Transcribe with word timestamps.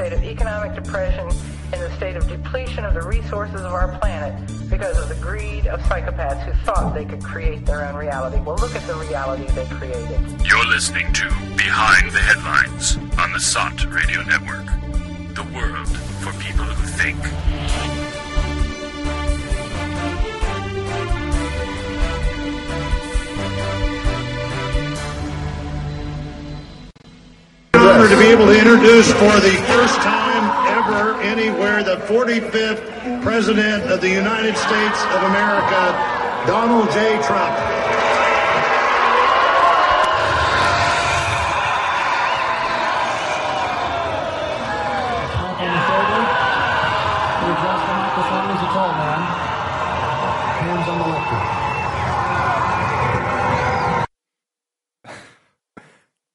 state 0.00 0.14
of 0.14 0.24
economic 0.24 0.74
depression, 0.74 1.28
in 1.74 1.78
the 1.78 1.94
state 1.96 2.16
of 2.16 2.26
depletion 2.26 2.86
of 2.86 2.94
the 2.94 3.02
resources 3.02 3.60
of 3.60 3.74
our 3.74 3.98
planet 3.98 4.34
because 4.70 4.96
of 4.98 5.10
the 5.10 5.14
greed 5.16 5.66
of 5.66 5.78
psychopaths 5.80 6.42
who 6.42 6.52
thought 6.64 6.94
they 6.94 7.04
could 7.04 7.22
create 7.22 7.66
their 7.66 7.86
own 7.86 7.94
reality. 7.94 8.40
Well, 8.40 8.56
look 8.56 8.74
at 8.74 8.86
the 8.86 8.94
reality 8.94 9.44
they 9.52 9.66
created. 9.66 10.18
You're 10.46 10.66
listening 10.68 11.12
to 11.12 11.24
Behind 11.54 12.10
the 12.12 12.18
Headlines 12.18 12.96
on 13.18 13.30
the 13.34 13.40
SOTT 13.40 13.92
Radio 13.92 14.22
Network. 14.22 14.64
The 15.34 15.46
world 15.54 15.88
for 16.24 16.32
people 16.40 16.64
who 16.64 16.86
think. 16.96 17.89
Honor 28.00 28.08
to 28.08 28.16
be 28.18 28.28
able 28.28 28.46
to 28.46 28.58
introduce 28.58 29.12
for 29.12 29.40
the 29.40 29.52
first 29.68 29.96
time 29.96 30.44
ever 30.68 31.20
anywhere 31.20 31.82
the 31.82 31.96
45th 31.96 33.22
President 33.22 33.84
of 33.92 34.00
the 34.00 34.08
United 34.08 34.56
States 34.56 35.04
of 35.12 35.22
America, 35.24 35.92
Donald 36.46 36.90
J. 36.92 37.20
Trump. 37.20 37.58
on 45.60 45.68
the 45.68 45.82
shoulder. 45.84 46.20
You 47.36 47.52
adjust 47.52 47.84
the 47.84 47.92
microphone 48.00 48.48
as 48.48 48.60
a 48.64 48.70
tall 48.72 48.92
man. 48.96 49.20
Hands 50.56 50.88
on 50.88 50.96
the 51.00 51.08
lifter. 51.12 51.40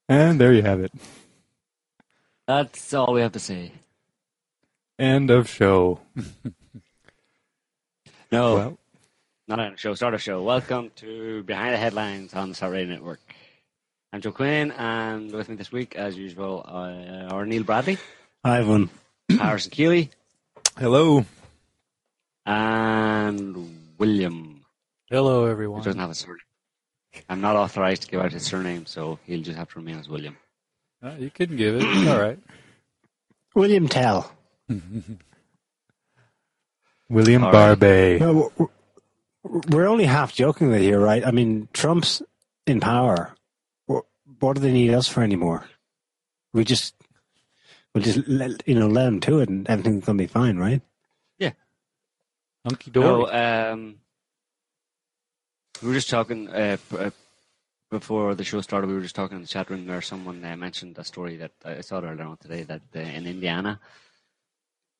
And 0.08 0.40
there 0.40 0.54
you 0.54 0.62
have 0.62 0.80
it. 0.80 0.92
That's 2.56 2.94
all 2.94 3.12
we 3.12 3.20
have 3.20 3.34
to 3.34 3.40
say. 3.40 3.74
End 4.98 5.30
of 5.30 5.50
show. 5.50 6.00
No, 8.32 8.56
Well, 8.56 8.78
not 9.48 9.60
on 9.60 9.74
a 9.74 9.78
show. 9.78 9.94
Start 9.94 10.14
a 10.14 10.18
show. 10.18 10.42
Welcome 10.42 10.90
to 10.96 11.44
Behind 11.44 11.74
the 11.74 11.78
Headlines 11.78 12.34
on 12.34 12.48
the 12.50 12.56
SOTT 12.56 12.72
Radio 12.72 12.94
Network. 12.96 13.20
I'm 14.14 14.22
Joe 14.22 14.32
Quinn, 14.32 14.72
and 14.72 15.32
with 15.34 15.50
me 15.50 15.56
this 15.58 15.72
week, 15.74 15.96
as 15.98 16.18
usual, 16.18 16.64
uh, 16.66 17.34
are 17.34 17.46
Niall 17.46 17.64
Bradley, 17.64 17.98
Ivan. 18.44 18.90
Harrison 19.30 19.72
Koehli, 19.72 20.10
hello. 20.78 21.26
and 22.46 23.94
William, 23.98 24.62
Hello, 25.10 25.46
who 25.46 25.52
everyone. 25.52 25.84
doesn't 25.84 26.00
have 26.00 26.10
a 26.10 26.16
surname. 26.16 26.40
I'm 27.30 27.42
not 27.42 27.56
authorized 27.58 28.04
to 28.04 28.08
give 28.10 28.22
out 28.22 28.32
his 28.32 28.44
surname, 28.44 28.86
so 28.86 29.20
he'll 29.26 29.44
just 29.44 29.58
have 29.58 29.70
to 29.74 29.80
remain 29.80 30.00
as 30.00 30.08
William. 30.10 30.38
Uh, 31.06 31.14
you 31.20 31.30
can 31.30 31.56
give 31.56 31.76
it. 31.76 31.84
It's 31.84 32.08
all 32.10 32.20
right. 32.20 32.40
William 33.56 33.88
Tell. 33.88 34.32
William 37.10 37.44
All 37.44 37.52
right. 37.52 37.78
Barbet. 37.80 38.20
No, 38.20 38.52
we're- 38.58 38.70
we're 39.70 39.86
only 39.88 40.06
half 40.06 40.34
joking 40.34 40.70
with 40.72 40.82
you, 40.82 40.98
right? 40.98 41.24
I 41.24 41.30
mean, 41.30 41.68
Trump's 41.72 42.24
in 42.66 42.80
power. 42.80 43.36
Wh- 43.88 44.00
What 44.40 44.56
do 44.56 44.62
they 44.62 44.72
need 44.74 44.92
us 44.92 45.08
for 45.08 45.22
anymore? 45.22 45.66
We 46.52 46.64
just, 46.64 46.96
we'll 47.94 48.04
just 48.04 48.28
let, 48.28 48.68
you 48.68 48.74
know 48.74 48.88
let 48.88 49.08
him 49.08 49.20
to 49.20 49.40
it, 49.42 49.50
and 49.50 49.68
everything's 49.70 50.06
gonna 50.06 50.18
be 50.18 50.26
fine, 50.26 50.58
right? 50.58 50.82
Yeah. 51.38 51.52
Hunky 52.66 52.90
No, 52.96 53.28
um, 53.32 53.98
we 55.84 55.90
were 55.90 55.94
just 55.94 56.10
talking 56.10 56.50
uh, 56.50 56.78
uh, 56.98 57.12
before 57.90 58.36
the 58.36 58.44
show 58.44 58.62
started. 58.62 58.88
We 58.88 58.96
were 58.96 59.02
just 59.02 59.16
talking 59.16 59.38
in 59.38 59.42
the 59.42 59.48
chat 59.48 59.70
room 59.70 59.86
there. 59.86 60.02
Someone 60.02 60.44
uh, 60.44 60.56
mentioned 60.56 60.98
a 60.98 61.04
story 61.04 61.38
that 61.38 61.52
I 61.64 61.82
saw 61.82 62.00
earlier 62.02 62.24
on 62.26 62.38
today 62.38 62.64
that 62.64 62.82
uh, 62.96 63.00
in 63.00 63.26
Indiana, 63.28 63.80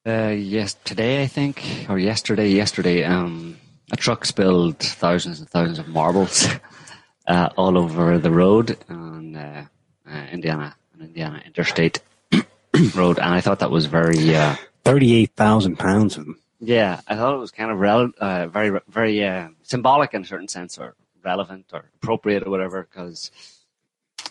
uh, 0.08 0.34
yes, 0.38 0.76
today 0.84 1.24
I 1.24 1.28
think, 1.28 1.64
or 1.90 1.98
yesterday, 1.98 2.50
yesterday, 2.50 3.04
um, 3.04 3.58
a 3.92 3.96
truck 3.98 4.26
spilled 4.26 4.80
thousands 4.80 5.40
and 5.40 5.50
thousands 5.50 5.80
of 5.80 5.88
marbles 5.88 6.48
uh, 7.28 7.50
all 7.58 7.78
over 7.78 8.18
the 8.20 8.32
road 8.32 8.78
on 8.90 9.36
uh, 9.36 9.66
uh, 10.10 10.26
Indiana, 10.32 10.76
an 10.94 11.02
Indiana 11.08 11.42
interstate 11.46 12.02
road, 12.96 13.18
and 13.18 13.34
I 13.34 13.42
thought 13.42 13.60
that 13.60 13.72
was 13.72 13.86
very. 13.88 14.36
Uh, 14.36 14.56
Thirty-eight 14.84 15.32
thousand 15.36 15.80
pounds 15.80 16.16
of 16.16 16.26
them. 16.26 16.40
yeah, 16.60 17.02
I 17.08 17.16
thought 17.16 17.34
it 17.34 17.40
was 17.40 17.50
kind 17.50 17.72
of 17.72 17.80
rel- 17.80 18.12
uh, 18.20 18.46
very, 18.46 18.80
very 18.88 19.24
uh, 19.26 19.48
symbolic 19.64 20.14
in 20.14 20.22
a 20.22 20.26
certain 20.28 20.48
sense, 20.48 20.78
or 20.78 20.94
relevant, 21.26 21.66
or 21.74 21.86
appropriate, 21.96 22.46
or 22.46 22.52
whatever. 22.52 22.88
Because, 22.90 23.32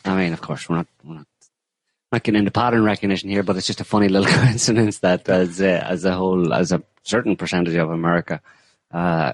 I 0.05 0.17
mean, 0.17 0.33
of 0.33 0.41
course, 0.41 0.69
we're 0.69 0.77
not, 0.77 0.87
we're 1.03 1.15
not, 1.17 1.27
not 2.13 2.23
getting 2.23 2.39
into 2.39 2.51
pattern 2.51 2.85
recognition 2.85 3.29
here, 3.29 3.43
but 3.43 3.57
it's 3.57 3.67
just 3.67 3.81
a 3.81 3.85
funny 3.85 4.09
little 4.09 4.33
coincidence 4.39 4.99
that 5.01 5.29
as 5.29 5.61
uh, 5.61 5.85
as 5.87 6.05
a 6.05 6.15
whole, 6.15 6.55
as 6.55 6.73
a 6.73 6.83
certain 7.03 7.37
percentage 7.37 7.75
of 7.75 7.91
America 7.91 8.41
uh, 8.93 9.33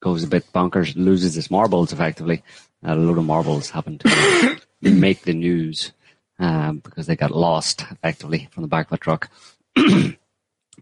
goes 0.00 0.22
a 0.22 0.28
bit 0.28 0.52
bonkers, 0.52 0.94
loses 0.96 1.36
its 1.36 1.50
marbles 1.50 1.92
effectively. 1.92 2.42
a 2.82 2.94
load 2.94 3.18
of 3.18 3.24
marbles 3.24 3.70
happen 3.70 3.98
to 3.98 4.60
make 4.82 5.22
the 5.22 5.34
news 5.34 5.92
um, 6.38 6.78
because 6.78 7.06
they 7.06 7.16
got 7.16 7.30
lost 7.30 7.82
effectively 7.90 8.48
from 8.52 8.62
the 8.62 8.68
back 8.68 8.86
of 8.86 8.92
a 8.92 8.98
truck. 8.98 9.30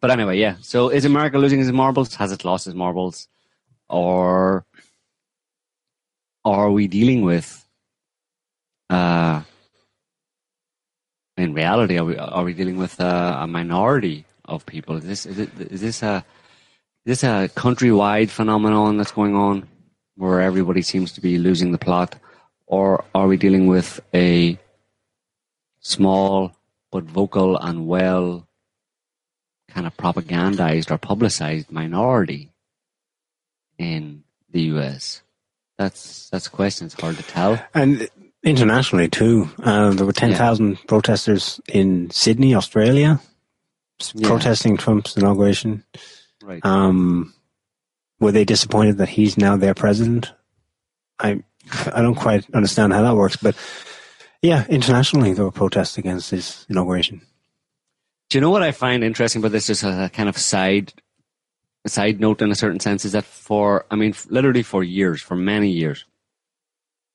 But 0.01 0.11
anyway, 0.11 0.39
yeah. 0.39 0.57
So 0.61 0.91
is 0.91 1.05
America 1.05 1.39
losing 1.39 1.61
its 1.61 1.71
marbles? 1.71 2.15
Has 2.17 2.33
it 2.33 2.45
lost 2.45 2.67
its 2.67 2.77
marbles? 2.77 3.29
Or 3.89 4.65
are 6.49 6.71
we 6.71 6.87
dealing 6.89 7.23
with 7.23 7.67
uh 8.91 9.43
in 11.37 11.55
reality 11.55 11.99
are 11.99 12.05
we 12.05 12.17
are 12.17 12.45
we 12.45 12.53
dealing 12.53 12.77
with 12.77 13.01
uh, 13.01 13.39
a 13.41 13.47
minority 13.47 14.25
of 14.45 14.67
people? 14.67 14.97
Is 14.97 15.05
this 15.05 15.27
is, 15.27 15.39
it, 15.39 15.51
is 15.59 15.81
this 15.81 16.03
a 16.03 16.25
is 17.05 17.21
this 17.21 17.23
a 17.23 17.49
countrywide 17.55 18.31
phenomenon 18.31 18.97
that's 18.97 19.13
going 19.13 19.37
on 19.37 19.69
where 20.17 20.41
everybody 20.41 20.83
seems 20.83 21.13
to 21.13 21.21
be 21.21 21.39
losing 21.39 21.71
the 21.73 21.79
plot? 21.79 22.17
Or 22.67 23.05
are 23.15 23.27
we 23.27 23.37
dealing 23.37 23.67
with 23.67 24.01
a 24.13 24.59
small 25.81 26.53
but 26.91 27.05
vocal 27.05 27.57
and 27.57 27.87
well 27.87 28.47
kind 29.69 29.87
of 29.87 29.97
propagandized 29.97 30.91
or 30.91 30.99
publicized 30.99 31.71
minority 31.71 32.51
in 33.79 34.25
the 34.51 34.63
US? 34.75 35.23
That's 35.79 36.29
that's 36.31 36.49
a 36.49 36.51
question. 36.51 36.87
It's 36.87 37.01
hard 37.01 37.17
to 37.17 37.23
tell. 37.23 37.59
And 37.75 38.09
internationally 38.43 39.09
too, 39.09 39.49
uh, 39.63 39.91
there 39.91 40.05
were 40.07 40.13
ten 40.13 40.35
thousand 40.35 40.79
protesters 40.87 41.61
in 41.73 42.11
Sydney, 42.11 42.55
Australia, 42.55 43.21
Yeah. 44.15 44.29
protesting 44.29 44.77
Trump's 44.77 45.17
inauguration. 45.17 45.85
Right. 46.43 46.65
Um, 46.65 47.33
were 48.21 48.33
they 48.33 48.45
disappointed 48.45 48.99
that 48.99 49.09
he's 49.09 49.39
now 49.39 49.57
their 49.57 49.75
president? 49.75 50.33
I 51.21 51.43
I 51.95 52.03
don't 52.03 52.15
quite 52.17 52.47
understand 52.55 52.93
how 52.93 53.03
that 53.03 53.15
works, 53.17 53.37
but 53.37 53.55
yeah, 54.43 54.65
internationally 54.69 55.33
there 55.33 55.45
were 55.45 55.51
protests 55.53 55.99
against 55.99 56.31
his 56.31 56.67
inauguration. 56.69 57.21
Do 58.31 58.39
you 58.39 58.41
know 58.43 58.51
what 58.51 58.63
I 58.63 58.73
find 58.73 59.05
interesting 59.05 59.41
about 59.41 59.53
this? 59.53 59.67
Just 59.69 59.85
a 59.85 60.11
kind 60.13 60.29
of 60.29 60.37
side 60.37 60.93
side 61.89 62.21
note 62.21 62.43
in 62.43 62.51
a 62.51 62.55
certain 62.55 62.81
sense 62.81 63.05
is 63.05 63.13
that 63.13 63.25
for 63.25 63.85
I 63.91 63.97
mean 63.97 64.15
literally 64.29 64.63
for 64.63 64.83
years, 64.83 65.23
for 65.23 65.37
many 65.37 65.71
years, 65.71 66.05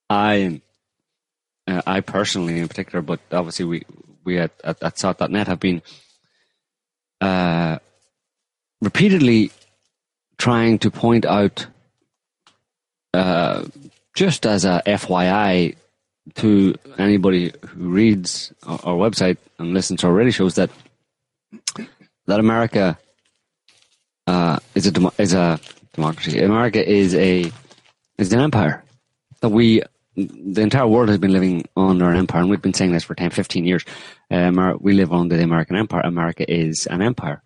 I 0.10 0.62
uh, 1.68 1.82
I 1.86 2.02
personally 2.02 2.60
in 2.60 2.68
particular, 2.68 3.02
but 3.02 3.20
obviously 3.32 3.66
we 3.66 3.84
we 4.24 4.40
at 4.40 4.52
at, 4.64 4.82
at 4.84 5.00
SOTT.net 5.00 5.48
have 5.48 5.60
been 5.60 5.82
uh, 7.22 7.80
repeatedly 8.82 9.52
trying 10.38 10.80
to 10.80 10.92
point 10.92 11.26
out 11.26 11.68
uh, 13.14 13.64
just 14.16 14.46
as 14.46 14.66
a 14.66 14.82
FYI 14.86 15.76
to 16.36 16.76
anybody 16.98 17.52
who 17.68 17.90
reads 17.90 18.54
our, 18.64 18.80
our 18.84 18.96
website 18.96 19.38
and 19.58 19.74
listens 19.74 20.02
to 20.02 20.08
our 20.08 20.14
radio 20.14 20.32
shows 20.32 20.56
that 20.56 20.70
that 22.26 22.40
America 22.40 22.98
uh, 24.28 24.60
is 24.76 24.88
a 24.88 25.12
is 25.18 25.34
a 25.34 25.60
democracy. 25.94 26.42
America 26.42 26.88
is 26.88 27.16
a 27.16 27.52
is 28.18 28.34
an 28.34 28.40
empire 28.40 28.84
that 29.42 29.50
we 29.50 29.82
the 30.16 30.62
entire 30.62 30.88
world 30.88 31.10
has 31.10 31.18
been 31.18 31.34
living 31.34 31.66
under 31.76 32.10
an 32.10 32.18
empire, 32.18 32.42
and 32.42 32.50
we've 32.50 32.62
been 32.62 32.74
saying 32.74 32.92
this 32.92 33.04
for 33.04 33.16
10, 33.16 33.32
15 33.32 33.66
years. 33.66 33.84
Amer- 34.30 34.78
we 34.78 34.94
live 34.94 35.12
under 35.12 35.36
the 35.36 35.44
American 35.44 35.76
empire. 35.76 36.02
America 36.02 36.50
is 36.52 36.86
an 36.86 37.02
empire 37.02 37.42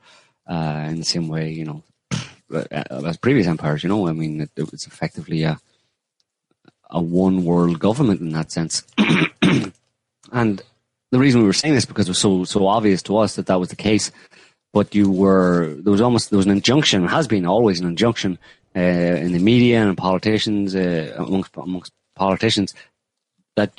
uh, 0.48 0.86
in 0.90 0.98
the 0.98 1.06
same 1.06 1.30
way, 1.30 1.50
you 1.50 1.64
know, 1.64 1.84
uh, 2.54 2.66
as 3.06 3.18
previous 3.18 3.48
empires. 3.48 3.84
You 3.84 3.90
know, 3.90 4.08
I 4.08 4.12
mean, 4.12 4.42
it, 4.42 4.52
it 4.56 4.72
was 4.72 4.86
effectively 4.86 5.44
a 5.44 5.60
a 6.90 7.02
one 7.02 7.44
world 7.44 7.80
government 7.80 8.22
in 8.22 8.30
that 8.30 8.52
sense. 8.52 8.84
and 10.32 10.62
the 11.12 11.20
reason 11.20 11.42
we 11.42 11.48
were 11.48 11.54
saying 11.54 11.74
this 11.74 11.86
because 11.86 12.08
it 12.08 12.12
was 12.12 12.20
so 12.20 12.44
so 12.44 12.68
obvious 12.68 13.02
to 13.04 13.18
us 13.18 13.36
that 13.36 13.48
that 13.48 13.60
was 13.60 13.70
the 13.70 13.76
case. 13.76 14.12
But 14.78 14.94
you 14.94 15.10
were 15.10 15.74
there 15.84 15.92
was 15.92 16.02
almost 16.02 16.30
there 16.30 16.38
was 16.38 16.46
an 16.46 16.52
injunction 16.52 17.08
has 17.08 17.28
been 17.28 17.48
always 17.48 17.80
an 17.80 17.88
injunction 17.88 18.38
uh, 18.76 18.80
in 19.26 19.32
the 19.32 19.40
media 19.40 19.82
and 19.82 19.98
politicians 19.98 20.76
uh, 20.76 21.16
amongst 21.18 21.58
amongst 21.58 21.92
politicians 22.14 22.76
that 23.56 23.72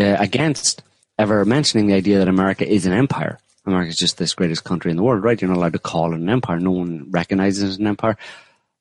uh, 0.00 0.16
against 0.18 0.82
ever 1.18 1.44
mentioning 1.44 1.88
the 1.88 1.92
idea 1.92 2.16
that 2.20 2.28
America 2.28 2.66
is 2.66 2.86
an 2.86 2.94
empire. 2.94 3.38
America 3.66 3.90
is 3.90 3.98
just 3.98 4.16
this 4.16 4.32
greatest 4.32 4.64
country 4.64 4.90
in 4.90 4.96
the 4.96 5.02
world, 5.02 5.22
right? 5.22 5.38
You're 5.38 5.50
not 5.50 5.58
allowed 5.58 5.74
to 5.74 5.78
call 5.78 6.14
it 6.14 6.20
an 6.20 6.30
empire. 6.30 6.58
No 6.58 6.70
one 6.70 7.10
recognizes 7.10 7.62
it 7.62 7.68
as 7.72 7.78
an 7.78 7.86
empire. 7.86 8.16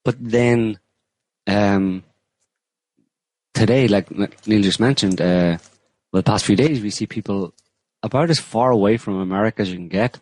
But 0.05 0.15
then, 0.17 0.79
um, 1.45 2.05
today, 3.53 3.89
like 3.89 4.09
Niall 4.11 4.61
just 4.61 4.79
mentioned, 4.79 5.19
uh, 5.19 5.57
the 6.13 6.23
past 6.23 6.45
few 6.45 6.55
days, 6.55 6.81
we 6.81 6.89
see 6.89 7.05
people 7.05 7.53
about 8.01 8.29
as 8.29 8.39
far 8.39 8.71
away 8.71 8.95
from 8.95 9.19
America 9.19 9.61
as 9.61 9.69
you 9.69 9.75
can 9.75 9.89
get. 9.89 10.21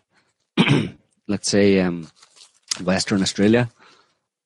Let's 1.26 1.48
say 1.48 1.80
um, 1.80 2.08
Western 2.82 3.22
Australia. 3.22 3.70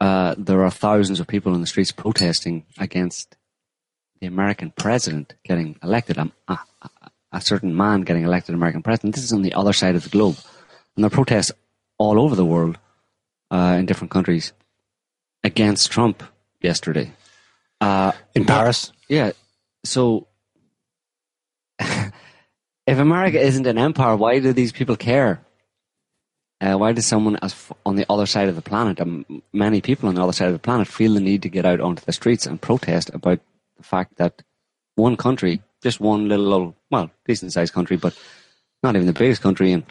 Uh, 0.01 0.35
there 0.39 0.63
are 0.65 0.71
thousands 0.71 1.19
of 1.19 1.27
people 1.27 1.55
in 1.55 1.61
the 1.61 1.67
streets 1.67 1.91
protesting 1.91 2.65
against 2.79 3.37
the 4.21 4.27
American 4.27 4.73
president 4.77 5.35
getting 5.45 5.77
elected. 5.83 6.19
Um, 6.19 6.33
a, 6.47 6.59
a, 6.83 6.91
a 7.33 7.41
certain 7.41 7.77
man 7.77 8.03
getting 8.03 8.23
elected 8.25 8.55
American 8.55 8.83
president. 8.83 9.15
This 9.15 9.25
is 9.25 9.33
on 9.33 9.43
the 9.43 9.55
other 9.55 9.73
side 9.73 9.97
of 9.97 10.05
the 10.05 10.09
globe, 10.09 10.37
and 10.95 11.03
there 11.05 11.09
are 11.09 11.11
protests 11.11 11.53
all 11.99 12.21
over 12.21 12.37
the 12.37 12.45
world 12.45 12.79
uh, 13.51 13.77
in 13.79 13.87
different 13.87 14.11
countries 14.13 14.53
against 15.43 15.91
Trump 15.91 16.23
yesterday. 16.61 17.13
Uh, 17.81 18.13
In 18.35 18.45
Paris? 18.45 18.93
yeah. 19.09 19.33
So, 19.85 20.27
if 21.81 22.13
America 22.99 23.41
isn't 23.41 23.67
an 23.67 23.79
empire, 23.79 24.17
why 24.17 24.39
do 24.39 24.53
these 24.53 24.73
people 24.73 24.97
care? 24.97 25.41
Uh, 26.61 26.75
why 26.75 26.93
does 26.93 27.07
someone 27.07 27.39
on 27.87 27.97
the 27.97 28.07
other 28.11 28.27
side 28.27 28.49
of 28.49 28.57
the 28.57 28.63
planet, 28.63 29.01
um, 29.01 29.25
many 29.53 29.81
people 29.81 30.09
on 30.09 30.17
the 30.17 30.23
other 30.23 30.33
side 30.33 30.49
of 30.49 30.53
the 30.53 30.59
planet, 30.59 30.89
feel 30.89 31.15
the 31.15 31.21
need 31.21 31.43
to 31.43 31.49
get 31.49 31.65
out 31.65 31.81
onto 31.81 32.05
the 32.05 32.13
streets 32.13 32.47
and 32.47 32.61
protest 32.61 33.11
about 33.15 33.39
the 33.77 33.83
fact 33.85 34.17
that 34.17 34.43
one 34.97 35.17
country, 35.17 35.63
just 35.83 36.01
one 36.01 36.29
little, 36.29 36.53
old, 36.53 36.75
well, 36.91 37.11
decent 37.25 37.53
sized 37.53 37.73
country, 37.73 37.97
but 37.97 38.19
not 38.83 38.97
even 38.97 39.07
the 39.07 39.13
biggest 39.13 39.41
country, 39.41 39.73
and 39.73 39.85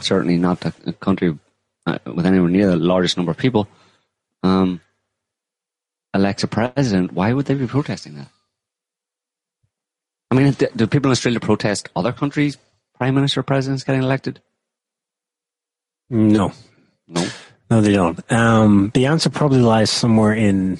certainly 0.00 0.36
not 0.36 0.62
a, 0.66 0.92
country 0.92 1.38
uh, 1.86 1.98
with 2.04 2.26
anywhere 2.26 2.50
near 2.50 2.66
the 2.66 2.76
largest 2.76 3.16
number 3.16 3.32
of 3.32 3.38
people, 3.38 3.66
um, 4.42 4.82
elects 6.12 6.42
a 6.42 6.46
president, 6.46 7.12
why 7.12 7.32
would 7.32 7.46
they 7.46 7.54
be 7.54 7.66
protesting 7.66 8.14
that? 8.16 8.28
I 10.30 10.34
mean, 10.34 10.52
do 10.52 10.86
people 10.86 11.10
in 11.10 11.12
Australia 11.12 11.40
protest 11.40 11.88
other 11.96 12.12
countries' 12.12 12.58
prime 12.94 13.14
minister 13.14 13.42
presidents 13.42 13.84
getting 13.84 14.02
elected? 14.02 14.40
No. 16.10 16.52
No. 17.08 17.26
No, 17.70 17.80
they 17.80 17.92
don't. 17.92 18.32
Um, 18.32 18.90
the 18.94 19.06
answer 19.06 19.30
probably 19.30 19.60
lies 19.60 19.90
somewhere 19.90 20.34
in 20.34 20.78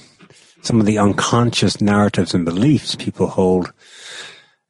some 0.61 0.79
of 0.79 0.85
the 0.85 0.97
unconscious 0.97 1.81
narratives 1.81 2.33
and 2.33 2.45
beliefs 2.45 2.95
people 2.95 3.27
hold 3.27 3.71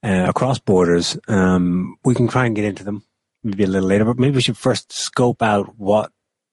uh, 0.03 0.25
across 0.27 0.59
borders. 0.59 1.17
Um, 1.27 1.97
we 2.03 2.15
can 2.15 2.27
try 2.27 2.45
and 2.45 2.55
get 2.55 2.65
into 2.65 2.83
them 2.83 3.03
maybe 3.43 3.63
a 3.63 3.67
little 3.67 3.87
later, 3.87 4.05
but 4.05 4.19
maybe 4.19 4.35
we 4.35 4.41
should 4.41 4.57
first 4.57 4.91
scope 4.91 5.41
out 5.41 5.77
what 5.77 6.11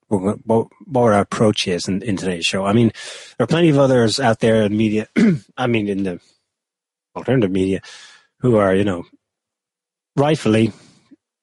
we're 0.09 0.35
what, 0.45 0.69
what 0.85 1.13
our 1.13 1.21
approach 1.21 1.67
is 1.67 1.89
in, 1.89 2.03
in 2.03 2.17
today's 2.17 2.45
show. 2.45 2.65
I 2.67 2.73
mean, 2.73 2.93
there 3.39 3.45
are 3.45 3.49
plenty 3.49 3.71
of 3.71 3.79
others 3.79 4.21
out 4.21 4.41
there 4.41 4.63
in 4.63 4.77
media. 4.77 5.09
I 5.57 5.67
mean, 5.67 5.89
in 5.89 6.03
the 6.03 6.21
alternative 7.17 7.51
media, 7.51 7.81
who 8.41 8.57
are 8.57 8.75
you 8.75 8.85
know 8.85 9.05
rightfully 10.17 10.73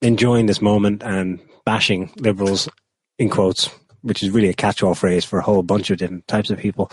enjoying 0.00 0.46
this 0.46 0.62
moment 0.62 1.02
and 1.02 1.40
bashing 1.70 2.10
liberals 2.16 2.68
in 3.16 3.30
quotes, 3.30 3.70
which 4.02 4.24
is 4.24 4.30
really 4.30 4.48
a 4.48 4.52
catch-all 4.64 4.96
phrase 4.96 5.24
for 5.24 5.38
a 5.38 5.42
whole 5.42 5.62
bunch 5.62 5.88
of 5.88 5.98
different 5.98 6.26
types 6.26 6.50
of 6.50 6.58
people. 6.58 6.90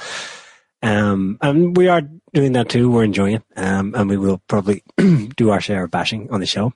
Um, 0.84 1.40
and 1.42 1.76
we 1.76 1.88
are 1.88 2.04
doing 2.32 2.52
that 2.52 2.70
too. 2.70 2.92
We're 2.92 3.04
enjoying 3.04 3.38
it, 3.38 3.44
um, 3.56 3.96
and 3.96 4.08
we 4.08 4.18
will 4.18 4.40
probably 4.48 4.84
do 5.36 5.50
our 5.50 5.60
share 5.60 5.86
of 5.86 5.90
bashing 5.90 6.30
on 6.30 6.42
the 6.42 6.46
show. 6.46 6.74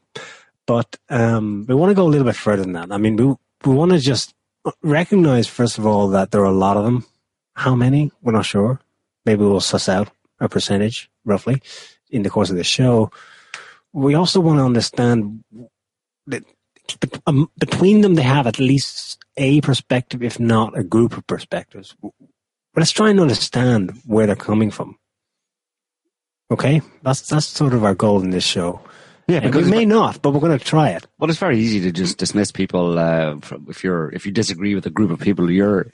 But 0.66 0.96
um, 1.10 1.66
we 1.68 1.76
want 1.76 1.92
to 1.92 1.96
go 1.96 2.08
a 2.08 2.10
little 2.10 2.26
bit 2.26 2.36
further 2.36 2.64
than 2.64 2.74
that. 2.74 2.92
I 2.92 2.98
mean, 2.98 3.18
we 3.18 3.36
we 3.66 3.76
want 3.76 3.92
to 3.92 4.00
just 4.00 4.34
recognize 4.82 5.48
first 5.48 5.78
of 5.78 5.86
all 5.86 6.08
that 6.08 6.32
there 6.32 6.42
are 6.42 6.56
a 6.56 6.64
lot 6.66 6.78
of 6.78 6.84
them. 6.84 7.06
How 7.54 7.76
many? 7.76 8.12
We're 8.24 8.32
not 8.40 8.48
sure. 8.48 8.80
Maybe 9.28 9.44
we'll 9.44 9.62
suss 9.62 9.88
out 9.88 10.10
a 10.40 10.50
percentage 10.50 11.12
roughly 11.24 11.62
in 12.10 12.24
the 12.24 12.32
course 12.32 12.50
of 12.50 12.58
the 12.58 12.64
show. 12.64 13.12
We 13.94 14.16
also 14.16 14.40
want 14.40 14.58
to 14.58 14.66
understand 14.66 15.44
that 16.26 16.44
um, 17.28 17.50
between 17.58 18.02
them 18.02 18.16
they 18.16 18.22
have 18.22 18.48
at 18.48 18.60
least 18.60 19.20
a 19.38 19.62
perspective, 19.62 20.24
if 20.24 20.40
not 20.40 20.78
a 20.78 20.84
group 20.84 21.18
of 21.18 21.26
perspectives. 21.28 21.96
Let's 22.76 22.92
try 22.92 23.10
and 23.10 23.20
understand 23.20 24.00
where 24.06 24.28
they're 24.28 24.36
coming 24.36 24.72
from. 24.72 24.98
Okay, 26.50 26.82
that's 27.02 27.22
that's 27.22 27.46
sort 27.46 27.74
of 27.74 27.84
our 27.84 27.96
goal 27.96 28.22
in 28.22 28.30
this 28.30 28.44
show. 28.44 28.82
Yeah, 29.28 29.40
And 29.44 29.56
we 29.56 29.64
may 29.64 29.86
not, 29.86 30.22
but 30.22 30.32
we're 30.32 30.42
going 30.42 30.58
to 30.58 30.64
try 30.64 30.90
it. 30.90 31.08
Well, 31.18 31.30
it's 31.30 31.40
very 31.40 31.58
easy 31.58 31.80
to 31.82 31.92
just 31.92 32.18
dismiss 32.18 32.52
people 32.52 33.00
uh, 33.00 33.40
from, 33.40 33.68
if 33.70 33.84
you're 33.84 34.10
if 34.12 34.26
you 34.26 34.34
disagree 34.34 34.76
with 34.76 34.86
a 34.86 34.90
group 34.90 35.12
of 35.12 35.20
people. 35.20 35.50
You're 35.50 35.92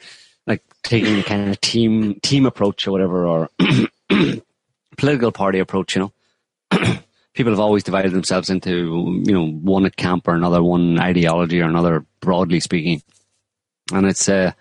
like 0.48 0.64
taking 0.82 1.20
a 1.20 1.24
kind 1.24 1.52
of 1.52 1.62
team 1.62 2.20
team 2.22 2.48
approach 2.48 2.88
or 2.88 2.92
whatever, 2.92 3.28
or 3.28 3.50
political 4.98 5.32
party 5.32 5.60
approach. 5.60 5.96
You 5.96 6.12
know, 6.72 6.94
people 7.38 7.54
have 7.54 7.60
always 7.60 7.84
divided 7.84 8.12
themselves 8.12 8.50
into 8.50 9.22
you 9.24 9.32
know 9.32 9.48
one 9.48 9.90
camp 9.92 10.28
or 10.28 10.34
another, 10.34 10.62
one 10.62 11.00
ideology 11.00 11.62
or 11.62 11.70
another. 11.70 12.04
Broadly 12.20 12.60
speaking, 12.60 13.04
and 13.94 14.08
it's 14.08 14.28
uh, 14.28 14.52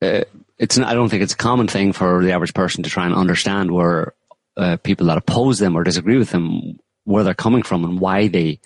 uh 0.00 0.22
it's 0.58 0.78
I 0.78 0.94
don't 0.94 1.08
think 1.08 1.22
it's 1.22 1.34
a 1.34 1.44
common 1.48 1.66
thing 1.66 1.92
for 1.92 2.22
the 2.22 2.32
average 2.32 2.54
person 2.54 2.84
to 2.84 2.90
try 2.90 3.04
and 3.04 3.14
understand 3.14 3.72
where 3.72 4.14
uh, 4.56 4.76
people 4.76 5.08
that 5.08 5.18
oppose 5.18 5.58
them 5.58 5.76
or 5.76 5.82
disagree 5.82 6.16
with 6.16 6.30
them 6.30 6.78
where 7.04 7.24
they're 7.24 7.34
coming 7.34 7.62
from 7.62 7.84
and 7.84 8.00
why 8.00 8.28
they 8.28 8.60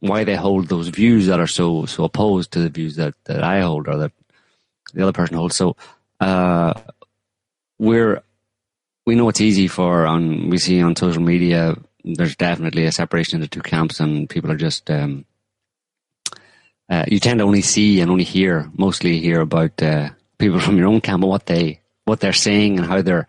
why 0.00 0.24
they 0.24 0.34
hold 0.34 0.68
those 0.68 0.88
views 0.88 1.26
that 1.26 1.40
are 1.40 1.46
so 1.46 1.86
so 1.86 2.04
opposed 2.04 2.50
to 2.52 2.58
the 2.58 2.70
views 2.70 2.96
that, 2.96 3.14
that 3.24 3.44
I 3.44 3.60
hold 3.60 3.86
or 3.86 3.96
that 3.98 4.12
the 4.92 5.02
other 5.02 5.12
person 5.12 5.36
holds. 5.36 5.54
So 5.54 5.76
uh, 6.18 6.74
we're 7.78 8.22
we 9.06 9.14
know 9.14 9.28
it's 9.28 9.40
easy 9.40 9.68
for 9.68 10.06
on 10.06 10.50
we 10.50 10.58
see 10.58 10.82
on 10.82 10.96
social 10.96 11.22
media 11.22 11.76
there's 12.04 12.36
definitely 12.36 12.84
a 12.86 12.92
separation 12.92 13.36
into 13.36 13.48
two 13.48 13.62
camps 13.62 14.00
and 14.00 14.28
people 14.28 14.50
are 14.50 14.56
just 14.56 14.90
um, 14.90 15.24
uh, 16.88 17.04
you 17.06 17.20
tend 17.20 17.38
to 17.38 17.44
only 17.44 17.62
see 17.62 18.00
and 18.00 18.10
only 18.10 18.24
hear 18.24 18.70
mostly 18.76 19.20
hear 19.20 19.40
about 19.40 19.80
uh, 19.82 20.10
people 20.38 20.60
from 20.66 20.76
your 20.76 20.88
own 20.88 21.00
camp 21.00 21.22
what 21.22 21.46
they 21.46 21.80
what 22.04 22.20
they're 22.20 22.32
saying 22.32 22.78
and 22.78 22.86
how 22.86 23.00
they're 23.00 23.28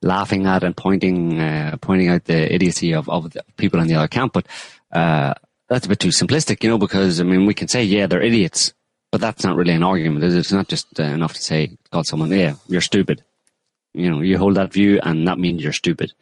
laughing 0.00 0.46
at 0.46 0.64
and 0.64 0.76
pointing 0.76 1.38
uh, 1.38 1.76
pointing 1.80 2.08
out 2.08 2.24
the 2.24 2.52
idiocy 2.52 2.92
of, 2.92 3.08
of 3.08 3.30
the 3.30 3.44
people 3.56 3.80
in 3.80 3.86
the 3.86 3.94
other 3.94 4.08
camp. 4.08 4.32
But 4.32 4.46
uh, 4.90 5.34
that's 5.68 5.86
a 5.86 5.88
bit 5.88 6.00
too 6.00 6.08
simplistic, 6.08 6.62
you 6.62 6.70
know, 6.70 6.78
because 6.78 7.20
I 7.20 7.24
mean 7.24 7.46
we 7.46 7.54
can 7.54 7.68
say 7.68 7.84
yeah 7.84 8.06
they're 8.06 8.22
idiots, 8.22 8.72
but 9.10 9.20
that's 9.20 9.44
not 9.44 9.56
really 9.56 9.74
an 9.74 9.82
argument. 9.82 10.24
It's 10.24 10.52
not 10.52 10.68
just 10.68 10.98
uh, 10.98 11.04
enough 11.04 11.34
to 11.34 11.42
say 11.42 11.76
call 11.90 12.04
someone 12.04 12.30
yeah 12.30 12.54
you're 12.68 12.80
stupid. 12.80 13.22
You 13.94 14.10
know 14.10 14.20
you 14.22 14.38
hold 14.38 14.56
that 14.56 14.72
view 14.72 15.00
and 15.02 15.28
that 15.28 15.38
means 15.38 15.62
you're 15.62 15.72
stupid. 15.72 16.12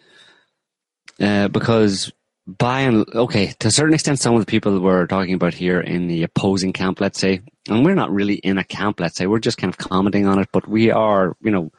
Uh, 1.21 1.49
because 1.49 2.13
by 2.47 2.81
and 2.81 3.07
okay 3.15 3.53
to 3.61 3.69
a 3.69 3.71
certain 3.71 3.95
extent 3.95 4.19
some 4.19 4.35
of 4.35 4.41
the 4.41 4.47
people 4.47 4.81
we're 4.81 5.07
talking 5.07 5.35
about 5.35 5.55
here 5.55 5.79
in 5.79 6.09
the 6.09 6.25
opposing 6.25 6.73
camp 6.73 7.01
let's 7.01 7.21
say 7.21 7.43
and 7.69 7.85
we're 7.85 7.95
not 7.95 8.11
really 8.11 8.37
in 8.37 8.59
a 8.59 8.65
camp 8.65 8.99
let's 8.99 9.17
say 9.17 9.27
we're 9.27 9.39
just 9.39 9.59
kind 9.59 9.73
of 9.73 9.79
commenting 9.79 10.27
on 10.27 10.39
it 10.39 10.49
but 10.51 10.67
we 10.67 10.91
are 10.91 11.37
you 11.43 11.51
know 11.51 11.71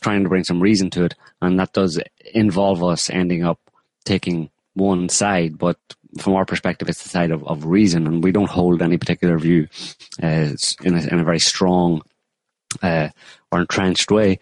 trying 0.00 0.22
to 0.22 0.28
bring 0.28 0.44
some 0.44 0.60
reason 0.60 0.90
to 0.90 1.04
it, 1.04 1.14
and 1.40 1.58
that 1.58 1.72
does 1.72 2.00
involve 2.34 2.82
us 2.84 3.10
ending 3.10 3.44
up 3.44 3.58
taking 4.04 4.50
one 4.74 5.08
side. 5.08 5.58
But 5.58 5.78
from 6.20 6.34
our 6.34 6.44
perspective, 6.44 6.88
it's 6.88 7.02
the 7.02 7.08
side 7.08 7.30
of, 7.30 7.44
of 7.46 7.64
reason, 7.64 8.06
and 8.06 8.22
we 8.22 8.32
don't 8.32 8.50
hold 8.50 8.82
any 8.82 8.98
particular 8.98 9.38
view 9.38 9.68
uh, 10.22 10.50
in, 10.82 10.94
a, 10.94 11.02
in 11.02 11.20
a 11.20 11.24
very 11.24 11.40
strong 11.40 12.02
uh, 12.82 13.08
or 13.50 13.60
entrenched 13.60 14.10
way. 14.10 14.38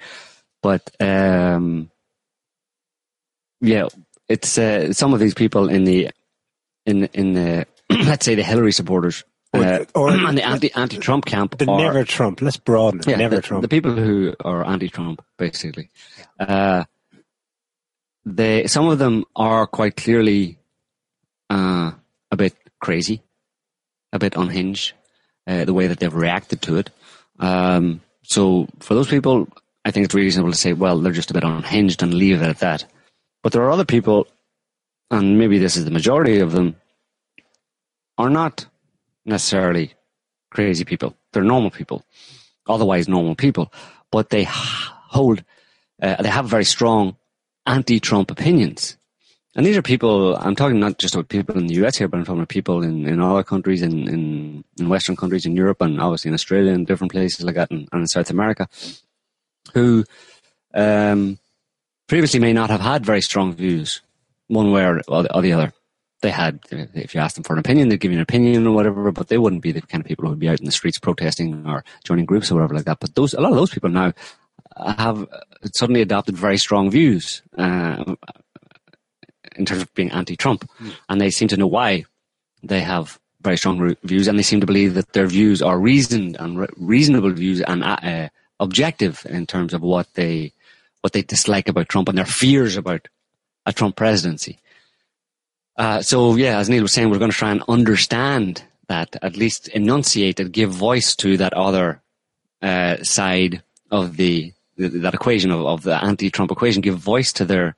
But 0.62 0.90
um, 1.00 1.90
yeah, 3.61 3.88
it's 4.28 4.57
uh, 4.59 4.93
some 4.93 5.12
of 5.14 5.21
these 5.21 5.35
people 5.35 5.69
in 5.69 5.85
the 5.85 6.11
in 6.87 7.04
in 7.12 7.33
the 7.35 7.66
let's 7.90 8.25
say 8.25 8.35
the 8.35 8.43
Hillary 8.43 8.73
supporters. 8.73 9.25
Uh, 9.52 9.85
Or- 9.95 10.11
or- 10.11 10.11
and 10.28 10.37
the 10.37 10.43
anti 10.45 10.73
anti 10.75 10.99
Trump 10.99 11.25
camp 11.25 11.57
The 11.59 11.66
are- 11.71 11.78
never 11.78 12.04
Trump. 12.04 12.40
Let's 12.43 12.57
broaden 12.57 13.00
it. 13.00 13.07
yeah, 13.07 13.16
never 13.16 13.37
the, 13.37 13.43
Trump. 13.43 13.62
The 13.62 13.69
people 13.69 13.95
who 13.95 14.35
are 14.45 14.66
anti-Trump, 14.66 15.23
basically, 15.38 15.90
uh, 16.40 16.85
they 18.25 18.66
some 18.66 18.88
of 18.88 18.99
them 18.99 19.25
are 19.37 19.66
quite 19.66 19.97
clearly 19.97 20.59
uh, 21.50 21.93
a 22.31 22.37
bit 22.37 22.54
crazy, 22.81 23.23
a 24.12 24.19
bit 24.19 24.35
unhinged, 24.37 24.93
uh, 25.47 25.64
the 25.64 25.75
way 25.75 25.87
that 25.87 26.00
they've 26.00 26.14
reacted 26.14 26.62
to 26.62 26.76
it. 26.78 26.90
Um, 27.38 28.00
so 28.23 28.66
for 28.81 28.95
those 28.95 29.09
people, 29.09 29.49
I 29.85 29.90
think 29.90 30.04
it's 30.07 30.14
reasonable 30.14 30.50
to 30.52 30.59
say, 30.59 30.73
well, 30.73 30.99
they're 30.99 31.12
just 31.12 31.31
a 31.31 31.35
bit 31.35 31.45
unhinged 31.45 32.02
and 32.02 32.14
leave 32.14 32.40
it 32.43 32.49
at 32.49 32.59
that. 32.61 32.87
But 33.44 33.52
there 33.52 33.62
are 33.62 33.70
other 33.70 33.84
people, 33.84 34.26
and 35.10 35.38
maybe 35.38 35.58
this 35.58 35.76
is 35.76 35.84
the 35.84 35.90
majority 35.90 36.40
of 36.40 36.52
them, 36.52 36.76
are 38.16 38.30
not 38.30 38.66
necessarily 39.26 39.92
crazy 40.50 40.86
people. 40.86 41.14
They're 41.30 41.44
normal 41.44 41.70
people, 41.70 42.06
otherwise 42.66 43.06
normal 43.06 43.34
people, 43.34 43.70
but 44.10 44.30
they 44.30 44.44
hold, 44.48 45.44
uh, 46.00 46.22
they 46.22 46.30
have 46.30 46.46
very 46.46 46.64
strong 46.64 47.16
anti-Trump 47.66 48.30
opinions, 48.30 48.96
and 49.54 49.66
these 49.66 49.76
are 49.76 49.82
people. 49.82 50.36
I'm 50.36 50.56
talking 50.56 50.80
not 50.80 50.98
just 50.98 51.14
about 51.14 51.28
people 51.28 51.58
in 51.58 51.66
the 51.66 51.74
US 51.84 51.98
here, 51.98 52.08
but 52.08 52.16
I'm 52.16 52.24
talking 52.24 52.40
about 52.40 52.48
people 52.48 52.82
in, 52.82 53.06
in 53.06 53.20
other 53.20 53.44
countries, 53.44 53.82
in, 53.82 54.08
in 54.08 54.64
in 54.78 54.88
Western 54.88 55.16
countries, 55.16 55.44
in 55.44 55.54
Europe, 55.54 55.82
and 55.82 56.00
obviously 56.00 56.30
in 56.30 56.34
Australia 56.34 56.72
and 56.72 56.86
different 56.86 57.12
places 57.12 57.44
like 57.44 57.56
that, 57.56 57.70
and, 57.70 57.88
and 57.92 58.00
in 58.00 58.06
South 58.06 58.30
America, 58.30 58.68
who 59.74 60.04
um, 60.72 61.38
previously 62.14 62.38
may 62.38 62.52
not 62.52 62.71
have 62.71 62.80
had 62.80 63.04
very 63.04 63.21
strong 63.21 63.52
views, 63.52 64.00
one 64.47 64.71
way 64.71 64.85
or, 64.85 65.00
or 65.09 65.42
the 65.42 65.52
other. 65.52 65.73
They 66.23 66.30
had, 66.30 66.61
if 66.71 67.12
you 67.12 67.21
asked 67.21 67.35
them 67.35 67.42
for 67.42 67.54
an 67.54 67.59
opinion, 67.59 67.88
they'd 67.88 67.99
give 67.99 68.12
you 68.12 68.18
an 68.18 68.23
opinion 68.23 68.68
or 68.68 68.73
whatever, 68.73 69.11
but 69.11 69.26
they 69.26 69.37
wouldn't 69.37 69.62
be 69.62 69.73
the 69.73 69.83
kind 69.83 70.00
of 70.00 70.06
people 70.06 70.25
who 70.25 70.30
would 70.30 70.38
be 70.38 70.49
out 70.49 70.61
in 70.61 70.64
the 70.64 70.71
streets 70.71 70.97
protesting 70.97 71.66
or 71.66 71.85
joining 72.04 72.25
groups 72.25 72.52
or 72.52 72.54
whatever 72.54 72.76
like 72.76 72.85
that. 72.85 73.00
But 73.00 73.16
those, 73.16 73.35
a 73.35 73.40
lot 73.40 73.50
of 73.50 73.56
those 73.56 73.71
people 73.71 73.90
now 73.90 74.12
have 74.76 75.26
suddenly 75.75 76.02
adopted 76.02 76.37
very 76.37 76.56
strong 76.56 76.88
views 76.88 77.42
uh, 77.59 78.14
in 79.56 79.66
terms 79.66 79.83
of 79.83 79.92
being 79.94 80.12
anti-Trump, 80.12 80.71
and 81.09 81.21
they 81.21 81.30
seem 81.30 81.49
to 81.49 81.56
know 81.56 81.66
why 81.66 82.04
they 82.62 82.83
have 82.83 83.18
very 83.40 83.56
strong 83.56 83.97
views, 84.04 84.28
and 84.28 84.38
they 84.38 84.44
seem 84.44 84.61
to 84.61 84.66
believe 84.66 84.94
that 84.94 85.14
their 85.14 85.26
views 85.26 85.61
are 85.61 85.80
reasoned 85.80 86.37
and 86.38 86.61
re- 86.61 86.68
reasonable 86.76 87.33
views 87.33 87.61
and 87.61 87.83
uh, 87.83 88.28
objective 88.61 89.26
in 89.28 89.47
terms 89.47 89.75
of 89.75 89.83
what 89.83 90.06
they 90.14 90.52
what 91.04 91.12
they 91.12 91.20
dislike 91.20 91.68
about 91.68 91.90
Trump 91.90 92.08
and 92.08 92.16
their 92.16 92.25
fears 92.25 92.78
about 92.78 93.08
a 93.66 93.75
Trump 93.75 93.94
presidency. 93.94 94.58
Uh, 95.76 96.00
so 96.00 96.34
yeah, 96.34 96.58
as 96.58 96.70
Niall 96.70 96.80
was 96.80 96.94
saying, 96.94 97.11
we're 97.11 97.18
going 97.18 97.30
to 97.30 97.37
try 97.37 97.50
and 97.50 97.62
understand 97.68 98.64
that, 98.88 99.14
at 99.20 99.37
least 99.37 99.68
enunciate 99.68 100.40
it, 100.40 100.50
give 100.50 100.70
voice 100.70 101.14
to 101.16 101.37
that 101.37 101.52
other 101.52 102.00
uh, 102.62 102.96
side 103.02 103.62
of 103.90 104.16
the 104.16 104.54
that 104.78 105.12
equation 105.12 105.50
of, 105.50 105.66
of 105.66 105.82
the 105.82 106.02
anti-Trump 106.02 106.50
equation. 106.50 106.80
Give 106.80 106.96
voice 106.96 107.34
to 107.34 107.44
their 107.44 107.76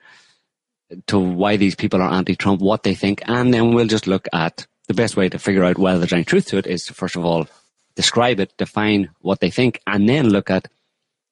to 1.08 1.18
why 1.18 1.56
these 1.56 1.74
people 1.74 2.00
are 2.00 2.12
anti-Trump, 2.12 2.60
what 2.60 2.84
they 2.84 2.94
think, 2.94 3.22
and 3.26 3.52
then 3.52 3.74
we'll 3.74 3.88
just 3.88 4.06
look 4.06 4.28
at 4.32 4.68
the 4.86 4.94
best 4.94 5.16
way 5.16 5.28
to 5.28 5.40
figure 5.40 5.64
out 5.64 5.78
whether 5.78 5.98
there's 5.98 6.12
any 6.12 6.24
truth 6.24 6.46
to 6.46 6.58
it 6.58 6.66
is 6.68 6.84
to 6.84 6.94
first 6.94 7.16
of 7.16 7.24
all 7.24 7.48
describe 7.96 8.38
it, 8.38 8.56
define 8.56 9.10
what 9.20 9.40
they 9.40 9.50
think, 9.50 9.80
and 9.84 10.08
then 10.08 10.28
look 10.28 10.48
at 10.48 10.68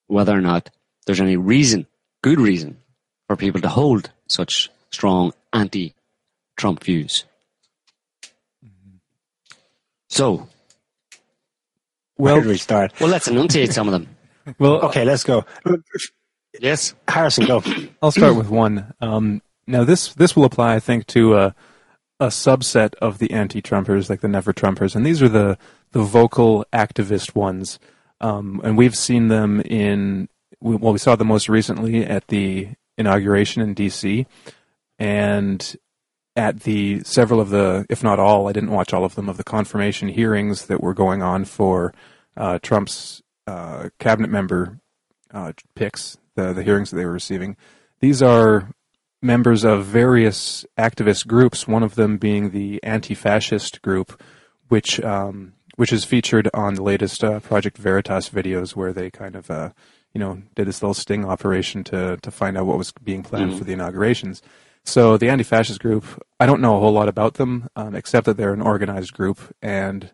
whether 0.08 0.36
or 0.36 0.40
not 0.40 0.70
there's 1.06 1.20
any 1.20 1.36
reason, 1.36 1.86
good 2.22 2.40
reason, 2.40 2.78
for 3.28 3.36
people 3.36 3.60
to 3.60 3.68
hold 3.68 4.10
such 4.28 4.70
strong 4.90 5.32
anti-Trump 5.52 6.82
views. 6.82 7.24
So, 10.08 10.48
Where 12.16 12.36
did 12.40 12.46
we 12.46 12.56
start? 12.58 12.92
well, 13.00 13.08
let's 13.10 13.28
enunciate 13.28 13.72
some 13.72 13.88
of 13.88 13.92
them. 13.92 14.08
Well, 14.58 14.82
Okay, 14.82 15.06
let's 15.06 15.24
go. 15.24 15.46
Yes. 16.60 16.94
Harrison, 17.08 17.46
go. 17.46 17.62
I'll 18.02 18.10
start 18.10 18.36
with 18.36 18.50
one. 18.50 18.92
Um, 19.00 19.40
now, 19.66 19.84
this 19.84 20.12
this 20.12 20.36
will 20.36 20.44
apply, 20.44 20.74
I 20.74 20.80
think, 20.80 21.06
to 21.08 21.34
a, 21.34 21.54
a 22.20 22.26
subset 22.26 22.94
of 22.96 23.16
the 23.18 23.30
anti-Trumpers, 23.30 24.10
like 24.10 24.20
the 24.20 24.28
Never 24.28 24.52
Trumpers, 24.52 24.94
and 24.94 25.04
these 25.06 25.22
are 25.22 25.30
the 25.30 25.56
the 25.92 26.02
vocal 26.02 26.66
activist 26.74 27.34
ones. 27.34 27.78
Um, 28.20 28.60
and 28.62 28.76
we've 28.76 28.94
seen 28.94 29.28
them 29.28 29.62
in 29.62 30.28
we- 30.28 30.33
well, 30.64 30.92
we 30.92 30.98
saw 30.98 31.14
them 31.14 31.28
most 31.28 31.48
recently 31.48 32.04
at 32.04 32.28
the 32.28 32.70
inauguration 32.96 33.62
in 33.62 33.74
D.C. 33.74 34.26
and 34.98 35.76
at 36.36 36.60
the 36.60 37.00
several 37.04 37.40
of 37.40 37.50
the, 37.50 37.86
if 37.88 38.02
not 38.02 38.18
all, 38.18 38.48
I 38.48 38.52
didn't 38.52 38.70
watch 38.70 38.92
all 38.92 39.04
of 39.04 39.14
them, 39.14 39.28
of 39.28 39.36
the 39.36 39.44
confirmation 39.44 40.08
hearings 40.08 40.66
that 40.66 40.82
were 40.82 40.94
going 40.94 41.22
on 41.22 41.44
for 41.44 41.92
uh, 42.36 42.58
Trump's 42.60 43.22
uh, 43.46 43.90
cabinet 43.98 44.30
member 44.30 44.80
uh, 45.32 45.52
picks, 45.74 46.16
the, 46.34 46.52
the 46.52 46.62
hearings 46.62 46.90
that 46.90 46.96
they 46.96 47.04
were 47.04 47.12
receiving. 47.12 47.56
These 48.00 48.22
are 48.22 48.72
members 49.22 49.64
of 49.64 49.84
various 49.84 50.64
activist 50.78 51.26
groups, 51.26 51.68
one 51.68 51.82
of 51.82 51.94
them 51.94 52.18
being 52.18 52.50
the 52.50 52.82
anti 52.82 53.14
fascist 53.14 53.82
group, 53.82 54.20
which 54.68 55.00
um, 55.00 55.52
which 55.76 55.92
is 55.92 56.04
featured 56.04 56.48
on 56.54 56.74
the 56.74 56.82
latest 56.82 57.22
uh, 57.22 57.40
Project 57.40 57.76
Veritas 57.78 58.28
videos, 58.30 58.76
where 58.76 58.92
they 58.92 59.10
kind 59.10 59.36
of 59.36 59.50
uh, 59.50 59.70
you 60.14 60.20
know 60.20 60.40
did 60.54 60.66
this 60.66 60.82
little 60.82 60.94
sting 60.94 61.24
operation 61.24 61.84
to 61.84 62.16
to 62.22 62.30
find 62.30 62.56
out 62.56 62.66
what 62.66 62.78
was 62.78 62.92
being 62.92 63.22
planned 63.22 63.58
for 63.58 63.64
the 63.64 63.72
inaugurations. 63.72 64.40
So 64.84 65.16
the 65.16 65.30
anti 65.30 65.44
fascist 65.44 65.80
group, 65.80 66.04
I 66.38 66.46
don't 66.46 66.60
know 66.60 66.76
a 66.76 66.80
whole 66.80 66.92
lot 66.92 67.08
about 67.08 67.34
them, 67.34 67.68
um, 67.74 67.94
except 67.94 68.26
that 68.26 68.36
they're 68.36 68.52
an 68.52 68.60
organized 68.60 69.14
group, 69.14 69.38
and 69.62 70.10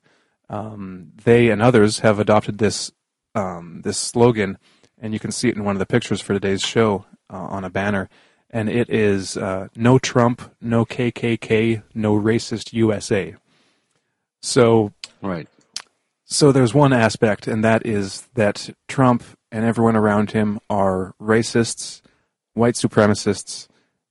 um, 0.49 1.13
they 1.25 1.51
and 1.51 1.61
others 1.61 2.01
have 2.01 2.19
adopted 2.19 2.59
this 2.59 2.93
um, 3.35 3.83
this 3.83 3.99
slogan, 3.99 4.59
and 4.99 5.13
you 5.13 5.19
can 5.21 5.33
see 5.33 5.49
it 5.49 5.57
in 5.57 5.65
one 5.65 5.75
of 5.75 5.81
the 5.81 5.87
pictures 5.87 6.21
for 6.21 6.33
today's 6.33 6.63
show 6.63 7.05
uh, 7.33 7.37
on 7.37 7.65
a 7.65 7.71
banner. 7.71 8.09
And 8.49 8.69
it 8.69 8.89
is 8.91 9.37
uh, 9.37 9.69
"No 9.77 9.99
Trump, 9.99 10.43
no 10.61 10.85
KKK, 10.85 11.83
no 11.95 12.15
racist 12.15 12.73
USA." 12.73 13.35
So, 14.43 14.93
Right. 15.21 15.49
so 16.25 16.51
there's 16.53 16.73
one 16.75 16.93
aspect, 16.93 17.47
and 17.47 17.63
that 17.65 17.85
is 17.85 18.23
that 18.35 18.71
Trump 18.89 19.23
and 19.53 19.65
everyone 19.65 19.97
around 19.97 20.33
him 20.33 20.61
are 20.69 21.15
racists, 21.21 22.03
white 22.55 22.75
supremacists, 22.75 23.69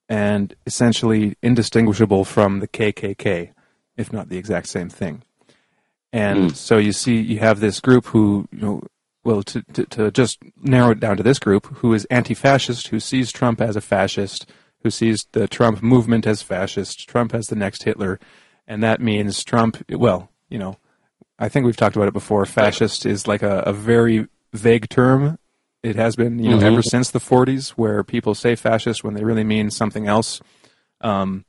and 0.08 0.56
essentially 0.66 1.36
indistinguishable 1.42 2.26
from 2.26 2.60
the 2.60 2.68
KKK, 2.68 3.52
if 3.96 4.12
not 4.12 4.30
the 4.30 4.38
exact 4.38 4.68
same 4.68 4.90
thing. 4.90 5.24
And 6.12 6.50
hmm. 6.50 6.50
so 6.50 6.78
you 6.78 6.92
see, 6.92 7.20
you 7.20 7.40
have 7.40 7.60
this 7.60 7.80
group 7.80 8.08
who, 8.08 8.48
you 8.52 8.60
know, 8.60 8.84
well, 9.24 9.44
to, 9.44 9.62
to, 9.74 9.86
to 9.86 10.12
just 10.12 10.40
narrow 10.62 10.92
it 10.92 11.00
down 11.00 11.18
to 11.18 11.24
this 11.24 11.40
group, 11.40 11.68
who 11.68 11.94
is 11.94 12.06
anti-fascist, 12.06 12.88
who 12.88 13.00
sees 13.00 13.32
Trump 13.32 13.62
as 13.62 13.76
a 13.76 13.82
fascist, 13.82 14.50
who 14.82 14.90
sees 14.90 15.28
the 15.34 15.48
Trump 15.48 15.84
movement 15.84 16.26
as 16.26 16.42
fascist, 16.42 17.08
Trump 17.08 17.34
as 17.34 17.48
the 17.48 17.56
next 17.56 17.84
Hitler, 17.84 18.20
and 18.68 18.82
that 18.82 19.02
means 19.02 19.44
Trump. 19.44 19.84
Well, 19.90 20.32
you 20.50 20.58
know, 20.58 20.78
I 21.38 21.50
think 21.50 21.66
we've 21.66 21.78
talked 21.78 21.96
about 21.96 22.08
it 22.08 22.14
before. 22.14 22.46
Fascist 22.46 23.06
is 23.06 23.28
like 23.28 23.44
a, 23.44 23.60
a 23.60 23.74
very 23.74 24.28
vague 24.54 24.90
term. 24.90 25.38
It 25.82 25.96
has 25.96 26.16
been, 26.16 26.40
you 26.40 26.50
know, 26.50 26.60
ever 26.60 26.82
since 26.82 27.12
the 27.12 27.20
40s, 27.20 27.70
where 27.72 28.04
people 28.04 28.36
say 28.36 28.56
fascist 28.56 29.04
when 29.04 29.14
they 29.14 29.24
really 29.24 29.46
mean 29.46 29.70
something 29.72 30.08
else. 30.08 30.42
Um, 31.00 31.46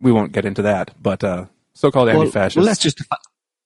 we 0.00 0.12
won't 0.12 0.32
get 0.32 0.44
into 0.46 0.62
that, 0.62 0.92
but 1.00 1.22
uh, 1.22 1.46
so-called 1.74 2.08
Well, 2.08 2.20
anti-fascist. 2.22 2.56
well, 2.56 2.64
let's 2.64 2.80
just 2.80 3.02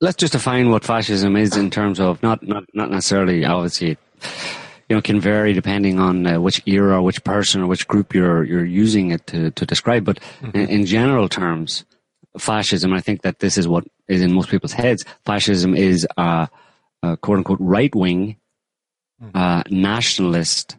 let's 0.00 0.16
just 0.16 0.32
define 0.32 0.70
what 0.70 0.84
fascism 0.84 1.36
is 1.36 1.56
in 1.56 1.70
terms 1.70 2.00
of 2.00 2.20
not 2.22 2.42
not 2.42 2.64
not 2.74 2.90
necessarily 2.90 3.44
obviously 3.44 3.96
you 4.88 4.96
know 4.96 5.00
can 5.00 5.20
vary 5.20 5.52
depending 5.52 5.98
on 6.00 6.26
uh, 6.26 6.40
which 6.40 6.60
era, 6.66 7.00
which 7.02 7.22
person, 7.22 7.62
or 7.62 7.66
which 7.68 7.86
group 7.86 8.14
you're 8.14 8.42
you're 8.44 8.64
using 8.64 9.12
it 9.12 9.26
to 9.28 9.50
to 9.52 9.64
describe. 9.64 10.04
But 10.04 10.18
in, 10.54 10.68
in 10.68 10.86
general 10.86 11.28
terms, 11.28 11.84
fascism. 12.36 12.92
I 12.92 13.00
think 13.00 13.22
that 13.22 13.38
this 13.38 13.58
is 13.58 13.68
what 13.68 13.84
is 14.08 14.22
in 14.22 14.32
most 14.32 14.48
people's 14.50 14.72
heads. 14.72 15.04
Fascism 15.24 15.74
is 15.74 16.06
a, 16.16 16.48
a 17.02 17.16
quote 17.18 17.38
unquote 17.38 17.60
right 17.60 17.94
wing, 17.94 18.36
uh, 19.34 19.62
nationalist 19.70 20.76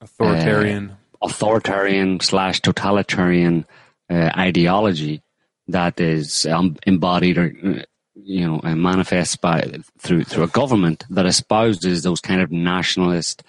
authoritarian. 0.00 0.96
authoritarian 1.22 2.20
slash 2.20 2.60
totalitarian 2.60 3.64
uh, 4.10 4.30
ideology 4.36 5.22
that 5.68 6.00
is 6.00 6.46
um, 6.46 6.76
embodied 6.86 7.38
or 7.38 7.52
uh, 7.64 7.82
you 8.14 8.46
know 8.46 8.60
uh, 8.62 8.74
manifests 8.74 9.36
by 9.36 9.78
through 9.98 10.24
through 10.24 10.44
a 10.44 10.48
government 10.48 11.04
that 11.10 11.26
espouses 11.26 12.02
those 12.02 12.20
kind 12.20 12.40
of 12.40 12.50
nationalist 12.50 13.42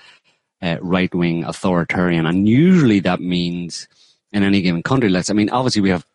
uh, 0.62 0.78
right 0.82 1.14
wing 1.14 1.44
authoritarian 1.44 2.26
and 2.26 2.48
usually 2.48 3.00
that 3.00 3.20
means 3.22 3.88
in 4.32 4.44
any 4.44 4.62
given 4.62 4.84
country 4.84 5.10
let's 5.10 5.30
I 5.30 5.34
mean 5.34 5.50
obviously 5.50 5.82
we 5.82 5.90
have 5.90 6.06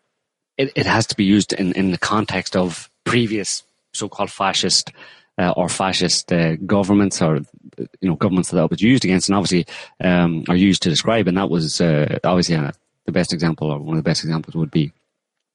it, 0.57 0.73
it 0.76 0.87
has 0.87 1.07
to 1.09 1.16
be 1.16 1.25
used 1.25 1.52
in, 1.52 1.73
in 1.73 1.90
the 1.90 1.99
context 1.99 2.54
of 2.57 2.90
previous 3.04 3.64
so-called 3.93 4.31
fascist 4.31 4.93
uh, 5.38 5.53
or 5.57 5.69
fascist 5.69 6.33
uh, 6.33 6.57
governments 6.57 7.21
or 7.21 7.41
you 7.76 8.09
know 8.09 8.17
governments 8.17 8.50
that 8.50 8.71
was 8.71 8.81
used 8.81 9.05
against 9.05 9.29
and 9.29 9.37
obviously 9.37 9.67
um, 10.03 10.45
are 10.49 10.57
used 10.57 10.83
to 10.83 10.91
describe. 10.91 11.29
And 11.29 11.37
that 11.37 11.50
was 11.50 11.81
uh, 11.81 12.19
obviously 12.25 12.57
uh, 12.57 12.73
the 13.07 13.12
best 13.12 13.33
example 13.33 13.71
or 13.71 13.79
one 13.79 13.97
of 13.97 14.05
the 14.05 14.09
best 14.09 14.25
examples 14.25 14.55
would 14.55 14.71
be 14.71 14.93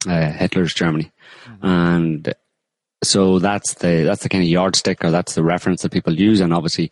uh, 0.08 0.32
Hitler's 0.32 0.74
Germany. 0.74 1.12
And 1.62 2.34
so 3.04 3.40
that's 3.40 3.76
the 3.76 4.04
that's 4.04 4.24
the 4.24 4.30
kind 4.30 4.44
of 4.44 4.50
yardstick 4.50 5.04
or 5.04 5.12
that's 5.12 5.36
the 5.36 5.44
reference 5.44 5.82
that 5.82 5.92
people 5.92 6.14
use. 6.14 6.42
And 6.42 6.54
obviously 6.54 6.92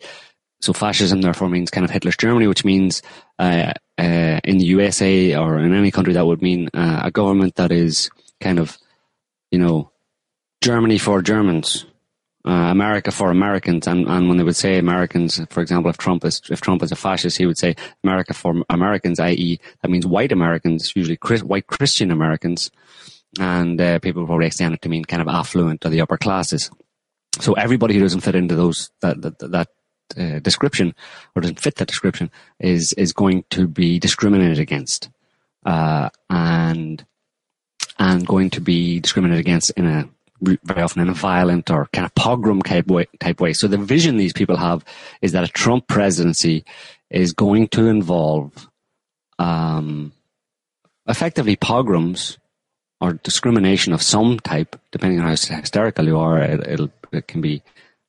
so 0.60 0.72
fascism 0.72 1.20
therefore 1.20 1.48
means 1.48 1.70
kind 1.70 1.84
of 1.84 1.90
Hitler's 1.90 2.16
Germany 2.16 2.46
which 2.46 2.64
means 2.64 3.02
uh, 3.38 3.72
uh, 3.98 4.40
in 4.44 4.58
the 4.58 4.64
USA 4.64 5.36
or 5.36 5.58
in 5.58 5.74
any 5.74 5.90
country 5.90 6.14
that 6.14 6.26
would 6.26 6.42
mean 6.42 6.68
uh, 6.74 7.02
a 7.04 7.10
government 7.10 7.54
that 7.56 7.70
is 7.70 8.10
kind 8.40 8.58
of 8.58 8.78
you 9.50 9.58
know 9.58 9.90
Germany 10.60 10.98
for 10.98 11.22
Germans 11.22 11.86
uh, 12.48 12.70
America 12.70 13.10
for 13.10 13.30
Americans, 13.30 13.86
and, 13.86 14.08
and 14.08 14.26
when 14.26 14.38
they 14.38 14.42
would 14.42 14.56
say 14.56 14.78
Americans, 14.78 15.38
for 15.50 15.60
example, 15.60 15.90
if 15.90 15.98
Trump 15.98 16.24
is 16.24 16.40
if 16.48 16.62
Trump 16.62 16.82
is 16.82 16.90
a 16.90 16.96
fascist, 16.96 17.36
he 17.36 17.44
would 17.44 17.58
say 17.58 17.76
America 18.02 18.32
for 18.32 18.64
Americans, 18.70 19.20
i.e., 19.20 19.60
that 19.82 19.90
means 19.90 20.06
white 20.06 20.32
Americans, 20.32 20.94
usually 20.96 21.18
Chris, 21.18 21.42
white 21.42 21.66
Christian 21.66 22.10
Americans, 22.10 22.70
and 23.38 23.78
uh, 23.78 23.98
people 23.98 24.24
probably 24.24 24.46
extend 24.46 24.72
it 24.72 24.80
to 24.80 24.88
mean 24.88 25.04
kind 25.04 25.20
of 25.20 25.28
affluent 25.28 25.84
or 25.84 25.90
the 25.90 26.00
upper 26.00 26.16
classes. 26.16 26.70
So 27.38 27.52
everybody 27.52 27.92
who 27.92 28.00
doesn't 28.00 28.20
fit 28.22 28.34
into 28.34 28.56
those 28.56 28.90
that 29.02 29.20
that, 29.20 29.38
that 29.40 29.68
uh, 30.16 30.38
description 30.38 30.94
or 31.36 31.42
doesn't 31.42 31.60
fit 31.60 31.74
that 31.74 31.88
description 31.88 32.30
is 32.58 32.94
is 32.94 33.12
going 33.12 33.44
to 33.50 33.68
be 33.68 33.98
discriminated 33.98 34.58
against. 34.58 35.10
Uh, 35.66 36.08
and 36.30 37.04
and 37.98 38.26
going 38.26 38.48
to 38.50 38.62
be 38.62 39.00
discriminated 39.00 39.40
against 39.40 39.70
in 39.72 39.84
a 39.84 40.08
very 40.40 40.82
often 40.82 41.02
in 41.02 41.08
a 41.08 41.14
violent 41.14 41.70
or 41.70 41.86
kind 41.92 42.04
of 42.04 42.14
pogrom 42.14 42.62
type 42.62 42.86
way, 42.88 43.06
type 43.20 43.40
way. 43.40 43.52
So 43.52 43.68
the 43.68 43.78
vision 43.78 44.16
these 44.16 44.32
people 44.32 44.56
have 44.56 44.84
is 45.20 45.32
that 45.32 45.44
a 45.44 45.48
Trump 45.48 45.88
presidency 45.88 46.64
is 47.10 47.32
going 47.32 47.68
to 47.68 47.86
involve 47.86 48.68
um, 49.38 50.12
effectively 51.06 51.56
pogroms 51.56 52.38
or 53.00 53.14
discrimination 53.14 53.92
of 53.92 54.02
some 54.02 54.38
type, 54.40 54.80
depending 54.90 55.20
on 55.20 55.24
how 55.24 55.30
hysterical 55.30 56.06
you 56.06 56.18
are. 56.18 56.38
It, 56.40 56.90
it 57.12 57.28
can 57.28 57.40
be 57.40 57.62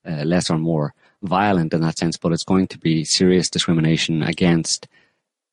uh, 0.05 0.24
less 0.24 0.50
or 0.50 0.57
more 0.57 0.93
violent 1.21 1.74
in 1.74 1.81
that 1.81 1.98
sense, 1.98 2.17
but 2.17 2.31
it's 2.31 2.43
going 2.43 2.67
to 2.67 2.77
be 2.77 3.03
serious 3.03 3.50
discrimination 3.50 4.24
against 4.24 4.88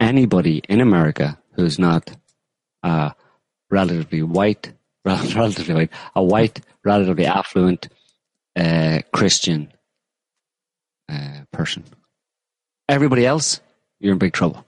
anybody 0.00 0.62
in 0.68 0.80
America 0.80 1.38
who's 1.52 1.78
not 1.78 2.10
uh, 2.82 3.10
relatively 3.70 4.22
white, 4.22 4.72
relatively 5.34 5.74
white, 5.74 5.90
a 6.14 6.22
white, 6.22 6.60
relatively 6.84 7.26
affluent 7.26 7.88
uh, 8.56 9.00
Christian 9.12 9.72
uh, 11.08 11.40
person. 11.52 11.84
Everybody 12.88 13.24
else, 13.24 13.60
you're 14.00 14.12
in 14.12 14.18
big 14.18 14.32
trouble. 14.32 14.66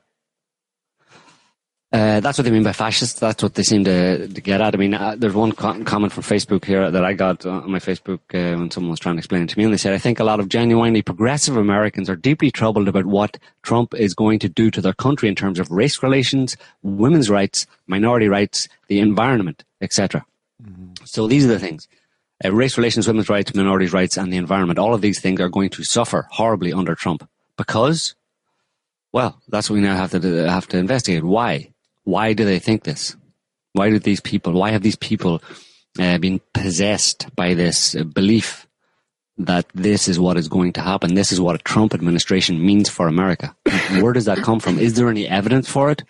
Uh, 1.91 2.21
that's 2.21 2.37
what 2.37 2.45
they 2.45 2.51
mean 2.51 2.63
by 2.63 2.73
fascist. 2.73 3.19
That's 3.19 3.43
what 3.43 3.55
they 3.55 3.63
seem 3.63 3.85
to, 3.85 4.29
to 4.29 4.41
get 4.43 4.61
at. 4.61 4.75
I 4.75 4.77
mean, 4.77 4.93
uh, 4.93 5.17
there's 5.17 5.35
one 5.35 5.53
co- 5.53 5.83
comment 5.85 6.13
from 6.13 6.23
Facebook 6.23 6.67
here 6.67 6.91
that 6.91 7.03
I 7.03 7.15
got 7.15 7.47
on 7.47 7.71
my 7.71 7.79
Facebook 7.79 8.21
uh, 8.35 8.59
when 8.59 8.71
someone 8.71 8.91
was 8.91 9.01
trying 9.01 9.15
to 9.15 9.21
explain 9.21 9.45
it 9.45 9.49
to 9.49 9.59
me, 9.59 9.65
and 9.65 9.73
they 9.73 9.79
said, 9.79 9.95
"I 9.95 9.99
think 9.99 10.21
a 10.21 10.25
lot 10.25 10.39
of 10.39 10.51
genuinely 10.51 11.01
progressive 11.01 11.57
Americans 11.57 12.11
are 12.11 12.17
deeply 12.17 12.51
troubled 12.51 12.89
about 12.89 13.07
what 13.07 13.39
Trump 13.63 13.95
is 13.95 14.13
going 14.13 14.39
to 14.41 14.51
do 14.51 14.71
to 14.71 14.83
their 14.83 14.93
country 14.93 15.31
in 15.31 15.35
terms 15.35 15.59
of 15.59 15.71
race 15.71 16.03
relations, 16.03 16.59
women's 16.83 17.31
rights, 17.31 17.67
minority 17.87 18.29
rights, 18.29 18.69
the 18.89 19.01
environment, 19.01 19.65
etc." 19.81 20.25
Mm-hmm. 20.63 21.05
So 21.05 21.27
these 21.27 21.45
are 21.45 21.49
the 21.49 21.59
things: 21.59 21.89
uh, 22.45 22.53
race 22.53 22.77
relations, 22.77 23.07
women's 23.07 23.29
rights, 23.29 23.55
minorities' 23.55 23.93
rights, 23.93 24.17
and 24.17 24.33
the 24.33 24.37
environment. 24.37 24.79
All 24.79 24.95
of 24.95 25.01
these 25.01 25.21
things 25.21 25.41
are 25.41 25.49
going 25.49 25.71
to 25.71 25.85
suffer 25.85 26.27
horribly 26.31 26.73
under 26.73 26.95
Trump 26.95 27.29
because, 27.57 28.15
well, 29.13 29.41
that's 29.49 29.69
what 29.69 29.75
we 29.75 29.83
now 29.83 29.97
have 29.97 30.11
to 30.13 30.21
have 30.49 30.67
to 30.69 30.79
investigate. 30.79 31.25
Why? 31.25 31.73
Why 32.05 32.33
do 32.33 32.45
they 32.45 32.59
think 32.59 32.85
this? 32.85 33.17
Why 33.73 33.91
do 33.91 33.99
these 33.99 34.21
people, 34.21 34.55
why 34.55 34.71
have 34.71 34.83
these 34.83 34.97
people 34.97 35.43
uh, 35.99 36.19
been 36.19 36.41
possessed 36.55 37.27
by 37.37 37.55
this 37.55 37.95
uh, 37.95 38.03
belief 38.03 38.67
that 39.37 39.67
this 39.75 40.09
is 40.09 40.19
what 40.19 40.37
is 40.37 40.49
going 40.49 40.73
to 40.73 40.81
happen? 40.81 41.15
This 41.15 41.33
is 41.33 41.41
what 41.41 41.55
a 41.55 41.59
Trump 41.59 41.95
administration 41.95 42.65
means 42.65 42.89
for 42.89 43.07
America. 43.07 43.55
Where 44.01 44.13
does 44.13 44.25
that 44.25 44.39
come 44.39 44.59
from? 44.59 44.79
Is 44.79 44.95
there 44.95 45.09
any 45.09 45.29
evidence 45.29 45.69
for 45.69 45.91
it? 45.91 46.03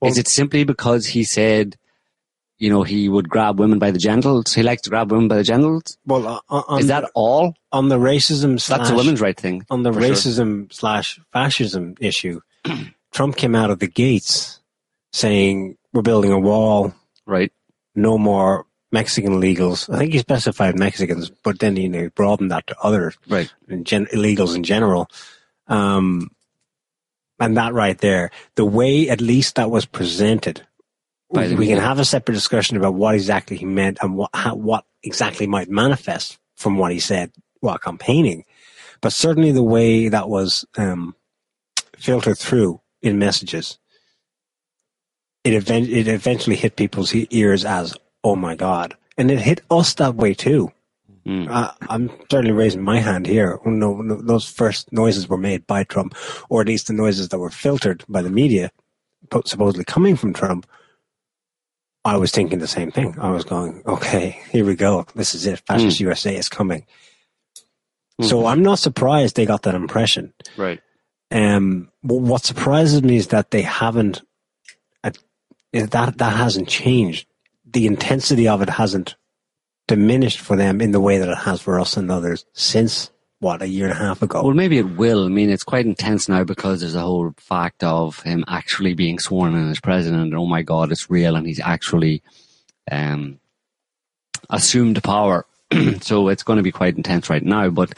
Well, 0.00 0.10
is 0.10 0.18
it 0.18 0.28
simply 0.28 0.64
because 0.64 1.08
he 1.08 1.24
said, 1.24 1.76
you 2.60 2.68
know, 2.68 2.82
he 2.82 3.08
would 3.08 3.28
grab 3.28 3.58
women 3.58 3.78
by 3.78 3.90
the 3.90 3.98
genitals? 3.98 4.52
He 4.52 4.62
likes 4.62 4.82
to 4.82 4.90
grab 4.90 5.10
women 5.10 5.28
by 5.28 5.36
the 5.36 5.42
genitals? 5.42 5.96
Well, 6.06 6.42
uh, 6.48 6.76
is 6.76 6.88
that 6.88 7.00
the, 7.00 7.10
all? 7.14 7.54
On 7.72 7.88
the 7.88 7.98
racism 7.98 8.60
slash, 8.60 8.78
That's 8.78 8.90
a 8.90 8.94
women's 8.94 9.20
right 9.20 9.36
thing. 9.36 9.64
On 9.70 9.82
the 9.82 9.90
racism 9.90 10.64
sure. 10.64 10.66
slash 10.70 11.20
fascism 11.32 11.94
issue, 11.98 12.40
Trump 13.12 13.36
came 13.36 13.54
out 13.54 13.70
of 13.70 13.78
the 13.78 13.86
gates 13.86 14.60
saying 15.12 15.78
we're 15.92 16.02
building 16.02 16.32
a 16.32 16.38
wall. 16.38 16.94
Right. 17.26 17.50
No 17.94 18.18
more 18.18 18.66
Mexican 18.92 19.32
illegals. 19.32 19.92
I 19.92 19.98
think 19.98 20.12
he 20.12 20.18
specified 20.18 20.78
Mexicans, 20.78 21.30
but 21.30 21.60
then 21.60 21.76
you 21.76 21.88
know, 21.88 22.10
broadened 22.10 22.50
that 22.50 22.66
to 22.66 22.76
other 22.82 23.14
right. 23.26 23.52
gen- 23.82 24.06
illegals 24.06 24.54
in 24.54 24.64
general. 24.64 25.08
Um, 25.66 26.30
and 27.38 27.56
that 27.56 27.72
right 27.72 27.96
there, 27.96 28.30
the 28.56 28.66
way 28.66 29.08
at 29.08 29.22
least 29.22 29.54
that 29.54 29.70
was 29.70 29.86
presented, 29.86 30.66
we 31.30 31.66
can 31.66 31.78
have 31.78 31.98
a 31.98 32.04
separate 32.04 32.34
discussion 32.34 32.76
about 32.76 32.94
what 32.94 33.14
exactly 33.14 33.56
he 33.56 33.64
meant 33.64 33.98
and 34.02 34.16
what 34.16 34.30
how, 34.34 34.54
what 34.54 34.84
exactly 35.02 35.46
might 35.46 35.70
manifest 35.70 36.38
from 36.56 36.76
what 36.76 36.92
he 36.92 37.00
said 37.00 37.30
while 37.60 37.78
campaigning. 37.78 38.44
But 39.00 39.12
certainly 39.12 39.52
the 39.52 39.62
way 39.62 40.08
that 40.08 40.28
was 40.28 40.64
um, 40.76 41.14
filtered 41.96 42.38
through 42.38 42.80
in 43.00 43.18
messages 43.18 43.78
it, 45.44 45.54
event- 45.54 45.88
it 45.88 46.08
eventually 46.08 46.56
hit 46.56 46.76
people's 46.76 47.14
ears 47.14 47.64
as, 47.64 47.96
oh 48.22 48.36
my 48.36 48.54
God. 48.54 48.96
And 49.16 49.30
it 49.30 49.40
hit 49.40 49.62
us 49.70 49.94
that 49.94 50.14
way 50.14 50.34
too. 50.34 50.72
Mm. 51.26 51.48
Uh, 51.50 51.72
I'm 51.82 52.10
certainly 52.30 52.52
raising 52.52 52.82
my 52.82 53.00
hand 53.00 53.26
here. 53.26 53.58
No, 53.64 54.00
no, 54.00 54.16
those 54.16 54.48
first 54.48 54.92
noises 54.92 55.28
were 55.28 55.36
made 55.36 55.66
by 55.66 55.84
Trump, 55.84 56.14
or 56.48 56.62
at 56.62 56.66
least 56.66 56.86
the 56.86 56.94
noises 56.94 57.28
that 57.28 57.38
were 57.38 57.50
filtered 57.50 58.04
by 58.08 58.22
the 58.22 58.30
media, 58.30 58.70
supposedly 59.44 59.84
coming 59.84 60.16
from 60.16 60.32
Trump. 60.32 60.66
I 62.04 62.16
was 62.16 62.30
thinking 62.30 62.58
the 62.58 62.66
same 62.66 62.90
thing. 62.90 63.18
I 63.18 63.30
was 63.30 63.44
going, 63.44 63.82
okay, 63.86 64.40
here 64.50 64.64
we 64.64 64.74
go. 64.74 65.06
This 65.14 65.34
is 65.34 65.46
it. 65.46 65.60
Fascist 65.66 65.98
mm. 65.98 66.00
USA 66.00 66.34
is 66.34 66.48
coming. 66.48 66.82
Mm-hmm. 66.82 68.24
So 68.24 68.46
I'm 68.46 68.62
not 68.62 68.78
surprised 68.78 69.36
they 69.36 69.46
got 69.46 69.62
that 69.62 69.74
impression. 69.74 70.32
Right. 70.56 70.80
Um, 71.30 71.90
what 72.02 72.44
surprises 72.44 73.02
me 73.02 73.16
is 73.16 73.28
that 73.28 73.50
they 73.50 73.62
haven't 73.62 74.22
that 75.72 76.18
that 76.18 76.36
hasn't 76.36 76.68
changed. 76.68 77.26
The 77.64 77.86
intensity 77.86 78.48
of 78.48 78.62
it 78.62 78.68
hasn't 78.68 79.14
diminished 79.86 80.40
for 80.40 80.56
them 80.56 80.80
in 80.80 80.92
the 80.92 81.00
way 81.00 81.18
that 81.18 81.28
it 81.28 81.38
has 81.38 81.60
for 81.60 81.80
us 81.80 81.96
and 81.96 82.10
others 82.10 82.44
since 82.52 83.10
what 83.40 83.62
a 83.62 83.68
year 83.68 83.86
and 83.86 83.94
a 83.94 83.96
half 83.96 84.22
ago. 84.22 84.42
Well, 84.42 84.54
maybe 84.54 84.78
it 84.78 84.96
will. 84.96 85.24
I 85.24 85.28
mean, 85.28 85.50
it's 85.50 85.64
quite 85.64 85.86
intense 85.86 86.28
now 86.28 86.44
because 86.44 86.80
there's 86.80 86.94
a 86.94 87.00
whole 87.00 87.32
fact 87.38 87.82
of 87.82 88.20
him 88.20 88.44
actually 88.46 88.94
being 88.94 89.18
sworn 89.18 89.54
in 89.54 89.70
as 89.70 89.80
president. 89.80 90.22
And, 90.24 90.34
oh 90.36 90.46
my 90.46 90.62
God, 90.62 90.92
it's 90.92 91.10
real, 91.10 91.36
and 91.36 91.46
he's 91.46 91.60
actually 91.60 92.22
um, 92.90 93.40
assumed 94.50 95.02
power. 95.02 95.46
so 96.02 96.28
it's 96.28 96.42
going 96.42 96.58
to 96.58 96.62
be 96.62 96.72
quite 96.72 96.96
intense 96.96 97.30
right 97.30 97.42
now. 97.42 97.70
But 97.70 97.94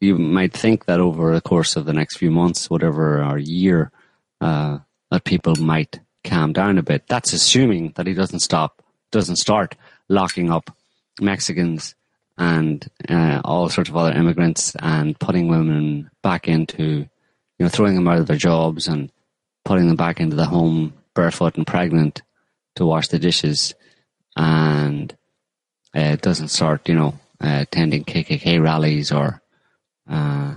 you 0.00 0.18
might 0.18 0.52
think 0.52 0.86
that 0.86 0.98
over 0.98 1.32
the 1.32 1.40
course 1.40 1.76
of 1.76 1.84
the 1.84 1.92
next 1.92 2.16
few 2.16 2.32
months, 2.32 2.68
whatever, 2.68 3.24
or 3.24 3.38
year, 3.38 3.92
uh, 4.40 4.78
that 5.12 5.24
people 5.24 5.54
might 5.56 6.00
calm 6.24 6.52
down 6.52 6.76
a 6.76 6.82
bit. 6.82 7.06
That's 7.06 7.32
assuming 7.32 7.92
that 7.94 8.08
he 8.08 8.14
doesn't 8.14 8.40
stop, 8.40 8.82
doesn't 9.12 9.36
start 9.36 9.76
locking 10.08 10.50
up 10.50 10.76
Mexicans 11.20 11.94
and 12.38 12.88
uh, 13.08 13.40
all 13.44 13.68
sorts 13.68 13.90
of 13.90 13.96
other 13.96 14.16
immigrants 14.16 14.74
and 14.78 15.18
putting 15.18 15.48
women 15.48 16.10
back 16.22 16.48
into, 16.48 16.82
you 16.84 17.08
know, 17.58 17.68
throwing 17.68 17.94
them 17.94 18.08
out 18.08 18.18
of 18.18 18.26
their 18.26 18.36
jobs 18.36 18.88
and 18.88 19.10
putting 19.64 19.86
them 19.86 19.96
back 19.96 20.20
into 20.20 20.36
the 20.36 20.46
home 20.46 20.94
barefoot 21.14 21.56
and 21.56 21.66
pregnant 21.66 22.22
to 22.76 22.86
wash 22.86 23.08
the 23.08 23.18
dishes. 23.18 23.74
And 24.36 25.14
uh, 25.94 26.16
doesn't 26.16 26.48
start, 26.48 26.88
you 26.88 26.94
know, 26.94 27.18
uh, 27.42 27.58
attending 27.62 28.04
KKK 28.04 28.62
rallies 28.62 29.12
or 29.12 29.42
uh, 30.08 30.54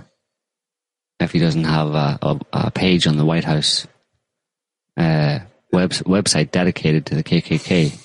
if 1.20 1.32
he 1.32 1.38
doesn't 1.38 1.64
have 1.64 1.88
a, 1.88 2.18
a, 2.22 2.40
a, 2.52 2.70
page 2.70 3.06
on 3.06 3.16
the 3.16 3.24
White 3.24 3.44
House 3.44 3.86
uh, 4.96 5.40
web, 5.72 5.90
website 5.90 6.50
dedicated 6.50 7.06
to 7.06 7.14
the 7.14 7.24
KKK, 7.24 7.98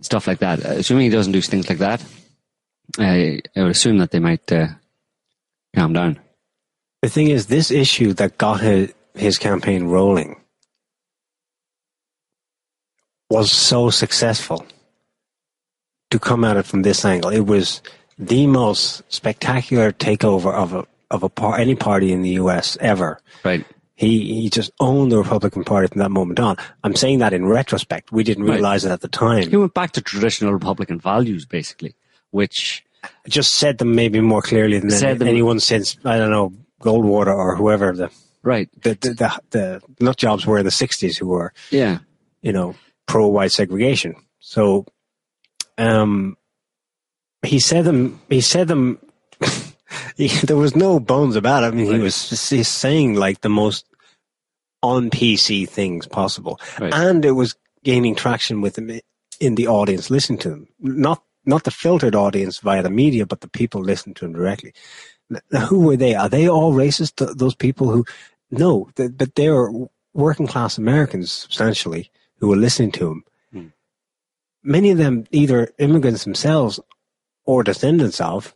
stuff 0.00 0.26
like 0.26 0.38
that. 0.38 0.64
Uh, 0.64 0.70
assuming 0.70 1.04
he 1.04 1.10
doesn't 1.10 1.32
do 1.32 1.40
things 1.40 1.68
like 1.68 1.78
that, 1.78 2.04
I, 2.98 3.40
I 3.56 3.62
would 3.62 3.70
assume 3.70 3.98
that 3.98 4.10
they 4.10 4.18
might 4.18 4.50
uh, 4.52 4.68
calm 5.74 5.92
down. 5.92 6.20
The 7.02 7.08
thing 7.08 7.28
is, 7.28 7.46
this 7.46 7.70
issue 7.70 8.12
that 8.14 8.38
got 8.38 8.60
his, 8.60 8.92
his 9.14 9.38
campaign 9.38 9.84
rolling 9.84 10.40
was 13.28 13.50
so 13.50 13.90
successful 13.90 14.66
to 16.10 16.18
come 16.18 16.44
at 16.44 16.58
it 16.58 16.66
from 16.66 16.82
this 16.82 17.04
angle. 17.04 17.30
It 17.30 17.46
was 17.46 17.82
the 18.18 18.46
most 18.46 19.02
spectacular 19.12 19.92
takeover 19.92 20.52
of 20.52 20.74
a 20.74 20.86
of 21.10 21.22
a 21.22 21.28
par- 21.28 21.58
any 21.58 21.74
party 21.74 22.12
in 22.12 22.22
the 22.22 22.30
U.S. 22.30 22.76
ever. 22.80 23.20
Right. 23.44 23.64
He 23.94 24.42
he 24.42 24.50
just 24.50 24.70
owned 24.80 25.12
the 25.12 25.18
Republican 25.18 25.64
Party 25.64 25.88
from 25.88 26.00
that 26.00 26.10
moment 26.10 26.40
on. 26.40 26.56
I'm 26.84 26.94
saying 26.94 27.18
that 27.18 27.32
in 27.32 27.46
retrospect. 27.46 28.12
We 28.12 28.24
didn't 28.24 28.44
realize 28.44 28.84
right. 28.84 28.90
it 28.90 28.94
at 28.94 29.00
the 29.00 29.08
time. 29.08 29.48
He 29.48 29.56
went 29.56 29.74
back 29.74 29.92
to 29.92 30.00
traditional 30.00 30.52
Republican 30.52 30.98
values, 30.98 31.46
basically, 31.46 31.94
which 32.32 32.84
just 33.28 33.54
said 33.54 33.78
them 33.78 33.94
maybe 33.94 34.20
more 34.20 34.42
clearly 34.42 34.78
than 34.78 34.90
said 34.90 35.22
anyone 35.22 35.60
since 35.60 35.96
I 36.04 36.18
don't 36.18 36.30
know 36.30 36.52
Goldwater 36.80 37.34
or 37.34 37.54
whoever 37.54 37.92
the 37.92 38.10
right 38.42 38.68
the 38.82 38.94
the 38.94 39.14
the, 39.14 39.40
the 39.50 39.82
nut 40.04 40.16
jobs 40.16 40.44
were 40.44 40.58
in 40.58 40.64
the 40.64 40.70
there 40.70 41.16
who 41.16 41.28
were 41.28 41.52
yeah 41.70 41.98
you 42.42 42.52
know 42.52 42.74
pro 43.06 43.28
white 43.28 43.52
segregation. 43.52 44.16
So, 44.40 44.86
um, 45.78 46.36
he 47.42 47.60
said 47.60 47.84
them. 47.84 48.20
He 48.28 48.40
said 48.40 48.68
them. 48.68 48.98
he, 50.16 50.28
there 50.28 50.56
was 50.56 50.74
no 50.74 50.98
bones 51.00 51.36
about 51.36 51.62
it. 51.62 51.66
I 51.66 51.70
mean, 51.70 51.88
right. 51.88 51.96
he 51.96 52.02
was 52.02 52.30
just, 52.30 52.72
saying 52.72 53.14
like 53.14 53.40
the 53.40 53.48
most 53.48 53.84
on 54.82 55.10
PC 55.10 55.68
things 55.68 56.06
possible, 56.06 56.60
right. 56.80 56.92
and 56.92 57.24
it 57.24 57.32
was 57.32 57.54
gaining 57.84 58.14
traction 58.14 58.60
with 58.60 58.74
them 58.74 58.98
in 59.40 59.54
the 59.56 59.66
audience 59.66 60.10
listening 60.10 60.38
to 60.40 60.50
them. 60.50 60.68
Not 60.80 61.22
not 61.44 61.64
the 61.64 61.70
filtered 61.70 62.14
audience 62.14 62.58
via 62.58 62.82
the 62.82 62.90
media, 62.90 63.26
but 63.26 63.40
the 63.40 63.48
people 63.48 63.80
listening 63.80 64.14
to 64.14 64.24
them 64.24 64.32
directly. 64.34 64.72
Now, 65.50 65.66
who 65.66 65.80
were 65.80 65.96
they? 65.96 66.14
Are 66.14 66.28
they 66.28 66.48
all 66.48 66.72
racist? 66.72 67.36
Those 67.36 67.54
people 67.54 67.90
who 67.90 68.04
no, 68.50 68.90
but 68.94 69.34
they 69.34 69.48
are 69.48 69.72
working 70.12 70.46
class 70.46 70.76
Americans 70.76 71.32
substantially 71.32 72.10
who 72.38 72.48
were 72.48 72.56
listening 72.56 72.92
to 72.92 73.10
him. 73.10 73.24
Hmm. 73.52 73.66
many 74.62 74.90
of 74.90 74.98
them 74.98 75.24
either 75.30 75.70
immigrants 75.78 76.24
themselves 76.24 76.78
or 77.44 77.62
descendants 77.62 78.20
of, 78.20 78.54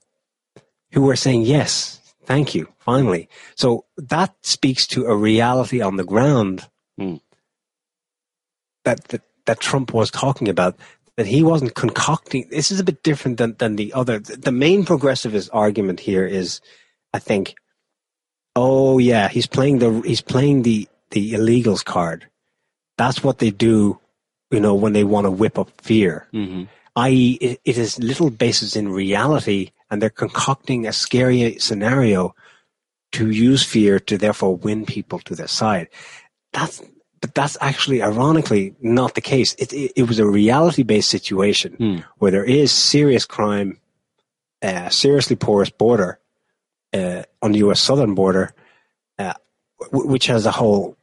who 0.92 1.02
were 1.02 1.16
saying 1.16 1.42
yes, 1.42 2.00
thank 2.24 2.54
you, 2.54 2.68
finally. 2.78 3.28
So 3.54 3.86
that 3.96 4.34
speaks 4.42 4.86
to 4.88 5.06
a 5.06 5.16
reality 5.16 5.80
on 5.80 5.96
the 5.96 6.04
ground 6.04 6.68
Hmm. 6.98 7.16
that, 8.84 9.04
that 9.08 9.22
that 9.46 9.60
Trump 9.60 9.94
was 9.94 10.10
talking 10.10 10.48
about. 10.48 10.76
That 11.16 11.26
he 11.26 11.42
wasn't 11.42 11.74
concocting. 11.74 12.46
This 12.50 12.70
is 12.70 12.78
a 12.78 12.84
bit 12.84 13.02
different 13.02 13.38
than, 13.38 13.54
than 13.58 13.76
the 13.76 13.92
other. 13.94 14.18
The 14.18 14.52
main 14.52 14.84
progressivist 14.84 15.48
argument 15.52 16.00
here 16.00 16.26
is, 16.26 16.60
I 17.14 17.18
think, 17.18 17.54
oh 18.54 18.98
yeah, 18.98 19.28
he's 19.28 19.46
playing 19.46 19.78
the 19.78 20.02
he's 20.04 20.20
playing 20.20 20.62
the 20.62 20.88
the 21.10 21.32
illegals 21.32 21.84
card. 21.84 22.28
That's 22.98 23.22
what 23.22 23.38
they 23.38 23.50
do, 23.50 23.98
you 24.50 24.60
know, 24.60 24.74
when 24.74 24.92
they 24.92 25.04
want 25.04 25.24
to 25.24 25.30
whip 25.30 25.58
up 25.58 25.70
fear. 25.80 26.28
hmm 26.32 26.64
I.e., 26.96 27.32
it, 27.42 27.60
it 27.64 27.76
is 27.76 27.98
little 27.98 28.30
basis 28.30 28.74
in 28.74 28.88
reality, 28.88 29.72
and 29.90 30.00
they're 30.00 30.08
concocting 30.08 30.86
a 30.86 30.94
scary 30.94 31.58
scenario 31.58 32.34
to 33.12 33.30
use 33.30 33.62
fear 33.62 34.00
to 34.00 34.16
therefore 34.16 34.56
win 34.56 34.86
people 34.86 35.18
to 35.20 35.34
their 35.34 35.46
side. 35.46 35.88
That's 36.54 36.82
but 37.20 37.34
that's 37.34 37.56
actually 37.60 38.02
ironically 38.02 38.74
not 38.80 39.14
the 39.14 39.20
case. 39.20 39.54
It 39.58 39.72
it, 39.72 39.92
it 39.96 40.02
was 40.08 40.18
a 40.18 40.26
reality 40.26 40.82
based 40.82 41.08
situation 41.10 41.74
Hmm. 41.74 41.96
where 42.18 42.30
there 42.30 42.44
is 42.44 42.70
serious 42.72 43.24
crime, 43.24 43.78
uh, 44.62 44.88
seriously 44.90 45.36
porous 45.36 45.70
border 45.70 46.18
uh, 46.92 47.22
on 47.42 47.52
the 47.52 47.58
U.S. 47.60 47.80
southern 47.80 48.14
border, 48.14 48.54
uh, 49.18 49.34
w- 49.92 50.08
which 50.10 50.26
has 50.26 50.46
a 50.46 50.50
whole 50.52 50.96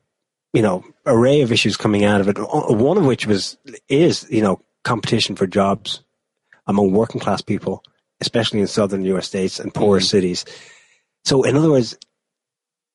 you 0.53 0.61
know 0.61 0.83
array 1.05 1.41
of 1.41 1.51
issues 1.51 1.75
coming 1.77 2.03
out 2.05 2.21
of 2.21 2.27
it. 2.29 2.37
One 2.39 2.97
of 2.97 3.05
which 3.05 3.25
was 3.27 3.57
is 3.89 4.25
you 4.29 4.41
know 4.41 4.61
competition 4.83 5.35
for 5.35 5.47
jobs 5.47 6.03
among 6.67 6.91
working 6.91 7.19
class 7.19 7.41
people, 7.41 7.83
especially 8.21 8.59
in 8.59 8.67
southern 8.67 9.03
U.S. 9.05 9.27
states 9.27 9.59
and 9.59 9.73
poorer 9.73 9.99
cities. 9.99 10.45
So, 11.25 11.43
in 11.43 11.55
other 11.57 11.71
words, 11.71 11.97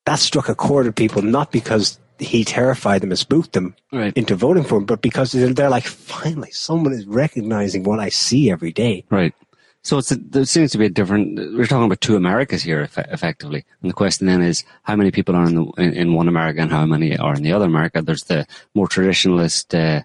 that 0.06 0.18
struck 0.18 0.48
a 0.48 0.54
chord 0.54 0.86
with 0.86 0.96
people 0.96 1.22
not 1.22 1.50
because 1.52 1.98
he 2.18 2.44
terrified 2.44 3.00
them 3.02 3.10
and 3.10 3.18
spooked 3.18 3.52
them 3.52 3.74
Right. 3.92 4.12
into 4.16 4.34
voting 4.36 4.64
for 4.64 4.78
him, 4.78 4.84
but 4.84 5.02
because 5.02 5.32
they're, 5.32 5.52
they're 5.52 5.70
like, 5.70 5.84
finally, 5.84 6.50
someone 6.50 6.92
is 6.92 7.06
recognizing 7.06 7.84
what 7.84 8.00
I 8.00 8.08
see 8.10 8.50
every 8.50 8.72
day. 8.72 9.04
Right. 9.10 9.34
So 9.82 9.98
it's 9.98 10.10
a, 10.10 10.16
there 10.16 10.44
seems 10.44 10.72
to 10.72 10.78
be 10.78 10.86
a 10.86 10.90
different. 10.90 11.36
We're 11.56 11.64
talking 11.66 11.84
about 11.86 12.00
two 12.00 12.16
Americas 12.16 12.62
here, 12.62 12.84
effe- 12.84 13.10
effectively, 13.12 13.64
and 13.80 13.88
the 13.88 13.94
question 13.94 14.26
then 14.26 14.42
is 14.42 14.64
how 14.82 14.96
many 14.96 15.10
people 15.10 15.34
are 15.36 15.46
in, 15.46 15.54
the, 15.54 15.64
in, 15.78 15.92
in 15.94 16.14
one 16.14 16.28
America 16.28 16.60
and 16.60 16.70
how 16.70 16.84
many 16.84 17.16
are 17.16 17.34
in 17.34 17.42
the 17.42 17.52
other 17.52 17.64
America. 17.66 18.02
There's 18.02 18.24
the 18.24 18.46
more 18.74 18.88
traditionalist 18.88 19.72
uh, 19.74 20.02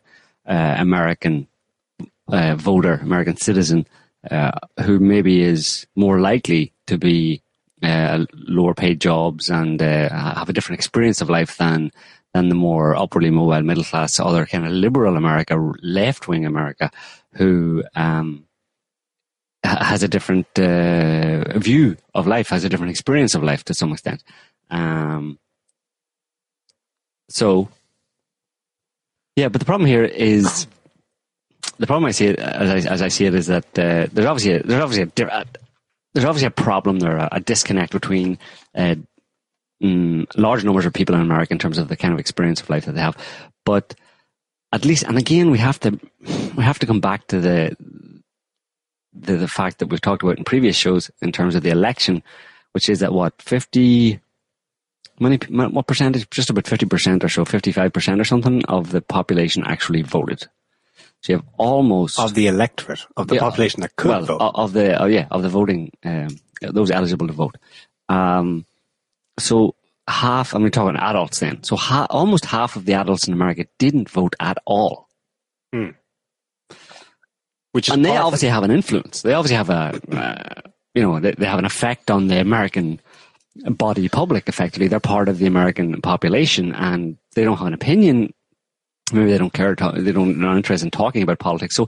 uh, 0.49 0.75
American 0.77 1.47
uh, 2.29 2.55
voter, 2.55 2.93
American 3.01 3.35
citizen, 3.35 3.85
uh, 4.31 4.51
who 4.85 4.99
maybe 4.99 5.41
is 5.41 5.85
more 5.95 6.21
likely 6.21 6.71
to 6.87 6.97
be 6.97 7.41
uh, 7.83 8.25
lower 8.33 8.73
paid 8.73 9.01
jobs 9.01 9.49
and 9.49 9.81
uh, 9.81 10.09
have 10.09 10.49
a 10.49 10.53
different 10.53 10.79
experience 10.79 11.21
of 11.21 11.29
life 11.29 11.57
than 11.57 11.91
than 12.33 12.49
the 12.49 12.55
more 12.55 12.95
upwardly 12.95 13.29
mobile 13.29 13.61
middle 13.61 13.83
class, 13.83 14.19
other 14.19 14.45
kind 14.45 14.65
of 14.65 14.71
liberal 14.71 15.17
America, 15.17 15.55
left 15.83 16.27
wing 16.27 16.45
America, 16.45 16.89
who 17.33 17.83
um, 17.95 18.45
has 19.63 20.01
a 20.01 20.07
different 20.07 20.47
uh, 20.57 21.57
view 21.59 21.95
of 22.15 22.25
life, 22.25 22.49
has 22.49 22.63
a 22.63 22.69
different 22.69 22.89
experience 22.89 23.35
of 23.35 23.43
life 23.43 23.63
to 23.65 23.73
some 23.73 23.91
extent. 23.91 24.23
Um, 24.71 25.37
so, 27.29 27.69
yeah, 29.35 29.49
but 29.49 29.59
the 29.59 29.65
problem 29.65 29.87
here 29.87 30.03
is 30.03 30.67
the 31.77 31.87
problem 31.87 32.05
I 32.05 32.11
see 32.11 32.27
it 32.27 32.39
as 32.39 32.85
I, 32.85 32.89
as 32.89 33.01
I 33.01 33.07
see 33.07 33.25
it 33.25 33.35
is 33.35 33.47
that 33.47 33.65
uh, 33.77 34.07
there's 34.11 34.27
obviously 34.27 34.53
a, 34.53 34.63
there's 34.63 34.83
obviously 34.83 35.23
a, 35.23 35.27
a 35.27 35.45
there's 36.13 36.25
obviously 36.25 36.47
a 36.47 36.51
problem 36.51 36.99
there, 36.99 37.17
a, 37.17 37.29
a 37.33 37.39
disconnect 37.39 37.91
between 37.91 38.37
uh, 38.75 38.95
mm, 39.81 40.25
large 40.37 40.63
numbers 40.63 40.85
of 40.85 40.93
people 40.93 41.15
in 41.15 41.21
America 41.21 41.53
in 41.53 41.59
terms 41.59 41.77
of 41.77 41.87
the 41.87 41.97
kind 41.97 42.13
of 42.13 42.19
experience 42.19 42.61
of 42.61 42.69
life 42.69 42.85
that 42.85 42.93
they 42.93 43.01
have, 43.01 43.17
but 43.65 43.95
at 44.73 44.85
least, 44.85 45.03
and 45.03 45.17
again, 45.17 45.51
we 45.51 45.59
have 45.59 45.79
to 45.81 45.99
we 46.57 46.63
have 46.63 46.79
to 46.79 46.87
come 46.87 46.99
back 46.99 47.27
to 47.27 47.39
the 47.39 47.77
the, 49.13 49.37
the 49.37 49.47
fact 49.47 49.77
that 49.77 49.87
we've 49.87 50.01
talked 50.01 50.23
about 50.23 50.39
in 50.39 50.43
previous 50.43 50.75
shows 50.75 51.11
in 51.21 51.31
terms 51.31 51.53
of 51.53 51.61
the 51.61 51.69
election, 51.69 52.23
which 52.71 52.89
is 52.89 52.99
that 52.99 53.13
what 53.13 53.39
fifty 53.39 54.19
many 55.19 55.37
what 55.47 55.85
percentage? 55.85 56.27
Just 56.31 56.49
about 56.49 56.67
fifty 56.67 56.87
percent 56.87 57.23
or 57.23 57.29
so, 57.29 57.45
fifty 57.45 57.71
five 57.71 57.93
percent 57.93 58.19
or 58.19 58.25
something 58.25 58.65
of 58.65 58.89
the 58.89 59.01
population 59.01 59.63
actually 59.63 60.01
voted. 60.01 60.47
So 61.23 61.33
you 61.33 61.37
have 61.37 61.45
almost 61.57 62.19
Of 62.19 62.33
the 62.33 62.47
electorate, 62.47 63.05
of 63.15 63.27
the 63.27 63.35
Yeah. 63.35 63.41
population 63.41 63.81
that 63.81 63.95
could 63.95 64.09
well, 64.09 64.25
vote. 64.25 64.41
of 64.55 64.73
the 64.73 65.01
oh 65.01 65.05
yeah 65.05 65.27
of 65.31 65.41
the 65.41 65.49
voting 65.49 65.91
um, 66.03 66.27
those 66.61 66.91
eligible 66.91 67.27
to 67.27 67.33
vote. 67.33 67.55
Um, 68.09 68.65
so 69.39 69.75
half, 70.07 70.53
I'm 70.53 70.69
talking 70.69 70.99
adults 70.99 71.39
then. 71.39 71.63
So 71.63 71.75
ha- 71.77 72.07
almost 72.09 72.45
half 72.45 72.75
of 72.75 72.83
the 72.85 72.93
adults 72.95 73.25
in 73.27 73.33
America 73.33 73.65
didn't 73.79 74.09
vote 74.09 74.35
at 74.39 74.57
all, 74.65 75.07
which 77.71 77.87
is 77.87 77.93
and 77.93 78.03
they 78.05 78.15
obviously 78.17 78.49
have 78.49 78.63
an 78.63 78.71
influence. 78.71 79.21
They 79.21 79.33
obviously 79.33 79.57
have 79.57 79.69
a 79.69 79.99
uh, 80.11 80.69
you 80.93 81.01
know 81.01 81.19
they, 81.19 81.31
they 81.31 81.45
have 81.45 81.59
an 81.59 81.65
effect 81.65 82.11
on 82.11 82.27
the 82.27 82.39
American 82.39 82.99
body 83.65 84.09
public. 84.09 84.47
Effectively, 84.49 84.87
they're 84.87 84.99
part 84.99 85.29
of 85.29 85.39
the 85.39 85.45
American 85.47 86.01
population, 86.01 86.73
and 86.75 87.17
they 87.35 87.43
don't 87.43 87.57
have 87.57 87.67
an 87.67 87.73
opinion. 87.73 88.33
Maybe 89.11 89.31
they 89.31 89.37
don't 89.37 89.53
care. 89.53 89.75
They 89.75 90.11
don't 90.11 90.39
they're 90.39 90.47
not 90.47 90.57
interested 90.57 90.85
in 90.85 90.91
talking 90.91 91.23
about 91.23 91.39
politics. 91.39 91.75
So, 91.75 91.87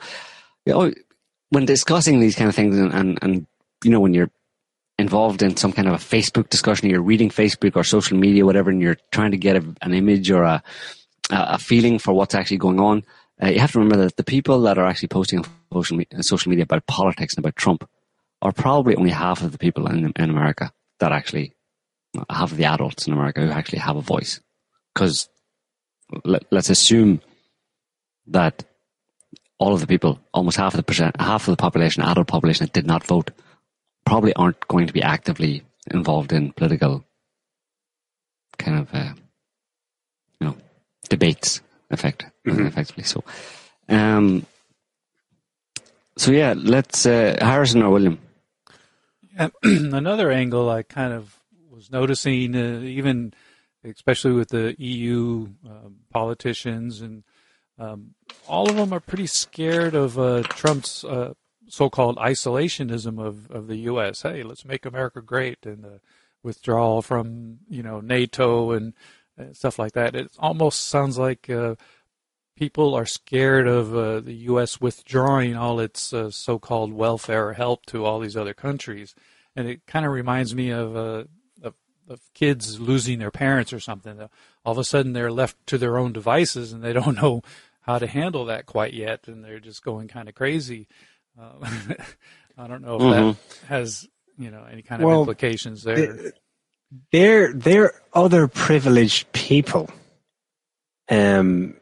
you 0.65 0.73
know, 0.73 0.91
when 1.49 1.65
discussing 1.65 2.19
these 2.19 2.35
kind 2.35 2.49
of 2.49 2.55
things, 2.55 2.77
and, 2.77 2.93
and, 2.93 3.19
and 3.21 3.47
you 3.83 3.91
know, 3.91 3.99
when 3.99 4.13
you're 4.13 4.31
involved 4.97 5.41
in 5.41 5.55
some 5.57 5.71
kind 5.71 5.87
of 5.87 5.93
a 5.93 5.97
Facebook 5.97 6.49
discussion, 6.49 6.89
you're 6.89 7.01
reading 7.01 7.29
Facebook 7.29 7.75
or 7.75 7.83
social 7.83 8.17
media, 8.17 8.45
whatever, 8.45 8.69
and 8.69 8.81
you're 8.81 8.97
trying 9.11 9.31
to 9.31 9.37
get 9.37 9.55
a, 9.55 9.75
an 9.81 9.93
image 9.93 10.29
or 10.31 10.43
a 10.43 10.63
a 11.31 11.57
feeling 11.57 11.99
for 11.99 12.13
what's 12.13 12.35
actually 12.35 12.57
going 12.57 12.79
on. 12.79 13.03
Uh, 13.41 13.47
you 13.47 13.59
have 13.59 13.71
to 13.71 13.79
remember 13.79 14.03
that 14.03 14.15
the 14.15 14.23
people 14.23 14.61
that 14.61 14.77
are 14.77 14.85
actually 14.85 15.07
posting 15.07 15.39
on 15.39 15.45
social, 15.73 15.99
social 16.21 16.49
media 16.49 16.63
about 16.63 16.85
politics 16.85 17.33
and 17.35 17.43
about 17.43 17.55
Trump 17.55 17.89
are 18.41 18.51
probably 18.51 18.95
only 18.95 19.09
half 19.09 19.41
of 19.41 19.51
the 19.51 19.57
people 19.57 19.87
in, 19.87 20.13
in 20.15 20.29
America 20.29 20.71
that 20.99 21.11
actually 21.11 21.53
half 22.29 22.51
of 22.51 22.57
the 22.57 22.65
adults 22.65 23.07
in 23.07 23.13
America 23.13 23.41
who 23.41 23.51
actually 23.51 23.79
have 23.79 23.97
a 23.97 24.01
voice. 24.01 24.39
Because 24.93 25.27
let, 26.23 26.43
let's 26.51 26.69
assume 26.69 27.21
that 28.27 28.63
all 29.57 29.73
of 29.73 29.79
the 29.79 29.87
people, 29.87 30.19
almost 30.33 30.57
half 30.57 30.73
of 30.73 30.77
the 30.77 30.83
percent, 30.83 31.19
half 31.19 31.47
of 31.47 31.51
the 31.51 31.61
population, 31.61 32.03
adult 32.03 32.27
population 32.27 32.65
that 32.65 32.73
did 32.73 32.85
not 32.85 33.05
vote, 33.05 33.31
probably 34.05 34.33
aren't 34.33 34.67
going 34.67 34.87
to 34.87 34.93
be 34.93 35.01
actively 35.01 35.63
involved 35.91 36.31
in 36.33 36.51
political 36.51 37.03
kind 38.57 38.79
of, 38.79 38.93
uh, 38.93 39.13
you 40.39 40.47
know, 40.47 40.57
debates. 41.09 41.61
Effect, 41.91 42.25
effectively. 42.43 43.03
So, 43.03 43.23
um, 43.87 44.45
so 46.17 46.31
yeah, 46.31 46.55
let's 46.57 47.05
uh, 47.05 47.37
Harrison 47.39 47.83
or 47.83 47.91
William. 47.91 48.17
And 49.37 49.51
another 49.63 50.31
angle 50.31 50.67
I 50.67 50.81
kind 50.81 51.13
of 51.13 51.39
was 51.69 51.91
noticing, 51.91 52.55
uh, 52.55 52.79
even 52.81 53.33
especially 53.85 54.33
with 54.33 54.49
the 54.49 54.75
EU 54.79 55.47
um, 55.65 55.97
politicians, 56.11 57.01
and 57.01 57.23
um, 57.77 58.15
all 58.47 58.69
of 58.69 58.75
them 58.75 58.93
are 58.93 58.99
pretty 58.99 59.27
scared 59.27 59.95
of 59.95 60.17
uh, 60.17 60.43
Trump's 60.43 61.03
uh, 61.03 61.33
so-called 61.67 62.17
isolationism 62.17 63.19
of, 63.23 63.49
of 63.51 63.67
the 63.67 63.77
U.S. 63.77 64.21
Hey, 64.21 64.43
let's 64.43 64.65
make 64.65 64.85
America 64.85 65.21
great, 65.21 65.65
and 65.65 65.83
the 65.83 65.99
withdrawal 66.43 67.01
from 67.01 67.59
you 67.67 67.83
know 67.83 67.99
NATO 67.99 68.71
and 68.71 68.93
uh, 69.39 69.51
stuff 69.53 69.79
like 69.79 69.93
that. 69.93 70.15
It 70.15 70.31
almost 70.39 70.87
sounds 70.87 71.17
like 71.17 71.49
uh, 71.49 71.75
people 72.55 72.95
are 72.95 73.05
scared 73.05 73.67
of 73.67 73.95
uh, 73.95 74.19
the 74.21 74.33
U.S. 74.49 74.79
withdrawing 74.79 75.55
all 75.55 75.79
its 75.79 76.13
uh, 76.13 76.31
so-called 76.31 76.93
welfare 76.93 77.53
help 77.53 77.85
to 77.87 78.05
all 78.05 78.19
these 78.19 78.37
other 78.37 78.53
countries, 78.53 79.15
and 79.55 79.67
it 79.67 79.85
kind 79.85 80.05
of 80.05 80.11
reminds 80.11 80.55
me 80.55 80.69
of, 80.69 80.95
uh, 80.95 81.23
of 82.07 82.13
of 82.13 82.21
kids 82.33 82.79
losing 82.79 83.19
their 83.19 83.31
parents 83.31 83.73
or 83.73 83.79
something. 83.79 84.19
All 84.63 84.71
of 84.71 84.77
a 84.77 84.83
sudden, 84.83 85.13
they're 85.13 85.31
left 85.31 85.57
to 85.67 85.77
their 85.77 85.97
own 85.97 86.13
devices, 86.13 86.71
and 86.71 86.83
they 86.83 86.93
don't 86.93 87.15
know 87.21 87.41
how 87.81 87.99
to 87.99 88.07
handle 88.07 88.45
that 88.45 88.65
quite 88.65 88.93
yet, 88.93 89.27
and 89.27 89.43
they're 89.43 89.59
just 89.59 89.83
going 89.83 90.07
kind 90.07 90.29
of 90.29 90.35
crazy. 90.35 90.87
Uh, 91.39 91.53
I 92.57 92.67
don't 92.67 92.81
know 92.83 92.95
if 92.95 93.37
that 93.41 93.67
has 93.67 94.07
you 94.37 94.51
know 94.51 94.65
any 94.71 94.81
kind 94.81 95.01
of 95.01 95.07
Well, 95.07 95.21
implications 95.21 95.83
there. 95.83 96.31
they're 97.11 97.53
they're 97.53 97.93
other 98.13 98.47
privileged 98.47 99.31
people 99.33 99.89
um 101.09 101.75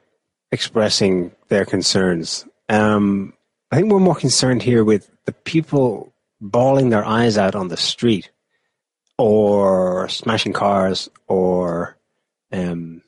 expressing 0.51 1.31
their 1.47 1.65
concerns 1.65 2.45
um 2.69 3.33
i 3.71 3.75
think 3.75 3.91
we're 3.91 3.99
more 3.99 4.15
concerned 4.15 4.61
here 4.61 4.83
with 4.83 5.09
the 5.25 5.31
people 5.31 6.13
bawling 6.41 6.89
their 6.89 7.05
eyes 7.05 7.37
out 7.37 7.55
on 7.55 7.69
the 7.69 7.77
street 7.77 8.29
or 9.17 10.09
smashing 10.09 10.53
cars 10.53 11.09
or 11.27 11.97
um 12.51 13.01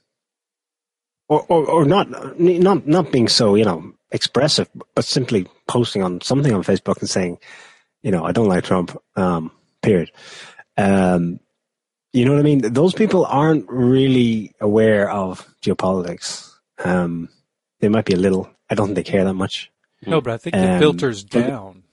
or, 1.28 1.44
or, 1.50 1.66
or 1.66 1.86
not 1.86 2.40
not 2.40 2.88
not 2.88 3.12
being 3.12 3.28
so 3.28 3.56
you 3.56 3.66
know 3.66 3.94
expressive, 4.12 4.70
but 4.94 5.06
simply 5.06 5.48
posting 5.68 6.04
on 6.04 6.22
something 6.22 6.54
on 6.54 6.64
Facebook 6.64 7.00
and 7.02 7.10
saying, 7.10 7.38
you 8.02 8.12
know, 8.12 8.24
I 8.24 8.32
don't 8.32 8.48
like 8.48 8.64
Trump. 8.64 8.98
Um, 9.16 9.52
period. 9.82 10.12
Um, 10.78 11.40
you 12.14 12.26
know 12.26 12.32
what 12.32 12.40
I 12.40 12.44
mean? 12.44 12.74
Those 12.74 12.94
people 12.94 13.26
aren't 13.26 13.66
really 13.70 14.54
aware 14.62 15.10
of 15.10 15.46
geopolitics. 15.62 16.50
Um, 16.84 17.30
they 17.82 17.90
might 17.90 18.06
be 18.06 18.14
a 18.14 18.18
little. 18.18 18.50
I 18.70 18.76
don't 18.76 18.88
think 18.88 18.96
they 18.96 19.04
care 19.04 19.26
that 19.26 19.34
much. 19.34 19.72
No, 20.06 20.22
but 20.22 20.34
I 20.34 20.38
think 20.38 20.56
it 20.56 20.60
Um, 20.60 20.80
filters 20.80 21.24
down 21.24 21.84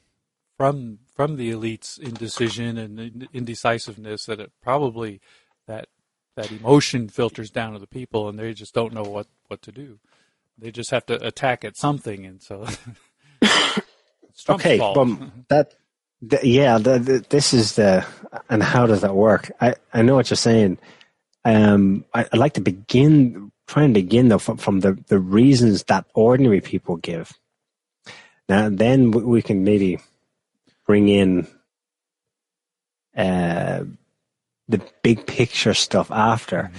from 0.58 0.98
from 1.14 1.36
the 1.36 1.50
elites' 1.50 1.98
indecision 1.98 2.78
and 2.78 3.28
indecisiveness 3.32 4.26
that 4.26 4.40
it 4.40 4.52
probably 4.62 5.20
that 5.66 5.88
that 6.36 6.50
emotion 6.50 7.08
filters 7.08 7.50
down 7.50 7.74
to 7.74 7.78
the 7.78 7.86
people, 7.86 8.28
and 8.28 8.38
they 8.38 8.54
just 8.54 8.74
don't 8.74 8.94
know 8.94 9.02
what 9.02 9.26
what 9.48 9.62
to 9.62 9.72
do. 9.72 9.98
They 10.58 10.70
just 10.70 10.90
have 10.90 11.06
to 11.06 11.26
attack 11.26 11.64
at 11.64 11.76
something, 11.76 12.24
and 12.24 12.42
so 12.42 12.66
okay, 14.48 14.78
but 14.78 15.18
that, 15.48 15.74
th- 16.28 16.44
yeah, 16.44 16.78
the, 16.78 16.98
the, 16.98 17.24
this 17.28 17.52
is 17.52 17.76
the, 17.76 18.06
and 18.48 18.62
how 18.62 18.86
does 18.86 19.02
that 19.02 19.14
work? 19.14 19.50
I, 19.60 19.74
I 19.92 20.02
know 20.02 20.14
what 20.14 20.30
you're 20.30 20.36
saying. 20.36 20.78
Um, 21.44 22.04
I, 22.14 22.26
I'd 22.32 22.38
like 22.38 22.54
to 22.54 22.60
begin, 22.60 23.50
try 23.66 23.82
and 23.82 23.94
begin 23.94 24.28
though 24.28 24.38
from, 24.38 24.56
from 24.56 24.80
the, 24.80 24.92
the 25.08 25.18
reasons 25.18 25.84
that 25.84 26.06
ordinary 26.14 26.60
people 26.60 26.96
give. 26.96 27.32
Now, 28.48 28.68
then 28.68 29.10
we, 29.10 29.22
we 29.22 29.42
can 29.42 29.64
maybe 29.64 29.98
bring 30.86 31.08
in, 31.08 31.46
uh, 33.16 33.84
the 34.68 34.80
big 35.02 35.26
picture 35.26 35.74
stuff 35.74 36.10
after. 36.10 36.70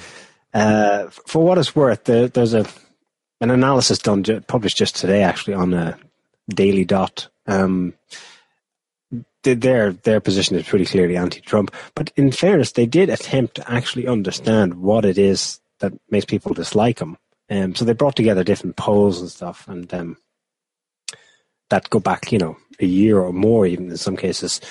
Uh, 0.54 1.08
for 1.28 1.44
what 1.44 1.58
it's 1.58 1.76
worth, 1.76 2.04
there, 2.06 2.28
there's 2.28 2.54
a, 2.54 2.66
an 3.42 3.52
analysis 3.52 3.98
done, 3.98 4.24
published 4.48 4.78
just 4.78 4.96
today 4.96 5.24
actually 5.24 5.54
on 5.54 5.74
a 5.74 5.98
Daily 6.50 6.86
Dot. 6.86 7.28
Um, 7.48 7.94
their 9.44 9.92
their 9.92 10.22
position 10.22 10.56
is 10.56 10.66
pretty 10.66 10.86
clearly 10.86 11.18
anti-Trump, 11.18 11.72
but 11.96 12.12
in 12.16 12.32
fairness, 12.32 12.72
they 12.72 12.86
did 12.86 13.10
attempt 13.10 13.56
to 13.56 13.72
actually 13.72 14.08
understand 14.08 14.76
what 14.76 15.04
it 15.04 15.18
is 15.18 15.60
that 15.80 15.94
makes 16.10 16.26
people 16.26 16.54
dislike 16.54 17.00
him. 17.00 17.18
Um, 17.50 17.76
so 17.76 17.84
they 17.84 17.94
brought 17.94 18.16
together 18.16 18.44
different 18.44 18.78
polls 18.78 19.20
and 19.20 19.30
stuff, 19.30 19.68
and 19.68 19.94
um, 19.94 20.18
that 21.74 21.90
go 21.90 22.00
back, 22.00 22.32
you 22.32 22.38
know, 22.38 22.56
a 22.80 22.86
year 22.86 23.20
or 23.20 23.34
more, 23.34 23.66
even 23.66 23.90
in 23.90 23.98
some 23.98 24.16
cases. 24.16 24.62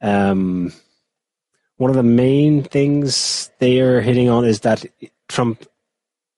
Um, 0.00 0.72
one 1.78 1.90
of 1.90 1.96
the 1.96 2.04
main 2.04 2.62
things 2.62 3.50
they 3.58 3.80
are 3.80 4.00
hitting 4.00 4.28
on 4.28 4.44
is 4.44 4.60
that 4.60 4.86
Trump 5.28 5.66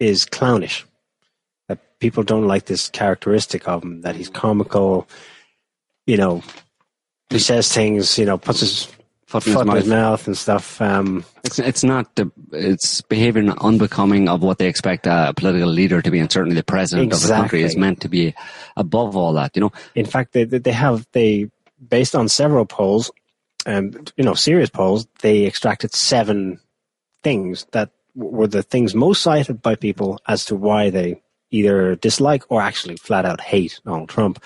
is 0.01 0.25
clownish 0.25 0.87
that 1.69 1.99
people 2.01 2.23
don't 2.23 2.49
like 2.49 2.65
this 2.65 2.89
characteristic 2.89 3.69
of 3.69 3.83
him, 3.83 4.01
that 4.01 4.17
he's 4.17 4.31
comical, 4.31 5.07
you 6.07 6.17
know, 6.17 6.43
he 7.29 7.39
says 7.39 7.71
things, 7.71 8.19
you 8.19 8.25
know, 8.25 8.39
puts 8.39 8.61
his 8.61 8.89
Foot 9.27 9.43
foot, 9.43 9.47
in 9.47 9.53
his 9.53 9.61
in 9.61 9.77
his 9.77 9.87
mouth. 9.89 9.99
mouth 9.99 10.27
and 10.29 10.39
stuff. 10.39 10.81
Um, 10.81 11.25
It's 11.43 11.59
it's 11.59 11.83
not 11.83 12.15
the 12.15 12.31
it's 12.53 13.01
behavior 13.01 13.43
unbecoming 13.59 14.29
of 14.29 14.41
what 14.43 14.59
they 14.59 14.69
expect 14.69 15.07
a 15.07 15.33
political 15.37 15.69
leader 15.69 16.01
to 16.01 16.11
be, 16.13 16.21
and 16.21 16.31
certainly 16.31 16.55
the 16.55 16.63
president 16.63 17.13
of 17.13 17.21
the 17.21 17.35
country 17.35 17.63
is 17.63 17.77
meant 17.77 18.01
to 18.03 18.09
be 18.09 18.35
above 18.77 19.17
all 19.17 19.33
that. 19.33 19.57
You 19.57 19.63
know, 19.63 19.73
in 19.97 20.07
fact, 20.07 20.33
they 20.33 20.45
they 20.45 20.59
they 20.59 20.73
have 20.73 21.07
they 21.11 21.51
based 21.89 22.15
on 22.15 22.29
several 22.29 22.67
polls, 22.67 23.11
um, 23.67 23.93
you 24.17 24.25
know, 24.25 24.35
serious 24.35 24.71
polls, 24.71 25.09
they 25.21 25.45
extracted 25.45 25.93
seven 25.93 26.61
things 27.23 27.67
that 27.73 27.91
were 28.15 28.47
the 28.47 28.63
things 28.63 28.95
most 28.95 29.23
cited 29.23 29.61
by 29.61 29.75
people 29.75 30.21
as 30.27 30.45
to 30.47 30.55
why 30.55 30.91
they 30.91 31.21
either 31.51 31.97
dislike 31.97 32.45
or 32.49 32.63
actually 32.63 32.97
flat 32.97 33.25
out 33.25 33.41
hate 33.41 33.81
Donald 33.85 34.09
Trump. 34.09 34.43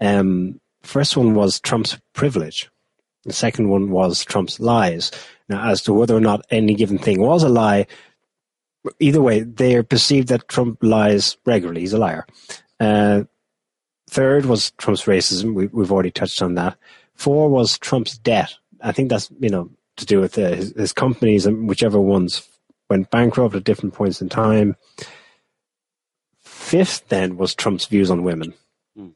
Um, 0.00 0.60
first 0.82 1.16
one 1.16 1.34
was 1.34 1.60
Trump's 1.60 1.96
privilege. 2.12 2.68
The 3.26 3.32
second 3.32 3.68
one 3.68 3.90
was 3.90 4.24
Trump's 4.24 4.60
lies. 4.60 5.10
Now, 5.48 5.68
as 5.68 5.82
to 5.82 5.92
whether 5.92 6.16
or 6.16 6.20
not 6.20 6.46
any 6.50 6.74
given 6.74 6.96
thing 6.96 7.20
was 7.20 7.42
a 7.42 7.48
lie, 7.48 7.86
either 9.00 9.20
way, 9.20 9.40
they 9.40 9.74
are 9.74 9.82
perceived 9.82 10.28
that 10.28 10.48
Trump 10.48 10.78
lies 10.82 11.36
regularly. 11.44 11.82
He's 11.82 11.92
a 11.92 11.98
liar. 11.98 12.26
Uh, 12.80 13.24
third 14.08 14.46
was 14.46 14.70
Trump's 14.72 15.04
racism. 15.04 15.54
We, 15.54 15.66
we've 15.66 15.92
already 15.92 16.10
touched 16.10 16.40
on 16.40 16.54
that. 16.54 16.76
Four 17.14 17.48
was 17.48 17.78
Trump's 17.78 18.18
debt. 18.18 18.54
I 18.80 18.92
think 18.92 19.08
that's 19.08 19.30
you 19.40 19.48
know 19.48 19.70
to 19.96 20.06
do 20.06 20.20
with 20.20 20.38
uh, 20.38 20.54
his, 20.54 20.72
his 20.76 20.92
companies 20.92 21.46
and 21.46 21.68
whichever 21.68 22.00
ones 22.00 22.48
went 22.88 23.10
bankrupt 23.10 23.54
at 23.54 23.64
different 23.64 23.94
points 23.94 24.20
in 24.20 24.28
time. 24.28 24.76
Fifth, 26.40 27.08
then, 27.08 27.36
was 27.36 27.54
Trump's 27.54 27.86
views 27.86 28.10
on 28.10 28.22
women. 28.22 28.52
Hmm. 28.96 29.08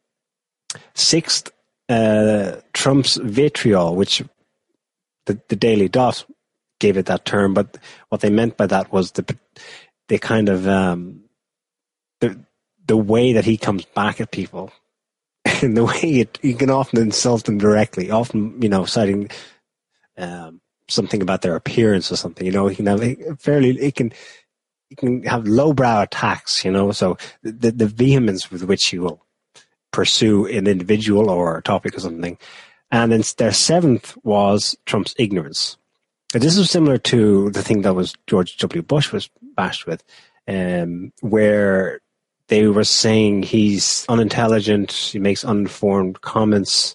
Sixth, 0.94 1.50
uh, 1.90 2.60
Trump's 2.72 3.16
vitriol, 3.16 3.96
which 3.96 4.22
the, 5.26 5.40
the 5.48 5.56
Daily 5.56 5.88
Dot 5.88 6.24
gave 6.78 6.96
it 6.96 7.06
that 7.06 7.24
term, 7.24 7.52
but 7.52 7.76
what 8.08 8.20
they 8.20 8.30
meant 8.30 8.56
by 8.56 8.66
that 8.66 8.92
was 8.92 9.12
the 9.12 9.36
the 10.08 10.18
kind 10.18 10.48
of 10.48 10.66
um, 10.68 11.24
the 12.20 12.38
the 12.86 12.96
way 12.96 13.32
that 13.32 13.44
he 13.44 13.56
comes 13.56 13.84
back 13.84 14.20
at 14.20 14.30
people, 14.30 14.72
and 15.62 15.76
the 15.76 15.84
way 15.84 16.20
it, 16.20 16.38
he 16.42 16.54
can 16.54 16.70
often 16.70 17.00
insult 17.00 17.44
them 17.44 17.58
directly, 17.58 18.10
often 18.10 18.62
you 18.62 18.68
know 18.68 18.84
citing 18.84 19.28
um, 20.16 20.60
something 20.88 21.22
about 21.22 21.42
their 21.42 21.56
appearance 21.56 22.12
or 22.12 22.16
something. 22.16 22.46
You 22.46 22.52
know, 22.52 22.68
he 22.68 22.76
can 22.76 22.86
have 22.86 23.40
fairly 23.40 23.72
he 23.74 23.90
can 23.90 24.12
he 24.88 24.94
can 24.94 25.24
have 25.24 25.46
lowbrow 25.46 26.02
attacks. 26.02 26.64
You 26.64 26.70
know, 26.70 26.92
so 26.92 27.18
the 27.42 27.72
the 27.72 27.86
vehemence 27.86 28.48
with 28.48 28.62
which 28.62 28.86
he 28.86 29.00
will 29.00 29.24
pursue 29.92 30.46
an 30.46 30.66
individual 30.66 31.30
or 31.30 31.58
a 31.58 31.62
topic 31.62 31.96
or 31.96 32.00
something. 32.00 32.38
And 32.90 33.12
then 33.12 33.22
their 33.36 33.52
seventh 33.52 34.16
was 34.24 34.76
Trump's 34.84 35.14
ignorance. 35.18 35.76
And 36.34 36.42
this 36.42 36.56
is 36.56 36.70
similar 36.70 36.98
to 36.98 37.50
the 37.50 37.62
thing 37.62 37.82
that 37.82 37.94
was 37.94 38.14
George 38.26 38.56
W. 38.58 38.82
Bush 38.82 39.12
was 39.12 39.30
bashed 39.56 39.86
with, 39.86 40.04
um, 40.46 41.12
where 41.20 42.00
they 42.48 42.66
were 42.66 42.84
saying 42.84 43.44
he's 43.44 44.06
unintelligent, 44.08 44.92
he 44.92 45.18
makes 45.18 45.44
uninformed 45.44 46.20
comments, 46.20 46.94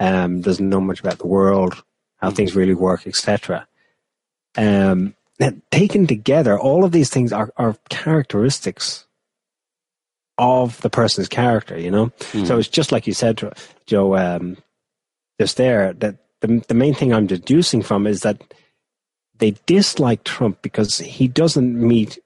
um, 0.00 0.40
doesn't 0.40 0.68
know 0.68 0.80
much 0.80 1.00
about 1.00 1.18
the 1.18 1.26
world, 1.26 1.82
how 2.16 2.30
things 2.30 2.54
really 2.54 2.74
work, 2.74 3.06
etc. 3.06 3.66
Um, 4.56 5.14
taken 5.70 6.06
together, 6.06 6.58
all 6.58 6.84
of 6.84 6.92
these 6.92 7.10
things 7.10 7.32
are, 7.32 7.52
are 7.56 7.76
characteristics 7.88 9.06
of 10.38 10.80
the 10.80 10.90
person's 10.90 11.28
character, 11.28 11.78
you 11.78 11.90
know? 11.90 12.12
So 12.46 12.58
it's 12.58 12.68
just 12.68 12.92
like 12.92 13.06
you 13.06 13.12
said, 13.12 13.42
Joe, 13.86 14.16
um, 14.16 14.56
just 15.40 15.56
there, 15.56 15.92
that 15.94 16.16
the, 16.40 16.64
the 16.68 16.74
main 16.74 16.94
thing 16.94 17.12
I'm 17.12 17.26
deducing 17.26 17.82
from 17.82 18.06
is 18.06 18.22
that 18.22 18.42
they 19.38 19.56
dislike 19.66 20.24
Trump 20.24 20.62
because 20.62 20.98
he 20.98 21.28
doesn't 21.28 21.74
meet 21.74 22.18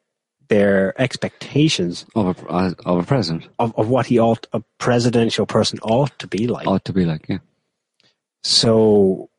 their 0.49 1.01
expectations 1.01 2.05
of 2.15 2.43
a 2.43 2.49
uh, 2.49 2.73
of 2.85 2.99
a 2.99 3.03
president 3.05 3.49
of, 3.59 3.75
of 3.79 3.89
what 3.89 4.07
he 4.07 4.19
ought, 4.19 4.47
a 4.53 4.63
presidential 4.79 5.47
person 5.47 5.79
ought 5.83 6.19
to 6.19 6.27
be 6.27 6.47
like. 6.47 6.67
ought 6.67 6.85
to 6.85 6.93
be 6.93 7.07
like, 7.07 7.27
yeah. 7.29 7.39
So, 8.43 9.31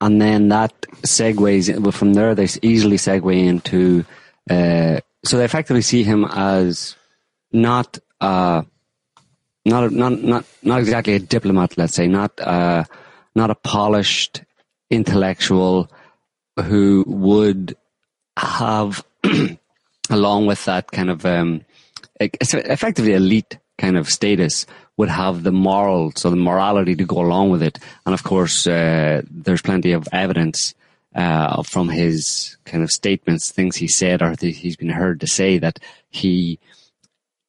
and 0.00 0.20
then 0.20 0.48
that 0.48 0.72
segues 1.02 1.78
well, 1.78 1.92
from 1.92 2.14
there. 2.14 2.34
They 2.34 2.48
easily 2.62 2.96
segue 2.96 3.36
into 3.36 4.04
uh, 4.50 5.00
so 5.24 5.38
they 5.38 5.44
effectively 5.44 5.82
see 5.82 6.02
him 6.02 6.24
as 6.24 6.96
not 7.54 7.98
uh, 8.20 8.62
not 9.64 9.92
not 9.92 10.22
not 10.22 10.44
not 10.62 10.80
exactly 10.80 11.14
a 11.14 11.18
diplomat. 11.18 11.78
Let's 11.78 11.94
say 11.94 12.06
not 12.06 12.38
uh, 12.40 12.84
not 13.34 13.50
a 13.50 13.54
polished 13.54 14.42
intellectual 14.90 15.90
who 16.60 17.04
would 17.06 17.76
have 18.36 19.04
along 20.10 20.46
with 20.46 20.64
that 20.66 20.90
kind 20.90 21.10
of 21.10 21.24
um, 21.24 21.64
effectively 22.20 23.14
elite 23.14 23.58
kind 23.78 23.96
of 23.96 24.08
status 24.08 24.66
would 24.96 25.08
have 25.08 25.42
the 25.42 25.52
moral, 25.52 26.12
so 26.14 26.30
the 26.30 26.36
morality 26.36 26.94
to 26.94 27.04
go 27.04 27.20
along 27.20 27.50
with 27.50 27.62
it. 27.62 27.78
And 28.06 28.14
of 28.14 28.22
course, 28.22 28.66
uh, 28.66 29.22
there's 29.28 29.62
plenty 29.62 29.92
of 29.92 30.06
evidence 30.12 30.74
uh, 31.14 31.62
from 31.64 31.88
his 31.88 32.56
kind 32.64 32.84
of 32.84 32.90
statements, 32.90 33.50
things 33.50 33.76
he 33.76 33.88
said 33.88 34.22
or 34.22 34.34
he's 34.40 34.76
been 34.76 34.90
heard 34.90 35.20
to 35.20 35.26
say 35.26 35.58
that 35.58 35.80
he 36.10 36.60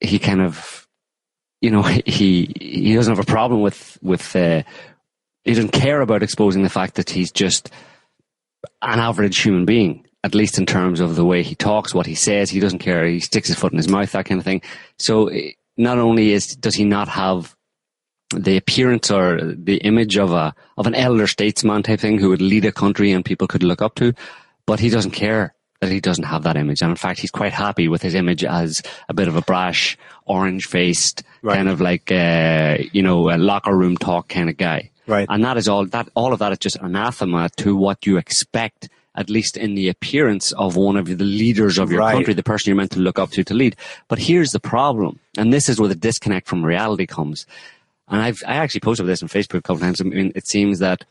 he 0.06 0.20
kind 0.20 0.42
of 0.42 0.88
you 1.62 1.72
know 1.72 1.82
he 2.06 2.54
he 2.60 2.94
doesn't 2.94 3.16
have 3.16 3.24
a 3.28 3.32
problem 3.32 3.62
with 3.62 3.98
with 4.02 4.36
uh, 4.36 4.64
he 5.44 5.54
doesn't 5.54 5.72
care 5.72 6.02
about 6.02 6.24
exposing 6.24 6.64
the 6.64 6.70
fact 6.70 6.96
that 6.96 7.10
he's 7.10 7.32
just 7.32 7.70
an 8.82 9.00
average 9.00 9.40
human 9.42 9.66
being, 9.66 10.06
at 10.24 10.34
least 10.34 10.58
in 10.58 10.66
terms 10.66 11.00
of 11.00 11.16
the 11.16 11.26
way 11.26 11.44
he 11.44 11.56
talks, 11.56 11.94
what 11.94 12.08
he 12.08 12.16
says. 12.16 12.50
He 12.50 12.60
doesn't 12.60 12.80
care. 12.80 13.06
He 13.06 13.20
sticks 13.20 13.48
his 13.48 13.58
foot 13.58 13.72
in 13.72 13.78
his 13.78 13.88
mouth, 13.88 14.12
that 14.12 14.26
kind 14.26 14.40
of 14.40 14.46
thing. 14.46 14.62
So 14.98 15.28
eh, 15.28 15.52
not 15.78 16.00
only 16.00 16.32
is 16.32 16.56
does 16.56 16.76
he 16.76 16.84
not 16.84 17.08
have 17.10 17.56
the 18.36 18.58
appearance 18.58 19.12
or 19.12 19.40
the 19.42 19.78
image 19.78 20.18
of 20.18 20.32
a 20.32 20.54
of 20.78 20.88
an 20.88 20.96
elder 20.96 21.28
statesman 21.28 21.84
type 21.84 22.00
thing 22.00 22.18
who 22.18 22.30
would 22.30 22.42
lead 22.42 22.66
a 22.66 22.72
country 22.72 23.12
and 23.12 23.24
people 23.24 23.48
could 23.48 23.64
look 23.64 23.82
up 23.82 23.96
to, 23.96 24.14
but 24.66 24.80
he 24.80 24.90
doesn't 24.90 25.12
care 25.12 25.54
that 25.86 25.94
he 25.94 26.02
doesn't 26.02 26.24
have 26.26 26.44
that 26.44 26.58
image. 26.58 26.82
And 26.82 26.90
in 26.90 26.96
fact, 26.96 27.20
he's 27.20 27.32
quite 27.32 27.54
happy 27.54 27.88
with 27.88 28.02
his 28.02 28.16
image 28.16 28.44
as 28.44 28.82
a 29.08 29.14
bit 29.14 29.28
of 29.28 29.36
a 29.36 29.42
brash, 29.42 29.98
orange 30.26 30.66
faced, 30.66 31.24
Right. 31.42 31.56
kind 31.56 31.70
of 31.70 31.80
like, 31.80 32.12
uh, 32.12 32.78
you 32.92 33.02
know, 33.04 33.30
a 33.30 33.38
locker 33.38 33.76
room 33.76 33.98
talk 33.98 34.28
kind 34.30 34.50
of 34.50 34.58
guy. 34.58 34.90
Right. 35.08 35.28
And 35.30 35.44
that 35.46 35.58
is 35.58 35.68
all, 35.68 35.86
that, 35.88 36.10
all 36.16 36.34
of 36.34 36.40
that 36.40 36.52
is 36.52 36.58
just 36.58 36.78
anathema 36.78 37.50
to 37.58 37.76
what 37.76 38.06
you 38.08 38.18
expect, 38.18 38.90
at 39.16 39.30
least 39.30 39.56
in 39.56 39.76
the 39.76 39.88
appearance 39.90 40.52
of 40.54 40.76
one 40.76 40.98
of 40.98 41.06
the 41.06 41.24
leaders 41.24 41.78
of 41.78 41.92
your 41.92 42.00
Right. 42.02 42.14
country, 42.14 42.34
the 42.34 42.42
person 42.44 42.70
you're 42.72 42.76
meant 42.78 42.92
to 42.94 43.00
look 43.00 43.20
up 43.20 43.30
to 43.32 43.44
to 43.44 43.54
lead. 43.54 43.76
But 44.08 44.18
here's 44.20 44.52
the 44.52 44.60
problem. 44.60 45.20
And 45.38 45.54
this 45.54 45.70
is 45.70 45.80
where 45.80 45.90
the 45.90 45.96
disconnect 45.96 46.48
from 46.48 46.66
reality 46.66 47.06
comes. 47.06 47.46
And 48.08 48.22
I've, 48.22 48.42
I 48.48 48.56
actually 48.56 48.82
posted 48.82 49.06
this 49.08 49.22
on 49.24 49.30
Facebook 49.30 49.60
a 49.60 49.62
couple 49.62 49.76
of 49.76 49.82
times. 49.82 50.02
I 50.02 50.06
mean, 50.06 50.32
it 50.36 50.48
seems 50.48 50.80
that 50.80 51.06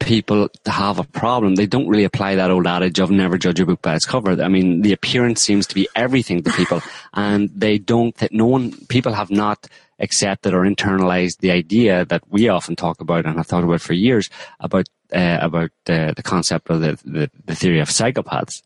people 0.00 0.48
have 0.66 0.98
a 0.98 1.04
problem. 1.04 1.54
They 1.54 1.66
don't 1.66 1.86
really 1.86 2.04
apply 2.04 2.34
that 2.34 2.50
old 2.50 2.66
adage 2.66 2.98
of 2.98 3.10
never 3.10 3.38
judge 3.38 3.60
a 3.60 3.66
book 3.66 3.82
by 3.82 3.94
its 3.94 4.06
cover. 4.06 4.42
I 4.42 4.48
mean, 4.48 4.82
the 4.82 4.92
appearance 4.92 5.40
seems 5.40 5.66
to 5.68 5.74
be 5.74 5.88
everything 5.94 6.42
to 6.42 6.50
people, 6.52 6.82
and 7.14 7.50
they 7.54 7.78
don't. 7.78 8.16
That 8.16 8.32
no 8.32 8.46
one, 8.46 8.72
people 8.86 9.12
have 9.12 9.30
not 9.30 9.68
accepted 10.00 10.54
or 10.54 10.62
internalized 10.62 11.38
the 11.38 11.50
idea 11.50 12.04
that 12.06 12.22
we 12.28 12.48
often 12.48 12.74
talk 12.74 13.00
about 13.00 13.26
and 13.26 13.36
have 13.36 13.46
thought 13.46 13.64
about 13.64 13.82
for 13.82 13.92
years 13.92 14.30
about 14.58 14.88
uh, 15.14 15.38
about 15.40 15.70
uh, 15.88 16.12
the 16.12 16.22
concept 16.24 16.70
of 16.70 16.80
the, 16.80 16.98
the 17.04 17.30
the 17.44 17.54
theory 17.54 17.80
of 17.80 17.88
psychopaths 17.88 18.62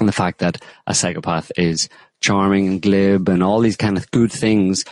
and 0.00 0.08
the 0.08 0.12
fact 0.12 0.40
that 0.40 0.62
a 0.86 0.94
psychopath 0.94 1.50
is 1.56 1.88
charming 2.20 2.66
and 2.66 2.82
glib 2.82 3.28
and 3.28 3.42
all 3.42 3.60
these 3.60 3.76
kind 3.76 3.96
of 3.96 4.10
good 4.10 4.32
things 4.32 4.84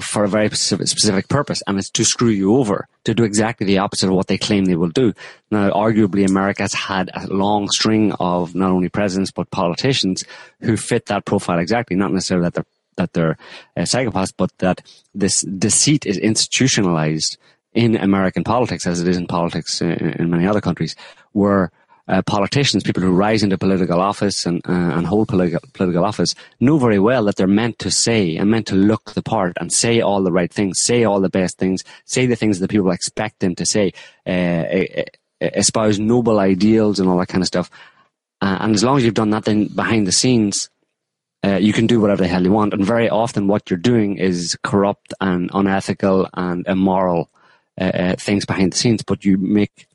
for 0.00 0.24
a 0.24 0.28
very 0.28 0.48
specific, 0.50 1.28
purpose, 1.28 1.62
and 1.66 1.78
it's 1.78 1.90
to 1.90 2.04
screw 2.04 2.28
you 2.28 2.56
over, 2.56 2.88
to 3.04 3.14
do 3.14 3.24
exactly 3.24 3.66
the 3.66 3.78
opposite 3.78 4.08
of 4.08 4.14
what 4.14 4.26
they 4.26 4.38
claim 4.38 4.64
they 4.64 4.76
will 4.76 4.88
do. 4.88 5.12
Now, 5.50 5.70
arguably, 5.70 6.28
America 6.28 6.62
has 6.62 6.74
had 6.74 7.10
a 7.14 7.26
long 7.26 7.68
string 7.68 8.12
of 8.20 8.54
not 8.54 8.70
only 8.70 8.88
presidents 8.88 9.30
but 9.30 9.50
politicians 9.50 10.24
who 10.60 10.76
fit 10.76 11.06
that 11.06 11.24
profile 11.24 11.58
exactly. 11.58 11.96
Not 11.96 12.12
necessarily 12.12 12.46
that 12.46 12.54
they're 12.54 12.66
that 12.96 13.12
they're 13.14 13.38
uh, 13.76 13.80
psychopaths, 13.82 14.34
but 14.36 14.50
that 14.58 14.82
this 15.14 15.40
deceit 15.40 16.04
is 16.04 16.18
institutionalized 16.18 17.38
in 17.72 17.96
American 17.96 18.44
politics, 18.44 18.86
as 18.86 19.00
it 19.00 19.08
is 19.08 19.16
in 19.16 19.26
politics 19.26 19.80
in, 19.80 19.90
in 19.90 20.30
many 20.30 20.46
other 20.46 20.60
countries, 20.60 20.94
where 21.32 21.72
uh, 22.08 22.22
politicians, 22.22 22.82
people 22.82 23.02
who 23.02 23.12
rise 23.12 23.42
into 23.42 23.56
political 23.56 24.00
office 24.00 24.44
and, 24.44 24.60
uh, 24.68 24.72
and 24.72 25.06
hold 25.06 25.28
political, 25.28 25.60
political 25.72 26.04
office, 26.04 26.34
know 26.58 26.76
very 26.78 26.98
well 26.98 27.24
that 27.24 27.36
they're 27.36 27.46
meant 27.46 27.78
to 27.78 27.90
say 27.90 28.36
and 28.36 28.50
meant 28.50 28.66
to 28.66 28.74
look 28.74 29.12
the 29.12 29.22
part 29.22 29.52
and 29.60 29.72
say 29.72 30.00
all 30.00 30.22
the 30.22 30.32
right 30.32 30.52
things, 30.52 30.82
say 30.82 31.04
all 31.04 31.20
the 31.20 31.28
best 31.28 31.58
things, 31.58 31.84
say 32.04 32.26
the 32.26 32.36
things 32.36 32.58
that 32.58 32.70
people 32.70 32.90
expect 32.90 33.38
them 33.40 33.54
to 33.54 33.64
say, 33.64 33.92
uh, 34.26 35.04
espouse 35.40 35.98
noble 35.98 36.38
ideals 36.38 36.98
and 36.98 37.08
all 37.08 37.18
that 37.18 37.28
kind 37.28 37.42
of 37.42 37.48
stuff. 37.48 37.70
Uh, 38.40 38.58
and 38.60 38.74
as 38.74 38.82
long 38.82 38.96
as 38.96 39.04
you've 39.04 39.14
done 39.14 39.30
that, 39.30 39.44
then 39.44 39.68
behind 39.68 40.06
the 40.06 40.12
scenes, 40.12 40.70
uh, 41.44 41.56
you 41.56 41.72
can 41.72 41.86
do 41.86 42.00
whatever 42.00 42.22
the 42.22 42.28
hell 42.28 42.42
you 42.42 42.52
want. 42.52 42.74
And 42.74 42.84
very 42.84 43.08
often, 43.08 43.46
what 43.46 43.70
you're 43.70 43.78
doing 43.78 44.18
is 44.18 44.56
corrupt 44.64 45.14
and 45.20 45.50
unethical 45.54 46.28
and 46.34 46.66
immoral 46.66 47.30
things 48.18 48.44
behind 48.44 48.72
the 48.72 48.76
scenes. 48.76 49.02
But 49.02 49.24
you 49.24 49.38
make 49.38 49.86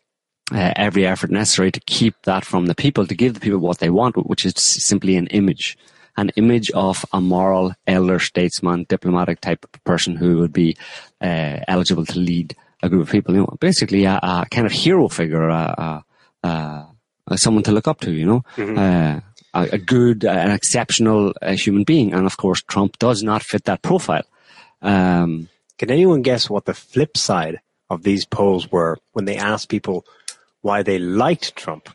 uh, 0.52 0.74
every 0.76 1.06
effort 1.06 1.30
necessary 1.30 1.72
to 1.72 1.80
keep 1.82 2.16
that 2.24 2.46
from 2.46 2.68
the 2.68 2.76
people, 2.76 3.06
to 3.06 3.16
give 3.16 3.34
the 3.34 3.40
people 3.40 3.60
what 3.60 3.80
they 3.80 3.90
want, 3.90 4.16
which 4.16 4.46
is 4.46 4.54
simply 4.56 5.16
an 5.16 5.28
image, 5.28 5.78
an 6.16 6.32
image 6.36 6.72
of 6.72 7.06
a 7.12 7.20
moral 7.20 7.74
elder 7.86 8.20
statesman, 8.20 8.86
diplomatic 8.88 9.42
type 9.42 9.66
of 9.66 9.84
person 9.84 10.16
who 10.16 10.38
would 10.38 10.54
be 10.54 10.78
uh, 11.22 11.60
eligible 11.68 12.06
to 12.06 12.20
lead 12.20 12.56
a 12.82 12.90
group 12.90 13.04
of 13.04 13.12
people. 13.12 13.36
You 13.36 13.42
know, 13.42 13.58
basically 13.60 14.06
a, 14.06 14.20
a 14.24 14.48
kind 14.50 14.66
of 14.66 14.72
hero 14.72 15.10
figure, 15.10 15.50
a, 15.50 16.04
a, 16.44 17.38
someone 17.38 17.64
to 17.64 17.72
look 17.74 17.88
up 17.88 18.00
to. 18.02 18.12
You 18.12 18.26
know, 18.26 18.46
uh, 18.58 19.20
a, 19.54 19.70
a 19.74 19.78
good, 19.78 20.24
an 20.24 20.52
exceptional 20.52 21.34
uh, 21.42 21.56
human 21.56 21.84
being, 21.84 22.14
and 22.14 22.26
of 22.26 22.38
course, 22.38 22.62
Trump 22.62 22.98
does 23.00 23.22
not 23.22 23.44
fit 23.44 23.66
that 23.66 23.82
profile. 23.82 24.26
Um, 24.82 25.50
Can 25.78 25.92
anyone 25.92 26.22
guess 26.22 26.50
what 26.50 26.66
the 26.66 26.74
flip 26.74 27.18
side 27.18 27.60
of 27.90 28.04
these 28.04 28.26
polls 28.26 28.72
were 28.72 28.98
when 29.14 29.26
they 29.26 29.38
asked 29.38 29.70
people 29.70 30.06
why 30.68 30.84
they 30.84 31.00
liked 31.00 31.56
Trump? 31.56 31.90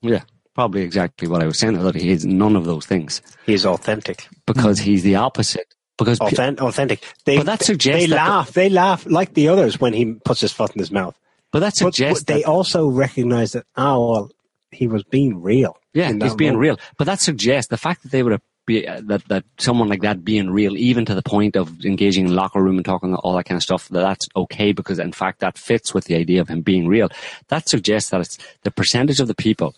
yeah, 0.00 0.22
probably 0.54 0.82
exactly 0.82 1.28
what 1.28 1.42
I 1.42 1.46
was 1.46 1.58
saying. 1.58 1.74
That 1.82 1.94
he 1.94 2.10
is 2.10 2.24
none 2.24 2.56
of 2.56 2.64
those 2.64 2.86
things 2.86 3.20
He's 3.46 3.64
authentic. 3.66 4.28
because 4.46 4.78
he's 4.80 5.02
the 5.02 5.16
opposite. 5.16 5.68
Because 5.98 6.18
pe- 6.18 6.26
Authen- 6.30 6.58
authentic. 6.60 7.04
They, 7.26 7.36
But 7.36 7.46
that 7.46 7.62
suggests 7.62 8.00
they 8.04 8.06
that 8.08 8.24
the- 8.24 8.30
laugh. 8.30 8.50
they 8.52 8.68
laugh 8.70 9.06
like 9.06 9.34
the 9.34 9.48
others 9.48 9.78
when 9.80 9.92
he 9.92 10.14
puts 10.14 10.40
his 10.40 10.52
foot 10.52 10.72
in 10.74 10.78
his 10.80 10.90
mouth. 10.90 11.16
but 11.52 11.60
that 11.60 11.76
suggests 11.76 12.22
but 12.24 12.26
they 12.34 12.40
that- 12.42 12.48
also 12.48 12.88
recognize 12.88 13.52
that, 13.52 13.64
oh, 13.76 14.10
well, 14.10 14.30
he 14.70 14.86
was 14.88 15.04
being 15.04 15.42
real. 15.42 15.76
Yeah, 15.92 16.10
he's 16.12 16.34
being 16.34 16.54
moment. 16.54 16.58
real. 16.60 16.76
But 16.96 17.04
that 17.04 17.20
suggests 17.20 17.68
the 17.68 17.76
fact 17.76 18.02
that 18.02 18.10
they 18.10 18.22
would 18.22 18.32
be 18.66 18.86
uh, 18.86 19.00
that 19.04 19.26
that 19.28 19.44
someone 19.58 19.88
like 19.88 20.02
that 20.02 20.24
being 20.24 20.50
real, 20.50 20.76
even 20.76 21.04
to 21.04 21.14
the 21.14 21.22
point 21.22 21.56
of 21.56 21.84
engaging 21.84 22.26
in 22.26 22.34
locker 22.34 22.62
room 22.62 22.76
and 22.76 22.84
talking 22.84 23.14
all 23.14 23.34
that 23.36 23.44
kind 23.44 23.56
of 23.56 23.62
stuff, 23.62 23.88
that 23.88 24.00
that's 24.00 24.26
okay 24.36 24.72
because 24.72 24.98
in 24.98 25.12
fact 25.12 25.40
that 25.40 25.58
fits 25.58 25.94
with 25.94 26.04
the 26.04 26.14
idea 26.14 26.40
of 26.40 26.48
him 26.48 26.60
being 26.60 26.88
real. 26.88 27.08
That 27.48 27.68
suggests 27.68 28.10
that 28.10 28.20
it's 28.20 28.38
the 28.62 28.70
percentage 28.70 29.20
of 29.20 29.28
the 29.28 29.34
people 29.34 29.74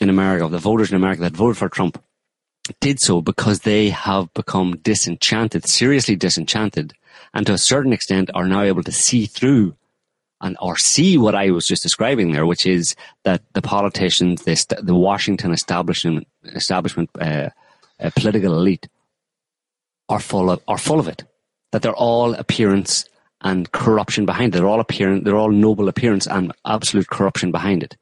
in 0.00 0.10
America, 0.10 0.44
of 0.44 0.50
the 0.50 0.58
voters 0.58 0.90
in 0.90 0.96
America 0.96 1.22
that 1.22 1.32
voted 1.32 1.56
for 1.56 1.68
Trump, 1.68 2.02
did 2.80 3.00
so 3.00 3.20
because 3.20 3.60
they 3.60 3.90
have 3.90 4.32
become 4.34 4.76
disenchanted, 4.78 5.66
seriously 5.66 6.16
disenchanted, 6.16 6.94
and 7.34 7.46
to 7.46 7.52
a 7.52 7.58
certain 7.58 7.92
extent 7.92 8.30
are 8.34 8.46
now 8.46 8.62
able 8.62 8.82
to 8.82 8.92
see 8.92 9.26
through 9.26 9.74
and 10.40 10.56
or 10.60 10.76
see 10.76 11.16
what 11.16 11.34
I 11.34 11.50
was 11.50 11.66
just 11.66 11.82
describing 11.82 12.32
there, 12.32 12.44
which 12.44 12.66
is 12.66 12.96
that 13.22 13.42
the 13.54 13.62
politicians, 13.62 14.42
the, 14.42 14.82
the 14.82 14.94
Washington 14.94 15.52
establishment, 15.52 16.26
establishment, 16.44 17.10
uh, 17.20 17.50
political 18.10 18.54
elite, 18.54 18.88
are 20.08 20.20
full 20.20 20.50
of 20.50 20.62
are 20.68 20.78
full 20.78 21.00
of 21.00 21.08
it. 21.08 21.24
That 21.72 21.82
they're 21.82 21.92
all 21.94 22.34
appearance 22.34 23.06
and 23.40 23.70
corruption 23.72 24.26
behind 24.26 24.54
it. 24.54 24.58
They're 24.58 24.68
all 24.68 24.80
appearance. 24.80 25.24
They're 25.24 25.36
all 25.36 25.50
noble 25.50 25.88
appearance 25.88 26.26
and 26.26 26.52
absolute 26.66 27.08
corruption 27.08 27.50
behind 27.50 27.82
it. 27.82 27.96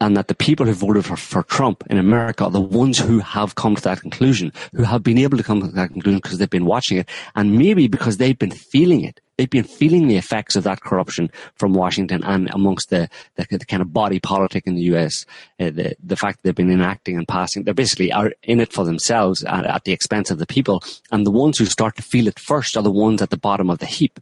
And 0.00 0.16
that 0.16 0.28
the 0.28 0.34
people 0.34 0.66
who 0.66 0.72
voted 0.72 1.04
for, 1.04 1.16
for 1.16 1.42
Trump 1.44 1.84
in 1.88 1.98
America 1.98 2.44
are 2.44 2.50
the 2.50 2.60
ones 2.60 2.98
who 2.98 3.20
have 3.20 3.54
come 3.54 3.76
to 3.76 3.82
that 3.82 4.00
conclusion, 4.00 4.52
who 4.74 4.82
have 4.82 5.02
been 5.02 5.18
able 5.18 5.38
to 5.38 5.44
come 5.44 5.60
to 5.60 5.68
that 5.68 5.90
conclusion 5.92 6.18
because 6.18 6.38
they've 6.38 6.50
been 6.50 6.66
watching 6.66 6.98
it, 6.98 7.08
and 7.34 7.56
maybe 7.56 7.86
because 7.86 8.16
they've 8.16 8.38
been 8.38 8.50
feeling 8.50 9.02
it. 9.04 9.20
They've 9.36 9.50
been 9.50 9.64
feeling 9.64 10.06
the 10.06 10.16
effects 10.16 10.54
of 10.54 10.64
that 10.64 10.80
corruption 10.80 11.30
from 11.56 11.74
Washington 11.74 12.22
and 12.22 12.48
amongst 12.52 12.90
the, 12.90 13.08
the, 13.34 13.46
the 13.50 13.66
kind 13.66 13.82
of 13.82 13.92
body 13.92 14.20
politic 14.20 14.66
in 14.66 14.76
the 14.76 14.82
US. 14.94 15.26
Uh, 15.58 15.70
the, 15.70 15.96
the 16.02 16.16
fact 16.16 16.38
that 16.38 16.42
they've 16.44 16.54
been 16.54 16.70
enacting 16.70 17.16
and 17.16 17.26
passing, 17.26 17.64
they 17.64 17.72
basically 17.72 18.12
are 18.12 18.32
in 18.42 18.60
it 18.60 18.72
for 18.72 18.84
themselves 18.84 19.42
at, 19.44 19.66
at 19.66 19.84
the 19.84 19.92
expense 19.92 20.30
of 20.30 20.38
the 20.38 20.46
people. 20.46 20.82
And 21.10 21.26
the 21.26 21.32
ones 21.32 21.58
who 21.58 21.66
start 21.66 21.96
to 21.96 22.02
feel 22.02 22.28
it 22.28 22.38
first 22.38 22.76
are 22.76 22.82
the 22.82 22.90
ones 22.90 23.22
at 23.22 23.30
the 23.30 23.36
bottom 23.36 23.70
of 23.70 23.78
the 23.78 23.86
heap. 23.86 24.20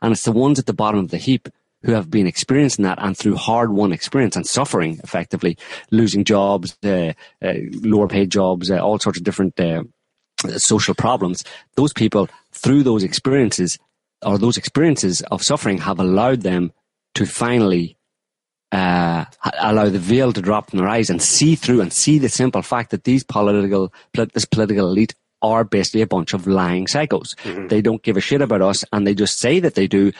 And 0.00 0.12
it's 0.12 0.24
the 0.24 0.32
ones 0.32 0.58
at 0.58 0.66
the 0.66 0.72
bottom 0.72 1.00
of 1.00 1.10
the 1.10 1.18
heap 1.18 1.48
who 1.82 1.92
have 1.92 2.10
been 2.10 2.26
experiencing 2.26 2.84
that 2.84 2.98
and 3.00 3.16
through 3.16 3.36
hard 3.36 3.72
won 3.72 3.92
experience 3.92 4.36
and 4.36 4.46
suffering 4.46 5.00
effectively, 5.02 5.56
losing 5.90 6.24
jobs, 6.24 6.76
uh, 6.84 7.12
uh, 7.42 7.54
lower 7.82 8.08
paid 8.08 8.30
jobs, 8.30 8.70
uh, 8.70 8.78
all 8.78 8.98
sorts 8.98 9.18
of 9.18 9.24
different 9.24 9.58
uh, 9.58 9.82
social 10.56 10.94
problems. 10.94 11.44
Those 11.76 11.92
people, 11.92 12.28
through 12.52 12.82
those 12.82 13.02
experiences, 13.04 13.78
or 14.24 14.38
those 14.38 14.56
experiences 14.56 15.20
of 15.30 15.42
suffering, 15.42 15.78
have 15.78 15.98
allowed 15.98 16.42
them 16.42 16.72
to 17.14 17.26
finally 17.26 17.96
uh, 18.70 19.24
allow 19.60 19.88
the 19.88 19.98
veil 19.98 20.32
to 20.32 20.40
drop 20.40 20.70
from 20.70 20.78
their 20.78 20.88
eyes 20.88 21.10
and 21.10 21.20
see 21.20 21.54
through 21.54 21.80
and 21.80 21.92
see 21.92 22.18
the 22.18 22.28
simple 22.28 22.62
fact 22.62 22.90
that 22.90 23.04
these 23.04 23.22
political, 23.22 23.92
polit- 24.14 24.32
this 24.32 24.46
political 24.46 24.88
elite 24.88 25.14
are 25.42 25.64
basically 25.64 26.00
a 26.00 26.06
bunch 26.06 26.32
of 26.32 26.46
lying 26.46 26.86
psychos. 26.86 27.34
They 27.68 27.82
don't 27.82 28.02
give 28.02 28.16
a 28.16 28.20
shit 28.20 28.40
about 28.40 28.62
us, 28.62 28.84
and 28.92 29.06
they 29.06 29.14
just 29.14 29.38
say 29.38 29.60
that 29.60 29.74
they 29.74 29.88
do, 29.88 30.12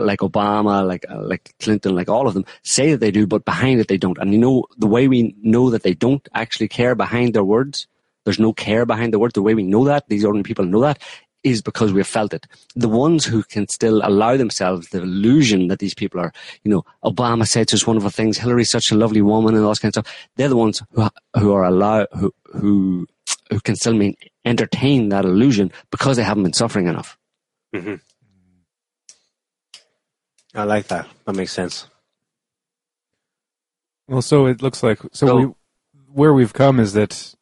like 0.00 0.20
Obama, 0.20 0.86
like 0.86 1.04
uh, 1.08 1.22
like 1.22 1.54
Clinton, 1.60 1.94
like 1.94 2.08
all 2.08 2.26
of 2.26 2.34
them 2.34 2.44
say 2.62 2.90
that 2.92 3.00
they 3.00 3.10
do, 3.10 3.26
but 3.26 3.44
behind 3.44 3.80
it 3.80 3.88
they 3.88 3.98
don't. 3.98 4.18
And 4.18 4.32
you 4.32 4.38
know 4.38 4.66
the 4.78 4.86
way 4.86 5.08
we 5.08 5.34
know 5.42 5.70
that 5.70 5.82
they 5.82 5.94
don't 5.94 6.26
actually 6.34 6.68
care 6.68 6.94
behind 6.94 7.34
their 7.34 7.44
words. 7.44 7.86
There's 8.24 8.38
no 8.38 8.52
care 8.52 8.84
behind 8.84 9.12
the 9.12 9.18
words. 9.18 9.34
The 9.34 9.42
way 9.42 9.54
we 9.54 9.62
know 9.62 9.84
that 9.84 10.08
these 10.08 10.24
ordinary 10.24 10.44
people 10.44 10.64
know 10.64 10.80
that 10.80 11.02
is 11.42 11.62
because 11.62 11.92
we've 11.92 12.06
felt 12.06 12.34
it. 12.34 12.46
The 12.76 12.88
ones 12.88 13.24
who 13.24 13.42
can 13.42 13.66
still 13.68 14.02
allow 14.04 14.36
themselves 14.36 14.88
the 14.90 15.02
illusion 15.02 15.68
that 15.68 15.78
these 15.78 15.94
people 15.94 16.20
are, 16.20 16.32
you 16.64 16.70
know, 16.70 16.84
Obama 17.02 17.48
said 17.48 17.70
such 17.70 17.86
wonderful 17.86 18.10
things, 18.10 18.36
Hillary's 18.36 18.68
such 18.68 18.90
a 18.90 18.94
lovely 18.94 19.22
woman, 19.22 19.54
and 19.54 19.64
all 19.64 19.70
this 19.70 19.78
kind 19.78 19.96
of 19.96 20.04
stuff. 20.04 20.28
They're 20.36 20.48
the 20.48 20.56
ones 20.56 20.82
who 20.92 21.08
who 21.38 21.52
are 21.52 21.64
allowed 21.64 22.08
who 22.12 22.34
who 22.52 23.06
who 23.50 23.60
can 23.60 23.76
still 23.76 23.94
main, 23.94 24.16
entertain 24.44 25.08
that 25.10 25.24
illusion 25.24 25.72
because 25.90 26.16
they 26.16 26.22
haven't 26.22 26.42
been 26.42 26.52
suffering 26.52 26.86
enough. 26.86 27.16
I 30.54 30.64
like 30.64 30.88
that. 30.88 31.06
That 31.26 31.36
makes 31.36 31.52
sense. 31.52 31.86
Well, 34.08 34.22
so 34.22 34.46
it 34.46 34.62
looks 34.62 34.82
like 34.82 34.98
so, 35.12 35.26
So- 35.26 35.36
we, 35.36 35.46
where 36.12 36.32
we've 36.34 36.52
come 36.52 36.80
is 36.80 36.92
that 36.94 37.34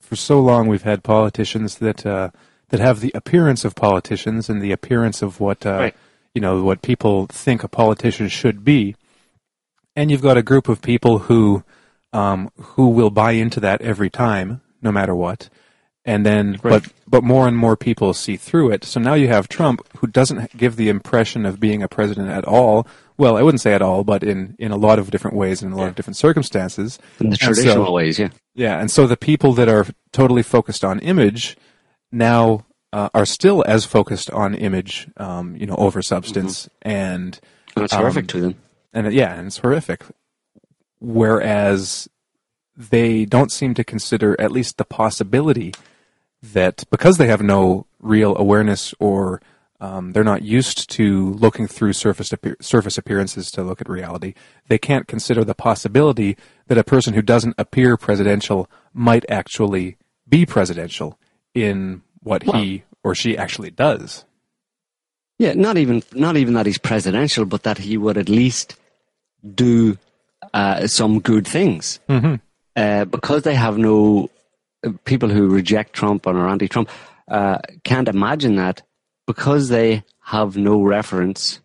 for 0.00 0.16
so 0.16 0.40
long 0.40 0.66
we've 0.66 0.82
had 0.82 1.04
politicians 1.04 1.78
that 1.78 2.04
uh, 2.04 2.30
that 2.70 2.80
have 2.80 3.00
the 3.00 3.12
appearance 3.14 3.64
of 3.64 3.74
politicians 3.76 4.48
and 4.48 4.60
the 4.60 4.72
appearance 4.72 5.22
of 5.22 5.38
what 5.40 5.64
uh, 5.64 5.70
Right. 5.78 5.96
you 6.34 6.40
know 6.40 6.62
what 6.64 6.82
people 6.82 7.26
think 7.26 7.62
a 7.62 7.68
politician 7.68 8.28
should 8.28 8.64
be, 8.64 8.96
and 9.94 10.10
you've 10.10 10.22
got 10.22 10.36
a 10.36 10.42
group 10.42 10.68
of 10.68 10.82
people 10.82 11.20
who 11.20 11.62
um, 12.12 12.50
who 12.58 12.88
will 12.88 13.10
buy 13.10 13.32
into 13.32 13.60
that 13.60 13.80
every 13.80 14.10
time, 14.10 14.60
no 14.82 14.90
matter 14.90 15.14
what. 15.14 15.48
And 16.04 16.26
then, 16.26 16.58
but 16.62 16.88
but 17.06 17.22
more 17.22 17.46
and 17.46 17.56
more 17.56 17.76
people 17.76 18.12
see 18.12 18.36
through 18.36 18.72
it. 18.72 18.82
So 18.84 18.98
now 18.98 19.14
you 19.14 19.28
have 19.28 19.46
Trump, 19.48 19.86
who 19.98 20.08
doesn't 20.08 20.56
give 20.56 20.74
the 20.74 20.88
impression 20.88 21.46
of 21.46 21.60
being 21.60 21.80
a 21.82 21.86
president 21.88 22.28
at 22.28 22.44
all. 22.44 22.88
Well, 23.16 23.36
I 23.36 23.42
wouldn't 23.42 23.60
say 23.60 23.72
at 23.72 23.82
all, 23.82 24.02
but 24.02 24.24
in, 24.24 24.56
in 24.58 24.72
a 24.72 24.76
lot 24.76 24.98
of 24.98 25.12
different 25.12 25.36
ways 25.36 25.62
and 25.62 25.70
in 25.72 25.78
a 25.78 25.80
lot 25.80 25.88
of 25.90 25.94
different 25.94 26.16
circumstances. 26.16 26.98
In 27.20 27.26
the 27.30 27.34
And 27.34 27.38
so- 27.38 27.46
traditional 27.46 27.92
ways, 27.92 28.18
yeah. 28.18 28.30
yeah, 28.54 28.80
and 28.80 28.90
so 28.90 29.06
the 29.06 29.16
people 29.16 29.52
that 29.52 29.68
are 29.68 29.86
totally 30.12 30.42
focused 30.42 30.82
on 30.84 30.98
image 31.00 31.56
now 32.10 32.64
uh, 32.92 33.08
are 33.14 33.24
still 33.26 33.62
as 33.68 33.84
focused 33.84 34.28
on 34.30 34.54
image, 34.54 35.06
um, 35.18 35.54
you 35.54 35.66
know, 35.66 35.76
over 35.76 36.02
substance, 36.02 36.68
and 36.82 37.38
And 37.76 37.84
it's 37.84 37.92
Um, 37.94 38.00
horrific 38.00 38.26
to 38.28 38.40
them. 38.40 38.54
and 38.92 39.12
yeah, 39.12 39.34
and 39.34 39.46
it's 39.46 39.58
horrific. 39.58 40.02
Whereas 40.98 42.08
they 42.76 43.24
don't 43.24 43.52
seem 43.52 43.74
to 43.74 43.84
consider 43.84 44.38
at 44.40 44.50
least 44.50 44.78
the 44.78 44.84
possibility 44.84 45.72
that 46.42 46.84
because 46.90 47.18
they 47.18 47.26
have 47.28 47.42
no 47.42 47.86
real 48.00 48.36
awareness 48.36 48.94
or 48.98 49.40
um, 49.80 50.12
they're 50.12 50.22
not 50.22 50.42
used 50.42 50.88
to 50.90 51.32
looking 51.34 51.66
through 51.66 51.92
surface 51.92 52.32
appear- 52.32 52.56
surface 52.60 52.96
appearances 52.98 53.50
to 53.50 53.62
look 53.62 53.80
at 53.80 53.88
reality, 53.88 54.34
they 54.68 54.78
can't 54.78 55.08
consider 55.08 55.44
the 55.44 55.54
possibility 55.54 56.36
that 56.68 56.78
a 56.78 56.84
person 56.84 57.14
who 57.14 57.22
doesn't 57.22 57.54
appear 57.58 57.96
presidential 57.96 58.70
might 58.94 59.24
actually 59.28 59.96
be 60.28 60.46
presidential 60.46 61.18
in 61.52 62.02
what 62.22 62.44
he 62.44 62.84
or 63.02 63.14
she 63.14 63.36
actually 63.36 63.70
does. 63.70 64.24
Yeah, 65.38 65.54
not 65.54 65.76
even 65.76 66.04
not 66.12 66.36
even 66.36 66.54
that 66.54 66.66
he's 66.66 66.78
presidential, 66.78 67.44
but 67.44 67.64
that 67.64 67.78
he 67.78 67.96
would 67.96 68.16
at 68.16 68.28
least 68.28 68.76
do 69.54 69.98
uh, 70.54 70.86
some 70.86 71.18
good 71.18 71.46
things. 71.46 71.98
Mm-hmm. 72.08 72.36
Uh, 72.76 73.04
because 73.04 73.42
they 73.42 73.54
have 73.54 73.76
no 73.76 74.30
people 75.04 75.28
who 75.28 75.48
reject 75.48 75.92
Trump 75.92 76.26
and 76.26 76.36
are 76.36 76.48
anti-Trump 76.48 76.88
uh, 77.28 77.58
can't 77.84 78.08
imagine 78.08 78.56
that 78.56 78.82
because 79.26 79.68
they 79.68 80.02
have 80.20 80.56
no 80.56 80.82
reference 80.82 81.60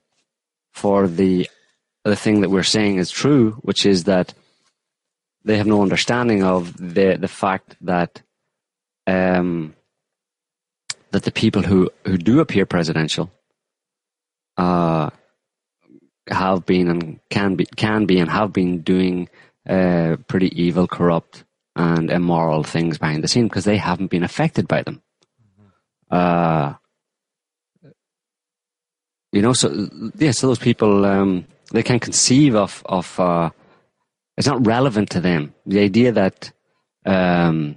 for 0.73 1.07
the 1.07 1.49
the 2.03 2.15
thing 2.15 2.41
that 2.41 2.49
we're 2.49 2.63
saying 2.63 2.97
is 2.97 3.11
true, 3.11 3.51
which 3.63 3.85
is 3.85 4.05
that 4.05 4.33
they 5.43 5.57
have 5.57 5.67
no 5.67 5.81
understanding 5.81 6.43
of 6.43 6.77
the 6.77 7.17
the 7.19 7.27
fact 7.27 7.75
that 7.81 8.21
um, 9.07 9.75
that 11.11 11.23
the 11.23 11.31
people 11.31 11.61
who, 11.61 11.89
who 12.05 12.17
do 12.17 12.39
appear 12.39 12.65
presidential 12.65 13.31
uh, 14.57 15.09
have 16.29 16.65
been 16.65 16.89
and 16.89 17.19
can 17.29 17.55
be 17.55 17.65
can 17.65 18.05
be 18.05 18.19
and 18.19 18.29
have 18.29 18.53
been 18.53 18.81
doing 18.81 19.29
uh, 19.67 20.17
pretty 20.27 20.49
evil, 20.61 20.87
corrupt, 20.87 21.43
and 21.77 22.09
immoral 22.09 22.63
things 22.63 22.97
behind 22.97 23.23
the 23.23 23.27
scene 23.27 23.47
because 23.47 23.65
they 23.65 23.77
haven't 23.77 24.07
been 24.07 24.23
affected 24.23 24.67
by 24.67 24.83
them. 24.83 25.01
Uh, 26.09 26.73
you 29.31 29.41
know, 29.41 29.53
so 29.53 29.89
yeah, 30.15 30.31
so 30.31 30.47
those 30.47 30.59
people 30.59 31.05
um, 31.05 31.45
they 31.71 31.83
can 31.83 31.99
conceive 31.99 32.55
of 32.55 32.81
of 32.85 33.19
uh, 33.19 33.49
it's 34.37 34.47
not 34.47 34.65
relevant 34.65 35.09
to 35.11 35.19
them. 35.19 35.53
The 35.65 35.79
idea 35.79 36.11
that 36.13 36.51
um, 37.05 37.75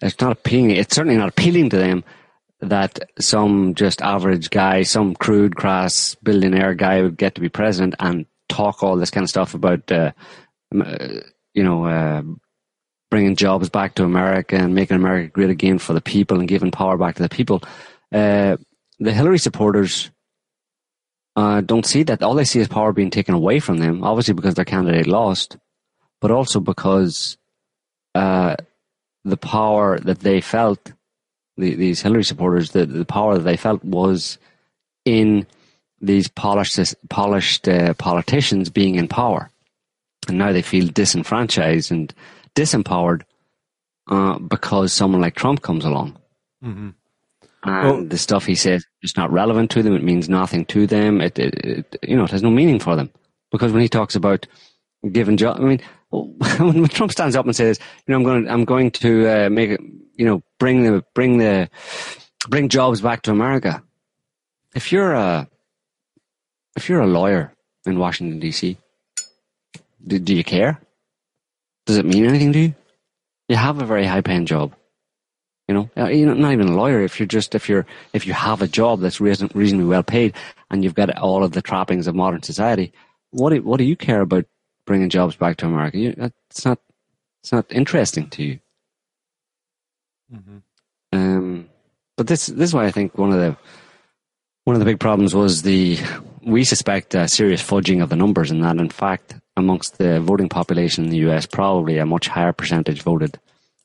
it's 0.00 0.20
not 0.20 0.32
appealing. 0.32 0.70
It's 0.70 0.94
certainly 0.94 1.16
not 1.16 1.28
appealing 1.28 1.70
to 1.70 1.78
them 1.78 2.04
that 2.60 2.98
some 3.18 3.74
just 3.74 4.02
average 4.02 4.50
guy, 4.50 4.82
some 4.82 5.14
crude, 5.14 5.56
crass 5.56 6.14
billionaire 6.22 6.74
guy 6.74 7.02
would 7.02 7.16
get 7.16 7.34
to 7.34 7.40
be 7.40 7.48
president 7.48 7.94
and 7.98 8.26
talk 8.48 8.82
all 8.82 8.96
this 8.96 9.10
kind 9.10 9.24
of 9.24 9.30
stuff 9.30 9.54
about, 9.54 9.90
uh, 9.92 10.12
uh, 10.74 11.20
you 11.52 11.62
know, 11.62 11.84
uh, 11.84 12.22
bringing 13.10 13.36
jobs 13.36 13.68
back 13.68 13.94
to 13.94 14.04
America 14.04 14.56
and 14.56 14.74
making 14.74 14.96
America 14.96 15.28
great 15.28 15.50
again 15.50 15.78
for 15.78 15.92
the 15.92 16.00
people 16.00 16.38
and 16.38 16.48
giving 16.48 16.70
power 16.70 16.96
back 16.96 17.16
to 17.16 17.22
the 17.22 17.28
people. 17.28 17.62
Uh, 18.12 18.56
the 18.98 19.12
Hillary 19.12 19.38
supporters 19.38 20.10
uh, 21.36 21.60
don't 21.60 21.86
see 21.86 22.02
that. 22.04 22.22
All 22.22 22.34
they 22.34 22.44
see 22.44 22.60
is 22.60 22.68
power 22.68 22.92
being 22.92 23.10
taken 23.10 23.34
away 23.34 23.60
from 23.60 23.78
them, 23.78 24.02
obviously 24.02 24.34
because 24.34 24.54
their 24.54 24.64
candidate 24.64 25.06
lost, 25.06 25.56
but 26.20 26.30
also 26.30 26.60
because 26.60 27.36
uh, 28.14 28.56
the 29.24 29.36
power 29.36 29.98
that 30.00 30.20
they 30.20 30.40
felt, 30.40 30.92
the, 31.56 31.74
these 31.74 32.00
Hillary 32.00 32.24
supporters, 32.24 32.70
the, 32.70 32.86
the 32.86 33.04
power 33.04 33.34
that 33.34 33.44
they 33.44 33.56
felt 33.56 33.84
was 33.84 34.38
in 35.04 35.46
these 36.00 36.28
polished, 36.28 36.94
polished 37.08 37.68
uh, 37.68 37.94
politicians 37.94 38.70
being 38.70 38.96
in 38.96 39.08
power. 39.08 39.50
And 40.28 40.38
now 40.38 40.52
they 40.52 40.62
feel 40.62 40.88
disenfranchised 40.88 41.92
and 41.92 42.12
disempowered 42.56 43.22
uh, 44.08 44.38
because 44.38 44.92
someone 44.92 45.20
like 45.20 45.34
Trump 45.34 45.62
comes 45.62 45.84
along. 45.84 46.18
Mm-hmm. 46.64 46.90
And 47.64 47.84
Well- 47.84 48.04
the 48.04 48.18
stuff 48.18 48.46
he 48.46 48.54
says 48.54 48.84
is 49.02 49.16
not 49.16 49.32
relevant 49.32 49.70
to 49.72 49.82
them. 49.82 49.94
It 49.94 50.02
means 50.02 50.28
nothing 50.28 50.64
to 50.66 50.86
them. 50.86 51.20
It, 51.20 51.38
it, 51.38 51.54
it 51.64 51.96
you 52.02 52.16
know, 52.16 52.24
it 52.24 52.30
has 52.30 52.42
no 52.42 52.50
meaning 52.50 52.80
for 52.80 52.96
them. 52.96 53.10
Because 53.50 53.72
when 53.72 53.82
he 53.82 53.88
talks 53.88 54.14
about 54.16 54.46
giving 55.12 55.36
job, 55.36 55.58
I 55.60 55.64
mean, 55.64 55.80
when, 56.10 56.88
Trump 56.88 57.12
stands 57.12 57.36
up 57.36 57.46
and 57.46 57.54
says, 57.54 57.78
you 58.06 58.12
know, 58.12 58.18
I'm 58.18 58.24
going, 58.24 58.48
I'm 58.48 58.64
going 58.64 58.90
to 58.92 59.28
uh, 59.28 59.50
make 59.50 59.70
it, 59.70 59.80
you 60.14 60.24
know, 60.24 60.42
bring 60.58 60.82
the, 60.82 61.04
bring 61.14 61.38
the, 61.38 61.68
bring 62.48 62.68
jobs 62.68 63.00
back 63.00 63.22
to 63.22 63.30
America. 63.30 63.82
If 64.74 64.92
you're 64.92 65.14
a, 65.14 65.48
if 66.76 66.88
you're 66.88 67.00
a 67.00 67.06
lawyer 67.06 67.52
in 67.86 67.98
Washington 67.98 68.38
D.C., 68.38 68.78
do, 70.06 70.18
do 70.18 70.34
you 70.34 70.44
care? 70.44 70.80
Does 71.86 71.96
it 71.96 72.04
mean 72.04 72.26
anything 72.26 72.52
to 72.52 72.58
you? 72.58 72.74
You 73.48 73.56
have 73.56 73.80
a 73.80 73.86
very 73.86 74.04
high 74.04 74.20
paying 74.20 74.46
job. 74.46 74.74
You 75.68 75.74
know, 75.74 75.90
Uh, 75.96 76.08
you're 76.08 76.34
not 76.34 76.52
even 76.52 76.68
a 76.68 76.76
lawyer. 76.76 77.00
If 77.00 77.18
you're 77.18 77.26
just 77.26 77.54
if 77.54 77.68
you're 77.68 77.86
if 78.12 78.26
you 78.26 78.32
have 78.32 78.62
a 78.62 78.68
job 78.68 79.00
that's 79.00 79.20
reason, 79.20 79.50
reasonably 79.54 79.86
well 79.86 80.02
paid 80.02 80.34
and 80.70 80.84
you've 80.84 80.94
got 80.94 81.16
all 81.18 81.42
of 81.42 81.52
the 81.52 81.62
trappings 81.62 82.06
of 82.06 82.14
modern 82.14 82.42
society, 82.42 82.92
what 83.30 83.50
do, 83.50 83.62
what 83.62 83.78
do 83.78 83.84
you 83.84 83.96
care 83.96 84.20
about 84.20 84.46
bringing 84.84 85.08
jobs 85.08 85.34
back 85.36 85.56
to 85.58 85.66
America? 85.66 85.98
You, 85.98 86.14
it's 86.50 86.64
not 86.64 86.78
it's 87.42 87.52
not 87.52 87.66
interesting 87.70 88.28
to 88.30 88.42
you. 88.42 88.58
Um, 91.12 91.68
but 92.16 92.26
this 92.26 92.46
this 92.46 92.70
is 92.70 92.74
why 92.74 92.86
I 92.86 92.90
think 92.92 93.16
one 93.18 93.32
of 93.32 93.38
the 93.38 93.56
one 94.64 94.74
of 94.74 94.80
the 94.80 94.86
big 94.86 95.00
problems 95.00 95.34
was 95.34 95.62
the 95.62 95.98
we 96.42 96.64
suspect 96.64 97.12
serious 97.28 97.62
fudging 97.62 98.02
of 98.02 98.08
the 98.08 98.16
numbers, 98.16 98.50
and 98.50 98.62
that 98.64 98.76
in 98.76 98.88
fact 98.88 99.34
amongst 99.56 99.98
the 99.98 100.20
voting 100.20 100.48
population 100.48 101.04
in 101.04 101.10
the 101.10 101.18
U.S. 101.28 101.46
probably 101.46 101.98
a 101.98 102.06
much 102.06 102.28
higher 102.28 102.52
percentage 102.52 103.02
voted 103.02 103.38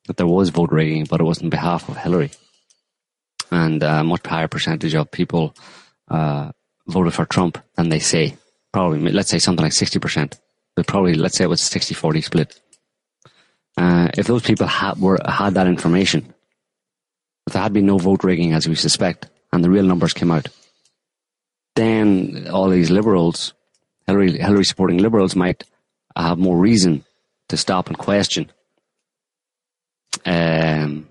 that 0.07 0.17
there 0.17 0.27
was 0.27 0.49
vote 0.49 0.71
rigging, 0.71 1.05
but 1.05 1.21
it 1.21 1.25
was 1.25 1.41
on 1.41 1.49
behalf 1.49 1.87
of 1.87 1.97
Hillary, 1.97 2.31
and 3.51 3.81
a 3.83 4.03
much 4.03 4.25
higher 4.25 4.47
percentage 4.47 4.95
of 4.95 5.11
people 5.11 5.55
uh, 6.09 6.51
voted 6.87 7.13
for 7.13 7.25
Trump 7.25 7.57
than 7.75 7.89
they 7.89 7.99
say. 7.99 8.35
Probably, 8.73 8.99
let's 9.11 9.29
say 9.29 9.39
something 9.39 9.63
like 9.63 9.73
sixty 9.73 9.99
percent, 9.99 10.39
but 10.75 10.87
probably 10.87 11.13
let's 11.13 11.37
say 11.37 11.43
it 11.43 11.49
was 11.49 11.61
60-40 11.61 12.23
split. 12.23 12.61
Uh, 13.77 14.09
if 14.17 14.27
those 14.27 14.41
people 14.41 14.67
had 14.67 14.99
were 14.99 15.17
had 15.25 15.53
that 15.53 15.67
information, 15.67 16.33
if 17.47 17.53
there 17.53 17.61
had 17.61 17.73
been 17.73 17.85
no 17.85 17.97
vote 17.97 18.23
rigging 18.23 18.53
as 18.53 18.67
we 18.67 18.75
suspect, 18.75 19.29
and 19.51 19.63
the 19.63 19.69
real 19.69 19.85
numbers 19.85 20.13
came 20.13 20.31
out, 20.31 20.47
then 21.75 22.47
all 22.51 22.69
these 22.69 22.89
liberals, 22.89 23.53
Hillary, 24.07 24.37
Hillary 24.37 24.65
supporting 24.65 24.97
liberals, 24.97 25.35
might 25.35 25.63
have 26.15 26.37
more 26.37 26.57
reason 26.57 27.03
to 27.49 27.57
stop 27.57 27.87
and 27.87 27.97
question 27.97 28.51
um, 30.25 31.07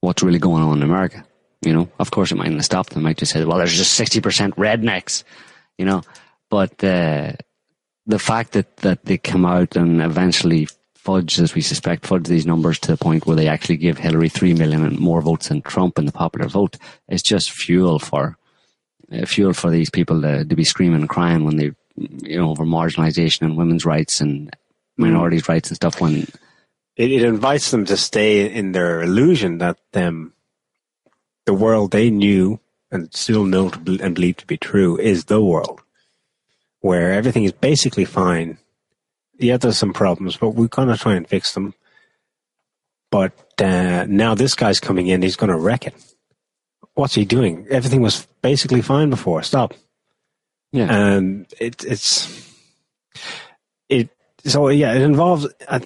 what's 0.00 0.22
really 0.22 0.38
going 0.38 0.62
on 0.62 0.78
in 0.78 0.82
America. 0.82 1.24
You 1.62 1.72
know, 1.72 1.88
of 1.98 2.10
course, 2.10 2.30
it 2.30 2.36
might 2.36 2.52
not 2.52 2.64
stop 2.64 2.90
them. 2.90 3.02
It 3.02 3.04
might 3.04 3.18
just 3.18 3.32
say, 3.32 3.44
"Well, 3.44 3.58
there's 3.58 3.76
just 3.76 3.94
sixty 3.94 4.20
percent 4.20 4.56
rednecks," 4.56 5.24
you 5.76 5.84
know. 5.84 6.02
But 6.50 6.82
uh, 6.84 7.32
the 8.06 8.18
fact 8.18 8.52
that 8.52 8.76
that 8.78 9.04
they 9.04 9.18
come 9.18 9.44
out 9.44 9.76
and 9.76 10.00
eventually 10.00 10.68
fudge, 10.94 11.40
as 11.40 11.54
we 11.54 11.60
suspect, 11.60 12.06
fudge 12.06 12.26
these 12.26 12.46
numbers 12.46 12.78
to 12.78 12.92
the 12.92 12.96
point 12.96 13.26
where 13.26 13.34
they 13.34 13.48
actually 13.48 13.76
give 13.76 13.98
Hillary 13.98 14.28
three 14.28 14.54
million 14.54 15.00
more 15.00 15.20
votes 15.20 15.48
than 15.48 15.62
Trump 15.62 15.98
in 15.98 16.06
the 16.06 16.12
popular 16.12 16.48
vote 16.48 16.76
is 17.08 17.22
just 17.22 17.50
fuel 17.50 17.98
for 17.98 18.36
uh, 19.10 19.26
fuel 19.26 19.52
for 19.52 19.70
these 19.70 19.90
people 19.90 20.20
to, 20.22 20.44
to 20.44 20.54
be 20.54 20.64
screaming 20.64 21.00
and 21.00 21.08
crying 21.08 21.44
when 21.44 21.56
they, 21.56 21.72
you 22.22 22.38
know, 22.38 22.50
over 22.50 22.64
marginalization 22.64 23.42
and 23.42 23.56
women's 23.56 23.84
rights 23.84 24.20
and 24.20 24.54
minorities' 24.96 25.48
rights 25.48 25.70
and 25.70 25.76
stuff. 25.76 26.00
When 26.00 26.26
It, 26.96 27.12
it 27.12 27.22
invites 27.22 27.70
them 27.70 27.84
to 27.86 27.96
stay 27.96 28.50
in 28.50 28.72
their 28.72 29.02
illusion 29.02 29.58
that 29.58 29.78
um, 29.94 30.32
the 31.46 31.54
world 31.54 31.92
they 31.92 32.10
knew 32.10 32.60
and 32.90 33.12
still 33.14 33.44
know 33.44 33.68
to 33.70 33.78
bel- 33.78 34.02
and 34.02 34.14
believe 34.14 34.38
to 34.38 34.46
be 34.46 34.56
true 34.56 34.98
is 34.98 35.24
the 35.24 35.40
world, 35.40 35.80
where 36.80 37.12
everything 37.12 37.44
is 37.44 37.52
basically 37.52 38.04
fine. 38.04 38.58
Yeah, 39.38 39.56
there's 39.56 39.78
some 39.78 39.92
problems, 39.92 40.36
but 40.36 40.50
we're 40.50 40.66
going 40.68 40.88
to 40.88 40.96
try 40.96 41.14
and 41.14 41.28
fix 41.28 41.54
them. 41.54 41.74
But 43.10 43.32
uh, 43.62 44.06
now 44.08 44.34
this 44.34 44.54
guy's 44.54 44.80
coming 44.80 45.06
in, 45.06 45.22
he's 45.22 45.36
going 45.36 45.50
to 45.50 45.56
wreck 45.56 45.86
it. 45.86 45.94
What's 46.94 47.14
he 47.14 47.24
doing? 47.24 47.66
Everything 47.70 48.02
was 48.02 48.26
basically 48.42 48.82
fine 48.82 49.10
before. 49.10 49.42
Stop. 49.42 49.74
Yeah, 50.72 50.86
And 50.92 51.46
it, 51.60 51.84
it's 51.84 52.28
it 53.88 54.10
so 54.44 54.68
yeah, 54.68 54.94
it 54.94 55.02
involves. 55.02 55.46
Uh, 55.66 55.80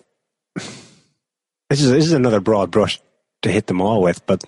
this 0.55 1.81
is 1.83 1.91
this 1.91 2.05
is 2.05 2.13
another 2.13 2.41
broad 2.41 2.71
brush 2.71 3.01
to 3.43 3.51
hit 3.51 3.67
them 3.67 3.81
all 3.81 4.03
with, 4.03 4.25
but 4.27 4.45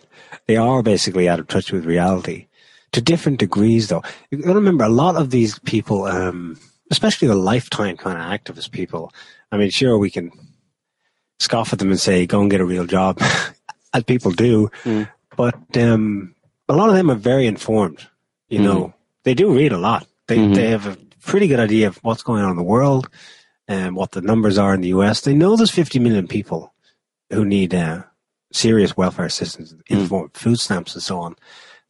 they 0.47 0.57
are 0.57 0.83
basically 0.83 1.29
out 1.29 1.41
of 1.41 1.49
touch 1.49 1.73
with 1.73 1.85
reality 1.87 2.47
to 2.93 3.01
different 3.01 3.39
degrees. 3.39 3.89
Though 3.89 4.03
you 4.31 4.39
got 4.39 4.49
to 4.51 4.55
remember, 4.55 4.85
a 4.85 4.89
lot 4.89 5.17
of 5.17 5.31
these 5.31 5.59
people, 5.61 6.05
um, 6.05 6.59
especially 6.91 7.29
the 7.29 7.35
lifetime 7.35 7.97
kind 7.97 8.19
of 8.19 8.25
activist 8.41 8.71
people. 8.73 9.13
I 9.51 9.57
mean, 9.57 9.71
sure, 9.71 9.97
we 9.99 10.11
can 10.11 10.31
scoff 11.39 11.73
at 11.73 11.79
them 11.79 11.91
and 11.91 12.01
say, 12.01 12.27
"Go 12.27 12.41
and 12.41 12.51
get 12.51 12.61
a 12.61 12.65
real 12.67 12.87
job," 12.87 13.21
as 13.95 14.05
people 14.05 14.33
do, 14.33 14.71
Mm. 14.85 15.09
but 15.37 15.77
um, 15.77 16.35
a 16.69 16.75
lot 16.75 16.89
of 16.91 16.95
them 16.97 17.11
are 17.11 17.15
very 17.17 17.47
informed. 17.47 18.07
You 18.49 18.61
know, 18.61 18.95
they 19.25 19.35
do 19.35 19.53
read 19.55 19.73
a 19.73 19.79
lot. 19.79 20.07
They 20.27 20.39
Mhm. 20.39 20.55
they 20.55 20.69
have 20.71 20.87
a 20.87 20.97
pretty 21.21 21.47
good 21.49 21.61
idea 21.61 21.89
of 21.89 21.99
what's 21.99 22.23
going 22.23 22.43
on 22.43 22.51
in 22.51 22.57
the 22.57 22.63
world 22.63 23.09
and 23.69 23.97
what 23.97 24.13
the 24.13 24.21
numbers 24.21 24.59
are 24.59 24.75
in 24.75 24.81
the 24.81 24.89
US. 24.89 25.21
They 25.23 25.35
know 25.35 25.57
there's 25.57 25.71
50 25.71 25.99
million 25.99 26.27
people 26.29 26.73
who 27.31 27.45
need 27.45 27.75
uh, 27.75 28.03
serious 28.53 28.97
welfare 28.97 29.25
assistance, 29.27 29.75
form 30.09 30.31
food 30.35 30.59
stamps 30.61 30.95
and 30.95 31.03
so 31.03 31.19
on. 31.21 31.37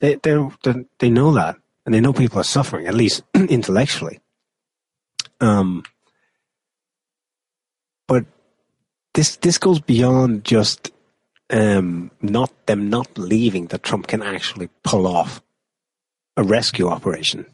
They 0.01 0.16
they 0.16 0.37
they 0.62 0.85
they 0.99 1.11
know 1.11 1.32
that, 1.35 1.57
and 1.85 1.95
they 1.95 2.01
know 2.01 2.12
people 2.12 2.39
are 2.41 2.45
suffering 2.45 2.87
at 2.87 2.95
least 2.95 3.22
intellectually. 3.35 4.20
Um, 5.41 5.85
but 8.09 8.24
this 9.14 9.37
this 9.37 9.59
goes 9.59 9.80
beyond 9.80 10.45
just 10.45 10.91
um, 11.51 12.11
not 12.20 12.51
them 12.66 12.89
not 12.91 13.14
believing 13.14 13.66
that 13.66 13.82
Trump 13.82 14.07
can 14.07 14.22
actually 14.22 14.68
pull 14.82 15.07
off 15.07 15.43
a 16.37 16.43
rescue 16.43 16.89
operation. 16.89 17.47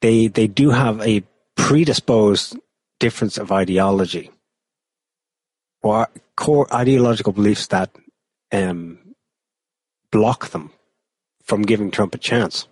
They 0.00 0.28
they 0.28 0.46
do 0.46 0.70
have 0.70 1.00
a 1.00 1.24
predisposed 1.56 2.56
difference 3.00 3.38
of 3.38 3.52
ideology 3.52 4.30
or 5.82 6.08
core 6.36 6.72
ideological 6.72 7.32
beliefs 7.32 7.66
that 7.68 7.90
um, 8.52 8.98
block 10.10 10.50
them 10.50 10.70
from 11.42 11.62
giving 11.62 11.90
Trump 11.90 12.14
a 12.14 12.18
chance. 12.18 12.68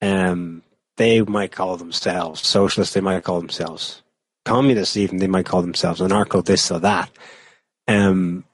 Um, 0.00 0.62
they 0.96 1.22
might 1.22 1.52
call 1.52 1.76
themselves 1.76 2.46
socialists. 2.46 2.94
They 2.94 3.00
might 3.00 3.24
call 3.24 3.40
themselves 3.40 4.02
communists. 4.44 4.96
Even 4.96 5.18
they 5.18 5.26
might 5.28 5.46
call 5.46 5.62
themselves 5.62 6.00
anarcho 6.00 6.44
this 6.44 6.70
or 6.70 6.80
that. 6.80 7.10
Um, 7.88 8.44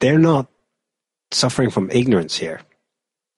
they're 0.00 0.18
not 0.18 0.48
suffering 1.30 1.70
from 1.70 1.90
ignorance 1.90 2.36
here 2.36 2.60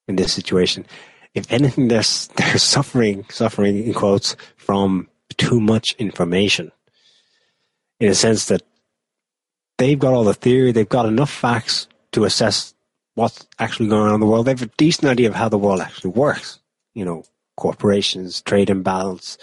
in 0.09 0.17
this 0.17 0.33
situation. 0.33 0.87
If 1.35 1.51
anything, 1.53 1.89
they're 1.89 2.03
suffering 2.03 3.25
suffering 3.31 3.85
in 3.85 3.95
quotes 3.95 4.37
from 4.57 5.09
too 5.37 5.61
much 5.61 5.93
information. 5.99 6.73
In 7.99 8.11
a 8.11 8.15
sense 8.15 8.47
that 8.47 8.63
they've 9.79 9.99
got 9.99 10.15
all 10.15 10.25
the 10.25 10.35
theory, 10.35 10.73
they've 10.73 10.89
got 10.89 11.07
enough 11.07 11.31
facts 11.31 11.87
to 12.13 12.25
assess 12.25 12.75
what's 13.15 13.47
actually 13.59 13.89
going 13.89 14.09
on 14.09 14.15
in 14.15 14.21
the 14.21 14.27
world. 14.27 14.47
They 14.47 14.53
have 14.53 14.63
a 14.63 14.71
decent 14.77 15.09
idea 15.09 15.29
of 15.29 15.35
how 15.35 15.49
the 15.49 15.59
world 15.59 15.81
actually 15.81 16.11
works. 16.11 16.61
You 16.95 17.05
know, 17.05 17.25
corporations, 17.57 18.43
trade 18.43 18.71
imbalance, 18.71 19.39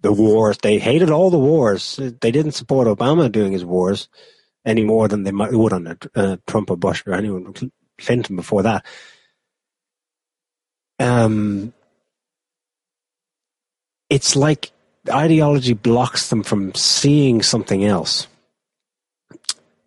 the 0.00 0.12
wars. 0.12 0.58
They 0.58 0.78
hated 0.78 1.10
all 1.10 1.30
the 1.30 1.38
wars. 1.38 1.96
They 1.96 2.30
didn't 2.30 2.52
support 2.52 2.86
Obama 2.86 3.32
doing 3.32 3.52
his 3.52 3.64
wars 3.64 4.08
any 4.64 4.84
more 4.84 5.08
than 5.08 5.24
they 5.24 5.32
might 5.32 5.52
would 5.52 5.72
under 5.72 5.96
uh, 6.14 6.36
Trump 6.46 6.70
or 6.70 6.76
Bush 6.76 7.02
or 7.06 7.14
anyone, 7.14 7.52
Clinton 7.98 8.36
before 8.36 8.62
that. 8.62 8.84
Um, 11.02 11.72
it's 14.08 14.36
like 14.36 14.70
ideology 15.10 15.72
blocks 15.72 16.30
them 16.30 16.42
from 16.42 16.74
seeing 16.74 17.42
something 17.42 17.84
else, 17.84 18.28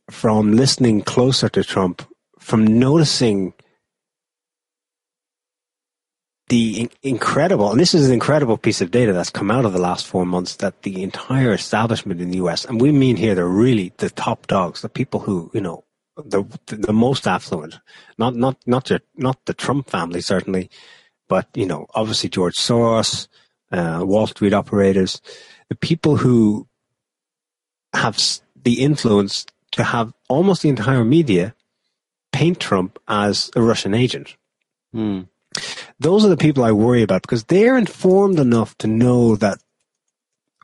from 0.09 0.53
listening 0.53 1.01
closer 1.01 1.47
to 1.49 1.63
Trump, 1.63 2.01
from 2.39 2.65
noticing 2.79 3.53
the 6.49 6.81
in- 6.81 6.89
incredible, 7.01 7.71
and 7.71 7.79
this 7.79 7.93
is 7.93 8.07
an 8.07 8.13
incredible 8.13 8.57
piece 8.57 8.81
of 8.81 8.91
data 8.91 9.13
that's 9.13 9.29
come 9.29 9.49
out 9.49 9.65
of 9.65 9.73
the 9.73 9.79
last 9.79 10.05
four 10.05 10.25
months 10.25 10.57
that 10.57 10.81
the 10.83 11.01
entire 11.01 11.53
establishment 11.53 12.21
in 12.21 12.29
the 12.29 12.37
US, 12.37 12.65
and 12.65 12.81
we 12.81 12.91
mean 12.91 13.15
here 13.15 13.35
they're 13.35 13.47
really 13.47 13.93
the 13.97 14.09
top 14.09 14.47
dogs, 14.47 14.81
the 14.81 14.89
people 14.89 15.21
who, 15.21 15.49
you 15.53 15.61
know, 15.61 15.85
the 16.17 16.43
the 16.67 16.93
most 16.93 17.27
affluent, 17.27 17.79
not 18.17 18.35
not 18.35 18.57
not 18.65 18.85
the 18.85 19.01
not 19.15 19.37
the 19.45 19.53
Trump 19.53 19.89
family 19.89 20.21
certainly, 20.21 20.69
but 21.27 21.47
you 21.53 21.65
know, 21.65 21.87
obviously 21.93 22.29
George 22.29 22.55
Soros, 22.55 23.27
uh, 23.71 24.01
Wall 24.05 24.27
Street 24.27 24.53
operators, 24.53 25.21
the 25.69 25.75
people 25.75 26.17
who 26.17 26.67
have 27.93 28.17
the 28.63 28.81
influence 28.81 29.45
to 29.71 29.83
have 29.83 30.13
almost 30.29 30.61
the 30.61 30.69
entire 30.69 31.03
media 31.03 31.55
paint 32.31 32.59
Trump 32.59 32.99
as 33.07 33.49
a 33.55 33.61
Russian 33.61 33.93
agent. 33.93 34.35
Hmm. 34.93 35.21
Those 35.99 36.25
are 36.25 36.29
the 36.29 36.37
people 36.37 36.63
I 36.63 36.71
worry 36.71 37.01
about 37.01 37.21
because 37.21 37.45
they're 37.45 37.77
informed 37.77 38.39
enough 38.39 38.77
to 38.79 38.87
know 38.87 39.35
that 39.37 39.59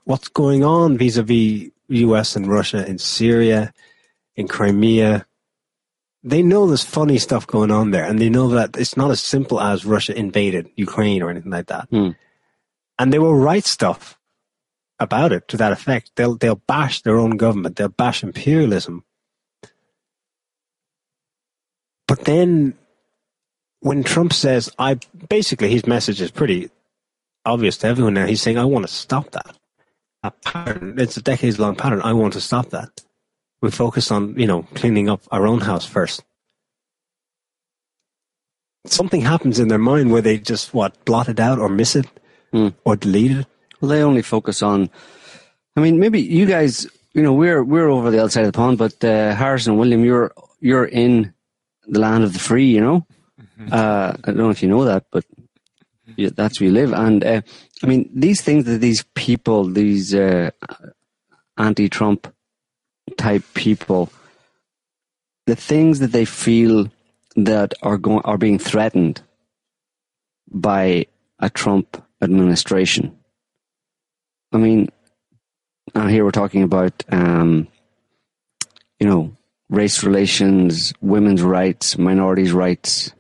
what's 0.04 0.28
going 0.28 0.64
on 0.64 0.98
vis-a-vis 0.98 1.70
U.S. 1.88 2.36
and 2.36 2.48
Russia 2.48 2.86
in 2.86 2.98
Syria, 2.98 3.74
in 4.36 4.48
Crimea. 4.48 5.26
They 6.24 6.44
know 6.44 6.68
there's 6.68 6.84
funny 6.84 7.18
stuff 7.18 7.48
going 7.48 7.72
on 7.72 7.92
there, 7.92 8.06
and 8.06 8.20
they 8.20 8.30
know 8.30 8.50
that 8.50 8.78
it's 8.78 8.96
not 8.96 9.10
as 9.10 9.22
simple 9.22 9.60
as 9.60 9.86
Russia 9.86 10.16
invaded 10.16 10.70
Ukraine 10.76 11.24
or 11.24 11.32
anything 11.32 11.52
like 11.52 11.68
that. 11.68 11.88
Hmm. 11.90 12.10
And 13.00 13.12
they 13.12 13.18
will 13.18 13.36
write 13.36 13.66
stuff 13.66 14.20
about 15.00 15.32
it 15.32 15.48
to 15.48 15.58
that 15.58 15.72
effect. 15.72 16.12
They'll 16.16 16.36
they'll 16.36 16.62
bash 16.68 17.02
their 17.02 17.18
own 17.18 17.38
government. 17.38 17.76
They'll 17.76 17.90
bash 17.90 18.24
imperialism. 18.24 19.04
But 22.08 22.26
then, 22.26 22.76
when 23.80 24.04
Trump 24.04 24.34
says, 24.34 24.70
"I," 24.78 25.00
basically 25.28 25.72
his 25.72 25.88
message 25.88 26.22
is 26.22 26.30
pretty 26.30 26.70
obvious 27.46 27.78
to 27.78 27.88
everyone 27.88 28.14
now. 28.14 28.28
He's 28.28 28.42
saying, 28.44 28.60
"I 28.60 28.66
want 28.66 28.86
to 28.86 28.94
stop 28.94 29.32
that." 29.32 29.58
A 30.22 30.30
pattern. 30.30 31.00
It's 31.00 31.18
a 31.18 31.22
decades-long 31.24 31.78
pattern. 31.78 32.02
I 32.04 32.14
want 32.14 32.34
to 32.34 32.42
stop 32.42 32.70
that. 32.70 33.02
We 33.62 33.70
focus 33.72 34.12
on 34.12 34.36
you 34.40 34.48
know 34.48 34.64
cleaning 34.74 35.10
up 35.10 35.22
our 35.32 35.46
own 35.48 35.62
house 35.62 35.86
first. 35.86 36.24
Something 38.86 39.22
happens 39.22 39.60
in 39.60 39.68
their 39.68 39.78
mind 39.78 40.12
where 40.12 40.22
they 40.24 40.40
just 40.40 40.74
what 40.74 41.06
blot 41.06 41.30
it 41.30 41.40
out 41.40 41.60
or 41.60 41.70
miss 41.70 41.96
it 41.96 42.08
Hmm. 42.52 42.70
or 42.84 42.98
delete 42.98 43.32
it. 43.32 43.48
Well, 43.80 43.90
they 43.90 44.04
only 44.04 44.22
focus 44.22 44.62
on. 44.62 44.90
I 45.78 45.80
mean, 45.80 46.00
maybe 46.00 46.20
you 46.22 46.46
guys, 46.46 46.86
you 47.14 47.22
know, 47.24 47.32
we're 47.34 47.64
we're 47.64 47.90
over 47.90 48.12
the 48.12 48.20
other 48.20 48.30
side 48.30 48.44
of 48.46 48.52
the 48.52 48.58
pond, 48.58 48.78
but 48.78 49.02
uh, 49.04 49.34
Harrison 49.36 49.78
William, 49.78 50.04
you're 50.04 50.34
you're 50.60 50.86
in 50.86 51.34
the 51.88 52.00
land 52.00 52.24
of 52.26 52.34
the 52.34 52.40
free. 52.40 52.66
You 52.66 52.82
know, 52.82 53.08
uh, 53.72 54.14
I 54.24 54.28
don't 54.28 54.38
know 54.38 54.50
if 54.50 54.62
you 54.62 54.68
know 54.70 54.84
that, 54.84 55.06
but 55.12 55.24
yeah, 56.18 56.30
that's 56.36 56.60
where 56.60 56.68
you 56.68 56.74
live. 56.74 56.92
And 56.92 57.24
uh, 57.24 57.42
I 57.82 57.88
mean, 57.88 58.10
these 58.14 58.42
things 58.42 58.66
that 58.66 58.82
these 58.82 59.06
people, 59.16 59.64
these 59.66 60.14
uh, 60.14 60.52
anti-Trump 61.58 62.28
type 63.18 63.44
people, 63.54 64.12
the 65.46 65.56
things 65.56 66.00
that 66.00 66.12
they 66.12 66.26
feel 66.26 66.90
that 67.36 67.74
are 67.82 67.98
going 67.98 68.22
are 68.24 68.38
being 68.38 68.60
threatened 68.60 69.22
by 70.50 71.06
a 71.40 71.50
Trump 71.50 72.04
administration. 72.22 73.18
I 74.52 74.58
mean, 74.58 74.90
here 75.96 76.24
we're 76.24 76.32
talking 76.32 76.64
about, 76.64 77.04
um, 77.10 77.68
you 79.00 79.08
know, 79.08 79.36
race 79.70 80.04
relations, 80.04 80.94
women's 81.02 81.42
rights, 81.42 81.98
minorities' 81.98 82.52
rights, 82.52 83.14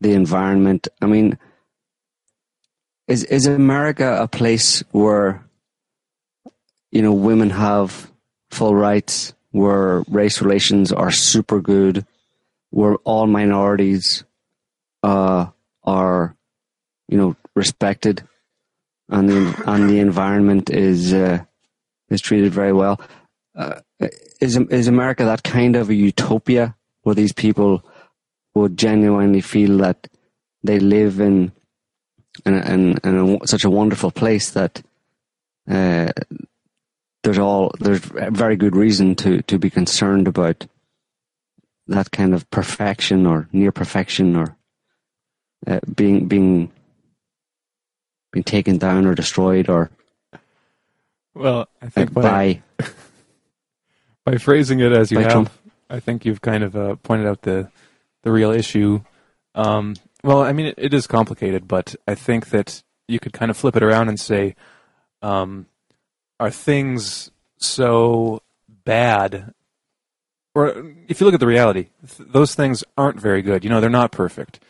the 0.00 0.12
environment. 0.12 0.88
I 1.02 1.06
mean, 1.06 1.38
is 3.08 3.24
is 3.24 3.46
America 3.46 4.18
a 4.20 4.28
place 4.28 4.82
where, 4.92 5.44
you 6.92 7.02
know, 7.02 7.12
women 7.12 7.50
have 7.50 8.10
full 8.50 8.74
rights, 8.74 9.34
where 9.50 10.02
race 10.08 10.40
relations 10.40 10.92
are 10.92 11.10
super 11.10 11.60
good, 11.60 12.06
where 12.70 12.96
all 13.04 13.26
minorities 13.26 14.24
uh, 15.02 15.46
are, 15.84 16.36
you 17.08 17.16
know, 17.16 17.36
respected, 17.54 18.22
and 19.08 19.28
the 19.28 19.62
and 19.66 19.88
the 19.88 19.98
environment 19.98 20.70
is 20.70 21.12
uh, 21.12 21.44
is 22.10 22.20
treated 22.20 22.52
very 22.52 22.72
well. 22.72 23.00
Uh, 23.54 23.80
is 24.40 24.56
is 24.56 24.86
America 24.86 25.24
that 25.24 25.42
kind 25.42 25.76
of 25.76 25.90
a 25.90 25.94
utopia 25.94 26.76
where 27.02 27.14
these 27.14 27.32
people 27.32 27.82
would 28.54 28.76
genuinely 28.76 29.40
feel 29.40 29.78
that 29.78 30.08
they 30.62 30.78
live 30.78 31.20
in 31.20 31.52
in, 32.44 32.54
in, 32.54 32.98
in 33.04 33.38
a, 33.42 33.46
such 33.46 33.64
a 33.64 33.70
wonderful 33.70 34.10
place 34.10 34.50
that 34.52 34.82
uh, 35.68 36.10
there's 37.22 37.38
all 37.38 37.72
there's 37.80 38.00
very 38.00 38.56
good 38.56 38.76
reason 38.76 39.14
to 39.16 39.42
to 39.42 39.58
be 39.58 39.70
concerned 39.70 40.28
about 40.28 40.66
that 41.88 42.10
kind 42.10 42.34
of 42.34 42.48
perfection 42.50 43.26
or 43.26 43.48
near 43.52 43.72
perfection 43.72 44.36
or 44.36 44.56
uh, 45.66 45.80
being 45.94 46.28
being 46.28 46.70
being 48.32 48.44
taken 48.44 48.78
down 48.78 49.06
or 49.06 49.14
destroyed 49.14 49.68
or 49.68 49.90
Well, 51.34 51.68
I 51.80 51.88
think 51.88 52.12
by, 52.12 52.62
by 54.24 54.36
phrasing 54.36 54.80
it 54.80 54.92
as 54.92 55.10
you 55.10 55.18
have, 55.18 55.32
Trump. 55.32 55.50
I 55.88 56.00
think 56.00 56.24
you've 56.24 56.42
kind 56.42 56.62
of 56.62 56.76
uh, 56.76 56.96
pointed 56.96 57.26
out 57.26 57.42
the 57.42 57.70
the 58.22 58.30
real 58.30 58.50
issue. 58.50 59.00
Um, 59.54 59.94
well, 60.22 60.42
I 60.42 60.52
mean, 60.52 60.66
it, 60.66 60.74
it 60.76 60.94
is 60.94 61.06
complicated, 61.06 61.66
but 61.66 61.94
I 62.06 62.14
think 62.14 62.50
that 62.50 62.82
you 63.06 63.18
could 63.18 63.32
kind 63.32 63.50
of 63.50 63.56
flip 63.56 63.76
it 63.76 63.82
around 63.82 64.08
and 64.08 64.20
say, 64.20 64.54
um, 65.22 65.66
are 66.40 66.50
things 66.50 67.30
so 67.56 68.42
bad? 68.84 69.52
Or 70.54 70.92
if 71.08 71.20
you 71.20 71.26
look 71.26 71.34
at 71.34 71.40
the 71.40 71.46
reality, 71.46 71.88
th- 72.16 72.28
those 72.30 72.54
things 72.54 72.84
aren't 72.96 73.20
very 73.20 73.42
good. 73.42 73.64
You 73.64 73.70
know, 73.70 73.80
they're 73.80 73.90
not 73.90 74.12
perfect. 74.12 74.60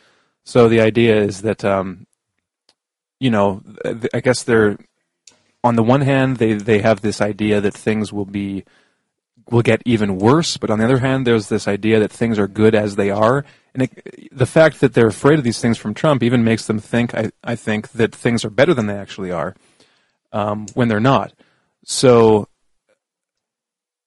So 0.43 0.67
the 0.67 0.81
idea 0.81 1.21
is 1.21 1.41
that, 1.41 1.63
um, 1.63 2.07
you 3.19 3.29
know, 3.29 3.61
th- 3.83 4.07
I 4.13 4.19
guess 4.19 4.43
they're 4.43 4.77
on 5.63 5.75
the 5.75 5.83
one 5.83 6.01
hand 6.01 6.37
they 6.37 6.53
they 6.53 6.79
have 6.79 7.01
this 7.01 7.19
idea 7.21 7.59
that 7.59 7.73
things 7.73 8.13
will 8.13 8.25
be 8.25 8.63
will 9.49 9.61
get 9.61 9.81
even 9.85 10.17
worse, 10.17 10.57
but 10.57 10.69
on 10.69 10.79
the 10.79 10.85
other 10.85 10.99
hand, 10.99 11.25
there's 11.25 11.49
this 11.49 11.67
idea 11.67 11.99
that 11.99 12.11
things 12.11 12.37
are 12.37 12.47
good 12.47 12.75
as 12.75 12.95
they 12.95 13.09
are. 13.09 13.43
And 13.73 13.83
it, 13.83 14.29
the 14.31 14.45
fact 14.45 14.79
that 14.79 14.93
they're 14.93 15.07
afraid 15.07 15.39
of 15.39 15.43
these 15.43 15.59
things 15.59 15.77
from 15.77 15.93
Trump 15.93 16.21
even 16.23 16.43
makes 16.43 16.67
them 16.67 16.79
think, 16.79 17.15
I, 17.15 17.31
I 17.43 17.55
think, 17.55 17.91
that 17.93 18.13
things 18.13 18.45
are 18.45 18.49
better 18.49 18.73
than 18.73 18.85
they 18.85 18.95
actually 18.95 19.31
are 19.31 19.55
um, 20.31 20.67
when 20.73 20.87
they're 20.87 20.99
not. 20.99 21.33
So, 21.91 22.47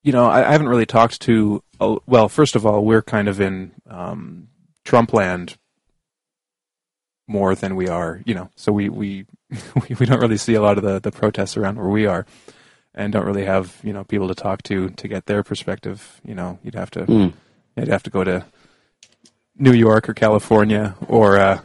you 0.05 0.13
know, 0.13 0.27
I, 0.27 0.49
I 0.49 0.53
haven't 0.53 0.69
really 0.69 0.87
talked 0.87 1.21
to, 1.23 1.65
uh, 1.81 1.97
well, 2.07 2.29
first 2.29 2.55
of 2.55 2.65
all, 2.65 2.85
we're 2.85 3.03
kind 3.03 3.27
of 3.27 3.41
in 3.41 3.73
um, 3.91 4.47
Trump 4.85 5.13
land 5.13 5.57
more 7.27 7.57
than 7.57 7.75
we 7.75 7.89
are, 7.89 8.23
you 8.25 8.35
know, 8.35 8.51
so 8.55 8.71
we, 8.71 8.89
we, 8.89 9.27
we, 9.89 9.97
we 9.99 10.07
don't 10.07 10.21
really 10.21 10.37
see 10.37 10.55
a 10.55 10.63
lot 10.63 10.79
of 10.79 10.85
the, 10.85 11.01
the 11.01 11.11
protests 11.11 11.57
around 11.57 11.77
where 11.77 11.89
we 11.89 12.07
are 12.07 12.25
and 12.95 13.13
don't 13.13 13.27
really 13.27 13.47
have 13.47 13.81
you 13.83 13.93
know 13.93 14.05
people 14.05 14.29
to 14.29 14.35
talk 14.35 14.63
to 14.63 14.91
to 14.91 15.09
get 15.09 15.25
their 15.27 15.43
perspective. 15.43 16.21
You 16.25 16.35
know, 16.35 16.59
you'd 16.63 16.75
have 16.75 16.91
to 16.93 17.01
Mm. 17.07 17.33
you'd 17.77 17.89
have 17.89 18.03
to 18.03 18.11
go 18.11 18.23
to 18.23 18.45
New 19.57 19.73
York 19.73 20.09
or 20.11 20.15
California 20.15 20.95
or 21.09 21.39
uh, 21.39 21.61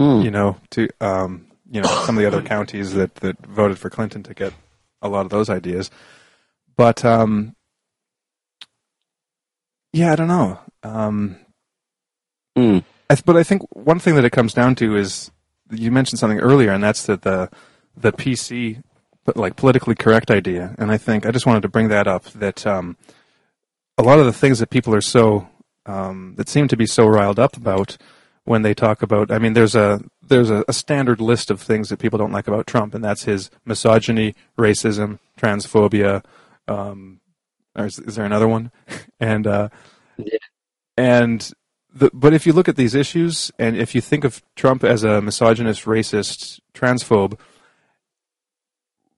Mm. 0.00 0.24
you 0.24 0.30
know 0.32 0.56
to 0.70 0.88
um, 1.00 1.46
you 1.70 1.80
know 1.82 1.88
some 2.06 2.16
of 2.16 2.22
the 2.22 2.26
other 2.26 2.40
counties 2.42 2.94
that 2.94 3.14
that 3.16 3.38
voted 3.46 3.78
for 3.78 3.90
Clinton 3.90 4.22
to 4.24 4.34
get 4.34 4.52
a 5.04 5.08
lot 5.08 5.24
of 5.24 5.30
those 5.30 5.48
ideas. 5.48 5.90
But 6.76 7.04
um, 7.04 7.54
yeah, 9.92 10.12
I 10.12 10.16
don't 10.16 10.28
know. 10.28 10.58
Um, 10.82 11.36
Mm. 12.56 12.84
I 13.10 13.14
th- 13.16 13.24
but 13.24 13.36
I 13.36 13.42
think 13.42 13.62
one 13.74 13.98
thing 13.98 14.14
that 14.14 14.24
it 14.24 14.30
comes 14.30 14.54
down 14.54 14.76
to 14.76 14.96
is 14.96 15.30
you 15.70 15.90
mentioned 15.90 16.18
something 16.20 16.38
earlier, 16.38 16.70
and 16.72 16.82
that's 16.82 17.06
that 17.06 17.22
the 17.22 17.50
the 17.96 18.12
PC, 18.12 18.82
but 19.24 19.36
like 19.36 19.56
politically 19.56 19.94
correct 19.94 20.30
idea. 20.30 20.74
And 20.78 20.90
I 20.92 20.96
think 20.98 21.26
I 21.26 21.30
just 21.32 21.46
wanted 21.46 21.62
to 21.62 21.68
bring 21.68 21.88
that 21.88 22.06
up 22.06 22.24
that 22.26 22.64
um, 22.66 22.96
a 23.98 24.02
lot 24.02 24.20
of 24.20 24.26
the 24.26 24.32
things 24.32 24.60
that 24.60 24.70
people 24.70 24.94
are 24.94 25.00
so 25.00 25.48
um, 25.86 26.34
that 26.36 26.48
seem 26.48 26.68
to 26.68 26.76
be 26.76 26.86
so 26.86 27.06
riled 27.06 27.38
up 27.38 27.56
about 27.56 27.96
when 28.44 28.62
they 28.62 28.72
talk 28.74 29.02
about. 29.02 29.30
I 29.30 29.38
mean, 29.38 29.54
there's 29.54 29.74
a 29.74 30.00
there's 30.28 30.50
a, 30.50 30.64
a 30.68 30.72
standard 30.72 31.20
list 31.20 31.50
of 31.50 31.60
things 31.60 31.88
that 31.88 31.98
people 31.98 32.18
don't 32.18 32.32
like 32.32 32.48
about 32.48 32.66
Trump, 32.66 32.94
and 32.94 33.04
that's 33.04 33.24
his 33.24 33.50
misogyny, 33.64 34.34
racism, 34.58 35.18
transphobia. 35.38 36.24
Um, 36.68 37.20
or 37.76 37.86
is, 37.86 37.98
is 37.98 38.16
there 38.16 38.24
another 38.24 38.48
one? 38.48 38.70
and 39.20 39.46
uh, 39.46 39.68
Yeah. 40.16 40.38
and 40.96 41.52
the, 41.94 42.10
but 42.12 42.34
if 42.34 42.46
you 42.46 42.52
look 42.52 42.68
at 42.68 42.76
these 42.76 42.94
issues, 42.94 43.52
and 43.58 43.76
if 43.76 43.94
you 43.94 44.00
think 44.00 44.24
of 44.24 44.42
Trump 44.56 44.82
as 44.82 45.04
a 45.04 45.20
misogynist, 45.20 45.84
racist, 45.84 46.60
transphobe, 46.74 47.38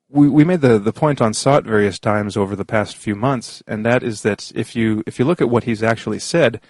we, 0.09 0.29
we 0.29 0.45
made 0.45 0.61
the, 0.61 0.79
the 0.79 0.93
point 0.93 1.21
on 1.21 1.33
SOTT 1.33 1.65
various 1.65 1.99
times 1.99 2.37
over 2.37 2.55
the 2.55 2.65
past 2.65 2.97
few 2.97 3.15
months, 3.17 3.63
and 3.67 3.85
that 3.85 4.03
is 4.03 4.23
that 4.23 4.53
if 4.55 4.77
you 4.77 5.03
if 5.07 5.19
you 5.19 5.25
look 5.25 5.41
at 5.41 5.51
what 5.51 5.65
he's 5.65 5.83
actually 5.83 6.19
said, 6.19 6.61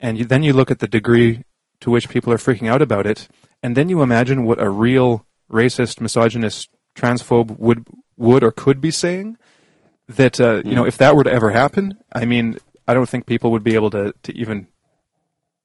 and 0.00 0.18
you, 0.18 0.24
then 0.24 0.42
you 0.42 0.52
look 0.52 0.70
at 0.70 0.80
the 0.80 0.88
degree 0.88 1.44
to 1.80 1.90
which 1.90 2.08
people 2.08 2.32
are 2.32 2.38
freaking 2.38 2.68
out 2.68 2.82
about 2.82 3.06
it, 3.06 3.28
and 3.62 3.76
then 3.76 3.88
you 3.88 4.02
imagine 4.02 4.44
what 4.44 4.60
a 4.60 4.68
real 4.68 5.26
racist, 5.50 6.00
misogynist, 6.00 6.68
transphobe 6.94 7.58
would 7.58 7.86
would 8.16 8.44
or 8.44 8.52
could 8.52 8.80
be 8.80 8.90
saying, 8.90 9.36
that 10.08 10.40
uh, 10.40 10.62
you 10.64 10.74
know 10.74 10.84
if 10.84 10.98
that 10.98 11.16
were 11.16 11.24
to 11.24 11.32
ever 11.32 11.50
happen, 11.50 11.98
I 12.12 12.24
mean, 12.24 12.58
I 12.86 12.94
don't 12.94 13.08
think 13.08 13.26
people 13.26 13.50
would 13.52 13.64
be 13.64 13.74
able 13.74 13.90
to 13.90 14.14
to 14.22 14.36
even 14.36 14.66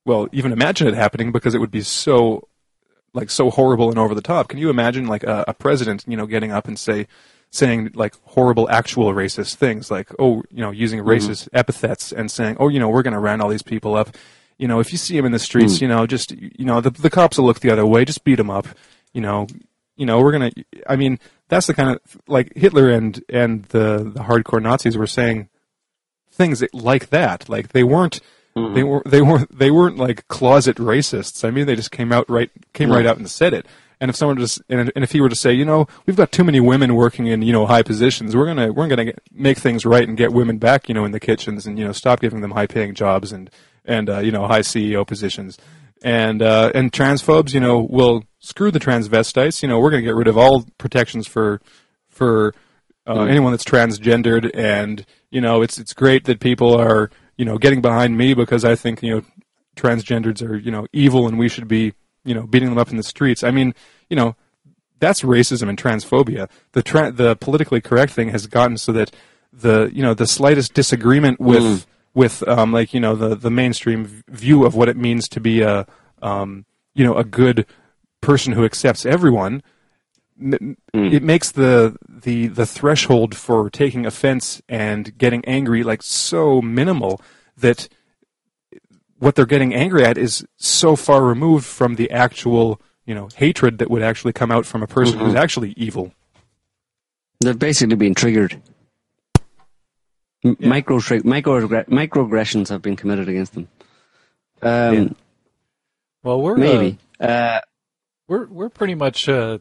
well 0.05 0.27
even 0.31 0.51
imagine 0.51 0.87
it 0.87 0.93
happening 0.93 1.31
because 1.31 1.55
it 1.55 1.59
would 1.59 1.71
be 1.71 1.81
so 1.81 2.47
like 3.13 3.29
so 3.29 3.49
horrible 3.49 3.89
and 3.89 3.99
over 3.99 4.13
the 4.13 4.21
top. 4.21 4.47
Can 4.49 4.59
you 4.59 4.69
imagine 4.69 5.07
like 5.07 5.23
a, 5.23 5.45
a 5.47 5.53
president, 5.53 6.05
you 6.07 6.17
know, 6.17 6.25
getting 6.25 6.51
up 6.51 6.67
and 6.67 6.77
say 6.77 7.07
saying 7.49 7.91
like 7.93 8.13
horrible 8.23 8.69
actual 8.69 9.13
racist 9.13 9.55
things 9.55 9.89
like 9.89 10.11
oh, 10.19 10.43
you 10.51 10.61
know, 10.61 10.71
using 10.71 10.99
racist 10.99 11.47
epithets 11.53 12.11
and 12.11 12.29
saying, 12.29 12.57
"Oh, 12.59 12.67
you 12.67 12.79
know, 12.79 12.89
we're 12.89 13.03
going 13.03 13.13
to 13.13 13.19
round 13.19 13.41
all 13.41 13.49
these 13.49 13.63
people 13.63 13.95
up." 13.95 14.15
You 14.57 14.67
know, 14.67 14.79
if 14.79 14.91
you 14.91 14.97
see 14.97 15.15
them 15.15 15.25
in 15.25 15.31
the 15.31 15.39
streets, 15.39 15.77
hmm. 15.77 15.85
you 15.85 15.87
know, 15.87 16.07
just 16.07 16.31
you 16.31 16.65
know, 16.65 16.81
the 16.81 16.89
the 16.89 17.09
cops 17.09 17.37
will 17.37 17.45
look 17.45 17.59
the 17.59 17.71
other 17.71 17.85
way, 17.85 18.05
just 18.05 18.23
beat 18.23 18.35
them 18.35 18.49
up. 18.49 18.67
You 19.13 19.21
know, 19.21 19.47
you 19.95 20.05
know, 20.05 20.19
we're 20.19 20.31
going 20.31 20.51
to 20.51 20.65
I 20.87 20.95
mean, 20.95 21.19
that's 21.47 21.67
the 21.67 21.73
kind 21.73 21.89
of 21.91 22.21
like 22.27 22.53
Hitler 22.55 22.89
and 22.89 23.21
and 23.29 23.63
the 23.65 24.11
the 24.13 24.21
hardcore 24.21 24.61
Nazis 24.61 24.97
were 24.97 25.07
saying 25.07 25.49
things 26.31 26.63
like 26.73 27.09
that. 27.09 27.49
Like 27.49 27.69
they 27.69 27.83
weren't 27.83 28.19
hmm. 28.55 28.73
they 28.73 28.83
were 28.83 29.03
they 29.05 29.21
weren't 29.21 29.57
they 29.57 29.71
weren't 29.71 29.97
like 29.97 30.27
closet 30.27 30.77
racists. 30.77 31.45
I 31.45 31.51
mean, 31.51 31.65
they 31.65 31.75
just 31.75 31.91
came 31.91 32.11
out 32.11 32.29
right 32.29 32.51
came 32.73 32.89
hmm. 32.89 32.95
right 32.95 33.05
out 33.05 33.17
and 33.17 33.29
said 33.29 33.53
it. 33.53 33.65
And 33.99 34.09
if 34.09 34.15
someone 34.15 34.37
just 34.37 34.61
and, 34.69 34.91
and 34.95 35.03
if 35.03 35.11
he 35.11 35.21
were 35.21 35.29
to 35.29 35.35
say, 35.35 35.53
you 35.53 35.65
know, 35.65 35.87
we've 36.05 36.15
got 36.15 36.31
too 36.31 36.43
many 36.43 36.59
women 36.59 36.95
working 36.95 37.27
in 37.27 37.41
you 37.41 37.53
know 37.53 37.65
high 37.65 37.83
positions, 37.83 38.35
we're 38.35 38.45
gonna 38.45 38.71
we're 38.71 38.87
gonna 38.87 39.05
get, 39.05 39.19
make 39.31 39.57
things 39.57 39.85
right 39.85 40.07
and 40.07 40.17
get 40.17 40.31
women 40.31 40.57
back, 40.57 40.87
you 40.87 40.95
know, 40.95 41.05
in 41.05 41.11
the 41.11 41.19
kitchens 41.19 41.65
and 41.65 41.79
you 41.79 41.85
know 41.85 41.91
stop 41.91 42.19
giving 42.19 42.41
them 42.41 42.51
high 42.51 42.67
paying 42.67 42.93
jobs 42.93 43.31
and 43.31 43.49
and 43.85 44.09
uh, 44.09 44.19
you 44.19 44.31
know 44.31 44.47
high 44.47 44.61
CEO 44.61 45.05
positions. 45.05 45.57
And 46.03 46.43
uh, 46.43 46.71
and 46.75 46.91
transphobes, 46.91 47.55
you 47.55 47.59
know, 47.59 47.79
will 47.79 48.23
screw 48.39 48.69
the 48.69 48.79
transvestites. 48.79 49.63
You 49.63 49.67
know, 49.67 49.79
we're 49.79 49.89
gonna 49.89 50.03
get 50.03 50.15
rid 50.15 50.27
of 50.27 50.37
all 50.37 50.65
protections 50.77 51.27
for 51.27 51.59
for 52.07 52.53
uh, 53.07 53.23
anyone 53.23 53.51
that's 53.51 53.63
transgendered, 53.63 54.51
and 54.53 55.05
you 55.31 55.41
know, 55.41 55.63
it's 55.63 55.79
it's 55.79 55.93
great 55.93 56.25
that 56.25 56.39
people 56.39 56.75
are 56.75 57.09
you 57.35 57.45
know 57.45 57.57
getting 57.57 57.81
behind 57.81 58.15
me 58.15 58.35
because 58.35 58.63
I 58.63 58.75
think 58.75 59.01
you 59.01 59.15
know 59.15 59.21
transgenders 59.75 60.47
are 60.47 60.57
you 60.57 60.71
know 60.71 60.87
evil 60.91 61.27
and 61.27 61.39
we 61.39 61.47
should 61.47 61.67
be 61.67 61.93
you 62.27 62.35
know 62.35 62.45
beating 62.45 62.69
them 62.69 62.77
up 62.77 62.91
in 62.91 62.97
the 62.97 63.03
streets. 63.03 63.43
I 63.43 63.51
mean, 63.51 63.73
you 64.09 64.15
know, 64.15 64.35
that's 64.99 65.21
racism 65.21 65.69
and 65.69 65.77
transphobia. 65.77 66.49
The 66.73 66.83
tra- 66.83 67.11
the 67.11 67.35
politically 67.35 67.81
correct 67.81 68.13
thing 68.13 68.29
has 68.29 68.47
gotten 68.47 68.77
so 68.77 68.91
that 68.93 69.11
the 69.51 69.89
you 69.93 70.01
know 70.01 70.13
the 70.13 70.27
slightest 70.27 70.73
disagreement 70.73 71.39
with 71.39 71.87
with 72.13 72.47
um, 72.47 72.71
like 72.71 72.93
you 72.93 72.99
know 72.99 73.15
the 73.15 73.35
the 73.35 73.51
mainstream 73.51 74.23
view 74.27 74.65
of 74.65 74.75
what 74.75 74.89
it 74.89 74.97
means 74.97 75.27
to 75.29 75.39
be 75.39 75.61
a 75.61 75.87
um, 76.21 76.65
you 76.93 77.03
know 77.05 77.15
a 77.15 77.23
good 77.23 77.65
person 78.21 78.53
who 78.53 78.65
accepts 78.65 79.05
everyone 79.05 79.61
n- 80.41 80.77
it 81.13 81.23
makes 81.23 81.51
the 81.51 81.95
the 82.07 82.47
the 82.47 82.65
threshold 82.65 83.35
for 83.35 83.69
taking 83.69 84.05
offense 84.05 84.61
and 84.67 85.17
getting 85.17 85.45
angry 85.45 85.83
like 85.83 86.01
so 86.01 86.61
minimal 86.61 87.21
that 87.55 87.87
what 89.19 89.35
they're 89.35 89.45
getting 89.45 89.73
angry 89.73 90.03
at 90.05 90.17
is 90.17 90.45
so 90.57 90.95
far 90.95 91.23
removed 91.23 91.65
from 91.65 91.95
the 91.95 92.09
actual 92.11 92.79
you 93.05 93.15
know 93.15 93.29
hatred 93.35 93.77
that 93.79 93.89
would 93.89 94.01
actually 94.03 94.33
come 94.33 94.51
out 94.51 94.65
from 94.65 94.83
a 94.83 94.87
person 94.87 95.19
who's 95.19 95.35
actually 95.35 95.73
evil 95.77 96.11
They've 97.39 97.57
basically 97.57 97.95
been 97.95 98.15
triggered. 98.15 98.59
M- 100.43 100.57
Micro, 100.59 100.99
tri- 100.99 101.21
micro 101.23 101.67
microaggressions 101.67 102.69
have 102.69 102.81
been 102.81 102.95
committed 102.95 103.29
against 103.29 103.53
them. 103.53 103.67
Um, 104.61 104.93
Yeah. 104.93 105.07
Well, 106.23 106.41
we're 106.41 106.57
Maybe. 106.57 106.97
uh, 107.19 107.23
Uh, 107.23 107.61
we're 108.27 108.45
we're 108.47 108.69
pretty 108.69 108.95
much 108.95 109.29
uh, 109.29 109.59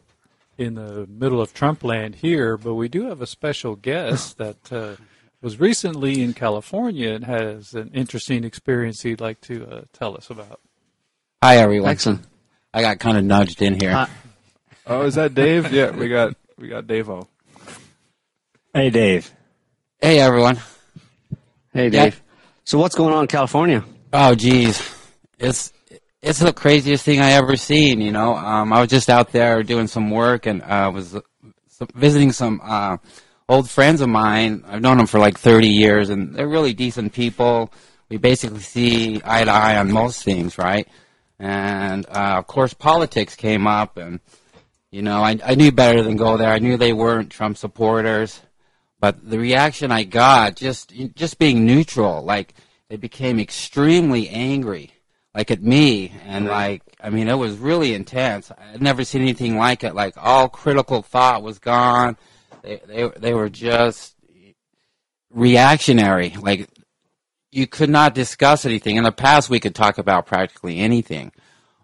in 0.58 0.74
the 0.74 1.06
middle 1.06 1.40
of 1.40 1.52
Trump 1.54 1.84
land 1.84 2.16
here, 2.16 2.56
but 2.56 2.74
we 2.74 2.88
do 2.88 3.08
have 3.08 3.20
a 3.20 3.26
special 3.26 3.76
guest 3.76 4.38
that 4.38 4.72
uh, 4.72 4.96
was 5.46 5.60
recently 5.60 6.22
in 6.22 6.34
California 6.34 7.12
and 7.12 7.24
has 7.24 7.72
an 7.72 7.88
interesting 7.94 8.42
experience 8.42 9.02
he'd 9.02 9.20
like 9.20 9.40
to 9.40 9.64
uh, 9.70 9.82
tell 9.92 10.16
us 10.16 10.28
about. 10.28 10.58
Hi, 11.40 11.58
everyone. 11.58 11.88
excellent. 11.88 12.22
I 12.74 12.82
got 12.82 12.98
kind 12.98 13.16
of 13.16 13.22
nudged 13.22 13.62
in 13.62 13.78
here. 13.80 13.92
Hi. 13.92 14.08
oh 14.88 15.02
is 15.02 15.14
that 15.14 15.34
dave 15.34 15.72
yeah 15.78 15.92
we 15.92 16.08
got 16.08 16.34
we 16.58 16.66
got 16.66 16.88
dave 16.88 17.08
o 17.08 17.28
Hey, 18.74 18.90
Dave. 18.90 19.30
hey, 20.00 20.18
everyone. 20.18 20.56
Hey, 21.72 21.84
Yeah. 21.90 22.06
Dave. 22.06 22.22
So 22.64 22.78
what's 22.80 22.96
going 22.96 23.14
on 23.14 23.22
in 23.22 23.28
California? 23.28 23.84
Oh, 24.12 24.34
geez, 24.34 24.82
it's 25.38 25.72
it's 26.22 26.40
the 26.40 26.52
craziest 26.52 27.04
thing 27.04 27.20
I 27.20 27.30
ever 27.34 27.54
seen. 27.54 28.00
You 28.00 28.10
know, 28.10 28.34
um, 28.36 28.72
I 28.72 28.80
was 28.80 28.90
just 28.90 29.08
out 29.08 29.30
there 29.30 29.62
doing 29.62 29.86
some 29.86 30.10
work 30.10 30.46
and 30.46 30.60
uh, 30.62 30.90
was 30.92 31.14
uh, 31.14 31.20
visiting 31.94 32.32
some 32.32 32.60
uh, 32.64 32.96
old 33.48 33.70
friends 33.70 34.00
of 34.00 34.08
mine. 34.08 34.64
I've 34.66 34.82
known 34.82 34.98
them 34.98 35.06
for 35.06 35.18
like 35.20 35.38
30 35.38 35.68
years, 35.68 36.10
and 36.10 36.34
they're 36.34 36.48
really 36.48 36.74
decent 36.74 37.12
people. 37.12 37.72
We 38.08 38.18
basically 38.18 38.60
see 38.60 39.20
eye 39.24 39.44
to 39.44 39.50
eye 39.50 39.78
on 39.78 39.92
most 39.92 40.24
things, 40.24 40.58
right? 40.58 40.88
And 41.38 42.06
uh, 42.08 42.36
of 42.38 42.46
course, 42.46 42.74
politics 42.74 43.36
came 43.36 43.66
up, 43.66 43.96
and 43.96 44.20
You 44.90 45.02
know, 45.02 45.22
I, 45.22 45.38
I 45.44 45.56
knew 45.56 45.72
better 45.72 46.02
than 46.02 46.16
go 46.16 46.38
there. 46.38 46.50
I 46.52 46.60
knew 46.60 46.76
they 46.78 46.94
weren't 46.94 47.30
Trump 47.30 47.58
supporters, 47.58 48.40
but 49.00 49.28
the 49.28 49.38
reaction 49.38 49.92
I 49.92 50.04
got, 50.04 50.56
just 50.56 50.92
just 51.14 51.38
being 51.38 51.66
neutral, 51.66 52.22
like 52.24 52.54
they 52.88 52.96
became 52.96 53.38
extremely 53.40 54.28
angry, 54.30 54.92
like 55.34 55.50
at 55.50 55.62
me, 55.62 56.12
and 56.24 56.46
like 56.46 56.82
I 57.02 57.10
mean, 57.10 57.28
it 57.28 57.34
was 57.34 57.58
really 57.58 57.94
intense. 57.94 58.50
I'd 58.52 58.82
never 58.82 59.04
seen 59.04 59.22
anything 59.22 59.58
like 59.58 59.84
it. 59.84 59.94
Like 59.94 60.14
all 60.16 60.48
critical 60.48 61.02
thought 61.02 61.42
was 61.42 61.58
gone. 61.58 62.16
They 62.66 63.10
they 63.16 63.34
were 63.34 63.48
just 63.48 64.14
reactionary. 65.30 66.30
Like 66.30 66.68
you 67.52 67.66
could 67.66 67.90
not 67.90 68.14
discuss 68.14 68.64
anything. 68.64 68.96
In 68.96 69.04
the 69.04 69.12
past, 69.12 69.48
we 69.48 69.60
could 69.60 69.74
talk 69.74 69.98
about 69.98 70.26
practically 70.26 70.78
anything, 70.78 71.32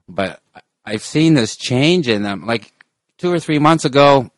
but 0.08 0.40
I've 0.84 1.02
seen 1.02 1.34
this 1.34 1.56
change 1.56 2.08
in 2.08 2.22
them. 2.22 2.46
Like 2.46 2.72
two 3.16 3.32
or 3.32 3.38
three 3.38 3.58
months 3.58 3.84
ago, 3.84 4.30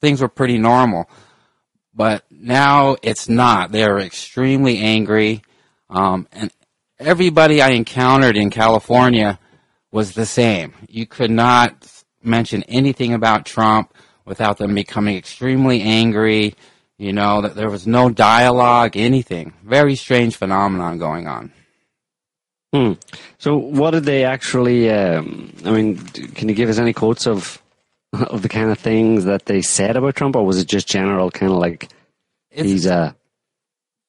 things 0.00 0.22
were 0.22 0.28
pretty 0.28 0.58
normal, 0.58 1.10
but 1.94 2.24
now 2.30 2.96
it's 3.02 3.28
not. 3.28 3.70
They 3.70 3.84
are 3.84 3.98
extremely 3.98 4.78
angry, 4.78 5.42
um, 5.90 6.26
and 6.32 6.50
everybody 6.98 7.60
I 7.60 7.70
encountered 7.70 8.36
in 8.36 8.50
California 8.50 9.38
was 9.92 10.12
the 10.12 10.26
same. 10.26 10.72
You 10.88 11.06
could 11.06 11.30
not 11.30 11.86
mention 12.22 12.62
anything 12.64 13.12
about 13.12 13.44
Trump 13.44 13.92
without 14.24 14.58
them 14.58 14.74
becoming 14.74 15.16
extremely 15.16 15.82
angry. 15.82 16.54
You 16.98 17.12
know, 17.14 17.40
that 17.40 17.54
there 17.54 17.70
was 17.70 17.86
no 17.86 18.10
dialogue, 18.10 18.94
anything. 18.94 19.54
Very 19.64 19.96
strange 19.96 20.36
phenomenon 20.36 20.98
going 20.98 21.26
on. 21.26 21.50
Hmm. 22.74 22.92
So, 23.38 23.56
what 23.56 23.92
did 23.92 24.04
they 24.04 24.24
actually? 24.24 24.90
Um, 24.90 25.52
I 25.64 25.70
mean, 25.70 25.96
can 25.98 26.48
you 26.48 26.54
give 26.54 26.68
us 26.68 26.78
any 26.78 26.92
quotes 26.92 27.26
of 27.26 27.60
of 28.12 28.42
the 28.42 28.48
kind 28.48 28.70
of 28.70 28.78
things 28.78 29.24
that 29.24 29.46
they 29.46 29.62
said 29.62 29.96
about 29.96 30.14
Trump, 30.16 30.36
or 30.36 30.44
was 30.44 30.58
it 30.58 30.68
just 30.68 30.86
general, 30.88 31.30
kind 31.30 31.50
of 31.52 31.58
like 31.58 31.84
It's- 32.50 32.66
he's 32.66 32.86
a? 32.86 33.16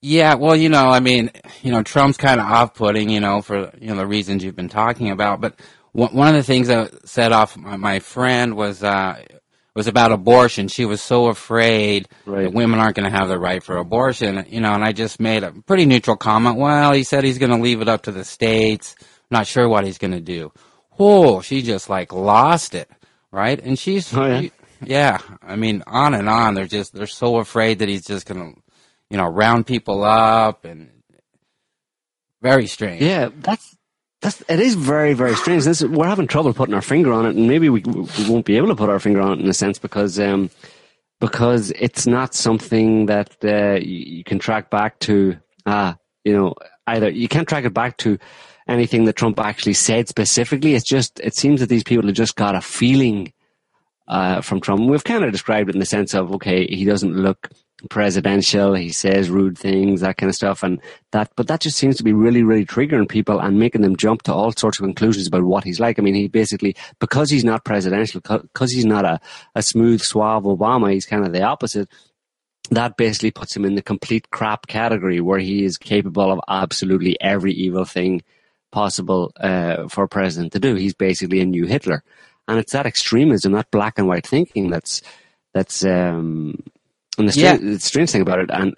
Yeah, 0.03 0.33
well, 0.33 0.55
you 0.55 0.67
know, 0.67 0.89
I 0.89 0.99
mean, 0.99 1.29
you 1.61 1.71
know, 1.71 1.83
Trump's 1.83 2.17
kind 2.17 2.41
of 2.41 2.47
off-putting, 2.47 3.09
you 3.09 3.19
know, 3.19 3.43
for 3.43 3.71
you 3.79 3.87
know 3.89 3.95
the 3.97 4.07
reasons 4.07 4.43
you've 4.43 4.55
been 4.55 4.67
talking 4.67 5.11
about. 5.11 5.39
But 5.41 5.59
one 5.91 6.13
one 6.13 6.27
of 6.29 6.33
the 6.33 6.43
things 6.43 6.67
that 6.69 7.07
set 7.07 7.31
off 7.31 7.55
my, 7.55 7.77
my 7.77 7.99
friend 7.99 8.55
was 8.55 8.83
uh, 8.83 9.23
was 9.75 9.87
about 9.87 10.11
abortion. 10.11 10.67
She 10.67 10.85
was 10.85 11.01
so 11.01 11.27
afraid 11.27 12.07
that 12.43 12.53
women 12.53 12.79
aren't 12.79 12.95
going 12.95 13.09
to 13.09 13.17
have 13.17 13.29
the 13.29 13.39
right 13.39 13.63
for 13.63 13.77
abortion, 13.77 14.45
you 14.49 14.59
know. 14.61 14.73
And 14.73 14.83
I 14.83 14.91
just 14.91 15.19
made 15.19 15.43
a 15.43 15.51
pretty 15.51 15.85
neutral 15.85 16.17
comment. 16.17 16.57
Well, 16.57 16.91
he 16.93 17.03
said 17.03 17.23
he's 17.23 17.37
going 17.37 17.51
to 17.51 17.61
leave 17.61 17.81
it 17.81 17.87
up 17.87 18.03
to 18.03 18.11
the 18.11 18.23
states. 18.25 18.95
Not 19.29 19.47
sure 19.47 19.69
what 19.69 19.85
he's 19.85 19.97
going 19.97 20.11
to 20.11 20.19
do. 20.21 20.51
Oh, 20.99 21.41
she 21.41 21.61
just 21.61 21.89
like 21.89 22.11
lost 22.13 22.75
it, 22.75 22.89
right? 23.31 23.59
And 23.61 23.79
she's 23.79 24.13
Oh, 24.13 24.25
yeah? 24.25 24.49
yeah. 24.83 25.17
I 25.41 25.55
mean, 25.55 25.83
on 25.87 26.13
and 26.13 26.27
on. 26.27 26.53
They're 26.53 26.67
just 26.67 26.93
they're 26.93 27.07
so 27.07 27.37
afraid 27.37 27.79
that 27.79 27.87
he's 27.89 28.05
just 28.05 28.25
going 28.27 28.53
to 28.55 28.61
you 29.09 29.17
know, 29.17 29.27
round 29.27 29.67
people 29.67 30.03
up 30.05 30.63
and 30.63 30.89
very 32.41 32.65
strange. 32.67 33.01
Yeah, 33.01 33.29
that's 33.39 33.75
that's 34.21 34.41
it 34.47 34.59
is 34.59 34.75
very 34.75 35.13
very 35.13 35.35
strange. 35.35 35.63
This 35.63 35.83
we're 35.83 36.07
having 36.07 36.27
trouble 36.27 36.53
putting 36.53 36.75
our 36.75 36.81
finger 36.81 37.11
on 37.11 37.25
it, 37.25 37.35
and 37.35 37.47
maybe 37.47 37.69
we 37.69 37.81
we 37.81 38.29
won't 38.29 38.45
be 38.45 38.57
able 38.57 38.67
to 38.67 38.75
put 38.75 38.89
our 38.89 38.99
finger 38.99 39.21
on 39.21 39.33
it 39.33 39.39
in 39.41 39.49
a 39.49 39.53
sense 39.53 39.79
because 39.79 40.19
um 40.19 40.49
because 41.19 41.71
it's 41.71 42.07
not 42.07 42.33
something 42.33 43.05
that 43.05 43.37
uh, 43.43 43.79
you, 43.79 44.23
can 44.23 44.39
track 44.39 44.69
back 44.69 44.99
to. 44.99 45.37
Ah, 45.65 45.95
you 46.23 46.33
know, 46.33 46.55
either 46.87 47.09
you 47.09 47.27
can't 47.27 47.47
track 47.47 47.63
it 47.63 47.73
back 47.73 47.97
to 47.97 48.17
anything 48.67 49.05
that 49.05 49.15
Trump 49.15 49.39
actually 49.39 49.73
said 49.73 50.07
specifically. 50.07 50.73
It's 50.75 50.85
just 50.85 51.19
it 51.19 51.35
seems 51.35 51.59
that 51.59 51.69
these 51.69 51.83
people 51.83 52.05
have 52.07 52.15
just 52.15 52.35
got 52.35 52.55
a 52.55 52.61
feeling 52.61 53.33
uh, 54.07 54.41
from 54.41 54.59
Trump. 54.61 54.81
We've 54.81 55.03
kind 55.03 55.23
of 55.23 55.31
described 55.31 55.69
it 55.69 55.75
in 55.75 55.79
the 55.79 55.85
sense 55.85 56.13
of 56.13 56.31
okay, 56.33 56.65
he 56.67 56.85
doesn't 56.85 57.15
look 57.15 57.49
presidential. 57.89 58.73
He 58.73 58.89
says 58.89 59.29
rude 59.29 59.57
things, 59.57 60.01
that 60.01 60.17
kind 60.17 60.29
of 60.29 60.35
stuff, 60.35 60.63
and 60.63 60.79
that. 61.11 61.31
But 61.35 61.47
that 61.47 61.61
just 61.61 61.77
seems 61.77 61.97
to 61.97 62.03
be 62.03 62.13
really, 62.13 62.43
really 62.43 62.65
triggering 62.65 63.09
people 63.09 63.39
and 63.39 63.59
making 63.59 63.81
them 63.81 63.95
jump 63.95 64.23
to 64.23 64.33
all 64.33 64.51
sorts 64.51 64.79
of 64.79 64.85
conclusions 64.85 65.27
about 65.27 65.43
what 65.43 65.63
he's 65.63 65.79
like. 65.79 65.99
I 65.99 66.01
mean, 66.01 66.15
he 66.15 66.27
basically 66.27 66.75
because 66.99 67.29
he's 67.29 67.43
not 67.43 67.65
presidential, 67.65 68.21
because 68.21 68.71
he's 68.71 68.85
not 68.85 69.05
a, 69.05 69.19
a 69.55 69.61
smooth, 69.61 70.01
suave 70.01 70.43
Obama. 70.43 70.91
He's 70.91 71.05
kind 71.05 71.25
of 71.25 71.33
the 71.33 71.43
opposite. 71.43 71.89
That 72.69 72.95
basically 72.95 73.31
puts 73.31 73.55
him 73.55 73.65
in 73.65 73.75
the 73.75 73.81
complete 73.81 74.29
crap 74.29 74.67
category 74.67 75.19
where 75.19 75.39
he 75.39 75.65
is 75.65 75.77
capable 75.77 76.31
of 76.31 76.39
absolutely 76.47 77.19
every 77.19 77.53
evil 77.53 77.85
thing 77.85 78.21
possible 78.71 79.33
uh, 79.37 79.87
for 79.89 80.05
a 80.05 80.07
president 80.07 80.53
to 80.53 80.59
do. 80.59 80.75
He's 80.75 80.93
basically 80.93 81.41
a 81.41 81.45
new 81.45 81.65
Hitler, 81.65 82.03
and 82.47 82.59
it's 82.59 82.71
that 82.71 82.85
extremism, 82.85 83.51
that 83.53 83.71
black 83.71 83.99
and 83.99 84.07
white 84.07 84.25
thinking 84.25 84.69
that's 84.69 85.01
that's 85.53 85.83
um, 85.83 86.63
and 87.17 87.29
the, 87.29 87.39
Yeah. 87.39 87.57
the 87.57 87.79
strange 87.79 88.11
thing 88.11 88.21
about 88.21 88.39
it, 88.39 88.49
and 88.51 88.73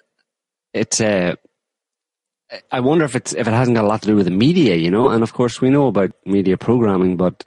it's 0.72 1.00
uh, 1.00 1.34
I 2.70 2.80
wonder 2.80 3.04
if 3.04 3.16
it's 3.16 3.32
if 3.32 3.46
it 3.48 3.52
hasn't 3.52 3.76
got 3.76 3.84
a 3.84 3.88
lot 3.88 4.02
to 4.02 4.08
do 4.08 4.16
with 4.16 4.26
the 4.26 4.30
media, 4.32 4.76
you 4.76 4.90
know. 4.90 5.08
And 5.08 5.22
of 5.22 5.32
course, 5.32 5.60
we 5.60 5.70
know 5.70 5.86
about 5.86 6.12
media 6.26 6.56
programming, 6.56 7.16
but 7.16 7.44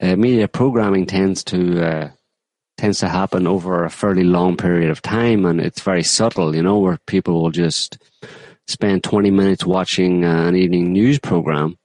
uh, 0.00 0.16
media 0.16 0.48
programming 0.48 1.06
tends 1.06 1.44
to 1.44 1.82
uh, 1.86 2.10
tends 2.76 2.98
to 3.00 3.08
happen 3.08 3.46
over 3.46 3.84
a 3.84 3.90
fairly 3.90 4.24
long 4.24 4.56
period 4.56 4.90
of 4.90 5.00
time, 5.02 5.44
and 5.44 5.60
it's 5.60 5.80
very 5.80 6.02
subtle, 6.02 6.54
you 6.54 6.62
know, 6.62 6.78
where 6.78 6.98
people 7.06 7.42
will 7.42 7.50
just 7.50 7.98
spend 8.66 9.04
twenty 9.04 9.30
minutes 9.30 9.64
watching 9.64 10.24
uh, 10.24 10.46
an 10.48 10.56
evening 10.56 10.92
news 10.92 11.18
program. 11.18 11.76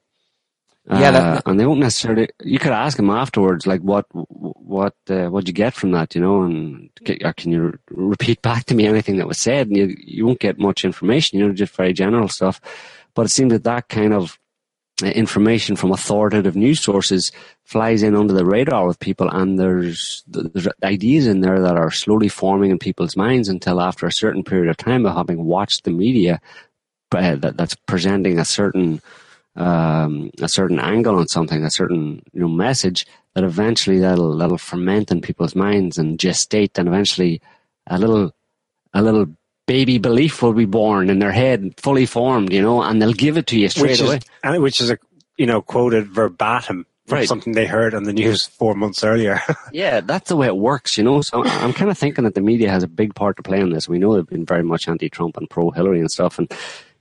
Yeah, 0.89 1.11
that- 1.11 1.37
Uh, 1.37 1.41
and 1.49 1.59
they 1.59 1.65
won't 1.65 1.79
necessarily. 1.79 2.29
You 2.43 2.57
could 2.59 2.71
ask 2.71 2.97
them 2.97 3.09
afterwards, 3.09 3.67
like, 3.67 3.81
what, 3.81 4.05
what, 4.11 4.95
uh, 5.09 5.27
what'd 5.27 5.47
you 5.47 5.53
get 5.53 5.73
from 5.73 5.91
that, 5.91 6.15
you 6.15 6.21
know, 6.21 6.43
and 6.43 6.89
can 7.37 7.51
you 7.51 7.61
re- 7.61 7.77
repeat 7.89 8.41
back 8.41 8.65
to 8.65 8.75
me 8.75 8.87
anything 8.87 9.17
that 9.17 9.27
was 9.27 9.37
said? 9.37 9.67
And 9.67 9.77
you, 9.77 9.95
you 9.99 10.25
won't 10.25 10.39
get 10.39 10.57
much 10.59 10.83
information, 10.83 11.37
you 11.39 11.47
know, 11.47 11.53
just 11.53 11.75
very 11.75 11.93
general 11.93 12.27
stuff. 12.27 12.59
But 13.13 13.25
it 13.25 13.29
seems 13.29 13.51
that 13.53 13.63
that 13.65 13.89
kind 13.89 14.13
of 14.13 14.39
uh, 15.03 15.07
information 15.07 15.75
from 15.75 15.91
authoritative 15.91 16.55
news 16.55 16.81
sources 16.81 17.31
flies 17.63 18.01
in 18.03 18.15
under 18.15 18.33
the 18.33 18.45
radar 18.45 18.87
with 18.87 18.99
people, 18.99 19.29
and 19.29 19.59
there's 19.59 20.23
there's 20.27 20.67
ideas 20.83 21.27
in 21.27 21.41
there 21.41 21.59
that 21.61 21.77
are 21.77 21.91
slowly 21.91 22.27
forming 22.29 22.71
in 22.71 22.79
people's 22.79 23.15
minds 23.15 23.49
until 23.49 23.81
after 23.81 24.05
a 24.07 24.11
certain 24.11 24.43
period 24.43 24.69
of 24.69 24.77
time 24.77 25.05
of 25.05 25.15
having 25.15 25.43
watched 25.45 25.83
the 25.83 25.91
media 25.91 26.39
uh, 27.13 27.35
that, 27.35 27.57
that's 27.57 27.75
presenting 27.87 28.39
a 28.39 28.45
certain 28.45 29.01
um, 29.55 30.31
a 30.41 30.47
certain 30.47 30.79
angle 30.79 31.15
on 31.17 31.27
something, 31.27 31.63
a 31.63 31.71
certain 31.71 32.21
you 32.33 32.39
know 32.41 32.47
message 32.47 33.05
that 33.35 33.43
eventually 33.43 33.99
that'll 33.99 34.37
that'll 34.37 34.57
ferment 34.57 35.11
in 35.11 35.21
people's 35.21 35.55
minds 35.55 35.97
and 35.97 36.17
gestate, 36.19 36.77
and 36.77 36.87
eventually 36.87 37.41
a 37.87 37.97
little 37.97 38.31
a 38.93 39.01
little 39.01 39.27
baby 39.67 39.97
belief 39.97 40.41
will 40.41 40.53
be 40.53 40.65
born 40.65 41.09
in 41.09 41.19
their 41.19 41.31
head, 41.31 41.73
fully 41.77 42.05
formed, 42.05 42.51
you 42.51 42.61
know, 42.61 42.81
and 42.81 43.01
they'll 43.01 43.13
give 43.13 43.37
it 43.37 43.47
to 43.47 43.57
you 43.59 43.69
straight 43.69 43.91
which 43.91 44.01
away. 44.01 44.15
is 44.17 44.23
and 44.43 44.61
which 44.61 44.81
is 44.81 44.89
a 44.89 44.97
you 45.37 45.45
know 45.45 45.61
quoted 45.61 46.07
verbatim 46.07 46.85
from 47.07 47.17
Right. 47.17 47.27
something 47.27 47.53
they 47.53 47.65
heard 47.65 47.93
on 47.93 48.03
the 48.03 48.13
news 48.13 48.45
four 48.45 48.73
months 48.75 49.03
earlier. 49.03 49.41
Yeah, 49.73 50.01
that's 50.01 50.27
the 50.29 50.35
way 50.35 50.47
it 50.47 50.57
works, 50.57 50.97
you 50.97 51.03
know. 51.03 51.21
So 51.21 51.43
I'm 51.45 51.71
kind 51.73 51.89
of 51.89 51.97
thinking 51.97 52.25
that 52.25 52.35
the 52.35 52.41
media 52.41 52.69
has 52.69 52.83
a 52.83 52.87
big 52.87 53.15
part 53.15 53.37
to 53.37 53.43
play 53.43 53.59
in 53.59 53.69
this. 53.71 53.87
We 53.89 53.99
know 53.99 54.13
they've 54.15 54.27
been 54.27 54.45
very 54.45 54.63
much 54.63 54.87
anti-Trump 54.87 55.37
and 55.37 55.49
pro-Hillary 55.49 55.99
and 56.01 56.11
stuff, 56.11 56.37
and 56.37 56.51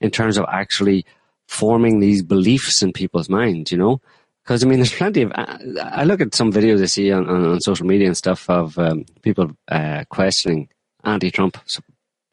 in 0.01 0.11
terms 0.13 0.37
of 0.39 0.47
actually 0.49 1.05
forming 1.51 1.99
these 1.99 2.23
beliefs 2.23 2.81
in 2.81 2.93
people's 2.93 3.29
minds, 3.29 3.73
you 3.73 3.79
know. 3.79 4.01
Because 4.45 4.63
I 4.63 4.69
mean, 4.69 4.79
there's 4.79 4.93
plenty 4.93 5.23
of. 5.23 5.33
I 5.35 5.59
I 5.83 6.05
look 6.05 6.21
at 6.21 6.35
some 6.35 6.53
videos 6.53 6.81
I 6.81 6.87
see 6.87 7.11
on, 7.11 7.29
on, 7.29 7.45
on 7.45 7.61
social 7.61 7.87
media 7.87 8.07
and 8.07 8.17
stuff 8.17 8.49
of 8.49 8.79
um, 8.79 9.05
people 9.23 9.51
uh, 9.69 10.05
questioning 10.09 10.69
anti-Trump, 11.03 11.59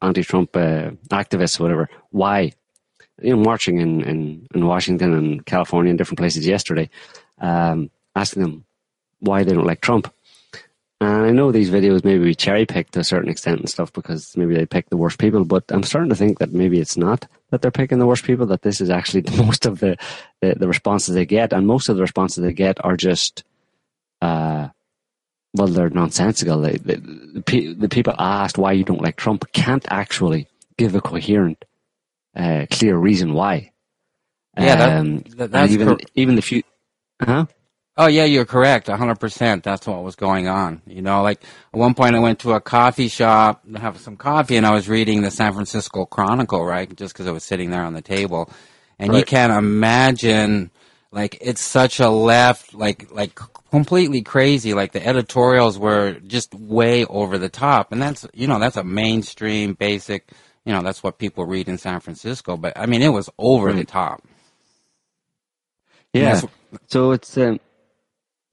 anti-Trump 0.02 0.56
uh, 0.56 0.92
activists, 1.10 1.60
whatever. 1.60 1.90
Why? 2.12 2.52
You 3.20 3.36
know, 3.36 3.42
marching 3.42 3.82
in, 3.82 4.02
in, 4.02 4.48
in 4.54 4.66
Washington 4.66 5.14
and 5.14 5.44
California 5.46 5.90
and 5.90 5.98
different 5.98 6.20
places 6.20 6.46
yesterday, 6.46 6.88
um, 7.40 7.90
asking 8.16 8.44
them 8.44 8.66
why 9.20 9.44
they 9.44 9.54
don't 9.54 9.66
like 9.66 9.82
Trump. 9.82 10.14
And 11.00 11.26
I 11.28 11.30
know 11.32 11.52
these 11.52 11.70
videos 11.70 12.04
maybe 12.04 12.24
we 12.24 12.34
cherry 12.34 12.66
picked 12.66 12.94
to 12.94 13.02
a 13.02 13.04
certain 13.04 13.30
extent 13.30 13.60
and 13.60 13.70
stuff 13.70 13.94
because 13.94 14.36
maybe 14.36 14.56
they 14.56 14.66
pick 14.66 14.90
the 14.90 14.98
worst 14.98 15.20
people, 15.20 15.46
but 15.46 15.64
I'm 15.70 15.84
starting 15.84 16.10
to 16.10 16.16
think 16.16 16.40
that 16.40 16.52
maybe 16.54 16.80
it's 16.80 16.98
not 16.98 17.28
that 17.52 17.62
they're 17.62 17.70
picking 17.70 18.00
the 18.00 18.08
worst 18.08 18.24
people, 18.24 18.48
that 18.48 18.64
this 18.64 18.82
is 18.82 18.90
actually 18.90 19.22
the 19.30 19.44
most 19.44 19.66
of 19.68 19.80
the, 19.80 19.96
the, 20.42 20.56
the 20.56 20.68
responses 20.68 21.14
they 21.14 21.26
get. 21.26 21.54
And 21.54 21.68
most 21.68 21.88
of 21.90 21.96
the 21.98 22.02
responses 22.02 22.44
they 22.44 22.52
get 22.54 22.84
are 22.84 22.98
just, 22.98 23.44
uh, 24.24 24.70
well, 25.54 25.68
they're 25.68 25.90
nonsensical. 25.92 26.62
They, 26.62 26.78
they, 26.78 26.96
the, 26.96 27.44
pe- 27.46 27.74
the 27.74 27.90
people 27.90 28.16
asked 28.18 28.58
why 28.58 28.72
you 28.72 28.84
don't 28.84 29.02
like 29.02 29.18
Trump 29.18 29.52
can't 29.52 29.86
actually 29.90 30.48
give 30.78 30.96
a 30.96 31.02
coherent, 31.02 31.64
uh, 32.36 32.66
clear 32.72 32.98
reason 32.98 33.34
why. 33.34 33.72
Yeah, 34.58 34.76
that- 34.76 34.98
Um, 34.98 35.18
that- 35.38 35.52
that's 35.52 35.72
even, 35.72 35.88
cor- 35.90 35.98
even 36.16 36.36
the 36.36 36.42
few, 36.42 36.64
huh? 37.22 37.46
Oh 38.00 38.06
yeah, 38.06 38.26
you're 38.26 38.46
correct, 38.46 38.88
hundred 38.88 39.20
percent. 39.20 39.64
That's 39.64 39.88
what 39.88 40.04
was 40.04 40.16
going 40.16 40.48
on. 40.48 40.84
You 40.86 41.02
know, 41.02 41.24
like 41.24 41.42
at 41.74 41.80
one 41.80 41.96
point 41.96 42.16
I 42.16 42.20
went 42.20 42.40
to 42.40 42.54
a 42.54 42.62
coffee 42.62 43.08
shop 43.08 43.64
to 43.72 43.80
have 43.80 43.98
some 43.98 44.18
coffee, 44.18 44.56
and 44.56 44.68
I 44.68 44.74
was 44.74 44.88
reading 44.88 45.24
the 45.24 45.32
San 45.32 45.52
Francisco 45.54 46.06
Chronicle, 46.06 46.64
right? 46.64 46.96
Just 46.96 47.14
because 47.14 47.26
it 47.26 47.32
was 47.32 47.44
sitting 47.44 47.72
there 47.72 47.82
on 47.82 47.94
the 47.94 48.04
table, 48.04 48.52
and 49.00 49.16
you 49.16 49.24
can't 49.24 49.52
imagine, 49.52 50.70
like 51.12 51.40
it's 51.42 51.62
such 51.62 52.00
a 52.00 52.08
left, 52.08 52.76
like 52.76 53.12
like 53.12 53.40
completely 53.72 54.22
crazy. 54.22 54.76
Like 54.76 54.92
the 54.92 55.06
editorials 55.06 55.80
were 55.80 56.20
just 56.20 56.54
way 56.54 57.04
over 57.06 57.40
the 57.40 57.50
top, 57.50 57.92
and 57.92 58.00
that's 58.00 58.28
you 58.32 58.46
know 58.46 58.60
that's 58.60 58.78
a 58.78 58.84
mainstream 58.84 59.74
basic. 59.74 60.30
You 60.66 60.74
know 60.74 60.84
that's 60.84 61.02
what 61.02 61.18
people 61.18 61.46
read 61.46 61.68
in 61.68 61.80
San 61.80 62.00
Francisco. 62.02 62.58
But 62.58 62.78
I 62.78 62.86
mean, 62.86 63.02
it 63.02 63.10
was 63.10 63.28
over 63.40 63.74
the 63.74 63.86
top. 63.86 64.22
Yeah. 66.14 66.42
So 66.88 67.12
it's 67.12 67.38
um, 67.38 67.60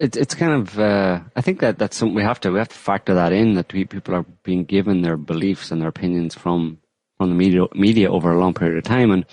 it's 0.00 0.16
it's 0.16 0.34
kind 0.34 0.52
of 0.52 0.78
uh, 0.78 1.20
I 1.36 1.40
think 1.40 1.60
that 1.60 1.78
that's 1.78 1.96
something 1.96 2.14
we 2.14 2.22
have 2.22 2.40
to 2.40 2.50
we 2.50 2.58
have 2.58 2.68
to 2.68 2.74
factor 2.74 3.14
that 3.14 3.32
in 3.32 3.54
that 3.54 3.68
people 3.68 4.14
are 4.14 4.26
being 4.42 4.64
given 4.64 5.02
their 5.02 5.16
beliefs 5.16 5.70
and 5.70 5.80
their 5.80 5.88
opinions 5.88 6.34
from 6.34 6.78
from 7.16 7.28
the 7.28 7.34
media 7.34 7.66
media 7.74 8.10
over 8.10 8.32
a 8.32 8.38
long 8.38 8.54
period 8.54 8.78
of 8.78 8.84
time. 8.84 9.10
And 9.10 9.24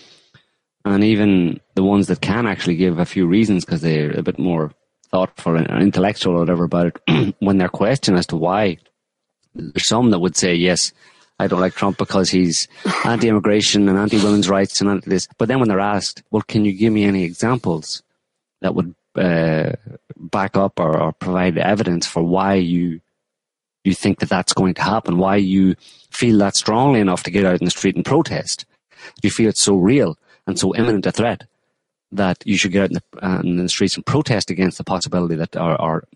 and 0.86 1.03
even 1.03 1.59
the 1.76 1.84
ones 1.84 2.07
that 2.07 2.22
can 2.22 2.47
actually 2.47 2.76
give 2.76 2.99
a 2.99 3.05
few 3.05 3.28
reasons 3.28 3.66
because 3.66 3.82
they're 3.82 4.18
a 4.18 4.24
bit 4.24 4.39
more 4.39 4.72
thoughtful 5.12 5.55
and 5.55 5.68
intellectual 5.82 6.36
or 6.36 6.39
whatever 6.39 6.64
about 6.64 7.01
it 7.07 7.36
when 7.39 7.57
they're 7.57 7.70
questioned 7.70 8.18
as 8.18 8.28
to 8.28 8.38
why. 8.38 8.78
There's 9.53 9.88
some 9.88 10.12
that 10.12 10.20
would 10.20 10.38
say 10.38 10.55
yes 10.55 10.93
I 11.39 11.47
don't 11.47 11.59
like 11.59 11.74
Trump 11.74 11.97
because 11.97 12.30
he's 12.30 12.68
anti-immigration 13.03 13.89
and 13.89 13.97
anti-women's 13.97 14.47
rights 14.47 14.80
and 14.80 14.89
anti 14.89 15.09
this 15.09 15.28
but 15.38 15.47
then 15.49 15.59
when 15.59 15.68
they're 15.68 15.80
asked 15.80 16.24
well 16.32 16.43
can 16.43 16.64
you 16.64 16.72
give 16.72 16.93
me 16.93 17.03
any 17.03 17.24
examples 17.24 18.01
that 18.62 18.76
would 18.76 18.95
uh, 19.16 19.74
back 20.18 20.55
up 20.55 20.80
or, 20.80 20.97
or 20.97 21.12
provide 21.12 21.57
evidence 21.57 22.07
for 22.07 22.24
why 22.24 22.55
you 22.55 23.01
you 23.84 23.93
think 23.95 24.20
that 24.20 24.30
that's 24.30 24.53
going 24.53 24.76
to 24.76 24.82
happen, 24.84 25.18
why 25.18 25.38
you 25.38 25.76
feel 26.12 26.38
that 26.38 26.55
strongly 26.55 26.99
enough 26.99 27.24
to 27.24 27.32
get 27.32 27.45
out 27.45 27.59
in 27.59 27.66
the 27.66 27.72
street 27.72 27.95
and 27.95 28.05
protest. 28.05 28.66
You 29.24 29.32
feel 29.32 29.49
it's 29.49 29.64
so 29.64 29.76
real 29.76 30.20
and 30.45 30.59
so 30.59 30.76
imminent 30.76 31.07
a 31.07 31.12
threat 31.12 31.47
that 32.12 32.43
you 32.45 32.57
should 32.57 32.72
get 32.72 32.84
out 32.84 32.89
in 32.91 32.93
the, 32.95 33.26
uh, 33.26 33.39
in 33.39 33.55
the 33.57 33.70
streets 33.70 33.95
and 33.95 34.05
protest 34.05 34.51
against 34.51 34.78
the 34.78 34.84
possibility 34.84 35.36
that, 35.36 35.55
or, 35.55 35.82
or 35.82 36.07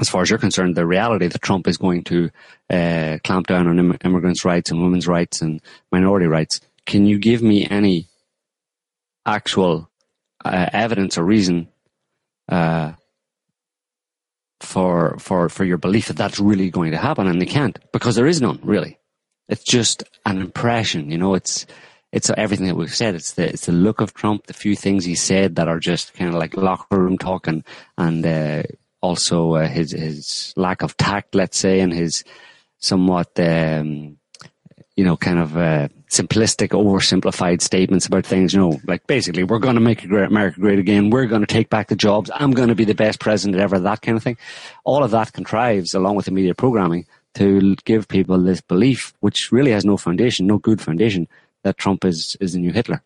as 0.00 0.08
far 0.08 0.22
as 0.22 0.30
you're 0.30 0.38
concerned, 0.38 0.74
the 0.74 0.86
reality 0.86 1.26
that 1.26 1.42
Trump 1.42 1.68
is 1.68 1.76
going 1.76 2.04
to 2.04 2.30
uh, 2.70 3.18
clamp 3.24 3.46
down 3.46 3.66
on 3.66 3.78
Im- 3.78 3.98
immigrants' 4.04 4.44
rights 4.44 4.70
and 4.70 4.82
women's 4.82 5.06
rights 5.06 5.42
and 5.42 5.60
minority 5.90 6.26
rights. 6.26 6.60
Can 6.86 7.04
you 7.04 7.18
give 7.18 7.42
me 7.42 7.66
any 7.68 8.06
actual 9.26 9.90
uh, 10.44 10.70
evidence 10.72 11.18
or 11.18 11.24
reason 11.24 11.68
uh, 12.52 12.92
for 14.60 15.16
for 15.18 15.48
for 15.48 15.64
your 15.64 15.78
belief 15.78 16.08
that 16.08 16.16
that's 16.16 16.38
really 16.38 16.70
going 16.70 16.92
to 16.92 16.98
happen, 16.98 17.26
and 17.26 17.40
they 17.40 17.46
can't 17.46 17.78
because 17.92 18.14
there 18.14 18.26
is 18.26 18.40
none 18.40 18.60
really. 18.62 18.98
It's 19.48 19.64
just 19.64 20.04
an 20.24 20.40
impression, 20.40 21.10
you 21.10 21.18
know. 21.18 21.34
It's 21.34 21.66
it's 22.12 22.30
everything 22.36 22.66
that 22.66 22.76
we've 22.76 22.94
said. 22.94 23.14
It's 23.14 23.32
the 23.32 23.48
it's 23.48 23.66
the 23.66 23.72
look 23.72 24.00
of 24.00 24.14
Trump, 24.14 24.46
the 24.46 24.52
few 24.52 24.76
things 24.76 25.04
he 25.04 25.14
said 25.14 25.56
that 25.56 25.68
are 25.68 25.80
just 25.80 26.14
kind 26.14 26.28
of 26.28 26.36
like 26.36 26.56
locker 26.56 26.98
room 26.98 27.18
talk, 27.18 27.46
and 27.46 27.64
and 27.96 28.24
uh, 28.24 28.62
also 29.00 29.54
uh, 29.54 29.68
his 29.68 29.92
his 29.92 30.52
lack 30.56 30.82
of 30.82 30.96
tact, 30.96 31.34
let's 31.34 31.58
say, 31.58 31.80
and 31.80 31.92
his 31.92 32.22
somewhat 32.78 33.30
um, 33.40 34.18
you 34.94 35.04
know 35.04 35.16
kind 35.16 35.38
of 35.38 35.56
uh, 35.56 35.88
simplistic, 36.12 36.68
oversimplified 36.68 37.62
statements 37.62 38.06
about 38.06 38.26
things. 38.26 38.52
You 38.52 38.60
know, 38.60 38.80
like 38.86 39.06
basically, 39.06 39.44
we're 39.44 39.58
going 39.58 39.74
to 39.74 39.80
make 39.80 40.04
America 40.04 40.60
great 40.60 40.78
again. 40.78 41.10
We're 41.10 41.26
going 41.26 41.40
to 41.40 41.46
take 41.46 41.70
back 41.70 41.88
the 41.88 41.96
jobs. 41.96 42.30
I'm 42.34 42.52
going 42.52 42.68
to 42.68 42.74
be 42.74 42.84
the 42.84 42.94
best 42.94 43.18
president 43.18 43.60
ever. 43.60 43.78
That 43.78 44.02
kind 44.02 44.16
of 44.16 44.22
thing. 44.22 44.36
All 44.84 45.02
of 45.02 45.10
that 45.12 45.32
contrives, 45.32 45.94
along 45.94 46.16
with 46.16 46.26
the 46.26 46.32
media 46.32 46.54
programming, 46.54 47.06
to 47.34 47.74
give 47.84 48.08
people 48.08 48.38
this 48.38 48.60
belief, 48.60 49.14
which 49.20 49.50
really 49.50 49.70
has 49.72 49.84
no 49.84 49.96
foundation, 49.96 50.46
no 50.46 50.58
good 50.58 50.80
foundation, 50.82 51.28
that 51.64 51.78
Trump 51.78 52.04
is 52.04 52.36
is 52.40 52.52
the 52.52 52.58
new 52.58 52.72
Hitler. 52.72 53.02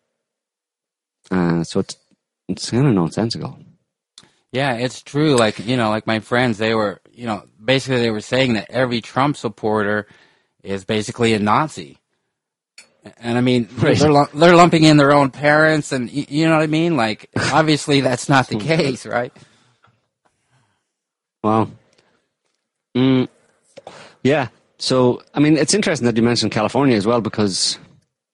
Uh, 1.31 1.63
so 1.63 1.79
it's 1.79 1.97
it's 2.49 2.69
kind 2.69 2.87
of 2.87 2.93
nonsensical. 2.93 3.57
Yeah, 4.51 4.73
it's 4.73 5.01
true. 5.01 5.35
Like 5.35 5.65
you 5.65 5.77
know, 5.77 5.89
like 5.89 6.07
my 6.07 6.19
friends, 6.19 6.57
they 6.57 6.75
were 6.75 7.01
you 7.13 7.25
know 7.25 7.43
basically 7.63 8.01
they 8.01 8.11
were 8.11 8.21
saying 8.21 8.53
that 8.53 8.69
every 8.69 8.99
Trump 8.99 9.37
supporter 9.37 10.07
is 10.61 10.83
basically 10.83 11.33
a 11.33 11.39
Nazi. 11.39 11.99
And 13.19 13.37
I 13.37 13.41
mean, 13.41 13.67
Right. 13.77 13.97
they're 13.97 14.25
they're 14.33 14.55
lumping 14.55 14.83
in 14.83 14.97
their 14.97 15.11
own 15.11 15.31
parents, 15.31 15.91
and 15.91 16.09
y- 16.13 16.25
you 16.29 16.45
know 16.47 16.55
what 16.55 16.63
I 16.63 16.67
mean. 16.67 16.95
Like, 16.97 17.29
obviously, 17.53 18.01
that's 18.01 18.27
not 18.29 18.47
the 18.47 18.57
case, 18.57 19.05
right? 19.05 19.33
Wow. 21.43 21.69
Mm, 22.95 23.27
yeah. 24.23 24.47
So, 24.79 25.21
I 25.33 25.39
mean, 25.39 25.57
it's 25.57 25.73
interesting 25.73 26.05
that 26.05 26.17
you 26.17 26.23
mentioned 26.23 26.51
California 26.51 26.95
as 26.95 27.05
well 27.07 27.21
because 27.21 27.79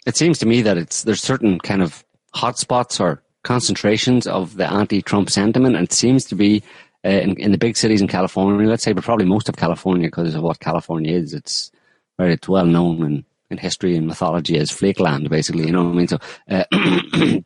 it 0.05 0.17
seems 0.17 0.39
to 0.39 0.45
me 0.45 0.61
that 0.61 0.78
it's 0.78 1.03
there's 1.03 1.21
certain 1.21 1.59
kind 1.59 1.82
of 1.82 2.03
hotspots 2.36 2.99
or 2.99 3.21
concentrations 3.43 4.26
of 4.26 4.55
the 4.55 4.69
anti-Trump 4.71 5.30
sentiment, 5.30 5.76
and 5.76 5.84
it 5.86 5.93
seems 5.93 6.26
to 6.26 6.36
be 6.36 6.63
uh, 7.05 7.09
in, 7.09 7.36
in 7.38 7.51
the 7.51 7.57
big 7.57 7.76
cities 7.78 8.01
in 8.01 8.07
California. 8.07 8.67
Let's 8.67 8.84
say, 8.84 8.93
but 8.93 9.03
probably 9.03 9.26
most 9.26 9.49
of 9.49 9.57
California 9.57 10.07
because 10.07 10.34
of 10.36 10.41
what 10.43 10.59
California 10.59 11.13
is. 11.13 11.34
It's 11.34 11.71
very 12.17 12.34
it's 12.34 12.47
well 12.47 12.65
known 12.65 13.03
in, 13.03 13.26
in 13.54 13.58
history 13.58 13.95
and 13.95 14.08
mythology 14.08 14.58
as 14.58 14.72
flake 14.72 14.99
land, 14.99 15.30
basically. 15.30 15.66
You 15.66 15.72
know 15.72 15.84
what 15.84 15.91
I 15.91 15.95
mean? 15.95 16.08
So, 16.10 16.18
uh, 16.49 16.64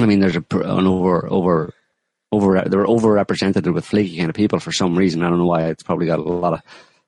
I 0.00 0.06
mean, 0.06 0.20
there's 0.20 0.36
a, 0.36 0.44
an 0.52 0.86
over 0.86 1.30
over 1.30 1.74
over 2.32 2.62
they're 2.62 2.86
overrepresented 2.86 3.72
with 3.72 3.84
flaky 3.84 4.16
kind 4.16 4.30
of 4.30 4.36
people 4.36 4.60
for 4.60 4.72
some 4.72 4.96
reason. 4.96 5.22
I 5.22 5.28
don't 5.28 5.38
know 5.38 5.46
why. 5.46 5.64
It's 5.64 5.82
probably 5.82 6.06
got 6.06 6.18
a 6.18 6.22
lot 6.22 6.54
of 6.54 6.62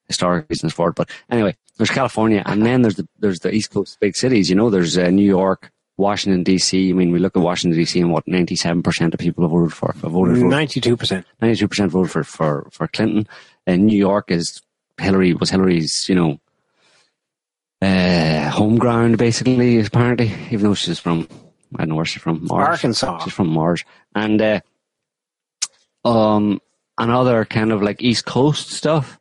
historic 0.07 0.47
reasons 0.51 0.73
for 0.73 0.91
it. 0.91 0.97
But 0.97 1.11
anyway, 1.31 1.57
there's 1.77 1.91
California, 1.91 2.43
and 2.45 2.65
then 2.65 2.83
there's 2.83 2.97
the 2.97 3.09
there's 3.19 3.41
the 3.41 3.55
East 3.55 3.71
Coast 3.71 3.99
big 4.01 4.17
cities. 4.17 4.51
You 4.51 4.57
know, 4.57 4.71
there's 4.71 4.99
uh, 4.99 5.09
New 5.09 5.27
York, 5.27 5.71
Washington 5.97 6.43
D.C. 6.43 6.91
I 6.91 6.93
mean, 6.93 7.13
we 7.13 7.19
look 7.19 7.37
at 7.37 7.43
Washington 7.43 7.79
D.C. 7.79 8.01
and 8.01 8.13
what 8.13 8.27
97 8.27 8.83
percent 8.83 9.15
of 9.15 9.21
people 9.21 9.45
have 9.45 9.53
voted 9.53 9.73
for. 9.73 9.93
Have 10.03 10.13
voted 10.13 10.39
for 10.39 10.45
Ninety-two 10.45 10.97
percent. 10.97 11.27
92 11.41 11.69
percent 11.69 11.93
voted 11.93 12.11
for 12.11 12.25
for 12.25 12.69
for 12.73 12.89
Clinton. 12.89 13.29
And 13.67 13.87
New 13.87 13.99
York 13.99 14.31
is 14.31 14.61
Hillary 14.99 15.35
was 15.35 15.51
Hillary's 15.51 16.09
you 16.09 16.15
know 16.15 16.41
uh, 17.83 18.51
home 18.51 18.79
ground 18.79 19.19
basically 19.19 19.81
apparently, 19.81 20.33
even 20.51 20.63
though 20.63 20.75
she's 20.75 20.99
from 20.99 21.29
I 21.75 21.83
don't 21.83 21.91
know 21.91 21.95
where 21.97 22.05
she's 22.05 22.23
from 22.23 22.47
Mars. 22.47 22.69
Arkansas. 22.69 23.25
She's 23.25 23.33
from 23.33 23.49
Mars, 23.49 23.85
and 24.15 24.43
uh, 24.43 24.61
um 26.05 26.61
another 26.99 27.45
kind 27.45 27.73
of 27.73 27.83
like 27.83 28.03
East 28.03 28.25
Coast 28.27 28.71
stuff. 28.71 29.19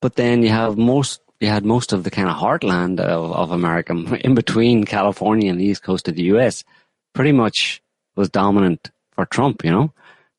But 0.00 0.16
then 0.16 0.42
you 0.42 0.50
have 0.50 0.76
most 0.76 1.20
you 1.40 1.48
had 1.48 1.64
most 1.64 1.92
of 1.92 2.04
the 2.04 2.10
kind 2.10 2.28
of 2.28 2.36
heartland 2.36 3.00
of, 3.00 3.32
of 3.32 3.50
America 3.50 3.92
in 4.24 4.34
between 4.34 4.84
California 4.84 5.50
and 5.50 5.60
the 5.60 5.64
East 5.64 5.82
Coast 5.82 6.08
of 6.08 6.16
the 6.16 6.24
US, 6.34 6.64
pretty 7.12 7.32
much 7.32 7.82
was 8.16 8.28
dominant 8.30 8.90
for 9.12 9.26
Trump, 9.26 9.64
you 9.64 9.70
know. 9.70 9.92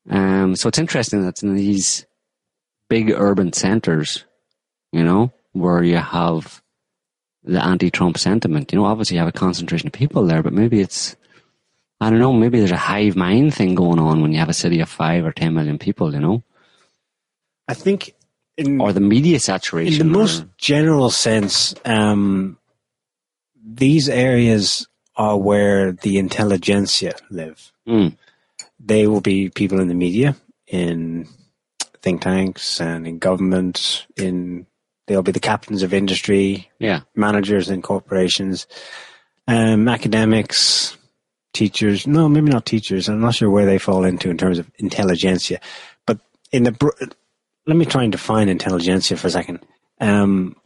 Um, 0.08 0.56
so 0.56 0.68
it's 0.68 0.78
interesting 0.78 1.24
that 1.24 1.42
in 1.42 1.54
these 1.54 2.06
big 2.88 3.10
urban 3.10 3.52
centers, 3.52 4.24
you 4.92 5.02
know, 5.02 5.32
where 5.52 5.82
you 5.82 5.96
have 5.96 6.62
the 7.46 7.64
anti-Trump 7.64 8.18
sentiment. 8.18 8.72
You 8.72 8.78
know, 8.78 8.84
obviously 8.84 9.14
you 9.14 9.20
have 9.20 9.28
a 9.28 9.32
concentration 9.32 9.86
of 9.86 9.92
people 9.92 10.26
there, 10.26 10.42
but 10.42 10.52
maybe 10.52 10.80
it's 10.80 11.16
I 12.00 12.10
don't 12.10 12.18
know, 12.18 12.32
maybe 12.32 12.58
there's 12.58 12.72
a 12.72 12.76
hive 12.76 13.16
mind 13.16 13.54
thing 13.54 13.74
going 13.74 13.98
on 13.98 14.20
when 14.20 14.32
you 14.32 14.38
have 14.38 14.50
a 14.50 14.54
city 14.54 14.80
of 14.80 14.88
five 14.88 15.24
or 15.24 15.32
ten 15.32 15.54
million 15.54 15.78
people, 15.78 16.12
you 16.12 16.20
know, 16.20 16.42
I 17.68 17.74
think 17.74 18.14
in 18.56 18.80
or 18.80 18.92
the 18.92 19.00
media 19.00 19.40
saturation. 19.40 20.00
in 20.00 20.12
the 20.12 20.18
or- 20.18 20.22
most 20.22 20.44
general 20.58 21.10
sense, 21.10 21.74
um, 21.84 22.58
these 23.64 24.08
areas 24.08 24.86
are 25.16 25.38
where 25.38 25.92
the 25.92 26.18
intelligentsia 26.18 27.14
live. 27.30 27.72
Mm. 27.88 28.16
They 28.78 29.06
will 29.06 29.22
be 29.22 29.48
people 29.48 29.80
in 29.80 29.88
the 29.88 29.94
media, 29.94 30.36
in 30.66 31.26
think 32.02 32.20
tanks, 32.20 32.80
and 32.80 33.06
in 33.06 33.18
government. 33.18 34.06
In 34.16 34.66
they'll 35.06 35.22
be 35.22 35.32
the 35.32 35.40
captains 35.40 35.82
of 35.82 35.94
industry, 35.94 36.70
yeah, 36.78 37.00
managers 37.14 37.70
in 37.70 37.82
corporations, 37.82 38.66
um, 39.48 39.88
academics, 39.88 40.96
teachers. 41.52 42.06
No, 42.06 42.28
maybe 42.28 42.50
not 42.50 42.66
teachers. 42.66 43.08
I'm 43.08 43.20
not 43.20 43.34
sure 43.34 43.50
where 43.50 43.66
they 43.66 43.78
fall 43.78 44.04
into 44.04 44.30
in 44.30 44.36
terms 44.36 44.58
of 44.58 44.70
intelligentsia. 44.78 45.60
But 46.06 46.20
in 46.52 46.64
the 46.64 47.16
let 47.66 47.76
me 47.76 47.84
try 47.84 48.04
and 48.04 48.12
define 48.12 48.48
intelligentsia 48.48 49.16
for 49.16 49.26
a 49.26 49.30
second. 49.30 49.60
Um, 50.00 50.56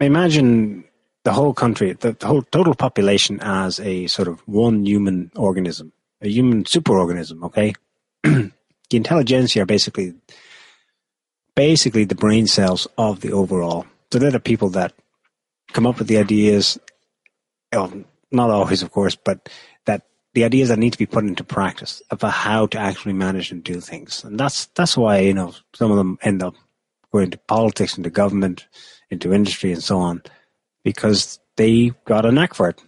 imagine 0.00 0.84
the 1.24 1.32
whole 1.32 1.54
country, 1.54 1.92
the, 1.92 2.12
the 2.12 2.26
whole 2.26 2.42
total 2.42 2.74
population 2.74 3.40
as 3.40 3.80
a 3.80 4.06
sort 4.08 4.28
of 4.28 4.40
one 4.46 4.84
human 4.84 5.30
organism, 5.36 5.92
a 6.20 6.28
human 6.28 6.64
superorganism. 6.64 7.42
Okay, 7.44 7.74
the 8.22 8.52
intelligentsia 8.90 9.62
are 9.62 9.66
basically 9.66 10.14
basically 11.56 12.04
the 12.04 12.14
brain 12.14 12.46
cells 12.46 12.86
of 12.98 13.20
the 13.20 13.32
overall. 13.32 13.86
So 14.12 14.18
they're 14.18 14.30
the 14.30 14.40
people 14.40 14.70
that 14.70 14.92
come 15.72 15.86
up 15.86 15.98
with 15.98 16.08
the 16.08 16.18
ideas. 16.18 16.78
Well, 17.72 18.04
not 18.30 18.50
always, 18.50 18.82
of 18.82 18.90
course, 18.90 19.16
but 19.16 19.48
that 19.86 20.02
the 20.34 20.44
ideas 20.44 20.68
that 20.68 20.78
need 20.78 20.92
to 20.92 20.98
be 20.98 21.06
put 21.06 21.24
into 21.24 21.44
practice 21.44 22.02
about 22.10 22.32
how 22.32 22.66
to 22.66 22.78
actually 22.78 23.12
manage 23.12 23.50
and 23.50 23.62
do 23.62 23.80
things. 23.80 24.24
And 24.24 24.38
that's 24.38 24.66
that's 24.74 24.96
why 24.96 25.18
you 25.18 25.34
know 25.34 25.54
some 25.74 25.90
of 25.90 25.96
them 25.96 26.18
end 26.22 26.42
up 26.42 26.54
going 27.12 27.26
into 27.26 27.38
politics, 27.38 27.96
into 27.96 28.10
government, 28.10 28.66
into 29.10 29.32
industry, 29.32 29.72
and 29.72 29.82
so 29.82 29.98
on, 29.98 30.22
because 30.82 31.38
they 31.56 31.92
got 32.04 32.26
a 32.26 32.32
knack 32.32 32.54
for 32.54 32.68
it. 32.68 32.82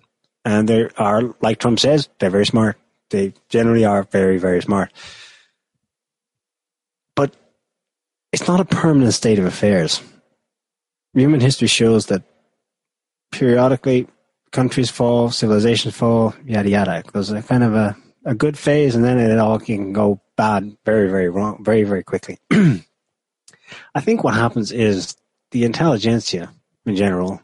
And 0.44 0.68
they 0.68 0.88
are, 0.96 1.34
like 1.40 1.58
Trump 1.58 1.80
says, 1.80 2.08
they're 2.18 2.30
very 2.30 2.46
smart. 2.46 2.76
They 3.10 3.34
generally 3.48 3.84
are 3.84 4.04
very, 4.04 4.38
very 4.38 4.62
smart. 4.62 4.92
But 7.16 7.34
it's 8.36 8.46
not 8.46 8.60
a 8.60 8.66
permanent 8.66 9.14
state 9.14 9.38
of 9.38 9.46
affairs. 9.46 10.02
Human 11.14 11.40
history 11.40 11.68
shows 11.68 12.06
that 12.06 12.22
periodically 13.32 14.08
countries 14.52 14.90
fall, 14.90 15.30
civilizations 15.30 15.96
fall, 15.96 16.34
yada 16.44 16.68
yada. 16.68 17.02
There's 17.14 17.30
a 17.30 17.42
kind 17.42 17.64
of 17.64 17.74
a, 17.74 17.96
a 18.26 18.34
good 18.34 18.58
phase, 18.58 18.94
and 18.94 19.02
then 19.02 19.18
it 19.18 19.38
all 19.38 19.58
can 19.58 19.94
go 19.94 20.20
bad 20.36 20.76
very, 20.84 21.08
very 21.08 21.30
wrong, 21.30 21.64
very, 21.64 21.84
very 21.84 22.04
quickly. 22.04 22.36
I 22.50 24.00
think 24.02 24.22
what 24.22 24.34
happens 24.34 24.70
is 24.70 25.16
the 25.52 25.64
intelligentsia 25.64 26.52
in 26.84 26.94
general 26.94 27.40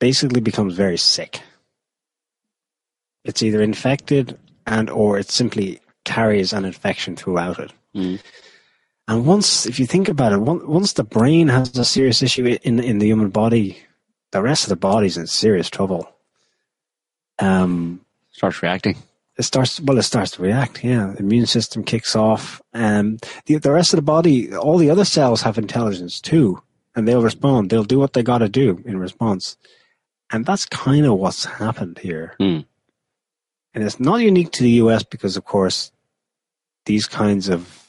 basically 0.00 0.42
becomes 0.42 0.74
very 0.74 0.98
sick. 0.98 1.40
It's 3.24 3.42
either 3.42 3.62
infected 3.62 4.38
and 4.66 4.90
or 4.90 5.18
it 5.18 5.30
simply 5.30 5.80
carries 6.04 6.52
an 6.52 6.66
infection 6.66 7.16
throughout 7.16 7.58
it. 7.58 7.72
Mm. 7.96 8.20
And 9.08 9.24
once, 9.24 9.64
if 9.64 9.80
you 9.80 9.86
think 9.86 10.10
about 10.10 10.32
it, 10.32 10.38
once 10.38 10.92
the 10.92 11.02
brain 11.02 11.48
has 11.48 11.76
a 11.78 11.84
serious 11.84 12.22
issue 12.22 12.58
in 12.62 12.78
in 12.78 12.98
the 12.98 13.06
human 13.06 13.30
body, 13.30 13.78
the 14.32 14.42
rest 14.42 14.64
of 14.64 14.68
the 14.68 14.76
body's 14.76 15.16
in 15.16 15.26
serious 15.26 15.70
trouble. 15.70 16.12
Um, 17.38 18.04
starts 18.32 18.62
reacting. 18.62 18.96
It 19.38 19.44
starts 19.44 19.80
well. 19.80 19.96
It 19.96 20.02
starts 20.02 20.32
to 20.32 20.42
react. 20.42 20.84
Yeah, 20.84 21.14
the 21.14 21.20
immune 21.20 21.46
system 21.46 21.84
kicks 21.84 22.14
off, 22.14 22.60
and 22.74 23.18
the 23.46 23.56
the 23.56 23.72
rest 23.72 23.94
of 23.94 23.96
the 23.96 24.02
body, 24.02 24.54
all 24.54 24.76
the 24.76 24.90
other 24.90 25.06
cells 25.06 25.40
have 25.40 25.56
intelligence 25.56 26.20
too, 26.20 26.62
and 26.94 27.08
they'll 27.08 27.22
respond. 27.22 27.70
They'll 27.70 27.84
do 27.84 27.98
what 27.98 28.12
they 28.12 28.22
got 28.22 28.38
to 28.38 28.48
do 28.50 28.82
in 28.84 28.98
response, 28.98 29.56
and 30.30 30.44
that's 30.44 30.66
kind 30.66 31.06
of 31.06 31.14
what's 31.14 31.46
happened 31.46 31.98
here. 31.98 32.34
Mm. 32.38 32.66
And 33.72 33.84
it's 33.84 34.00
not 34.00 34.20
unique 34.20 34.52
to 34.52 34.62
the 34.62 34.82
U.S. 34.82 35.02
because, 35.02 35.38
of 35.38 35.44
course, 35.44 35.92
these 36.84 37.06
kinds 37.06 37.48
of 37.48 37.87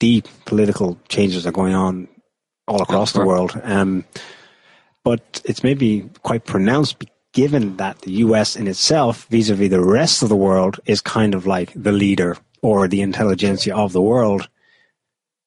deep 0.00 0.26
political 0.46 0.98
changes 1.08 1.46
are 1.46 1.52
going 1.52 1.74
on 1.74 2.08
all 2.66 2.82
across 2.82 3.12
the 3.12 3.24
world. 3.24 3.58
Um, 3.62 4.04
but 5.04 5.40
it's 5.44 5.62
maybe 5.62 6.10
quite 6.22 6.44
pronounced 6.44 7.04
given 7.32 7.76
that 7.76 8.00
the 8.00 8.12
US 8.24 8.56
in 8.56 8.66
itself, 8.66 9.26
vis 9.30 9.50
a 9.50 9.54
vis 9.54 9.70
the 9.70 9.80
rest 9.80 10.22
of 10.22 10.28
the 10.28 10.36
world, 10.36 10.80
is 10.86 11.00
kind 11.00 11.34
of 11.34 11.46
like 11.46 11.72
the 11.76 11.92
leader 11.92 12.36
or 12.62 12.88
the 12.88 13.00
intelligentsia 13.00 13.74
of 13.74 13.92
the 13.92 14.02
world. 14.02 14.48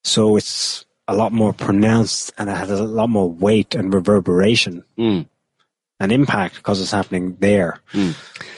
So 0.02 0.36
it's 0.36 0.86
a 1.06 1.14
lot 1.14 1.32
more 1.32 1.52
pronounced 1.52 2.32
and 2.38 2.48
it 2.48 2.56
has 2.56 2.70
a 2.70 2.82
lot 2.82 3.10
more 3.10 3.30
weight 3.30 3.74
and 3.74 3.92
reverberation 3.92 4.84
mm. 4.98 5.26
and 6.00 6.12
impact 6.12 6.56
because 6.56 6.80
it's 6.80 6.90
happening 6.90 7.36
there. 7.40 7.80
Mm. 7.92 8.14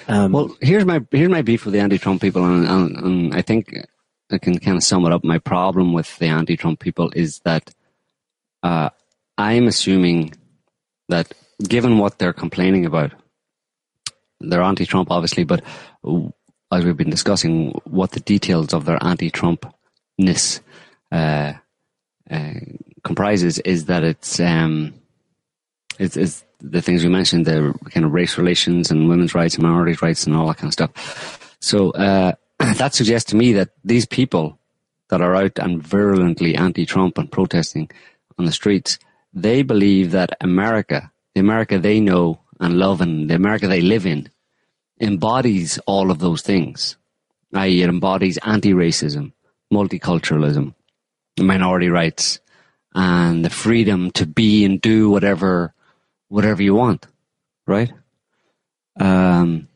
Um, 0.08 0.32
well, 0.32 0.56
here's 0.60 0.84
my 0.84 1.04
here's 1.10 1.30
my 1.30 1.42
beef 1.42 1.64
with 1.64 1.74
the 1.74 1.80
anti-Trump 1.80 2.20
people, 2.22 2.44
and, 2.44 2.64
and, 2.66 2.96
and 2.96 3.34
I 3.34 3.42
think 3.42 3.74
I 4.30 4.38
can 4.38 4.58
kind 4.58 4.76
of 4.76 4.82
sum 4.82 5.06
it 5.06 5.12
up. 5.12 5.24
My 5.24 5.38
problem 5.38 5.92
with 5.92 6.18
the 6.18 6.26
anti-Trump 6.26 6.80
people 6.80 7.10
is 7.14 7.40
that 7.40 7.72
uh, 8.62 8.90
I'm 9.38 9.68
assuming 9.68 10.34
that 11.08 11.32
given 11.62 11.98
what 11.98 12.18
they're 12.18 12.32
complaining 12.32 12.86
about, 12.86 13.12
they're 14.40 14.62
anti-Trump, 14.62 15.10
obviously, 15.10 15.44
but 15.44 15.62
as 16.72 16.84
we've 16.84 16.96
been 16.96 17.10
discussing, 17.10 17.70
what 17.84 18.10
the 18.10 18.20
details 18.20 18.74
of 18.74 18.84
their 18.84 18.98
anti-Trumpness 19.02 20.60
uh, 21.12 21.52
uh, 22.30 22.50
comprises 23.04 23.58
is 23.60 23.84
that 23.84 24.02
it's, 24.02 24.40
um, 24.40 24.92
it's, 25.98 26.16
it's 26.16 26.44
the 26.60 26.82
things 26.82 27.04
we 27.04 27.08
mentioned, 27.08 27.46
the 27.46 27.74
kind 27.90 28.04
of 28.04 28.12
race 28.12 28.36
relations 28.36 28.90
and 28.90 29.08
women's 29.08 29.34
rights 29.34 29.54
and 29.54 29.62
minorities' 29.62 30.02
rights 30.02 30.26
and 30.26 30.34
all 30.34 30.48
that 30.48 30.56
kind 30.56 30.68
of 30.68 30.72
stuff. 30.72 31.56
So 31.60 31.90
uh, 31.92 32.32
that 32.78 32.94
suggests 32.94 33.30
to 33.30 33.36
me 33.36 33.52
that 33.52 33.70
these 33.84 34.06
people 34.06 34.58
that 35.08 35.20
are 35.20 35.36
out 35.36 35.58
and 35.58 35.82
virulently 35.82 36.54
anti-Trump 36.54 37.18
and 37.18 37.30
protesting 37.30 37.90
on 38.38 38.44
the 38.44 38.52
streets, 38.52 38.98
they 39.32 39.62
believe 39.62 40.10
that 40.12 40.36
America, 40.40 41.12
the 41.34 41.40
America 41.40 41.78
they 41.78 42.00
know 42.00 42.40
and 42.58 42.78
love 42.78 43.00
and 43.00 43.30
the 43.30 43.34
America 43.34 43.66
they 43.66 43.80
live 43.80 44.06
in, 44.06 44.30
embodies 45.00 45.78
all 45.86 46.10
of 46.10 46.18
those 46.18 46.42
things. 46.42 46.96
I.e., 47.52 47.82
it 47.82 47.88
embodies 47.88 48.38
anti-racism, 48.38 49.32
multiculturalism, 49.72 50.74
minority 51.38 51.88
rights, 51.88 52.40
and 52.94 53.44
the 53.44 53.50
freedom 53.50 54.10
to 54.12 54.26
be 54.26 54.64
and 54.64 54.80
do 54.80 55.10
whatever, 55.10 55.74
whatever 56.28 56.62
you 56.62 56.74
want, 56.74 57.06
right? 57.66 57.92
Um, 58.98 59.68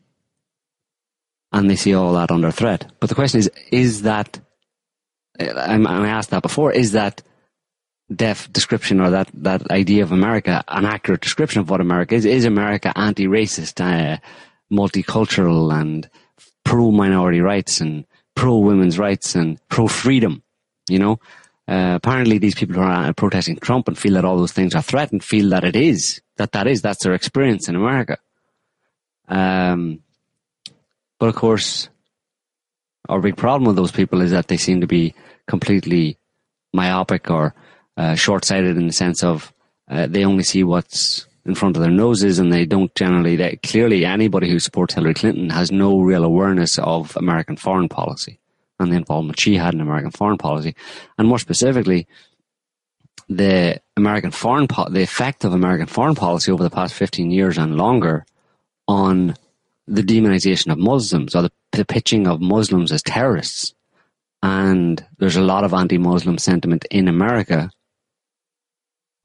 and 1.51 1.69
they 1.69 1.75
see 1.75 1.93
all 1.93 2.13
that 2.13 2.31
under 2.31 2.51
threat. 2.51 2.91
But 2.99 3.09
the 3.09 3.15
question 3.15 3.39
is, 3.39 3.51
is 3.71 4.03
that, 4.03 4.39
I, 5.39 5.75
I 5.75 6.07
asked 6.07 6.29
that 6.29 6.43
before, 6.43 6.71
is 6.71 6.93
that 6.93 7.21
deaf 8.13 8.51
description 8.51 8.99
or 8.99 9.09
that, 9.11 9.29
that 9.33 9.71
idea 9.71 10.03
of 10.03 10.11
America 10.11 10.63
an 10.67 10.85
accurate 10.85 11.21
description 11.21 11.61
of 11.61 11.69
what 11.69 11.81
America 11.81 12.15
is? 12.15 12.25
Is 12.25 12.45
America 12.45 12.91
anti-racist, 12.95 13.79
uh, 13.79 14.17
multicultural 14.71 15.73
and 15.73 16.09
pro-minority 16.63 17.41
rights 17.41 17.81
and 17.81 18.05
pro-women's 18.35 18.97
rights 18.97 19.35
and 19.35 19.59
pro-freedom? 19.69 20.43
You 20.89 20.99
know, 20.99 21.19
uh, 21.67 21.93
apparently 21.95 22.37
these 22.37 22.55
people 22.55 22.75
who 22.75 22.81
are 22.81 23.13
protesting 23.13 23.57
Trump 23.57 23.87
and 23.87 23.97
feel 23.97 24.13
that 24.13 24.25
all 24.25 24.37
those 24.37 24.51
things 24.51 24.75
are 24.75 24.81
threatened 24.81 25.23
feel 25.23 25.49
that 25.49 25.63
it 25.63 25.75
is, 25.75 26.21
that 26.37 26.51
that 26.53 26.67
is, 26.67 26.81
that's 26.81 27.03
their 27.03 27.13
experience 27.13 27.69
in 27.69 27.75
America. 27.75 28.17
Um, 29.27 30.01
but 31.21 31.29
of 31.29 31.35
course, 31.35 31.87
our 33.07 33.21
big 33.21 33.37
problem 33.37 33.67
with 33.67 33.75
those 33.75 33.91
people 33.91 34.21
is 34.21 34.31
that 34.31 34.47
they 34.47 34.57
seem 34.57 34.81
to 34.81 34.87
be 34.87 35.13
completely 35.45 36.17
myopic 36.73 37.29
or 37.29 37.53
uh, 37.95 38.15
short-sighted 38.15 38.75
in 38.75 38.87
the 38.87 38.91
sense 38.91 39.23
of 39.23 39.53
uh, 39.91 40.07
they 40.07 40.25
only 40.25 40.41
see 40.41 40.63
what's 40.63 41.27
in 41.45 41.53
front 41.53 41.77
of 41.77 41.83
their 41.83 41.91
noses 41.91 42.39
and 42.39 42.51
they 42.51 42.65
don't 42.65 42.95
generally 42.95 43.35
they, 43.35 43.55
clearly 43.57 44.03
anybody 44.03 44.49
who 44.49 44.57
supports 44.57 44.95
Hillary 44.95 45.13
Clinton 45.13 45.51
has 45.51 45.71
no 45.71 45.99
real 45.99 46.23
awareness 46.23 46.79
of 46.79 47.15
American 47.15 47.55
foreign 47.55 47.87
policy 47.87 48.39
and 48.79 48.91
the 48.91 48.97
involvement 48.97 49.39
she 49.39 49.57
had 49.57 49.75
in 49.75 49.81
American 49.81 50.09
foreign 50.09 50.39
policy. 50.39 50.75
And 51.19 51.27
more 51.27 51.37
specifically 51.37 52.07
the 53.29 53.79
American 53.95 54.31
foreign 54.31 54.67
po- 54.67 54.89
the 54.89 55.03
effect 55.03 55.43
of 55.43 55.53
American 55.53 55.85
foreign 55.85 56.15
policy 56.15 56.51
over 56.51 56.63
the 56.63 56.71
past 56.71 56.95
15 56.95 57.29
years 57.29 57.59
and 57.59 57.77
longer 57.77 58.25
on 58.87 59.35
the 59.87 60.03
demonization 60.03 60.71
of 60.71 60.77
Muslims 60.77 61.35
or 61.35 61.43
the, 61.43 61.51
the 61.71 61.85
pitching 61.85 62.27
of 62.27 62.41
Muslims 62.41 62.91
as 62.91 63.01
terrorists. 63.01 63.73
And 64.43 65.05
there's 65.17 65.35
a 65.35 65.41
lot 65.41 65.63
of 65.63 65.73
anti 65.73 65.97
Muslim 65.97 66.37
sentiment 66.37 66.85
in 66.89 67.07
America, 67.07 67.69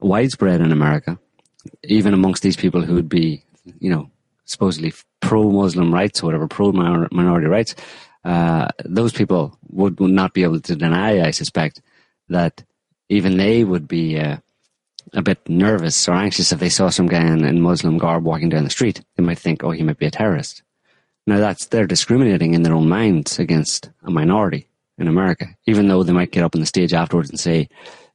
widespread 0.01 0.61
in 0.61 0.73
America, 0.73 1.19
even 1.85 2.15
amongst 2.15 2.43
these 2.43 2.57
people 2.57 2.83
who 2.83 2.95
would 2.95 3.09
be, 3.09 3.45
you 3.79 3.91
know, 3.91 4.11
supposedly 4.45 4.93
pro 5.21 5.51
Muslim 5.51 5.93
rights 5.93 6.23
or 6.23 6.27
whatever, 6.27 6.49
pro 6.49 6.73
minority 6.73 7.47
rights. 7.47 7.75
Uh, 8.25 8.69
those 8.85 9.13
people 9.13 9.57
would, 9.69 10.01
would 10.01 10.11
not 10.11 10.35
be 10.35 10.43
able 10.43 10.61
to 10.61 10.77
deny, 10.77 11.25
I 11.25 11.31
suspect, 11.31 11.81
that 12.29 12.65
even 13.09 13.37
they 13.37 13.65
would 13.65 13.87
be 13.87 14.19
uh, 14.19 14.39
a 15.13 15.23
bit 15.23 15.49
nervous 15.49 16.09
or 16.09 16.15
anxious 16.15 16.53
if 16.53 16.59
they 16.59 16.69
saw 16.69 16.89
some 16.89 17.07
guy 17.07 17.23
in, 17.23 17.45
in 17.45 17.61
Muslim 17.61 17.99
garb 17.99 18.25
walking 18.25 18.49
down 18.49 18.65
the 18.65 18.71
street. 18.71 19.03
They 19.17 19.23
might 19.23 19.39
think, 19.39 19.63
oh, 19.63 19.71
he 19.71 19.83
might 19.83 19.99
be 19.99 20.07
a 20.07 20.11
terrorist. 20.11 20.63
Now 21.27 21.39
that's, 21.39 21.67
they're 21.67 21.87
discriminating 21.87 22.55
in 22.55 22.63
their 22.63 22.75
own 22.75 22.89
minds 22.89 23.39
against 23.39 23.91
a 24.05 24.11
minority 24.11 24.69
in 24.99 25.09
America, 25.09 25.49
even 25.67 25.89
though 25.89 26.03
they 26.03 26.13
might 26.13 26.31
get 26.31 26.45
up 26.45 26.55
on 26.55 26.61
the 26.61 26.67
stage 26.67 26.95
afterwards 26.95 27.31
and 27.31 27.39
say, 27.39 27.69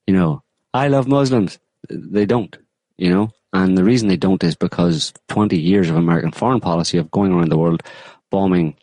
you 0.08 0.14
know, 0.14 0.44
I 0.74 0.88
love 0.88 1.08
Muslims. 1.08 1.60
They 1.90 2.26
don't, 2.26 2.56
you 2.98 3.10
know, 3.10 3.32
and 3.54 3.78
the 3.78 3.84
reason 3.84 4.08
they 4.08 4.18
don't 4.18 4.44
is 4.44 4.56
because 4.56 5.14
20 5.28 5.60
years 5.60 5.90
of 5.90 5.96
American 5.96 6.32
foreign 6.32 6.62
policy 6.62 6.98
of 6.98 7.12
going 7.12 7.34
around 7.34 7.50
the 7.50 7.58
world 7.58 7.84
bombing 8.30 8.76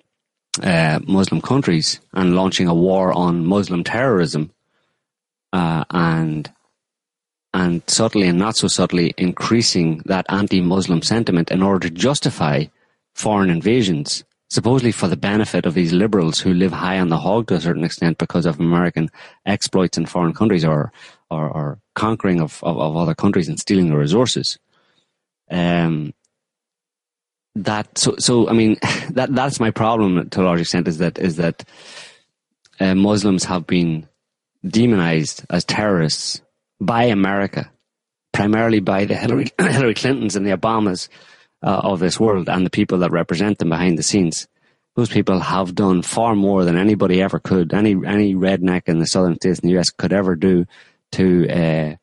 uh, 0.62 1.00
Muslim 1.06 1.40
countries 1.40 2.00
and 2.12 2.36
launching 2.36 2.68
a 2.68 2.74
war 2.74 3.12
on 3.12 3.46
Muslim 3.46 3.82
terrorism 3.82 4.50
uh, 5.52 5.84
and 5.90 6.52
and 7.54 7.82
subtly 7.86 8.28
and 8.28 8.38
not 8.38 8.56
so 8.56 8.68
subtly 8.68 9.14
increasing 9.16 10.02
that 10.04 10.26
anti-Muslim 10.28 11.02
sentiment 11.02 11.50
in 11.50 11.62
order 11.62 11.88
to 11.88 11.94
justify 11.94 12.64
foreign 13.14 13.50
invasions, 13.50 14.24
supposedly 14.50 14.92
for 14.92 15.08
the 15.08 15.16
benefit 15.16 15.66
of 15.66 15.74
these 15.74 15.92
liberals 15.92 16.40
who 16.40 16.52
live 16.52 16.72
high 16.72 16.98
on 16.98 17.08
the 17.08 17.18
hog 17.18 17.48
to 17.48 17.54
a 17.54 17.60
certain 17.60 17.84
extent 17.84 18.18
because 18.18 18.46
of 18.46 18.60
American 18.60 19.10
exploits 19.46 19.98
in 19.98 20.06
foreign 20.06 20.34
countries 20.34 20.64
or 20.64 20.92
or, 21.30 21.48
or 21.48 21.78
conquering 21.94 22.40
of, 22.40 22.62
of, 22.64 22.78
of, 22.78 22.96
other 22.96 23.14
countries 23.14 23.48
and 23.48 23.60
stealing 23.60 23.88
their 23.88 23.98
resources. 23.98 24.58
Um, 25.50 26.14
that 27.54 27.98
so 27.98 28.14
so 28.18 28.48
I 28.48 28.52
mean 28.52 28.76
that 29.10 29.34
that's 29.34 29.60
my 29.60 29.70
problem 29.70 30.28
to 30.30 30.42
a 30.42 30.44
large 30.44 30.60
extent 30.60 30.88
is 30.88 30.98
that 30.98 31.18
is 31.18 31.36
that 31.36 31.64
uh, 32.80 32.94
Muslims 32.94 33.44
have 33.44 33.66
been 33.66 34.08
demonized 34.66 35.44
as 35.50 35.64
terrorists 35.64 36.40
by 36.80 37.04
America, 37.04 37.70
primarily 38.32 38.80
by 38.80 39.04
the 39.04 39.16
Hillary, 39.16 39.46
Hillary 39.58 39.94
Clintons 39.94 40.36
and 40.36 40.46
the 40.46 40.56
Obamas 40.56 41.08
uh, 41.62 41.80
of 41.84 41.98
this 41.98 42.20
world 42.20 42.48
and 42.48 42.64
the 42.64 42.70
people 42.70 42.98
that 42.98 43.10
represent 43.10 43.58
them 43.58 43.70
behind 43.70 43.98
the 43.98 44.02
scenes. 44.02 44.46
those 44.94 45.08
people 45.08 45.38
have 45.40 45.74
done 45.74 46.02
far 46.02 46.34
more 46.34 46.64
than 46.64 46.76
anybody 46.76 47.22
ever 47.22 47.38
could. 47.38 47.72
Any 47.72 47.92
any 48.06 48.34
redneck 48.34 48.82
in 48.86 48.98
the 48.98 49.06
southern 49.06 49.36
states 49.36 49.60
in 49.60 49.68
the 49.68 49.74
U.S. 49.74 49.90
could 49.90 50.12
ever 50.12 50.34
do 50.34 50.66
to 51.12 51.48
uh, 51.48 51.96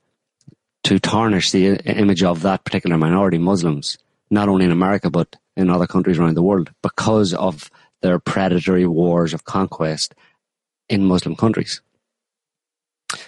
to 0.84 0.99
tarnish 0.99 1.51
the 1.51 1.76
image 1.86 2.23
of 2.23 2.41
that 2.43 2.63
particular 2.63 2.97
minority, 2.97 3.38
Muslims, 3.38 3.97
not 4.30 4.49
only 4.49 4.65
in 4.65 4.71
America 4.71 5.09
but 5.09 5.36
in 5.57 5.69
other 5.69 5.88
countries 5.88 6.19
around 6.19 6.36
the 6.36 6.43
world, 6.43 6.71
because 6.82 7.34
of 7.34 7.71
their 8.01 8.19
predatory 8.19 8.86
wars 8.86 9.34
of 9.34 9.45
conquest 9.45 10.13
in 10.89 11.03
Muslim 11.03 11.36
countries. 11.36 11.82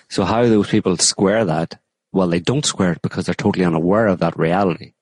So 0.09 0.23
how 0.23 0.43
those 0.43 0.69
people 0.69 0.97
square 0.97 1.45
that? 1.45 1.79
Well, 2.11 2.27
they 2.27 2.39
don't 2.39 2.65
square 2.65 2.93
it 2.93 3.01
because 3.01 3.25
they're 3.25 3.35
totally 3.35 3.65
unaware 3.65 4.07
of 4.07 4.19
that 4.19 4.37
reality. 4.37 4.93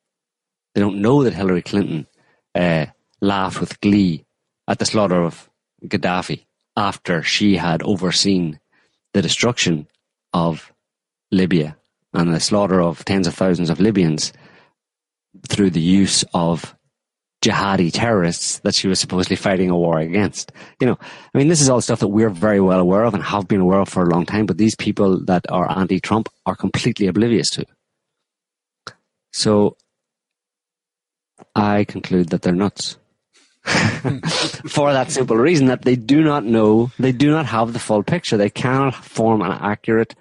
They 0.74 0.82
don't 0.82 1.02
know 1.02 1.24
that 1.24 1.34
Hillary 1.34 1.62
Clinton 1.62 2.08
uh, 2.54 2.88
laughed 3.22 3.60
with 3.60 3.80
glee 3.80 4.26
at 4.68 4.80
the 4.80 4.86
slaughter 4.86 5.24
of 5.24 5.50
Gaddafi 5.84 6.46
after 6.76 7.24
she 7.24 7.56
had 7.56 7.84
overseen 7.84 8.60
the 9.14 9.22
destruction 9.22 9.88
of 10.34 10.74
Libya 11.32 11.78
and 12.14 12.34
the 12.34 12.40
slaughter 12.40 12.82
of 12.82 13.06
tens 13.06 13.28
of 13.28 13.36
thousands 13.36 13.70
of 13.70 13.80
Libyans 13.80 14.34
through 15.48 15.70
the 15.70 15.82
use 15.82 16.24
of 16.34 16.75
jihadi 17.46 17.92
terrorists 17.94 18.60
that 18.60 18.76
she 18.76 18.88
was 18.88 19.00
supposedly 19.00 19.36
fighting 19.36 19.70
a 19.70 19.78
war 19.78 20.00
against. 20.00 20.52
You 20.80 20.88
know, 20.88 20.98
I 21.34 21.38
mean, 21.38 21.48
this 21.48 21.62
is 21.62 21.70
all 21.70 21.82
stuff 21.82 22.00
that 22.00 22.08
we're 22.08 22.30
very 22.30 22.60
well 22.60 22.80
aware 22.80 23.04
of 23.04 23.14
and 23.14 23.24
have 23.24 23.48
been 23.48 23.62
aware 23.62 23.80
of 23.80 23.90
for 23.90 24.04
a 24.04 24.10
long 24.10 24.26
time, 24.26 24.46
but 24.46 24.58
these 24.58 24.76
people 24.76 25.24
that 25.26 25.46
are 25.50 25.70
anti 25.72 26.00
Trump 26.00 26.30
are 26.46 26.56
completely 26.56 27.08
oblivious 27.08 27.50
to. 27.52 27.66
So 29.32 29.78
I 31.56 31.84
conclude 31.84 32.30
that 32.30 32.42
they're 32.42 32.54
nuts. 32.54 32.98
for 33.66 34.94
that 34.94 35.08
simple 35.10 35.38
reason 35.38 35.68
that 35.68 35.82
they 35.82 35.96
do 35.96 36.24
not 36.24 36.46
know, 36.46 36.92
they 37.00 37.12
do 37.12 37.32
not 37.32 37.48
have 37.48 37.74
the 37.74 37.80
full 37.80 38.04
picture. 38.04 38.38
They 38.38 38.50
cannot 38.50 38.94
form 38.94 39.42
an 39.42 39.52
accurate 39.52 40.16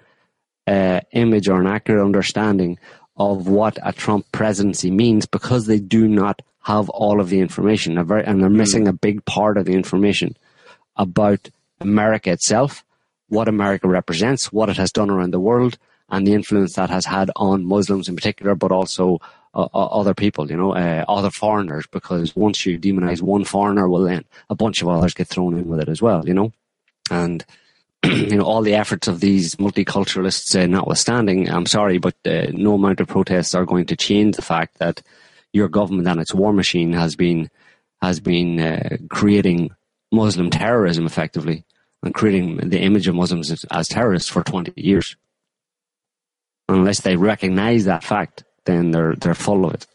uh, 0.67 1.01
image 1.11 1.47
or 1.47 1.61
an 1.61 1.67
accurate 1.67 2.03
understanding 2.03 2.79
of 3.17 3.47
what 3.47 3.77
a 3.83 3.93
Trump 3.93 4.25
presidency 4.31 4.91
means 4.91 5.25
because 5.25 5.67
they 5.67 5.79
do 5.79 6.07
not 6.07 6.41
have 6.65 6.89
all 6.89 7.21
of 7.21 7.29
the 7.29 7.39
information. 7.39 7.93
They're 7.93 8.03
very, 8.03 8.25
and 8.25 8.41
they're 8.41 8.49
missing 8.49 8.87
a 8.87 8.93
big 8.93 9.23
part 9.25 9.57
of 9.57 9.65
the 9.65 9.73
information 9.73 10.35
about 10.95 11.49
America 11.79 12.31
itself, 12.31 12.83
what 13.29 13.47
America 13.47 13.87
represents, 13.87 14.51
what 14.51 14.69
it 14.69 14.77
has 14.77 14.91
done 14.91 15.11
around 15.11 15.31
the 15.31 15.39
world, 15.39 15.77
and 16.09 16.25
the 16.25 16.33
influence 16.33 16.73
that 16.73 16.89
has 16.89 17.05
had 17.05 17.29
on 17.35 17.65
Muslims 17.65 18.09
in 18.09 18.15
particular, 18.15 18.55
but 18.55 18.71
also 18.71 19.21
uh, 19.53 19.67
uh, 19.75 19.85
other 19.85 20.15
people, 20.15 20.49
you 20.49 20.57
know, 20.57 20.73
uh, 20.73 21.05
other 21.07 21.29
foreigners, 21.29 21.85
because 21.91 22.35
once 22.35 22.65
you 22.65 22.79
demonize 22.79 23.21
one 23.21 23.43
foreigner, 23.43 23.87
well, 23.87 24.01
then 24.01 24.25
a 24.49 24.55
bunch 24.55 24.81
of 24.81 24.87
others 24.87 25.13
get 25.13 25.27
thrown 25.27 25.55
in 25.55 25.67
with 25.67 25.81
it 25.81 25.89
as 25.89 26.01
well, 26.01 26.27
you 26.27 26.33
know? 26.33 26.51
And, 27.11 27.45
you 28.03 28.37
know, 28.37 28.43
all 28.43 28.63
the 28.63 28.73
efforts 28.73 29.07
of 29.07 29.19
these 29.19 29.55
multiculturalists 29.57 30.59
uh, 30.59 30.65
notwithstanding, 30.65 31.47
I'm 31.47 31.67
sorry, 31.67 31.99
but 31.99 32.15
uh, 32.25 32.47
no 32.53 32.73
amount 32.73 33.01
of 33.01 33.07
protests 33.07 33.53
are 33.53 33.65
going 33.65 33.85
to 33.85 33.95
change 33.95 34.35
the 34.35 34.41
fact 34.41 34.79
that 34.79 35.03
your 35.55 35.69
government 35.69 36.07
and 36.07 36.19
its 36.19 36.33
war 36.33 36.51
machine 36.51 36.91
has 36.93 37.15
been 37.15 37.49
has 38.01 38.19
been 38.19 38.59
uh, 38.59 38.97
creating 39.09 39.71
Muslim 40.11 40.49
terrorism 40.49 41.05
effectively 41.05 41.63
and 42.03 42.13
creating 42.13 42.57
the 42.69 42.79
image 42.81 43.07
of 43.07 43.15
Muslims 43.15 43.49
as, 43.49 43.65
as 43.71 43.87
terrorists 43.87 44.29
for 44.29 44.43
20 44.43 44.73
years. 44.75 45.15
Unless 46.67 47.01
they 47.01 47.15
recognize 47.15 47.85
that 47.85 48.03
fact, 48.03 48.43
then 48.65 48.91
they're 48.91 49.15
they're 49.15 49.33
full 49.33 49.65
of 49.65 49.73
it. 49.75 49.87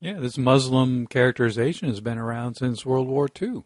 Yeah, 0.00 0.18
this 0.20 0.36
Muslim 0.36 1.06
characterization 1.06 1.88
has 1.88 2.00
been 2.00 2.18
around 2.18 2.54
since 2.56 2.84
World 2.84 3.08
War 3.08 3.28
II. 3.40 3.64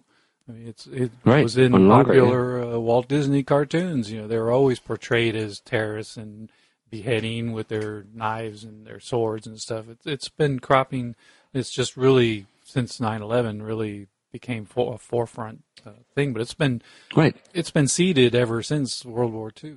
I 0.48 0.52
mean, 0.52 0.68
it's 0.68 0.86
it 0.86 1.10
Right, 1.24 1.42
was 1.42 1.56
in 1.56 1.74
and 1.74 1.88
longer, 1.88 2.12
popular 2.12 2.62
uh, 2.62 2.78
Walt 2.78 3.08
Disney 3.08 3.42
cartoons. 3.42 4.10
You 4.10 4.22
know, 4.22 4.28
they 4.28 4.38
were 4.38 4.50
always 4.52 4.78
portrayed 4.78 5.34
as 5.36 5.60
terrorists 5.60 6.16
and 6.16 6.50
beheading 6.92 7.52
with 7.52 7.68
their 7.68 8.04
knives 8.14 8.62
and 8.62 8.86
their 8.86 9.00
swords 9.00 9.46
and 9.46 9.58
stuff. 9.58 9.86
It's 9.88 10.06
it's 10.06 10.28
been 10.28 10.60
cropping. 10.60 11.16
It's 11.54 11.70
just 11.70 11.96
really 11.96 12.46
since 12.64 13.00
9/11 13.00 13.66
really 13.66 14.06
became 14.30 14.64
for, 14.66 14.94
a 14.94 14.98
forefront 14.98 15.62
uh, 15.84 15.90
thing. 16.14 16.32
But 16.32 16.42
it's 16.42 16.54
been 16.54 16.82
Right. 17.16 17.34
it's 17.54 17.70
been 17.70 17.88
seeded 17.88 18.34
ever 18.34 18.62
since 18.62 19.04
World 19.04 19.32
War 19.32 19.50
II. 19.64 19.74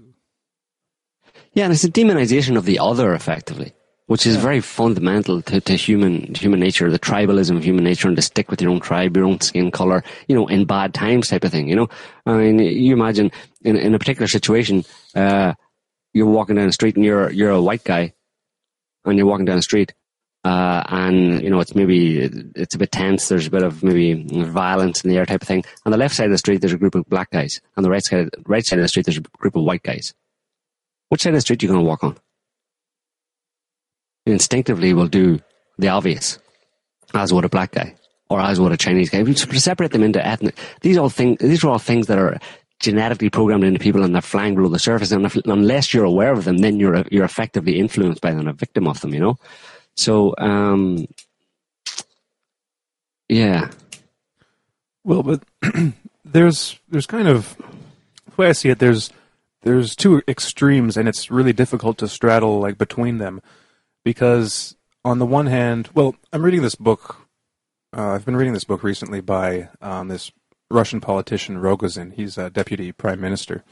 Yeah, 1.54 1.66
and 1.66 1.74
it's 1.74 1.84
a 1.84 1.90
demonization 1.90 2.58
of 2.58 2.66
the 2.66 2.80
other, 2.80 3.14
effectively, 3.14 3.74
which 4.08 4.26
is 4.26 4.36
very 4.36 4.62
fundamental 4.62 5.42
to, 5.44 5.60
to 5.62 5.74
human 5.76 6.36
human 6.36 6.60
nature, 6.60 6.92
the 6.92 7.00
tribalism 7.00 7.56
of 7.58 7.64
human 7.64 7.84
nature, 7.86 8.08
and 8.10 8.16
to 8.18 8.22
stick 8.22 8.52
with 8.52 8.62
your 8.62 8.72
own 8.72 8.80
tribe, 8.82 9.16
your 9.16 9.26
own 9.26 9.40
skin 9.42 9.72
color, 9.72 10.04
you 10.28 10.36
know, 10.36 10.48
in 10.48 10.66
bad 10.66 10.94
times 10.94 11.30
type 11.30 11.46
of 11.46 11.52
thing. 11.52 11.68
You 11.70 11.76
know, 11.78 11.90
I 12.26 12.34
mean, 12.34 12.60
you 12.60 12.94
imagine 12.94 13.32
in 13.62 13.78
in 13.78 13.96
a 13.96 14.00
particular 14.00 14.28
situation, 14.28 14.84
uh, 15.16 15.54
you're 16.16 16.26
walking 16.26 16.56
down 16.56 16.66
the 16.66 16.72
street 16.72 16.96
and 16.96 17.04
you're 17.04 17.30
you're 17.30 17.52
a 17.52 17.62
white 17.62 17.84
guy, 17.84 18.14
and 19.04 19.18
you're 19.18 19.28
walking 19.28 19.46
down 19.46 19.58
the 19.58 19.62
street. 19.62 19.94
Uh, 20.46 20.84
and 20.88 21.42
you 21.42 21.50
know 21.50 21.60
it's 21.60 21.76
maybe 21.76 22.20
it's 22.56 22.74
a 22.74 22.78
bit 22.78 22.92
tense. 22.92 23.28
There's 23.28 23.48
a 23.48 23.52
bit 23.52 23.64
of 23.64 23.84
maybe 23.84 24.14
violence 24.44 25.04
in 25.04 25.10
the 25.10 25.18
air 25.18 25.26
type 25.26 25.42
of 25.42 25.48
thing. 25.48 25.66
On 25.86 25.92
the 25.92 25.98
left 25.98 26.16
side 26.16 26.28
of 26.28 26.32
the 26.32 26.38
street, 26.38 26.62
there's 26.62 26.74
a 26.74 26.78
group 26.78 26.96
of 26.96 27.06
black 27.10 27.32
guys. 27.32 27.60
On 27.76 27.84
the 27.84 27.90
right 27.90 28.04
side, 28.04 28.30
right 28.46 28.66
side 28.66 28.80
of 28.80 28.84
the 28.84 28.88
street, 28.88 29.06
there's 29.06 29.18
a 29.18 29.22
group 29.38 29.56
of 29.56 29.64
white 29.64 29.84
guys. 29.84 30.14
Which 31.10 31.24
side 31.24 31.32
of 31.32 31.36
the 31.36 31.42
street 31.42 31.62
are 31.62 31.66
you 31.66 31.72
going 31.74 31.84
to 31.84 31.88
walk 31.88 32.04
on? 32.04 32.18
You 34.26 34.34
instinctively 34.34 34.94
will 34.94 35.08
do 35.08 35.42
the 35.78 35.90
obvious, 35.90 36.40
as 37.14 37.34
would 37.34 37.46
a 37.46 37.50
black 37.50 37.72
guy, 37.72 37.96
or 38.30 38.40
as 38.40 38.60
would 38.60 38.72
a 38.72 38.78
Chinese 38.78 39.10
guy. 39.10 39.24
We 39.24 39.34
separate 39.34 39.92
them 39.92 40.04
into 40.04 40.26
ethnic. 40.26 40.56
These 40.82 40.98
all 40.98 41.10
things. 41.10 41.40
These 41.40 41.64
are 41.64 41.70
all 41.70 41.80
things 41.80 42.08
that 42.08 42.20
are 42.20 42.40
genetically 42.80 43.30
programmed 43.30 43.64
into 43.64 43.80
people, 43.80 44.04
and 44.04 44.14
they're 44.14 44.22
flying 44.22 44.56
below 44.56 44.70
the 44.70 44.80
surface. 44.80 45.12
And 45.12 45.26
if, 45.26 45.36
unless 45.46 45.94
you're 45.94 46.06
aware 46.06 46.34
of 46.34 46.46
them, 46.46 46.60
then 46.60 46.80
you're 46.80 47.04
you're 47.12 47.26
effectively 47.26 47.80
influenced 47.80 48.22
by 48.22 48.34
them, 48.34 48.48
a 48.48 48.54
victim 48.54 48.88
of 48.88 49.02
them. 49.02 49.14
You 49.14 49.20
know. 49.20 49.38
So, 49.96 50.36
um, 50.38 51.08
yeah, 53.30 53.72
Well, 55.04 55.24
but 55.24 55.44
there's 56.26 56.80
there's 56.90 57.06
kind 57.08 57.28
of 57.28 57.56
the 57.58 58.36
way 58.38 58.50
I 58.50 58.52
see 58.52 58.70
it. 58.70 58.80
There's 58.80 59.10
there's 59.62 59.96
two 59.96 60.22
extremes, 60.28 60.98
and 60.98 61.08
it's 61.08 61.32
really 61.32 61.54
difficult 61.54 61.98
to 62.00 62.08
straddle 62.08 62.60
like 62.60 62.78
between 62.78 63.20
them, 63.20 63.42
because 64.04 64.76
on 65.04 65.20
the 65.20 65.26
one 65.26 65.46
hand, 65.46 65.90
well, 65.94 66.16
I'm 66.34 66.44
reading 66.44 66.62
this 66.62 66.76
book. 66.76 67.18
Uh, 67.96 68.10
I've 68.10 68.26
been 68.26 68.36
reading 68.36 68.54
this 68.54 68.66
book 68.66 68.84
recently 68.84 69.22
by 69.22 69.70
um, 69.82 70.10
this 70.10 70.32
Russian 70.70 71.02
politician 71.02 71.58
Rogozin. 71.58 72.14
He's 72.14 72.38
a 72.38 72.50
deputy 72.50 72.92
prime 72.92 73.22
minister, 73.22 73.64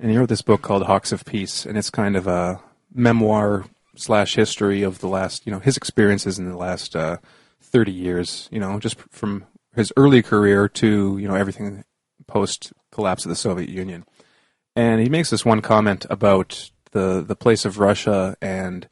and 0.00 0.10
he 0.10 0.16
wrote 0.16 0.28
this 0.28 0.42
book 0.42 0.62
called 0.62 0.84
Hawks 0.84 1.12
of 1.12 1.24
Peace, 1.24 1.66
and 1.66 1.76
it's 1.76 1.90
kind 1.90 2.16
of 2.16 2.26
a 2.26 2.60
memoir 2.92 3.66
slash 3.96 4.34
history 4.34 4.82
of 4.82 4.98
the 5.00 5.08
last, 5.08 5.46
you 5.46 5.52
know, 5.52 5.60
his 5.60 5.76
experiences 5.76 6.38
in 6.38 6.48
the 6.48 6.56
last 6.56 6.96
uh, 6.96 7.18
30 7.60 7.92
years. 7.92 8.48
You 8.50 8.60
know, 8.60 8.78
just 8.78 9.00
from 9.10 9.46
his 9.74 9.92
early 9.96 10.22
career 10.22 10.68
to 10.68 11.18
you 11.18 11.28
know 11.28 11.34
everything 11.34 11.84
post 12.26 12.72
collapse 12.90 13.24
of 13.24 13.28
the 13.28 13.36
Soviet 13.36 13.68
Union. 13.68 14.04
And 14.76 15.00
he 15.00 15.08
makes 15.08 15.30
this 15.30 15.44
one 15.44 15.60
comment 15.60 16.06
about 16.10 16.70
the 16.92 17.22
the 17.26 17.36
place 17.36 17.64
of 17.64 17.78
Russia 17.78 18.36
and 18.40 18.88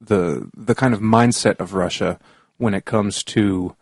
the 0.00 0.50
the 0.56 0.74
kind 0.74 0.94
of 0.94 1.00
mindset 1.00 1.60
of 1.60 1.74
Russia 1.74 2.18
when 2.56 2.74
it 2.74 2.84
comes 2.84 3.22
to 3.24 3.76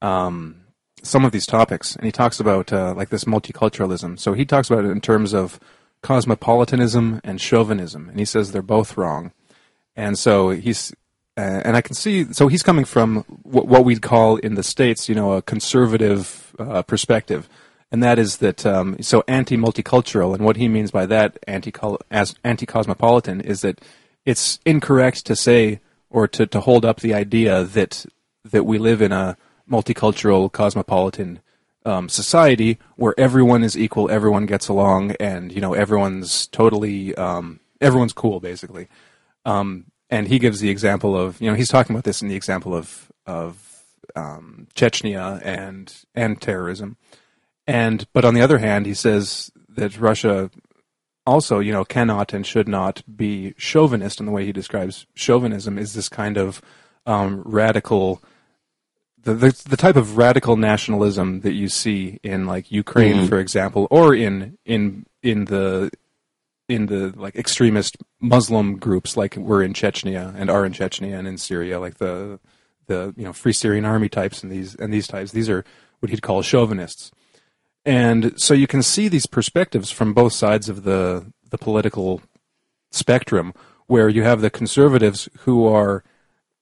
um, 0.00 0.62
some 1.02 1.24
of 1.24 1.32
these 1.32 1.46
topics. 1.46 1.96
And 1.96 2.04
he 2.04 2.12
talks 2.12 2.40
about 2.40 2.72
uh, 2.72 2.94
like 2.94 3.10
this 3.10 3.24
multiculturalism. 3.24 4.18
So 4.18 4.32
he 4.32 4.44
talks 4.44 4.70
about 4.70 4.84
it 4.84 4.90
in 4.90 5.00
terms 5.00 5.32
of 5.32 5.60
cosmopolitanism 6.02 7.20
and 7.24 7.40
chauvinism, 7.40 8.08
and 8.08 8.18
he 8.18 8.24
says 8.24 8.52
they're 8.52 8.62
both 8.62 8.96
wrong. 8.96 9.32
And 9.96 10.18
so 10.18 10.50
he's 10.50 10.92
uh, 11.36 11.62
and 11.64 11.76
I 11.76 11.80
can 11.80 11.94
see. 11.94 12.32
So 12.32 12.48
he's 12.48 12.62
coming 12.62 12.84
from 12.84 13.24
what, 13.42 13.68
what 13.68 13.84
we'd 13.84 14.02
call 14.02 14.36
in 14.36 14.54
the 14.54 14.62
states, 14.62 15.08
you 15.08 15.14
know, 15.14 15.34
a 15.34 15.42
conservative 15.42 16.54
uh, 16.58 16.82
perspective, 16.82 17.48
and 17.92 18.02
that 18.02 18.18
is 18.18 18.38
that 18.38 18.66
um, 18.66 18.96
so 19.00 19.22
anti-multicultural. 19.28 20.34
And 20.34 20.44
what 20.44 20.56
he 20.56 20.68
means 20.68 20.90
by 20.90 21.06
that 21.06 21.38
anti 21.46 21.72
as 22.10 22.34
anti-cosmopolitan 22.42 23.40
is 23.40 23.60
that 23.60 23.80
it's 24.24 24.58
incorrect 24.66 25.26
to 25.26 25.36
say 25.36 25.80
or 26.10 26.26
to, 26.28 26.46
to 26.46 26.60
hold 26.60 26.84
up 26.84 27.00
the 27.00 27.14
idea 27.14 27.62
that 27.62 28.04
that 28.44 28.64
we 28.64 28.78
live 28.78 29.00
in 29.00 29.12
a 29.12 29.36
multicultural 29.70 30.50
cosmopolitan 30.50 31.40
um, 31.84 32.08
society 32.08 32.78
where 32.96 33.14
everyone 33.18 33.64
is 33.64 33.76
equal, 33.76 34.10
everyone 34.10 34.46
gets 34.46 34.68
along, 34.68 35.12
and 35.20 35.52
you 35.52 35.60
know 35.60 35.74
everyone's 35.74 36.46
totally 36.48 37.14
um, 37.16 37.60
everyone's 37.80 38.12
cool 38.12 38.40
basically. 38.40 38.88
Um, 39.44 39.86
and 40.10 40.28
he 40.28 40.38
gives 40.38 40.60
the 40.60 40.70
example 40.70 41.16
of 41.16 41.40
you 41.40 41.50
know 41.50 41.56
he's 41.56 41.68
talking 41.68 41.94
about 41.94 42.04
this 42.04 42.22
in 42.22 42.28
the 42.28 42.36
example 42.36 42.74
of 42.74 43.10
of 43.26 43.82
um, 44.16 44.68
Chechnya 44.74 45.40
and 45.44 45.94
and 46.14 46.40
terrorism, 46.40 46.96
and 47.66 48.06
but 48.12 48.24
on 48.24 48.34
the 48.34 48.42
other 48.42 48.58
hand 48.58 48.86
he 48.86 48.94
says 48.94 49.50
that 49.68 49.98
Russia 49.98 50.50
also 51.26 51.58
you 51.58 51.72
know 51.72 51.84
cannot 51.84 52.32
and 52.32 52.46
should 52.46 52.68
not 52.68 53.02
be 53.14 53.54
chauvinist 53.56 54.18
in 54.18 54.26
the 54.26 54.32
way 54.32 54.44
he 54.44 54.52
describes 54.52 55.06
chauvinism 55.14 55.78
is 55.78 55.94
this 55.94 56.08
kind 56.08 56.36
of 56.36 56.62
um, 57.06 57.42
radical 57.44 58.22
the, 59.32 59.34
the 59.34 59.62
the 59.70 59.76
type 59.76 59.96
of 59.96 60.16
radical 60.16 60.56
nationalism 60.56 61.40
that 61.40 61.52
you 61.52 61.68
see 61.68 62.18
in 62.22 62.46
like 62.46 62.70
Ukraine, 62.72 63.16
Mhm. 63.24 63.28
for 63.28 63.38
example, 63.38 63.86
or 63.90 64.14
in 64.14 64.58
in 64.64 65.06
in 65.22 65.44
the 65.46 65.90
in 66.68 66.86
the 66.86 67.12
like 67.16 67.34
extremist 67.36 67.96
Muslim 68.20 68.76
groups 68.78 69.16
like 69.16 69.36
were 69.36 69.62
in 69.62 69.72
Chechnya 69.72 70.34
and 70.36 70.50
are 70.50 70.64
in 70.66 70.72
Chechnya 70.72 71.18
and 71.18 71.26
in 71.28 71.38
Syria, 71.38 71.80
like 71.80 71.96
the 71.98 72.38
the 72.86 73.14
you 73.16 73.24
know 73.24 73.32
Free 73.32 73.52
Syrian 73.52 73.84
Army 73.84 74.08
types 74.08 74.42
and 74.42 74.50
these 74.52 74.74
and 74.74 74.92
these 74.92 75.06
types. 75.06 75.32
These 75.32 75.48
are 75.48 75.64
what 76.00 76.10
he'd 76.10 76.22
call 76.22 76.42
chauvinists. 76.42 77.10
And 77.84 78.38
so 78.40 78.52
you 78.54 78.66
can 78.66 78.82
see 78.82 79.08
these 79.08 79.26
perspectives 79.26 79.90
from 79.90 80.12
both 80.12 80.32
sides 80.32 80.68
of 80.68 80.82
the 80.84 81.32
the 81.50 81.58
political 81.58 82.20
spectrum, 82.90 83.54
where 83.86 84.08
you 84.08 84.22
have 84.22 84.40
the 84.42 84.50
conservatives 84.50 85.28
who 85.40 85.66
are, 85.66 86.04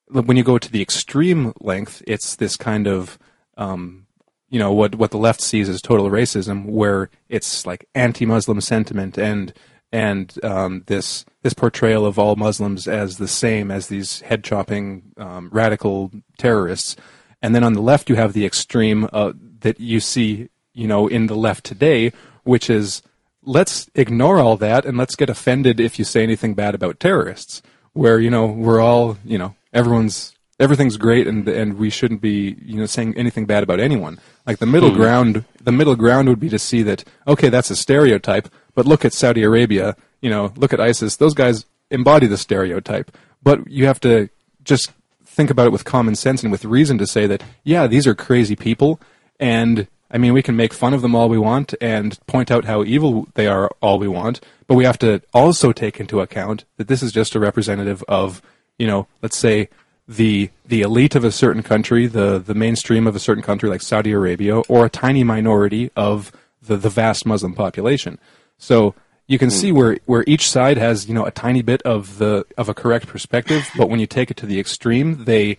when 0.09 0.37
you 0.37 0.45
go 0.45 0.59
to 0.59 0.71
the 0.71 0.83
extreme 0.83 1.53
length, 1.61 2.03
it's 2.07 2.37
this 2.37 2.57
kind 2.57 2.87
of, 2.87 3.19
um, 3.57 4.07
you 4.49 4.59
know, 4.59 4.73
what 4.73 4.95
what 4.95 5.11
the 5.11 5.19
left 5.19 5.41
sees 5.41 5.69
as 5.69 5.83
total 5.83 6.09
racism, 6.11 6.67
where 6.67 7.11
it's 7.29 7.67
like 7.67 7.89
anti-Muslim 7.95 8.61
sentiment 8.61 9.19
and 9.19 9.53
and 9.93 10.39
um, 10.45 10.85
this 10.87 11.25
this 11.43 11.55
portrayal 11.55 12.07
of 12.07 12.19
all 12.19 12.37
Muslims 12.37 12.87
as 12.87 13.19
the 13.19 13.29
same 13.29 13.71
as 13.71 13.89
these 13.89 14.21
head 14.23 14.45
chopping 14.45 15.13
um, 15.17 15.49
radical 15.53 16.11
terrorists, 16.39 16.97
and 17.43 17.55
then 17.55 17.65
on 17.65 17.73
the 17.73 17.81
left 17.81 18.09
you 18.09 18.17
have 18.17 18.33
the 18.33 18.47
extreme 18.47 19.09
uh, 19.13 19.33
that 19.61 19.81
you 19.81 20.01
see, 20.01 20.49
you 20.75 20.87
know, 20.87 21.09
in 21.09 21.27
the 21.27 21.37
left 21.37 21.65
today, 21.65 22.13
which 22.45 22.71
is 22.71 23.03
let's 23.43 23.89
ignore 23.95 24.39
all 24.39 24.57
that 24.57 24.85
and 24.85 24.97
let's 24.97 25.17
get 25.17 25.31
offended 25.31 25.81
if 25.81 25.99
you 25.99 26.05
say 26.05 26.23
anything 26.23 26.55
bad 26.55 26.75
about 26.75 27.01
terrorists. 27.01 27.63
Where 27.93 28.21
you 28.21 28.31
know 28.31 28.47
we're 28.47 28.81
all, 28.81 29.17
you 29.25 29.39
know, 29.39 29.57
everyone's 29.77 30.33
everything's 30.59 30.97
great 30.97 31.27
and 31.27 31.47
and 31.49 31.79
we 31.79 31.91
shouldn't 31.91 32.21
be, 32.23 32.57
you 32.65 32.77
know, 32.79 32.87
saying 32.87 33.15
anything 33.17 33.45
bad 33.47 33.63
about 33.63 33.79
anyone. 33.79 34.19
Like 34.47 34.59
the 34.59 34.67
middle 34.75 34.91
Mhm. 34.91 34.95
ground, 34.97 35.45
the 35.63 35.73
middle 35.81 35.97
ground 35.97 36.29
would 36.29 36.41
be 36.41 36.49
to 36.49 36.59
see 36.59 36.83
that 36.83 37.05
okay, 37.29 37.49
that's 37.51 37.71
a 37.71 37.77
stereotype, 37.77 38.49
but 38.75 38.87
look 38.87 39.05
at 39.05 39.13
Saudi 39.13 39.43
Arabia, 39.43 39.95
you 40.23 40.31
know, 40.31 40.53
look 40.57 40.73
at 40.73 40.81
ISIS. 40.81 41.17
Those 41.17 41.35
guys 41.35 41.67
embody 41.91 42.27
the 42.27 42.39
stereotype, 42.39 43.09
but 43.43 43.59
you 43.71 43.87
have 43.87 44.01
to 44.01 44.29
just 44.65 44.93
think 45.25 45.51
about 45.51 45.67
it 45.67 45.73
with 45.73 45.85
common 45.85 46.15
sense 46.17 46.43
and 46.43 46.51
with 46.51 46.65
reason 46.65 46.97
to 46.99 47.07
say 47.07 47.27
that 47.27 47.43
yeah, 47.63 47.87
these 47.87 48.07
are 48.07 48.15
crazy 48.15 48.57
people 48.57 48.99
and 49.39 49.87
I 50.11 50.19
mean, 50.19 50.33
we 50.33 50.43
can 50.43 50.55
make 50.57 50.73
fun 50.73 50.95
of 50.95 51.03
them 51.03 51.15
all 51.17 51.29
we 51.29 51.37
want 51.51 51.75
and 51.81 52.17
point 52.29 52.51
out 52.51 52.65
how 52.65 52.85
evil 52.85 53.27
they 53.35 53.49
are 53.49 53.69
all 53.83 53.99
we 53.99 54.07
want, 54.09 54.41
but 54.69 54.77
we 54.77 54.85
have 54.85 54.99
to 55.01 55.21
also 55.35 55.73
take 55.73 55.99
into 55.99 56.21
account 56.21 56.65
that 56.77 56.87
this 56.87 57.03
is 57.03 57.11
just 57.13 57.35
a 57.35 57.41
representative 57.41 58.05
of, 58.07 58.41
you 58.79 58.87
know, 58.87 59.07
let's 59.23 59.39
say 59.39 59.69
the 60.09 60.51
the 60.65 60.83
elite 60.83 61.15
of 61.15 61.25
a 61.25 61.33
certain 61.33 61.63
country, 61.63 62.07
the 62.07 62.39
the 62.39 62.55
mainstream 62.55 63.07
of 63.07 63.17
a 63.17 63.21
certain 63.21 63.43
country 63.43 63.69
like 63.69 63.83
Saudi 63.83 64.13
Arabia, 64.13 64.59
or 64.69 64.87
a 64.87 64.91
tiny 64.91 65.25
minority 65.25 65.91
of 65.97 66.33
the 66.63 66.77
the 66.77 66.91
vast 66.91 67.27
Muslim 67.27 67.55
population. 67.55 68.19
So 68.59 68.95
you 69.27 69.39
can 69.39 69.49
hmm. 69.49 69.57
see 69.57 69.73
where 69.73 69.99
where 70.07 70.25
each 70.27 70.49
side 70.49 70.79
has 70.79 71.09
you 71.09 71.15
know 71.15 71.25
a 71.25 71.31
tiny 71.31 71.63
bit 71.63 71.83
of 71.83 72.19
the 72.19 72.45
of 72.57 72.69
a 72.69 72.75
correct 72.75 73.07
perspective, 73.07 73.69
but 73.77 73.89
when 73.89 74.01
you 74.01 74.07
take 74.07 74.31
it 74.31 74.37
to 74.39 74.47
the 74.47 74.61
extreme, 74.61 75.25
they 75.25 75.59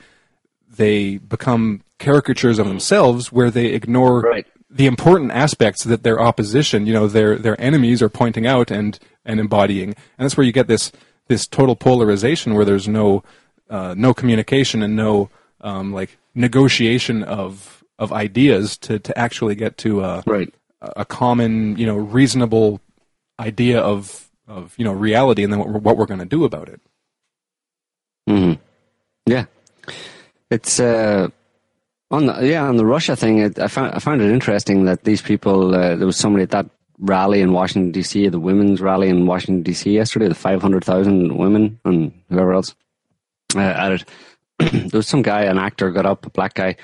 they 0.70 1.18
become 1.18 1.82
caricatures 2.00 2.60
of 2.60 2.68
themselves 2.68 3.32
where 3.32 3.50
they 3.50 3.68
ignore 3.68 4.44
the 4.70 4.86
important 4.86 5.32
aspects 5.32 5.84
that 5.86 6.04
their 6.04 6.22
opposition, 6.22 6.86
you 6.86 6.94
know, 6.94 7.08
their 7.08 7.36
their 7.38 7.60
enemies 7.60 8.02
are 8.02 8.10
pointing 8.10 8.46
out 8.46 8.72
and 8.72 9.00
and 9.26 9.40
embodying. 9.40 9.90
And 9.90 10.26
that's 10.26 10.38
where 10.38 10.46
you 10.46 10.54
get 10.54 10.68
this 10.68 10.92
this 11.28 11.48
total 11.48 11.76
polarization 11.76 12.54
where 12.54 12.66
there's 12.66 12.88
no 12.88 13.24
uh, 13.70 13.94
no 13.98 14.14
communication 14.14 14.82
and 14.82 14.96
no 14.96 15.30
um, 15.62 15.94
like 15.94 16.18
negotiation 16.36 17.24
of 17.24 17.84
of 18.00 18.14
ideas 18.14 18.78
to 18.78 19.00
to 19.00 19.18
actually 19.18 19.56
get 19.56 19.78
to 19.78 20.02
a 20.04 20.24
right. 20.26 20.54
a 20.82 21.06
common, 21.06 21.78
you 21.78 21.86
know, 21.86 21.96
reasonable 21.98 22.80
idea 23.40 23.80
of 23.80 24.30
of 24.48 24.74
you 24.78 24.86
know 24.86 24.94
reality 24.94 25.44
and 25.44 25.52
then 25.52 25.60
what 25.60 25.70
we're, 25.70 25.80
what 25.80 25.98
we're 25.98 26.06
going 26.06 26.20
to 26.20 26.26
do 26.26 26.46
about 26.46 26.70
it. 26.70 26.82
hmm 28.28 28.54
Yeah, 29.26 29.46
it's 30.50 30.80
uh, 30.80 31.28
on 32.12 32.28
the 32.28 32.48
yeah 32.48 32.64
on 32.64 32.78
the 32.78 32.86
Russia 32.86 33.16
thing. 33.16 33.40
It, 33.40 33.60
I 33.60 33.68
found 33.68 33.94
I 33.94 34.00
found 34.00 34.22
it 34.22 34.32
interesting 34.32 34.86
that 34.86 35.04
these 35.04 35.22
people. 35.22 35.76
Uh, 35.76 35.96
there 35.96 36.08
was 36.08 36.18
somebody 36.18 36.44
at 36.44 36.52
that 36.52 36.68
rally 37.00 37.42
in 37.42 37.54
Washington 37.54 37.92
D.C. 37.92 38.28
The 38.30 38.40
women's 38.40 38.82
rally 38.82 39.10
in 39.10 39.26
Washington 39.26 39.64
D.C. 39.64 39.92
yesterday. 39.92 40.28
The 40.28 40.36
five 40.36 40.62
hundred 40.62 40.84
thousand 40.84 41.38
women 41.38 41.80
and 41.86 42.12
whoever 42.30 42.54
else 42.54 42.76
uh, 43.56 43.60
at 43.60 43.92
it. 43.92 44.06
there 44.60 44.90
was 44.94 45.08
some 45.08 45.22
guy, 45.22 45.44
an 45.44 45.60
actor, 45.60 45.92
got 45.92 46.06
up, 46.06 46.26
a 46.26 46.30
black 46.32 46.56
guy, 46.56 46.76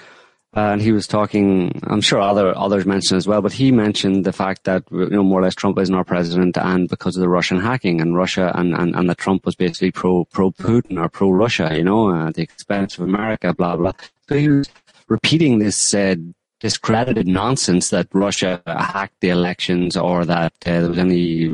uh, 0.55 0.59
and 0.59 0.81
he 0.81 0.91
was 0.91 1.07
talking. 1.07 1.81
I'm 1.83 2.01
sure 2.01 2.21
other 2.21 2.55
others 2.55 2.85
mentioned 2.85 3.17
as 3.17 3.27
well, 3.27 3.41
but 3.41 3.53
he 3.53 3.71
mentioned 3.71 4.25
the 4.25 4.33
fact 4.33 4.65
that 4.65 4.83
you 4.91 5.09
know 5.09 5.23
more 5.23 5.39
or 5.39 5.43
less 5.43 5.55
Trump 5.55 5.79
isn't 5.79 5.95
our 5.95 6.03
president, 6.03 6.57
and 6.57 6.87
because 6.87 7.17
of 7.17 7.21
the 7.21 7.29
Russian 7.29 7.59
hacking 7.59 7.99
and 7.99 8.15
Russia, 8.15 8.51
and, 8.53 8.75
and, 8.75 8.95
and 8.95 9.09
that 9.09 9.17
Trump 9.17 9.45
was 9.45 9.55
basically 9.55 9.91
pro 9.91 10.25
pro 10.25 10.51
Putin 10.51 10.99
or 10.99 11.09
pro 11.09 11.31
Russia, 11.31 11.71
you 11.75 11.83
know, 11.83 12.27
at 12.27 12.35
the 12.35 12.43
expense 12.43 12.97
of 12.97 13.03
America, 13.03 13.53
blah 13.53 13.75
blah. 13.75 13.93
So 14.29 14.35
he 14.35 14.49
was 14.49 14.69
repeating 15.07 15.57
this 15.57 15.93
uh, 15.95 16.15
discredited 16.63 17.27
nonsense 17.27 17.89
that 17.89 18.07
Russia 18.13 18.61
hacked 18.65 19.19
the 19.19 19.27
elections 19.27 19.97
or 19.97 20.23
that 20.23 20.53
uh, 20.65 20.79
there 20.79 20.87
was 20.87 20.97
any 20.97 21.49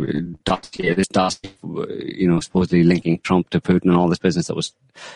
dossier, 0.45 0.93
this 0.93 1.07
dossier, 1.07 1.49
you 2.05 2.27
know, 2.27 2.39
supposedly 2.39 2.83
linking 2.83 3.17
Trump 3.21 3.49
to 3.49 3.59
Putin 3.59 3.85
and 3.85 3.95
all 3.95 4.07
this 4.07 4.19
business 4.19 4.45
that 4.47 4.55
was 4.55 4.71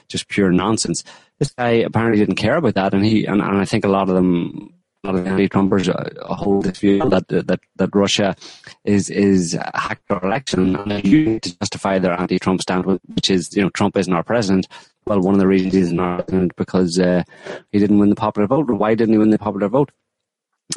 just 0.10 0.30
pure 0.30 0.52
nonsense. 0.52 1.04
This 1.38 1.52
guy 1.52 1.70
apparently 1.70 2.18
didn't 2.18 2.38
care 2.38 2.56
about 2.56 2.74
that, 2.74 2.96
and 2.96 3.06
he 3.06 3.26
and, 3.26 3.40
and 3.40 3.58
I 3.60 3.66
think 3.66 3.86
a 3.86 3.88
lot 3.88 4.10
of 4.10 4.16
them. 4.16 4.74
A 5.06 5.12
lot 5.12 5.20
of 5.20 5.26
the 5.26 5.32
anti-Trumpers 5.32 5.90
uh, 5.90 6.34
hold 6.34 6.64
this 6.64 6.78
view 6.80 7.00
that 7.10 7.28
that 7.28 7.60
that 7.76 7.90
Russia 7.94 8.38
is 8.86 9.10
is 9.10 9.52
hacked 9.74 10.10
our 10.10 10.24
election 10.24 10.78
and 10.78 10.90
they 10.90 11.02
use 11.02 11.42
to 11.42 11.60
justify 11.60 12.00
their 12.00 12.18
anti-Trump 12.18 12.62
stand, 12.62 12.86
which 12.86 13.30
is 13.30 13.54
you 13.54 13.62
know 13.62 13.70
Trump 13.70 13.98
isn't 13.98 14.14
our 14.14 14.24
president. 14.24 14.66
Well, 15.06 15.20
one 15.20 15.34
of 15.34 15.40
the 15.40 15.48
reasons 15.48 15.74
he's 15.74 15.92
not 15.92 16.30
because 16.56 16.98
uh, 17.00 17.24
he 17.72 17.80
didn't 17.80 18.00
win 18.00 18.10
the 18.10 18.16
popular 18.16 18.48
vote. 18.48 18.70
Why 18.70 18.96
didn't 18.96 19.14
he 19.14 19.18
win 19.18 19.32
the 19.32 19.38
popular 19.38 19.68
vote? 19.68 19.92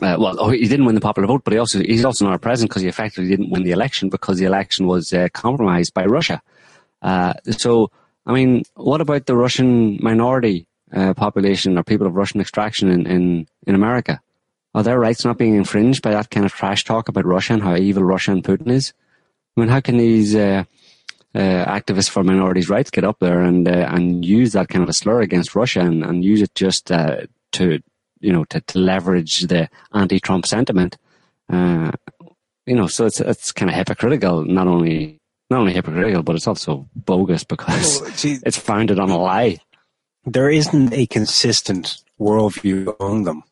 Uh, 0.03 0.17
well, 0.19 0.37
oh, 0.39 0.51
he 0.51 0.67
didn't 0.67 0.85
win 0.85 0.95
the 0.95 1.01
popular 1.01 1.29
vote, 1.29 1.43
but 1.45 1.53
he 1.53 1.59
also 1.59 1.81
he's 1.81 2.05
also 2.05 2.25
not 2.25 2.35
a 2.35 2.39
president 2.39 2.71
because 2.71 2.83
he 2.83 2.89
effectively 2.89 3.31
didn't 3.31 3.51
win 3.51 3.63
the 3.63 3.71
election 3.71 4.09
because 4.09 4.39
the 4.39 4.45
election 4.45 4.87
was 4.87 5.13
uh, 5.13 5.29
compromised 5.33 5.95
by 5.95 6.05
Russia. 6.05 6.43
Uh, 7.03 7.35
so, 7.51 7.91
I 8.27 8.33
mean, 8.33 8.65
what 8.75 9.01
about 9.01 9.27
the 9.27 9.37
Russian 9.37 9.99
minority 10.03 10.67
uh, 10.93 11.15
population 11.15 11.79
or 11.79 11.85
people 11.85 12.07
of 12.07 12.15
Russian 12.15 12.41
extraction 12.41 12.91
in, 12.91 13.07
in, 13.07 13.49
in 13.67 13.75
America? 13.75 14.21
Are 14.75 14.83
their 14.83 14.99
rights 14.99 15.25
not 15.25 15.39
being 15.39 15.55
infringed 15.55 16.03
by 16.03 16.11
that 16.11 16.31
kind 16.31 16.45
of 16.45 16.53
trash 16.53 16.85
talk 16.85 17.09
about 17.09 17.25
Russia 17.25 17.55
and 17.55 17.63
how 17.63 17.77
evil 17.77 18.03
Russia 18.03 18.33
and 18.33 18.45
Putin 18.45 18.71
is? 18.71 18.93
I 19.57 19.61
mean, 19.61 19.71
how 19.71 19.81
can 19.81 19.97
these 19.97 20.35
uh, 20.35 20.65
activists 21.35 22.09
for 22.09 22.25
minorities' 22.25 22.69
rights 22.71 22.91
get 22.91 23.05
up 23.05 23.19
there 23.21 23.41
and 23.43 23.69
uh, 23.69 23.89
and 23.91 24.25
use 24.25 24.53
that 24.53 24.69
kind 24.69 24.83
of 24.83 24.89
a 24.89 24.93
slur 24.95 25.21
against 25.21 25.55
Russia 25.55 25.81
and, 25.81 26.03
and 26.05 26.25
use 26.25 26.41
it 26.43 26.55
just 26.55 26.91
uh, 26.91 27.23
to 27.53 27.81
you 28.21 28.33
know 28.33 28.45
to, 28.45 28.61
to 28.63 28.79
leverage 28.79 29.41
the 29.43 29.69
anti-Trump 29.93 30.47
sentiment? 30.47 30.97
Uh, 31.53 31.93
you 32.65 32.75
know, 32.75 32.87
so 32.87 33.07
it's 33.07 33.21
it's 33.21 33.53
kind 33.53 33.71
of 33.71 33.77
hypocritical. 33.77 34.45
Not 34.45 34.67
only 34.67 35.21
not 35.51 35.61
only 35.61 35.73
hypocritical, 35.75 36.23
but 36.23 36.37
it's 36.37 36.47
also 36.49 36.89
bogus 36.97 37.45
because 37.45 38.01
Well, 38.01 38.11
see- 38.13 38.39
it's 38.47 38.57
founded 38.59 38.99
on 38.99 39.11
a 39.11 39.19
lie. 39.19 39.59
there 40.25 40.51
isn't 40.51 40.93
a 40.93 41.07
consistent 41.07 41.99
worldview 42.19 42.97
among 42.99 43.25
them. 43.25 43.43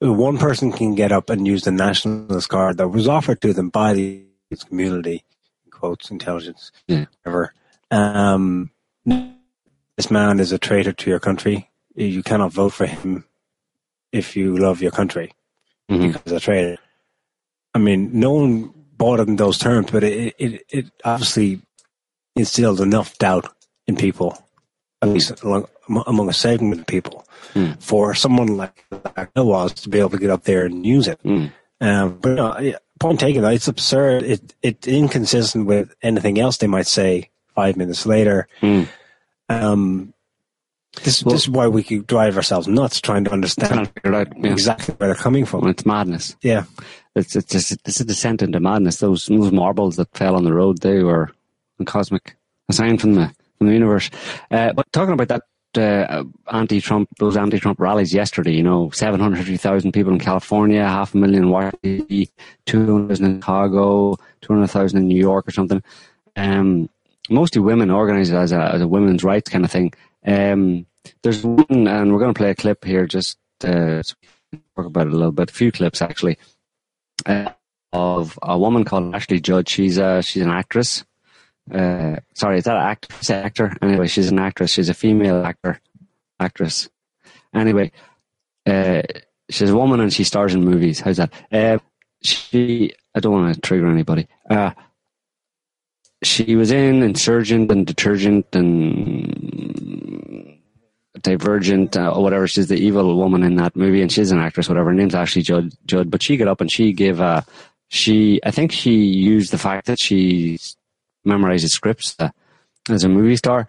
One 0.00 0.36
person 0.38 0.70
can 0.72 0.94
get 0.94 1.10
up 1.10 1.30
and 1.30 1.46
use 1.46 1.62
the 1.64 1.70
nationalist 1.72 2.48
card 2.50 2.76
that 2.76 2.88
was 2.88 3.08
offered 3.08 3.40
to 3.40 3.52
them 3.54 3.70
by 3.70 3.94
the 3.94 4.26
community, 4.68 5.24
quotes, 5.86 6.10
intelligence, 6.10 6.72
Yeah. 6.88 7.04
whatever. 7.22 7.52
Um, 7.90 8.70
this 9.96 10.10
man 10.10 10.40
is 10.40 10.50
a 10.52 10.58
traitor 10.58 10.92
to 10.92 11.10
your 11.10 11.20
country. 11.20 11.70
You 11.94 12.22
cannot 12.22 12.52
vote 12.52 12.72
for 12.72 12.86
him 12.86 13.24
if 14.12 14.36
you 14.36 14.56
love 14.58 14.82
your 14.82 14.90
country 14.90 15.32
Mhm. 15.88 16.12
because 16.12 16.32
a 16.32 16.40
traitor. 16.40 16.78
I 17.74 17.78
mean, 17.78 18.10
no 18.18 18.32
one 18.32 18.72
bought 18.96 19.20
it 19.20 19.28
in 19.28 19.36
those 19.36 19.58
terms, 19.58 19.90
but 19.92 20.02
it, 20.02 20.34
it, 20.38 20.62
it 20.70 20.86
obviously 21.04 21.60
instilled 22.34 22.80
enough 22.80 23.16
doubt 23.18 23.46
in 23.86 23.96
people, 23.96 24.36
at 25.02 25.08
least 25.08 25.42
along, 25.42 25.68
among 26.06 26.28
a 26.28 26.32
segment 26.32 26.80
of 26.80 26.86
people, 26.86 27.24
Hmm. 27.52 27.72
for 27.78 28.14
someone 28.14 28.56
like 28.56 28.84
Bill 29.34 29.46
was 29.46 29.72
to 29.74 29.88
be 29.88 30.00
able 30.00 30.10
to 30.10 30.18
get 30.18 30.30
up 30.30 30.42
there 30.44 30.64
and 30.66 30.84
use 30.84 31.06
it. 31.06 31.22
Mm. 31.22 31.52
Um, 31.80 32.18
but 32.20 32.34
no, 32.34 32.58
yeah, 32.58 32.78
point 32.98 33.20
taken. 33.20 33.42
though, 33.42 33.48
It's 33.50 33.68
absurd. 33.68 34.22
It 34.22 34.54
it's 34.62 34.86
inconsistent 34.88 35.66
with 35.66 35.94
anything 36.02 36.38
else 36.38 36.56
they 36.58 36.66
might 36.66 36.86
say 36.86 37.30
five 37.54 37.76
minutes 37.76 38.06
later. 38.06 38.48
Mm. 38.62 38.88
Um, 39.48 40.12
this 41.02 41.22
Well- 41.22 41.34
this 41.34 41.42
is 41.42 41.48
why 41.48 41.68
we 41.68 41.82
could 41.82 42.06
drive 42.06 42.36
ourselves 42.36 42.66
nuts 42.68 43.00
trying 43.00 43.24
to 43.24 43.32
understand 43.32 43.90
out. 44.04 44.28
Yeah. 44.36 44.50
exactly 44.50 44.94
where 44.94 45.08
they're 45.08 45.14
coming 45.22 45.44
from. 45.44 45.66
it's 45.68 45.84
madness. 45.86 46.36
Yeah. 46.42 46.64
It's 47.14 47.36
it's 47.36 47.52
just 47.52 47.72
it's 47.86 48.00
a 48.00 48.04
descent 48.04 48.42
into 48.42 48.60
madness. 48.60 48.96
Those 48.98 49.26
those 49.26 49.52
marbles 49.52 49.96
that 49.96 50.14
fell 50.16 50.36
on 50.36 50.44
the 50.44 50.52
road, 50.54 50.80
they 50.80 51.02
were 51.02 51.30
a 51.80 51.84
cosmic, 51.84 52.36
a 52.68 52.72
sign 52.72 52.98
from 52.98 53.14
the 53.14 53.32
from 53.58 53.68
the 53.68 53.72
universe. 53.72 54.10
Uh, 54.50 54.72
but 54.74 54.90
talking 54.92 55.12
about 55.14 55.28
that 55.28 55.42
uh, 55.76 56.24
anti-Trump 56.52 57.08
those 57.18 57.36
anti-Trump 57.36 57.80
rallies 57.80 58.14
yesterday. 58.14 58.52
You 58.52 58.62
know, 58.62 58.90
seven 58.90 59.20
hundred 59.20 59.38
fifty 59.38 59.56
thousand 59.56 59.92
people 59.92 60.12
in 60.12 60.18
California, 60.18 60.82
half 60.84 61.14
a 61.14 61.18
million 61.18 61.44
in 61.44 61.50
Washington, 61.50 62.26
two 62.66 62.78
hundred 62.78 63.08
thousand 63.08 63.26
in 63.26 63.40
Chicago, 63.40 64.16
two 64.40 64.52
hundred 64.52 64.68
thousand 64.68 64.98
in 65.00 65.08
New 65.08 65.20
York 65.20 65.48
or 65.48 65.52
something. 65.52 65.82
Um, 66.36 66.88
mostly 67.30 67.60
women 67.60 67.90
organized 67.90 68.34
as 68.34 68.52
a, 68.52 68.60
as 68.74 68.80
a 68.80 68.88
women's 68.88 69.24
rights 69.24 69.50
kind 69.50 69.64
of 69.64 69.70
thing. 69.70 69.92
Um, 70.24 70.86
there's 71.22 71.42
one, 71.44 71.86
and 71.86 72.12
we're 72.12 72.18
going 72.18 72.34
to 72.34 72.38
play 72.38 72.50
a 72.50 72.54
clip 72.54 72.84
here 72.84 73.06
just 73.06 73.38
uh, 73.64 74.02
so 74.02 74.14
talk 74.76 74.86
about 74.86 75.06
it 75.06 75.12
a 75.12 75.16
little 75.16 75.32
bit. 75.32 75.50
A 75.50 75.54
few 75.54 75.72
clips 75.72 76.02
actually 76.02 76.38
uh, 77.24 77.50
of 77.92 78.38
a 78.42 78.58
woman 78.58 78.84
called 78.84 79.14
Ashley 79.14 79.40
Judd. 79.40 79.68
She's 79.68 79.98
a 79.98 80.22
she's 80.22 80.42
an 80.42 80.50
actress. 80.50 81.04
Uh, 81.72 82.16
sorry, 82.34 82.58
is 82.58 82.64
that 82.64 82.76
actress? 82.76 83.30
Actor? 83.30 83.76
Anyway, 83.82 84.06
she's 84.06 84.30
an 84.30 84.38
actress. 84.38 84.72
She's 84.72 84.88
a 84.88 84.94
female 84.94 85.44
actor, 85.44 85.80
actress. 86.38 86.88
Anyway, 87.54 87.92
uh, 88.66 89.02
she's 89.50 89.70
a 89.70 89.76
woman 89.76 90.00
and 90.00 90.12
she 90.12 90.24
stars 90.24 90.54
in 90.54 90.64
movies. 90.64 91.00
How's 91.00 91.16
that? 91.16 91.32
Uh, 91.50 91.78
she. 92.22 92.92
I 93.14 93.20
don't 93.20 93.32
want 93.32 93.54
to 93.54 93.60
trigger 93.60 93.88
anybody. 93.88 94.28
Uh, 94.48 94.72
she 96.22 96.56
was 96.56 96.70
in 96.70 97.02
Insurgent 97.02 97.70
and 97.70 97.86
Detergent 97.86 98.54
and 98.54 100.58
Divergent 101.20 101.96
uh, 101.96 102.12
or 102.12 102.22
whatever. 102.22 102.46
She's 102.46 102.68
the 102.68 102.76
evil 102.76 103.16
woman 103.16 103.42
in 103.42 103.56
that 103.56 103.74
movie, 103.74 104.02
and 104.02 104.12
she's 104.12 104.30
an 104.30 104.38
actress. 104.38 104.68
Whatever. 104.68 104.90
Her 104.90 104.94
name's 104.94 105.14
Ashley 105.14 105.42
Judd. 105.42 105.72
Judd. 105.86 106.10
But 106.10 106.22
she 106.22 106.36
got 106.36 106.48
up 106.48 106.60
and 106.60 106.70
she 106.70 106.92
gave 106.92 107.20
a. 107.20 107.44
She. 107.88 108.40
I 108.44 108.50
think 108.50 108.72
she 108.72 109.04
used 109.04 109.52
the 109.52 109.58
fact 109.58 109.86
that 109.86 109.98
she 109.98 110.58
memorizes 111.26 111.68
scripts 111.68 112.14
uh, 112.18 112.30
as 112.88 113.04
a 113.04 113.08
movie 113.08 113.36
star 113.36 113.66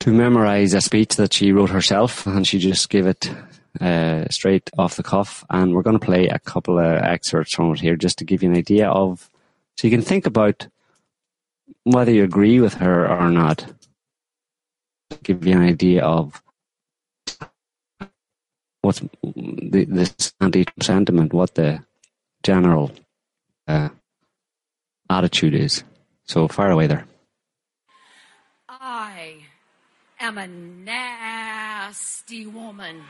to 0.00 0.12
memorize 0.12 0.74
a 0.74 0.80
speech 0.80 1.14
that 1.16 1.32
she 1.32 1.52
wrote 1.52 1.70
herself, 1.70 2.26
and 2.26 2.44
she 2.44 2.58
just 2.58 2.88
gave 2.88 3.06
it 3.06 3.30
uh, 3.80 4.24
straight 4.30 4.68
off 4.76 4.96
the 4.96 5.02
cuff. 5.02 5.44
And 5.48 5.74
we're 5.74 5.82
going 5.82 5.98
to 5.98 6.04
play 6.04 6.26
a 6.26 6.40
couple 6.40 6.78
of 6.78 7.02
excerpts 7.02 7.54
from 7.54 7.72
it 7.72 7.80
here, 7.80 7.96
just 7.96 8.18
to 8.18 8.24
give 8.24 8.42
you 8.42 8.50
an 8.50 8.56
idea 8.56 8.88
of, 8.88 9.30
so 9.76 9.86
you 9.86 9.92
can 9.92 10.02
think 10.02 10.26
about 10.26 10.66
whether 11.84 12.10
you 12.10 12.24
agree 12.24 12.60
with 12.60 12.74
her 12.74 13.08
or 13.08 13.30
not. 13.30 13.64
Give 15.22 15.46
you 15.46 15.52
an 15.52 15.62
idea 15.62 16.02
of 16.02 16.42
what's 18.80 19.00
the, 19.22 19.86
this 19.88 20.32
anti 20.40 20.64
sentiment, 20.80 21.32
what 21.32 21.54
the 21.54 21.84
general 22.42 22.90
uh, 23.68 23.90
attitude 25.08 25.54
is. 25.54 25.84
So 26.32 26.48
far 26.48 26.70
away 26.70 26.86
there. 26.86 27.04
I 28.66 29.44
am 30.18 30.38
a 30.38 30.46
nasty 30.46 32.46
woman. 32.46 33.02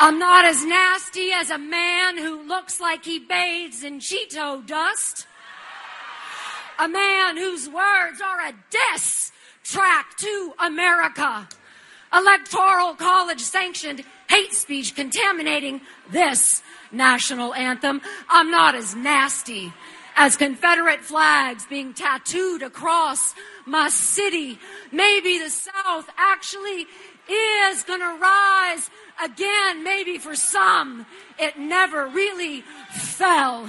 I'm 0.00 0.18
not 0.18 0.46
as 0.46 0.64
nasty 0.64 1.32
as 1.32 1.50
a 1.50 1.58
man 1.58 2.16
who 2.16 2.48
looks 2.48 2.80
like 2.80 3.04
he 3.04 3.18
bathes 3.18 3.84
in 3.84 3.98
Cheeto 3.98 4.66
dust. 4.66 5.26
A 6.78 6.88
man 6.88 7.36
whose 7.36 7.68
words 7.68 8.22
are 8.22 8.48
a 8.48 8.54
diss 8.70 9.32
track 9.64 10.16
to 10.16 10.54
America. 10.64 11.46
Electoral 12.10 12.94
college 12.94 13.40
sanctioned 13.40 14.02
hate 14.30 14.54
speech 14.54 14.96
contaminating 14.96 15.82
this 16.10 16.62
national 16.90 17.52
anthem. 17.52 18.00
I'm 18.30 18.50
not 18.50 18.74
as 18.74 18.94
nasty 18.94 19.70
as 20.16 20.36
Confederate 20.36 21.00
flags 21.00 21.66
being 21.66 21.92
tattooed 21.92 22.62
across 22.62 23.34
my 23.66 23.88
city. 23.88 24.58
Maybe 24.92 25.38
the 25.38 25.50
South 25.50 26.08
actually 26.16 26.86
is 27.28 27.82
going 27.82 28.00
to 28.00 28.18
rise 28.20 28.90
again. 29.22 29.82
Maybe 29.82 30.18
for 30.18 30.36
some, 30.36 31.06
it 31.38 31.58
never 31.58 32.06
really 32.06 32.62
fell. 32.92 33.68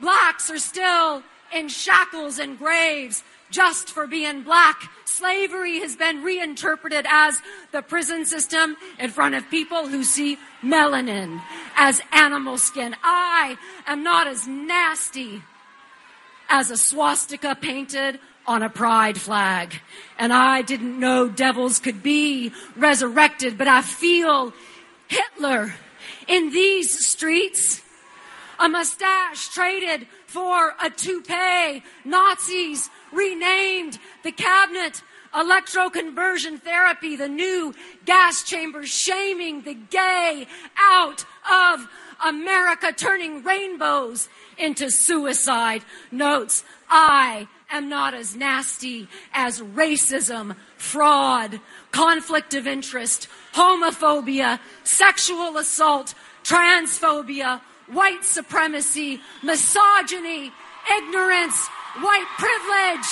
Blacks 0.00 0.50
are 0.50 0.58
still 0.58 1.22
in 1.54 1.68
shackles 1.68 2.38
and 2.38 2.58
graves 2.58 3.22
just 3.54 3.90
for 3.90 4.06
being 4.08 4.42
black. 4.42 4.90
Slavery 5.04 5.78
has 5.78 5.94
been 5.94 6.24
reinterpreted 6.24 7.06
as 7.08 7.40
the 7.70 7.82
prison 7.82 8.26
system 8.26 8.76
in 8.98 9.10
front 9.10 9.36
of 9.36 9.48
people 9.48 9.86
who 9.86 10.02
see 10.02 10.38
melanin 10.60 11.40
as 11.76 12.02
animal 12.10 12.58
skin. 12.58 12.96
I 13.04 13.56
am 13.86 14.02
not 14.02 14.26
as 14.26 14.48
nasty 14.48 15.40
as 16.48 16.72
a 16.72 16.76
swastika 16.76 17.54
painted 17.54 18.18
on 18.44 18.64
a 18.64 18.68
pride 18.68 19.18
flag. 19.18 19.80
And 20.18 20.32
I 20.32 20.62
didn't 20.62 20.98
know 20.98 21.28
devils 21.28 21.78
could 21.78 22.02
be 22.02 22.52
resurrected, 22.76 23.56
but 23.56 23.68
I 23.68 23.82
feel 23.82 24.52
Hitler 25.06 25.74
in 26.26 26.50
these 26.50 27.06
streets. 27.06 27.82
A 28.58 28.68
mustache 28.68 29.48
traded 29.48 30.06
for 30.26 30.74
a 30.82 30.90
toupee. 30.90 31.82
Nazis 32.04 32.90
renamed 33.14 33.98
the 34.22 34.32
cabinet 34.32 35.02
electroconversion 35.34 36.60
therapy, 36.60 37.16
the 37.16 37.28
new 37.28 37.74
gas 38.04 38.42
chambers 38.42 38.88
shaming 38.88 39.62
the 39.62 39.74
gay 39.74 40.46
out 40.78 41.24
of 41.50 41.88
America, 42.24 42.92
turning 42.92 43.42
rainbows 43.42 44.28
into 44.56 44.90
suicide 44.90 45.84
notes. 46.12 46.62
I 46.88 47.48
am 47.70 47.88
not 47.88 48.14
as 48.14 48.36
nasty 48.36 49.08
as 49.32 49.60
racism, 49.60 50.54
fraud, 50.76 51.60
conflict 51.90 52.54
of 52.54 52.66
interest, 52.66 53.28
homophobia, 53.54 54.60
sexual 54.84 55.56
assault, 55.56 56.14
transphobia, 56.44 57.60
white 57.88 58.24
supremacy, 58.24 59.20
misogyny, 59.42 60.52
ignorance, 60.98 61.68
white 62.00 62.26
privilege. 62.38 63.08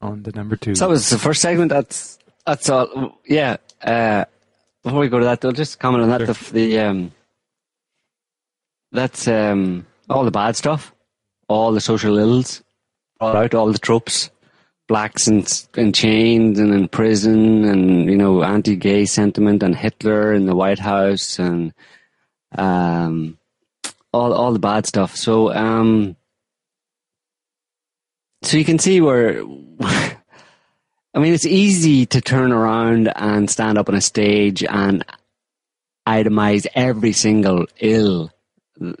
On 0.00 0.22
the 0.22 0.32
number 0.32 0.56
two. 0.56 0.74
So 0.74 0.86
that 0.86 0.90
was 0.90 1.10
the 1.10 1.18
first 1.18 1.40
segment. 1.40 1.70
That's 1.70 2.18
that's 2.44 2.68
all. 2.68 3.18
Yeah. 3.26 3.56
Uh, 3.82 4.24
before 4.82 5.00
we 5.00 5.08
go 5.08 5.18
to 5.18 5.24
that, 5.24 5.44
I'll 5.44 5.52
just 5.52 5.78
comment 5.80 6.04
on 6.04 6.10
that. 6.10 6.26
The, 6.26 6.52
the 6.52 6.78
um, 6.80 7.12
that's 8.92 9.26
um, 9.26 9.86
all 10.08 10.24
the 10.24 10.30
bad 10.30 10.56
stuff, 10.56 10.94
all 11.48 11.72
the 11.72 11.80
social 11.80 12.18
ills, 12.18 12.62
brought 13.18 13.36
out 13.36 13.54
all 13.54 13.72
the 13.72 13.78
tropes, 13.78 14.30
blacks 14.86 15.26
in, 15.26 15.44
in 15.76 15.92
chains 15.92 16.58
and 16.58 16.72
in 16.72 16.88
prison, 16.88 17.64
and 17.64 18.08
you 18.08 18.16
know 18.16 18.42
anti-gay 18.44 19.06
sentiment, 19.06 19.62
and 19.62 19.74
Hitler 19.74 20.32
in 20.32 20.46
the 20.46 20.54
White 20.54 20.78
House, 20.78 21.38
and 21.38 21.74
um, 22.56 23.38
all 24.16 24.32
all 24.32 24.52
the 24.52 24.58
bad 24.58 24.86
stuff. 24.86 25.16
So 25.16 25.52
um, 25.52 26.16
so 28.42 28.56
you 28.56 28.64
can 28.64 28.78
see 28.78 29.00
where. 29.00 29.42
I 31.14 31.18
mean, 31.18 31.32
it's 31.32 31.46
easy 31.46 32.04
to 32.06 32.20
turn 32.20 32.52
around 32.52 33.10
and 33.16 33.50
stand 33.50 33.78
up 33.78 33.88
on 33.88 33.94
a 33.94 34.02
stage 34.02 34.62
and 34.62 35.02
itemize 36.06 36.66
every 36.74 37.12
single 37.12 37.66
ill 37.80 38.30
in, 38.78 38.94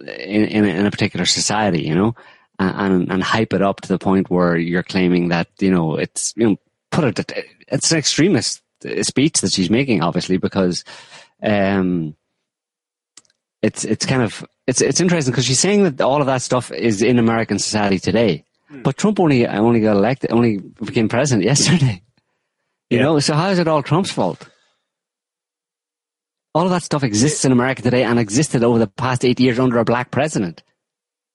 in, 0.44 0.64
in 0.64 0.86
a 0.86 0.90
particular 0.90 1.26
society, 1.26 1.82
you 1.82 1.94
know, 1.94 2.14
and, 2.58 3.10
and 3.10 3.22
hype 3.22 3.52
it 3.52 3.62
up 3.62 3.82
to 3.82 3.88
the 3.88 3.98
point 3.98 4.30
where 4.30 4.56
you're 4.56 4.82
claiming 4.82 5.28
that, 5.28 5.48
you 5.60 5.70
know, 5.70 5.96
it's, 5.96 6.32
you 6.36 6.48
know, 6.48 6.56
put 6.90 7.04
it, 7.04 7.46
it's 7.68 7.92
an 7.92 7.98
extremist 7.98 8.62
speech 9.02 9.40
that 9.42 9.52
she's 9.52 9.70
making, 9.70 10.02
obviously, 10.02 10.38
because, 10.38 10.84
um, 11.42 12.16
it's, 13.62 13.84
it's 13.84 14.06
kind 14.06 14.22
of, 14.22 14.44
it's, 14.66 14.80
it's 14.80 15.00
interesting 15.00 15.32
because 15.32 15.44
she's 15.44 15.60
saying 15.60 15.84
that 15.84 16.00
all 16.00 16.20
of 16.20 16.26
that 16.26 16.42
stuff 16.42 16.70
is 16.72 17.02
in 17.02 17.18
American 17.18 17.58
society 17.58 17.98
today. 17.98 18.44
But 18.70 18.96
Trump 18.96 19.20
only, 19.20 19.46
only 19.46 19.80
got 19.80 19.96
elected, 19.96 20.32
only 20.32 20.58
became 20.58 21.08
president 21.08 21.44
yesterday. 21.52 22.02
You 22.90 22.98
Yeah. 22.98 23.04
know, 23.04 23.20
so 23.20 23.34
how 23.34 23.48
is 23.50 23.58
it 23.58 23.68
all 23.68 23.82
Trump's 23.82 24.10
fault? 24.10 24.48
All 26.54 26.64
of 26.64 26.70
that 26.70 26.82
stuff 26.82 27.04
exists 27.04 27.44
in 27.44 27.52
America 27.52 27.82
today 27.82 28.02
and 28.02 28.18
existed 28.18 28.64
over 28.64 28.78
the 28.78 28.86
past 28.86 29.24
eight 29.24 29.38
years 29.38 29.58
under 29.58 29.78
a 29.78 29.84
black 29.84 30.10
president. 30.10 30.62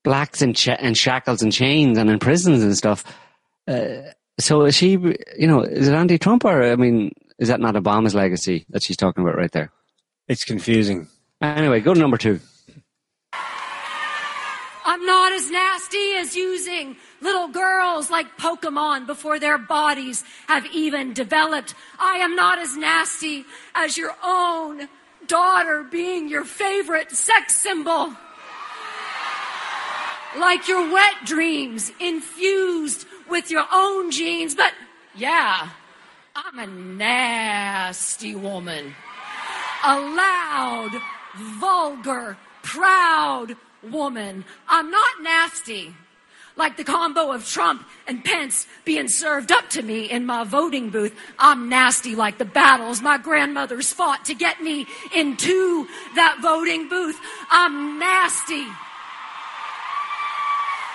Blacks 0.04 0.42
in, 0.42 0.54
ch- 0.56 0.70
in 0.70 0.94
shackles 0.96 1.44
and 1.44 1.52
chains 1.54 1.98
and 1.98 2.10
in 2.10 2.18
prisons 2.20 2.64
and 2.64 2.76
stuff. 2.76 3.04
Uh, 3.68 4.02
so 4.40 4.64
is 4.66 4.76
she, 4.76 4.92
you 5.38 5.48
know, 5.48 5.62
is 5.62 5.88
it 5.88 5.94
anti-Trump 5.94 6.44
or, 6.44 6.64
I 6.72 6.76
mean, 6.76 7.12
is 7.38 7.50
that 7.50 7.60
not 7.60 7.76
Obama's 7.76 8.16
legacy 8.16 8.66
that 8.70 8.82
she's 8.82 8.98
talking 8.98 9.24
about 9.24 9.38
right 9.38 9.52
there? 9.52 9.72
It's 10.28 10.44
confusing. 10.44 11.08
Anyway, 11.40 11.80
go 11.82 11.94
to 11.94 12.00
number 12.00 12.18
two. 12.18 12.40
I'm 15.02 15.08
not 15.08 15.34
as 15.34 15.50
nasty 15.50 16.14
as 16.18 16.36
using 16.36 16.96
little 17.22 17.48
girls 17.48 18.12
like 18.12 18.38
Pokemon 18.38 19.08
before 19.08 19.40
their 19.40 19.58
bodies 19.58 20.24
have 20.46 20.64
even 20.68 21.14
developed. 21.14 21.74
I 21.98 22.18
am 22.18 22.36
not 22.36 22.60
as 22.60 22.78
nasty 22.78 23.46
as 23.74 23.98
your 23.98 24.16
own 24.24 24.88
daughter 25.26 25.84
being 25.90 26.30
your 26.30 26.46
favorite 26.46 27.10
sex 27.10 27.56
symbol. 27.56 28.16
Like 30.38 30.68
your 30.68 30.94
wet 30.94 31.26
dreams 31.26 31.92
infused 32.00 33.08
with 33.28 33.50
your 33.50 33.66
own 33.74 34.12
genes, 34.12 34.54
but 34.54 34.72
yeah, 35.16 35.70
I'm 36.36 36.60
a 36.60 36.68
nasty 36.68 38.36
woman. 38.36 38.94
A 39.84 40.00
loud, 40.00 40.92
vulgar, 41.60 42.38
proud 42.62 43.56
woman. 43.90 44.46
I'm 44.68 44.92
not 44.92 45.22
nasty. 45.22 45.94
Like 46.58 46.76
the 46.78 46.84
combo 46.84 47.32
of 47.32 47.48
Trump 47.48 47.88
and 48.08 48.24
Pence 48.24 48.68
being 48.84 49.08
served 49.08 49.52
up 49.52 49.70
to 49.70 49.82
me 49.82 50.10
in 50.10 50.26
my 50.26 50.44
voting 50.44 50.90
booth. 50.90 51.16
I'm 51.40 51.70
nasty 51.70 52.14
like 52.14 52.38
the 52.38 52.46
battles 52.46 53.02
my 53.02 53.18
grandmothers 53.18 53.94
fought 53.94 54.26
to 54.26 54.36
get 54.36 54.62
me 54.62 54.86
into 55.16 55.88
that 56.16 56.40
voting 56.42 56.90
booth. 56.90 57.20
I'm 57.50 57.98
nasty. 58.00 58.66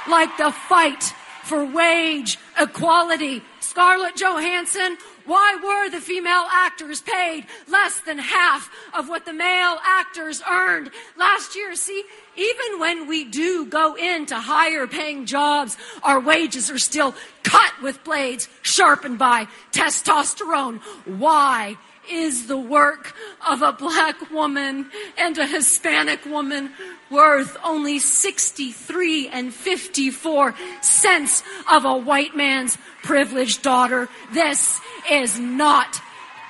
Like 0.08 0.36
the 0.36 0.52
fight 0.52 1.14
for 1.44 1.64
wage 1.64 2.38
equality. 2.60 3.42
Scarlett 3.60 4.16
Johansson, 4.16 4.98
why 5.26 5.56
were 5.62 5.90
the 5.90 6.00
female 6.00 6.46
actors 6.52 7.00
paid 7.00 7.46
less 7.68 8.00
than 8.00 8.18
half 8.18 8.70
of 8.96 9.08
what 9.08 9.24
the 9.26 9.32
male 9.32 9.78
actors 9.84 10.42
earned 10.48 10.90
last 11.16 11.56
year? 11.56 11.74
See, 11.74 12.04
even 12.36 12.80
when 12.80 13.08
we 13.08 13.24
do 13.24 13.66
go 13.66 13.94
into 13.94 14.36
higher 14.36 14.86
paying 14.86 15.26
jobs, 15.26 15.76
our 16.02 16.20
wages 16.20 16.70
are 16.70 16.78
still 16.78 17.14
cut 17.42 17.72
with 17.82 18.02
blades 18.04 18.48
sharpened 18.62 19.18
by 19.18 19.48
testosterone. 19.72 20.80
Why 21.06 21.76
is 22.10 22.46
the 22.46 22.58
work 22.58 23.14
of 23.48 23.62
a 23.62 23.72
black 23.72 24.30
woman 24.30 24.90
and 25.18 25.36
a 25.38 25.46
Hispanic 25.46 26.24
woman 26.24 26.70
worth 27.10 27.56
only 27.64 27.98
63 27.98 29.28
and 29.28 29.52
54 29.52 30.54
cents 30.82 31.42
of 31.70 31.84
a 31.84 31.96
white 31.96 32.36
man's 32.36 32.78
privileged 33.02 33.62
daughter. 33.62 34.08
This 34.32 34.80
is 35.10 35.38
not 35.38 36.00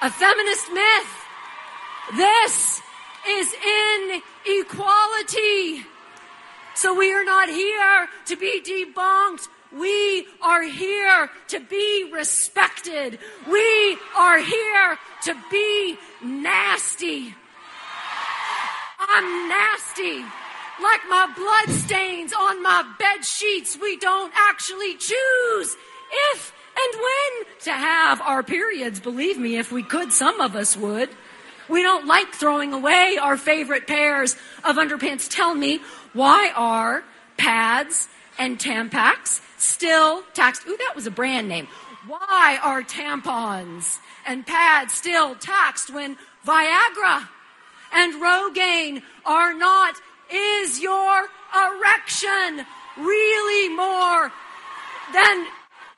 a 0.02 0.10
feminist 0.10 0.72
myth. 0.72 1.24
This 2.16 2.80
is 3.28 3.54
inequality. 4.46 5.86
So 6.74 6.94
we 6.94 7.12
are 7.12 7.24
not 7.24 7.48
here 7.48 8.08
to 8.26 8.36
be 8.36 8.60
debunked. 8.60 9.48
We 9.72 10.26
are 10.42 10.62
here 10.62 11.30
to 11.48 11.60
be 11.60 12.10
respected. 12.12 13.18
We 13.50 13.98
are 14.16 14.38
here 14.38 14.98
to 15.24 15.34
be 15.50 15.96
nasty. 16.22 17.34
I'm 18.98 19.48
nasty. 19.48 20.24
Like 20.82 21.00
my 21.08 21.32
blood 21.34 21.74
stains 21.74 22.32
on 22.32 22.62
my 22.62 22.84
bed 22.98 23.24
sheets, 23.24 23.78
we 23.80 23.96
don't 23.96 24.32
actually 24.36 24.96
choose 24.96 25.76
if 26.32 26.52
and 26.78 27.00
when 27.00 27.54
to 27.64 27.72
have 27.72 28.20
our 28.20 28.42
periods. 28.42 29.00
Believe 29.00 29.38
me, 29.38 29.56
if 29.56 29.72
we 29.72 29.82
could, 29.82 30.12
some 30.12 30.40
of 30.40 30.54
us 30.54 30.76
would. 30.76 31.08
We 31.68 31.82
don't 31.82 32.06
like 32.06 32.32
throwing 32.34 32.72
away 32.72 33.18
our 33.20 33.36
favorite 33.36 33.86
pairs 33.86 34.36
of 34.64 34.76
underpants. 34.76 35.28
Tell 35.28 35.54
me, 35.54 35.80
why 36.12 36.52
are 36.54 37.04
pads 37.36 38.08
and 38.38 38.58
Tampax 38.58 39.40
still 39.58 40.22
taxed? 40.34 40.66
Ooh, 40.68 40.76
that 40.76 40.94
was 40.94 41.06
a 41.06 41.10
brand 41.10 41.48
name. 41.48 41.68
Why 42.06 42.58
are 42.62 42.82
tampons 42.82 43.98
and 44.26 44.46
pads 44.46 44.94
still 44.94 45.34
taxed 45.34 45.92
when 45.92 46.16
Viagra 46.46 47.28
and 47.92 48.14
Rogaine 48.22 49.02
are 49.24 49.52
not? 49.52 49.96
Is 50.32 50.80
your 50.80 51.26
erection 51.54 52.66
really 52.96 53.74
more 53.74 54.32
than 55.12 55.46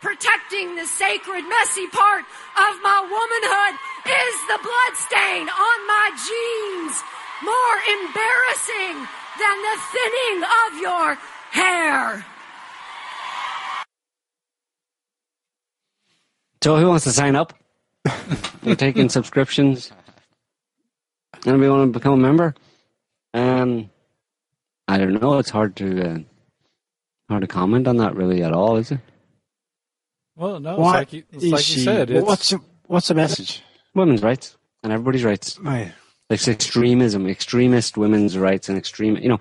protecting 0.01 0.77
the 0.77 0.87
sacred, 0.87 1.45
messy 1.49 1.87
part 1.89 2.25
of 2.57 2.73
my 2.83 3.01
womanhood? 3.03 3.75
Is 4.07 4.37
the 4.47 4.59
blood 4.63 4.95
stain 4.95 5.49
on 5.49 5.79
my 5.87 6.09
jeans 6.15 6.95
more 7.43 7.77
embarrassing 7.99 8.97
than 9.39 9.57
the 9.69 9.77
thinning 9.93 10.39
of 10.67 10.81
your 10.81 11.15
hair? 11.51 12.25
So, 16.63 16.77
who 16.77 16.89
wants 16.89 17.05
to 17.05 17.13
sign 17.13 17.37
up? 17.37 17.55
We're 18.65 18.75
taking 18.75 19.09
subscriptions. 19.09 19.93
Anybody 21.47 21.69
want 21.69 21.93
to 21.93 21.99
become 21.99 22.15
a 22.15 22.17
member? 22.17 22.55
Um, 23.33 23.91
I 24.89 24.99
don't 24.99 25.21
know. 25.21 25.39
It's 25.39 25.51
hard 25.51 25.77
to 25.77 26.03
uh, 26.03 26.19
hard 27.29 27.43
to 27.43 27.47
comment 27.47 27.87
on 27.87 27.99
that 27.99 28.17
really 28.17 28.43
at 28.43 28.53
all, 28.53 28.77
is 28.77 28.91
it? 28.91 28.99
Well, 30.39 30.61
no, 30.61 30.71
it's 30.71 30.79
What 30.79 30.95
like 30.95 31.13
you, 31.13 31.23
it's 31.33 31.45
like 31.45 31.63
she- 31.65 31.81
you 31.81 31.85
said. 31.85 32.09
well, 32.11 32.19
It's, 32.21 32.27
what's 32.29 32.51
the, 32.51 32.61
what's 32.87 33.09
the 33.09 33.15
message? 33.15 33.63
Women's 33.95 34.23
rights 34.23 34.57
and 34.83 34.93
everybody's 34.93 35.25
rights. 35.25 35.59
Right. 35.59 35.93
It's 36.31 36.47
extremism, 36.47 37.27
extremist 37.27 37.97
women's 37.97 38.37
rights 38.39 38.69
and 38.69 38.79
extreme. 38.79 39.17
You 39.17 39.31
know, 39.31 39.41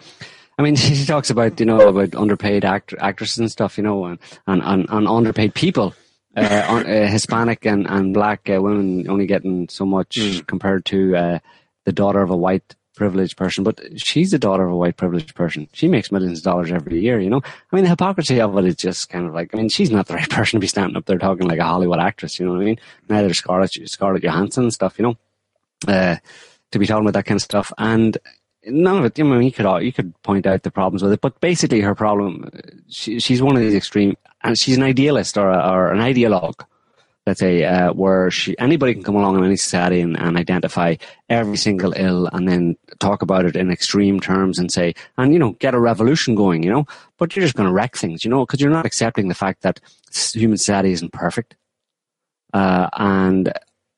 I 0.58 0.64
mean, 0.64 0.76
she 0.78 1.06
talks 1.06 1.30
about 1.30 1.60
you 1.60 1.66
know 1.66 1.88
about 1.88 2.16
underpaid 2.16 2.66
act- 2.66 2.94
actresses 3.00 3.38
and 3.38 3.52
stuff. 3.52 3.78
You 3.78 3.84
know, 3.84 4.06
and 4.06 4.20
and, 4.48 4.62
and, 4.64 4.86
and 4.90 5.08
underpaid 5.08 5.54
people. 5.54 5.94
Uh, 6.36 6.66
on, 6.70 6.86
uh, 6.86 7.08
Hispanic 7.08 7.66
and, 7.66 7.88
and 7.90 8.14
black 8.14 8.48
uh, 8.50 8.62
women 8.62 9.10
only 9.10 9.26
getting 9.26 9.68
so 9.70 9.86
much 9.86 10.18
compared 10.46 10.86
to 10.86 11.16
uh, 11.16 11.40
the 11.86 11.92
daughter 11.92 12.22
of 12.22 12.30
a 12.30 12.38
white 12.38 12.76
privileged 12.98 13.38
person. 13.38 13.64
But 13.64 13.80
she's 13.96 14.32
the 14.32 14.40
daughter 14.40 14.66
of 14.66 14.74
a 14.74 14.76
white 14.76 14.98
privileged 14.98 15.36
person. 15.36 15.68
She 15.74 15.88
makes 15.88 16.12
millions 16.12 16.40
of 16.40 16.44
dollars 16.44 16.72
every 16.72 17.00
year. 17.02 17.20
You 17.20 17.30
know, 17.30 17.42
I 17.44 17.76
mean, 17.76 17.84
the 17.84 17.90
hypocrisy 17.90 18.42
of 18.42 18.58
it 18.58 18.66
is 18.66 18.76
just 18.76 19.10
kind 19.10 19.26
of 19.26 19.34
like. 19.34 19.54
I 19.54 19.58
mean, 19.58 19.70
she's 19.70 19.92
not 19.92 20.08
the 20.08 20.14
right 20.16 20.30
person 20.30 20.58
to 20.58 20.62
be 20.62 20.68
standing 20.68 20.98
up 20.98 21.06
there 21.06 21.18
talking 21.18 21.48
like 21.48 21.60
a 21.60 21.64
Hollywood 21.64 22.00
actress. 22.00 22.40
You 22.40 22.46
know 22.46 22.54
what 22.54 22.62
I 22.62 22.66
mean? 22.66 22.80
Neither 23.10 23.34
Scarlett 23.34 23.72
Scarlett 23.86 24.24
Johansson 24.24 24.64
and 24.64 24.74
stuff. 24.74 25.00
You 25.00 25.04
know, 25.04 25.18
uh, 25.88 26.18
to 26.72 26.80
be 26.80 26.86
talking 26.86 27.04
about 27.04 27.14
that 27.14 27.26
kind 27.26 27.38
of 27.38 27.44
stuff 27.44 27.72
and. 27.78 28.18
None 28.70 28.98
of 28.98 29.06
it. 29.06 29.18
I 29.18 29.24
mean, 29.24 29.44
you 29.44 29.52
could 29.54 29.82
you 29.82 29.94
could 29.94 30.22
point 30.24 30.46
out 30.46 30.64
the 30.64 30.72
problems 30.72 31.02
with 31.02 31.14
it, 31.14 31.22
but 31.22 31.40
basically, 31.40 31.80
her 31.80 31.96
problem. 31.96 32.50
She, 32.90 33.18
she's 33.22 33.42
one 33.42 33.56
of 33.56 33.62
these 33.62 33.76
extreme, 33.76 34.18
and 34.44 34.58
she's 34.58 34.76
an 34.76 34.84
idealist 34.84 35.38
or, 35.38 35.50
a, 35.50 35.70
or 35.72 35.94
an 35.94 36.00
ideologue 36.00 36.66
let's 37.28 37.42
say, 37.42 37.66
uh, 37.66 37.92
where 37.92 38.32
she, 38.32 38.58
anybody 38.58 38.94
can 38.94 39.04
come 39.04 39.18
along 39.18 39.38
in 39.38 39.44
any 39.44 39.58
society 39.58 40.00
and, 40.00 40.18
and 40.18 40.38
identify 40.38 40.96
every 41.30 41.58
single 41.58 41.94
ill 41.96 42.28
and 42.32 42.48
then 42.48 42.78
talk 43.00 43.22
about 43.22 43.46
it 43.46 43.56
in 43.56 43.72
extreme 43.72 44.20
terms 44.20 44.60
and 44.60 44.72
say, 44.72 44.94
and, 45.18 45.34
you 45.34 45.40
know, 45.40 45.52
get 45.60 45.74
a 45.74 45.80
revolution 45.80 46.36
going, 46.36 46.64
you 46.64 46.72
know, 46.72 46.86
but 47.18 47.36
you're 47.36 47.46
just 47.46 47.56
going 47.56 47.68
to 47.68 47.74
wreck 47.74 47.96
things, 47.96 48.24
you 48.24 48.30
know, 48.30 48.46
because 48.46 48.62
you're 48.62 48.70
not 48.70 48.86
accepting 48.86 49.28
the 49.28 49.36
fact 49.36 49.62
that 49.62 49.80
human 50.34 50.58
society 50.58 50.92
isn't 50.92 51.14
perfect. 51.14 51.56
Uh, 52.54 52.90
and 52.94 53.54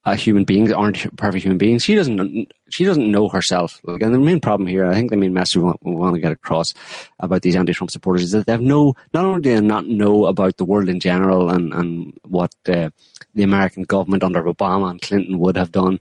uh, 0.05 0.15
human 0.15 0.43
beings 0.43 0.71
aren't 0.71 1.15
perfect 1.17 1.43
human 1.43 1.57
beings. 1.57 1.83
She 1.83 1.93
doesn't. 1.93 2.51
She 2.69 2.85
doesn't 2.85 3.11
know 3.11 3.27
herself. 3.27 3.81
Like, 3.83 4.01
and 4.01 4.13
the 4.13 4.19
main 4.19 4.39
problem 4.39 4.65
here, 4.65 4.85
I 4.85 4.93
think, 4.93 5.11
the 5.11 5.17
main 5.17 5.33
message 5.33 5.57
we 5.57 5.63
want, 5.63 5.79
we 5.83 5.93
want 5.93 6.15
to 6.15 6.21
get 6.21 6.31
across 6.31 6.73
about 7.19 7.41
these 7.41 7.55
anti-Trump 7.55 7.91
supporters 7.91 8.23
is 8.23 8.31
that 8.31 8.45
they 8.45 8.53
have 8.53 8.61
no. 8.61 8.95
Not 9.13 9.25
only 9.25 9.41
do 9.41 9.53
they 9.53 9.61
not 9.61 9.87
know 9.87 10.25
about 10.25 10.57
the 10.57 10.65
world 10.65 10.89
in 10.89 10.99
general 10.99 11.49
and 11.49 11.73
and 11.73 12.17
what 12.25 12.55
uh, 12.67 12.89
the 13.35 13.43
American 13.43 13.83
government 13.83 14.23
under 14.23 14.41
Obama 14.43 14.89
and 14.89 15.01
Clinton 15.01 15.37
would 15.37 15.57
have 15.57 15.71
done, 15.71 15.99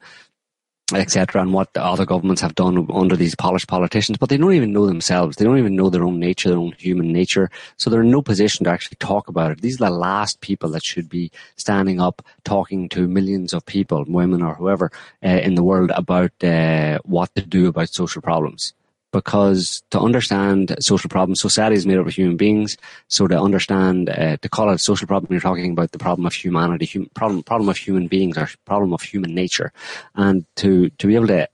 etc., 0.94 1.42
and 1.42 1.52
what 1.52 1.72
the 1.74 1.84
other 1.84 2.06
governments 2.06 2.40
have 2.40 2.54
done 2.54 2.88
under 2.92 3.16
these 3.16 3.34
polished 3.34 3.68
politicians, 3.68 4.16
but 4.16 4.28
they 4.28 4.36
don't 4.36 4.54
even 4.54 4.72
know 4.72 4.86
themselves. 4.86 5.36
They 5.36 5.44
don't 5.44 5.58
even 5.58 5.76
know 5.76 5.90
their 5.90 6.04
own 6.04 6.18
nature, 6.18 6.48
their 6.48 6.58
own 6.58 6.72
human 6.78 7.12
nature. 7.12 7.50
So 7.76 7.90
they're 7.90 8.00
in 8.02 8.10
no 8.10 8.22
position 8.22 8.64
to 8.64 8.70
actually 8.70 8.96
talk 8.96 9.28
about 9.28 9.50
it. 9.50 9.60
These 9.60 9.80
are 9.80 9.90
the 9.90 9.90
last 9.90 10.40
people 10.40 10.70
that 10.70 10.84
should 10.84 11.08
be 11.08 11.30
standing 11.56 12.00
up, 12.00 12.22
talking 12.44 12.88
to 12.90 13.06
millions 13.06 13.52
of 13.52 13.66
people, 13.66 14.04
women 14.08 14.42
or 14.42 14.54
whoever, 14.54 14.90
uh, 15.22 15.28
in 15.28 15.54
the 15.54 15.64
world 15.64 15.90
about 15.94 16.32
uh, 16.42 16.98
what 17.04 17.34
to 17.34 17.42
do 17.42 17.68
about 17.68 17.90
social 17.90 18.22
problems. 18.22 18.72
Because 19.10 19.82
to 19.90 19.98
understand 20.00 20.76
social 20.80 21.08
problems, 21.08 21.40
society 21.40 21.76
is 21.76 21.86
made 21.86 21.98
up 21.98 22.06
of 22.06 22.14
human 22.14 22.36
beings. 22.36 22.76
So 23.08 23.26
to 23.26 23.40
understand, 23.40 24.10
uh, 24.10 24.36
to 24.36 24.48
call 24.48 24.70
it 24.70 24.74
a 24.74 24.78
social 24.78 25.06
problem, 25.06 25.32
you're 25.32 25.40
talking 25.40 25.72
about 25.72 25.92
the 25.92 25.98
problem 25.98 26.26
of 26.26 26.34
humanity, 26.34 26.86
hum, 26.86 27.10
problem, 27.14 27.42
problem 27.42 27.68
of 27.70 27.78
human 27.78 28.06
beings, 28.06 28.36
or 28.36 28.50
problem 28.66 28.92
of 28.92 29.00
human 29.00 29.34
nature. 29.34 29.72
And 30.14 30.44
to, 30.56 30.90
to 30.90 31.06
be 31.06 31.14
able 31.14 31.28
to 31.28 31.48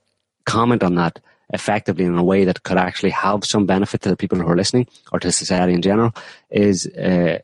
comment 0.45 0.83
on 0.83 0.95
that 0.95 1.19
effectively 1.53 2.05
in 2.05 2.17
a 2.17 2.23
way 2.23 2.43
that 2.45 2.63
could 2.63 2.77
actually 2.77 3.11
have 3.11 3.45
some 3.45 3.65
benefit 3.65 4.01
to 4.01 4.09
the 4.09 4.17
people 4.17 4.37
who 4.37 4.47
are 4.47 4.55
listening 4.55 4.87
or 5.11 5.19
to 5.19 5.31
society 5.31 5.73
in 5.73 5.81
general 5.81 6.13
is 6.49 6.87
uh, 6.87 7.39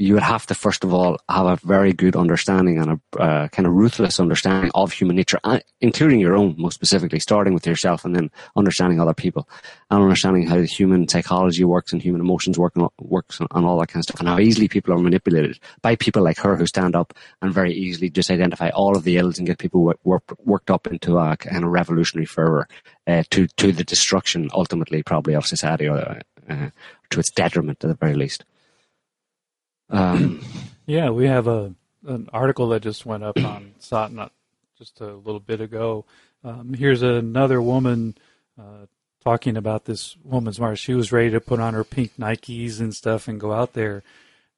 you 0.00 0.14
would 0.14 0.22
have 0.22 0.46
to 0.46 0.54
first 0.54 0.82
of 0.82 0.94
all 0.94 1.18
have 1.28 1.46
a 1.46 1.56
very 1.66 1.92
good 1.92 2.16
understanding 2.16 2.78
and 2.78 2.92
a 2.92 3.20
uh, 3.20 3.48
kind 3.48 3.66
of 3.66 3.74
ruthless 3.74 4.18
understanding 4.18 4.70
of 4.74 4.92
human 4.92 5.14
nature, 5.14 5.38
uh, 5.44 5.60
including 5.82 6.18
your 6.18 6.34
own, 6.34 6.54
most 6.56 6.74
specifically, 6.74 7.20
starting 7.20 7.52
with 7.52 7.66
yourself 7.66 8.04
and 8.04 8.16
then 8.16 8.30
understanding 8.56 8.98
other 8.98 9.12
people 9.12 9.46
and 9.90 10.02
understanding 10.02 10.46
how 10.46 10.58
human 10.62 11.06
psychology 11.06 11.64
works 11.64 11.92
and 11.92 12.00
human 12.00 12.22
emotions 12.22 12.58
work 12.58 12.74
and 12.76 12.88
works 12.98 13.40
and 13.40 13.66
all 13.66 13.78
that 13.78 13.88
kind 13.88 14.00
of 14.00 14.04
stuff, 14.04 14.20
and 14.20 14.28
how 14.28 14.38
easily 14.38 14.68
people 14.68 14.94
are 14.94 14.98
manipulated 14.98 15.58
by 15.82 15.94
people 15.96 16.22
like 16.22 16.38
her 16.38 16.56
who 16.56 16.66
stand 16.66 16.96
up 16.96 17.12
and 17.42 17.52
very 17.52 17.74
easily 17.74 18.08
just 18.08 18.30
identify 18.30 18.70
all 18.70 18.96
of 18.96 19.04
the 19.04 19.18
ills 19.18 19.36
and 19.36 19.46
get 19.46 19.58
people 19.58 19.82
work, 19.82 19.98
work, 20.04 20.22
worked 20.44 20.70
up 20.70 20.86
into 20.86 21.18
a 21.18 21.36
kind 21.36 21.62
of 21.62 21.70
revolutionary 21.70 22.26
fervor 22.26 22.66
uh, 23.06 23.22
to 23.28 23.46
to 23.48 23.70
the 23.70 23.84
destruction 23.84 24.48
ultimately 24.54 25.02
probably 25.02 25.34
of 25.34 25.44
society 25.44 25.86
or 25.88 26.20
uh, 26.48 26.70
to 27.10 27.20
its 27.20 27.30
detriment 27.30 27.84
at 27.84 27.88
the 27.88 27.94
very 27.94 28.14
least. 28.14 28.44
Um, 29.90 30.40
Yeah, 30.86 31.10
we 31.10 31.26
have 31.26 31.46
a 31.46 31.74
an 32.06 32.28
article 32.32 32.68
that 32.70 32.82
just 32.82 33.06
went 33.06 33.22
up 33.22 33.36
on 33.38 33.74
SOTT.net 33.78 34.32
just 34.76 35.00
a 35.00 35.12
little 35.14 35.38
bit 35.40 35.60
ago. 35.60 36.04
Um, 36.42 36.72
here's 36.74 37.02
another 37.02 37.60
woman 37.62 38.16
uh, 38.58 38.86
talking 39.22 39.56
about 39.56 39.84
this 39.84 40.16
woman's 40.24 40.58
march. 40.58 40.78
She 40.80 40.94
was 40.94 41.12
ready 41.12 41.30
to 41.30 41.40
put 41.40 41.60
on 41.60 41.74
her 41.74 41.84
pink 41.84 42.12
Nikes 42.18 42.80
and 42.80 42.92
stuff 42.94 43.28
and 43.28 43.38
go 43.38 43.52
out 43.52 43.74
there, 43.74 44.02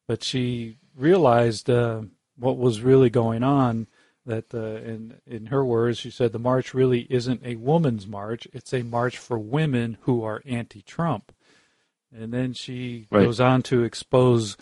but 0.06 0.22
she 0.24 0.78
realized 0.96 1.68
uh, 1.68 2.02
what 2.38 2.56
was 2.56 2.80
really 2.80 3.10
going 3.10 3.42
on. 3.42 3.88
That 4.24 4.54
uh, 4.54 4.58
in 4.88 5.18
in 5.26 5.46
her 5.46 5.64
words, 5.64 5.98
she 5.98 6.10
said 6.10 6.32
the 6.32 6.38
march 6.38 6.72
really 6.72 7.00
isn't 7.10 7.44
a 7.44 7.56
woman's 7.56 8.06
march; 8.06 8.46
it's 8.54 8.72
a 8.72 8.82
march 8.84 9.18
for 9.18 9.36
women 9.38 9.98
who 10.02 10.22
are 10.22 10.40
anti-Trump. 10.46 11.32
And 12.16 12.32
then 12.32 12.52
she 12.54 13.08
Right. 13.10 13.24
goes 13.24 13.40
on 13.40 13.62
to 13.64 13.82
expose, 13.82 14.56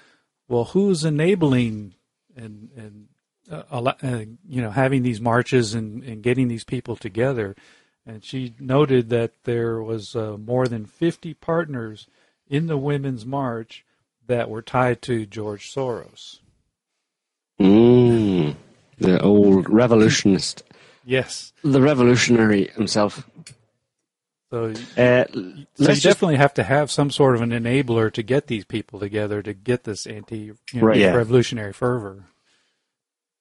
well, 0.51 0.65
who's 0.65 1.05
enabling 1.05 1.95
and 2.37 2.69
and 2.77 3.07
uh, 3.51 3.63
uh, 4.03 4.19
you 4.47 4.61
know 4.61 4.71
having 4.71 5.03
these 5.03 5.21
marches 5.21 5.75
and, 5.75 6.03
and 6.05 6.23
getting 6.23 6.49
these 6.49 6.65
people 6.65 6.97
together. 6.97 7.57
And 8.05 8.25
she 8.25 8.55
noted 8.59 9.11
that 9.11 9.33
there 9.45 9.81
was 9.83 10.17
uh, 10.17 10.37
more 10.37 10.67
than 10.67 10.87
50 10.87 11.35
partners 11.35 12.09
in 12.49 12.67
the 12.67 12.77
women's 12.79 13.25
march 13.25 13.85
that 14.27 14.51
were 14.51 14.63
tied 14.63 15.03
to 15.03 15.27
George 15.27 15.73
Soros. 15.73 16.41
Mm, 17.61 18.57
the 18.99 19.21
old 19.21 19.69
revolutionist, 19.69 20.63
Yes. 21.05 21.53
the 21.63 21.81
revolutionary 21.81 22.69
himself. 22.69 23.29
So, 24.51 24.65
Uh, 24.65 24.73
so 24.75 25.39
you 25.39 25.67
let's 25.79 26.01
just 26.01 26.03
definitely 26.03 26.37
have 26.37 26.55
to 26.55 26.65
have 26.65 26.91
some 26.91 27.11
sort 27.11 27.37
of 27.37 27.41
an 27.43 27.51
enabler 27.51 28.13
to 28.13 28.23
get 28.23 28.49
these 28.49 28.65
people 28.65 28.99
together 28.99 29.43
to 29.43 29.55
get 29.55 29.85
this 29.85 30.07
anti 30.07 30.39
you 30.39 30.57
know, 30.75 30.87
Right. 30.87 30.97
Yeah. 30.99 31.15
revolutionary 31.15 31.73
fervor. 31.73 32.25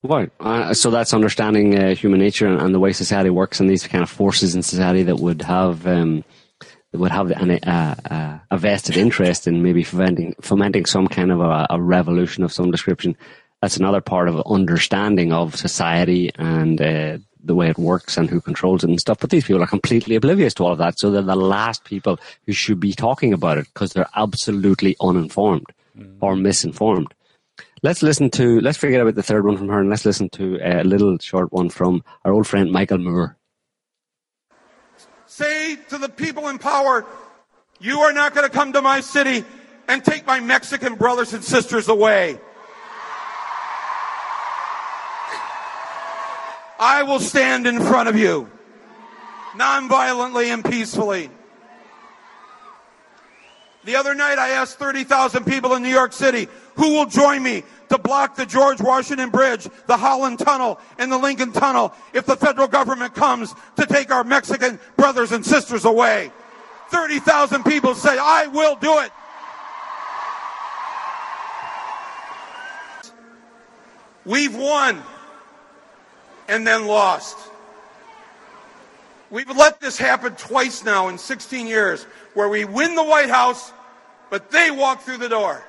Right. 0.04 0.32
Uh, 0.40 0.74
so 0.74 0.92
that's 0.92 1.14
understanding 1.14 1.78
uh, 1.78 1.94
human 1.96 2.20
nature 2.20 2.48
and, 2.48 2.62
and 2.62 2.74
the 2.74 2.80
way 2.80 2.94
society 2.94 3.30
works, 3.30 3.60
and 3.60 3.70
these 3.70 3.86
kind 3.86 4.02
of 4.04 4.10
forces 4.10 4.56
in 4.56 4.62
society 4.64 5.04
that 5.04 5.18
would 5.18 5.42
have 5.42 5.86
um, 5.86 6.24
that 6.92 7.00
would 7.00 7.12
have 7.12 7.32
an, 7.32 7.52
uh, 7.52 7.96
uh, 8.10 8.40
a 8.50 8.58
vested 8.58 8.96
interest 8.96 9.46
in 9.48 9.62
maybe 9.62 9.84
fomenting 9.84 10.36
fomenting 10.42 10.86
some 10.86 11.08
kind 11.08 11.32
of 11.32 11.42
a, 11.42 11.68
a 11.72 11.82
revolution 11.82 12.44
of 12.44 12.54
some 12.54 12.72
description. 12.72 13.18
That's 13.62 13.76
another 13.76 14.00
part 14.00 14.30
of 14.30 14.42
understanding 14.46 15.34
of 15.34 15.56
society 15.58 16.32
and 16.36 16.80
uh, 16.80 17.18
the 17.50 17.56
way 17.56 17.68
it 17.68 17.80
works 17.80 18.16
and 18.16 18.30
who 18.30 18.40
controls 18.40 18.84
it 18.84 18.90
and 18.90 19.00
stuff. 19.00 19.18
But 19.20 19.32
these 19.32 19.44
people 19.44 19.64
are 19.64 19.68
completely 19.68 20.16
oblivious 20.16 20.54
to 20.56 20.66
all 20.66 20.74
of 20.74 20.78
that, 20.78 21.00
so 21.00 21.10
they're 21.10 21.24
the 21.24 21.36
last 21.36 21.84
people 21.84 22.20
who 22.46 22.54
should 22.54 22.80
be 22.80 22.94
talking 22.94 23.34
about 23.34 23.58
it 23.58 23.66
because 23.74 23.92
they're 23.92 24.10
absolutely 24.16 24.96
uninformed 25.02 25.66
or 26.22 26.36
misinformed. 26.36 27.12
Let's 27.82 28.04
listen 28.04 28.30
to, 28.32 28.60
let's 28.60 28.78
forget 28.78 29.02
about 29.02 29.16
the 29.16 29.24
third 29.24 29.46
one 29.46 29.58
from 29.58 29.70
her 29.70 29.80
and 29.80 29.90
let's 29.90 30.06
listen 30.06 30.30
to 30.30 30.62
uh, 30.62 30.84
a 30.84 30.84
little 30.84 31.18
short 31.18 31.52
one 31.52 31.70
from 31.70 32.04
our 32.24 32.32
old 32.32 32.46
friend 32.46 32.72
Michael 32.72 33.00
Moore. 33.00 33.36
Say 35.26 35.76
to 35.90 35.98
the 35.98 36.10
people 36.10 36.50
in 36.50 36.60
power, 36.60 37.06
you 37.80 38.02
are 38.02 38.14
not 38.14 38.36
going 38.36 38.48
to 38.48 38.54
come 38.54 38.74
to 38.74 38.82
my 38.82 39.02
city 39.02 39.44
and 39.88 40.06
take 40.06 40.28
my 40.28 40.40
Mexican 40.40 40.96
brothers 40.96 41.34
and 41.34 41.44
sisters 41.44 41.88
away. 41.88 42.40
I 46.80 47.04
will 47.04 47.20
stand 47.20 47.68
in 47.68 47.82
front 47.82 48.08
of 48.08 48.18
you, 48.18 48.50
nonviolently 49.54 50.46
and 50.46 50.64
peacefully. 50.64 51.30
The 53.84 53.96
other 53.96 54.16
night 54.16 54.38
I 54.38 54.50
asked 54.50 54.80
30,000 54.80 55.46
people 55.46 55.76
in 55.76 55.84
New 55.84 55.90
York 55.90 56.14
City, 56.14 56.48
who 56.76 56.92
will 56.92 57.06
join 57.06 57.44
me 57.44 57.64
to 57.90 57.98
block 57.98 58.36
the 58.36 58.46
George 58.46 58.80
Washington 58.80 59.30
Bridge, 59.30 59.68
the 59.88 59.98
Holland 59.98 60.40
Tunnel, 60.40 60.80
and 60.98 61.12
the 61.12 61.18
Lincoln 61.18 61.52
Tunnel 61.52 61.94
if 62.14 62.26
the 62.26 62.36
federal 62.36 62.68
government 62.68 63.14
comes 63.14 63.54
to 63.76 63.86
take 63.86 64.12
our 64.12 64.24
Mexican 64.24 64.80
brothers 64.96 65.32
and 65.32 65.46
sisters 65.46 65.86
away? 65.86 66.32
30,000 66.90 67.64
people 67.64 67.94
say, 67.94 68.18
I 68.18 68.48
will 68.48 68.76
do 68.76 69.00
it. 69.00 69.12
We've 74.26 74.56
won 74.56 75.02
and 76.50 76.68
then 76.68 76.88
lost. 76.88 77.38
We've 79.30 79.50
let 79.56 79.80
this 79.80 79.98
happen 79.98 80.36
twice 80.36 80.84
now 80.84 81.08
in 81.08 81.18
16 81.18 81.68
years 81.68 82.04
where 82.34 82.50
we 82.50 82.66
win 82.66 82.96
the 82.96 83.04
White 83.04 83.30
House, 83.30 83.72
but 84.32 84.50
they 84.52 84.72
walk 84.72 85.04
through 85.04 85.18
the 85.18 85.30
door. 85.30 85.64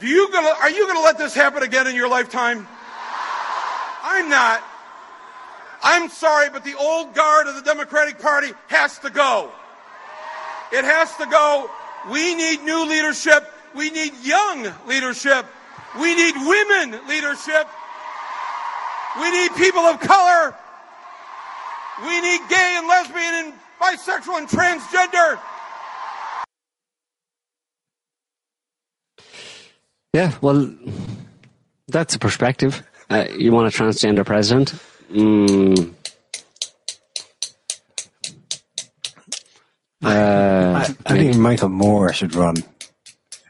Do 0.00 0.08
you 0.08 0.30
gonna, 0.32 0.52
are 0.60 0.70
you 0.70 0.84
going 0.84 0.96
to 0.96 1.02
let 1.02 1.18
this 1.18 1.34
happen 1.34 1.62
again 1.62 1.86
in 1.86 1.94
your 1.94 2.08
lifetime? 2.08 2.66
I'm 4.02 4.28
not. 4.28 4.62
I'm 5.82 6.08
sorry, 6.08 6.50
but 6.50 6.64
the 6.64 6.74
old 6.74 7.14
guard 7.14 7.46
of 7.46 7.54
the 7.54 7.62
Democratic 7.62 8.18
Party 8.18 8.48
has 8.66 8.98
to 9.00 9.10
go. 9.10 9.50
It 10.72 10.84
has 10.84 11.14
to 11.16 11.26
go. 11.26 11.70
We 12.10 12.34
need 12.34 12.62
new 12.62 12.88
leadership. 12.88 13.52
We 13.74 13.90
need 13.90 14.12
young 14.22 14.72
leadership. 14.86 15.46
We 16.00 16.14
need 16.14 16.34
women 16.36 17.06
leadership. 17.08 17.68
We 19.16 19.30
need 19.30 19.54
people 19.56 19.80
of 19.80 20.00
color. 20.00 20.54
We 22.02 22.20
need 22.20 22.40
gay 22.48 22.74
and 22.78 22.86
lesbian 22.86 23.34
and 23.34 23.54
bisexual 23.80 24.38
and 24.38 24.48
transgender. 24.48 25.40
Yeah, 30.12 30.32
well, 30.40 30.74
that's 31.88 32.14
a 32.14 32.18
perspective. 32.18 32.82
Uh, 33.10 33.26
you 33.36 33.52
want 33.52 33.74
a 33.74 33.76
transgender 33.76 34.24
president? 34.24 34.74
Mm. 35.10 35.94
Uh, 40.02 40.08
I, 40.08 40.94
I 41.06 41.12
think 41.12 41.36
Michael 41.36 41.70
Moore 41.70 42.12
should 42.12 42.34
run. 42.34 42.56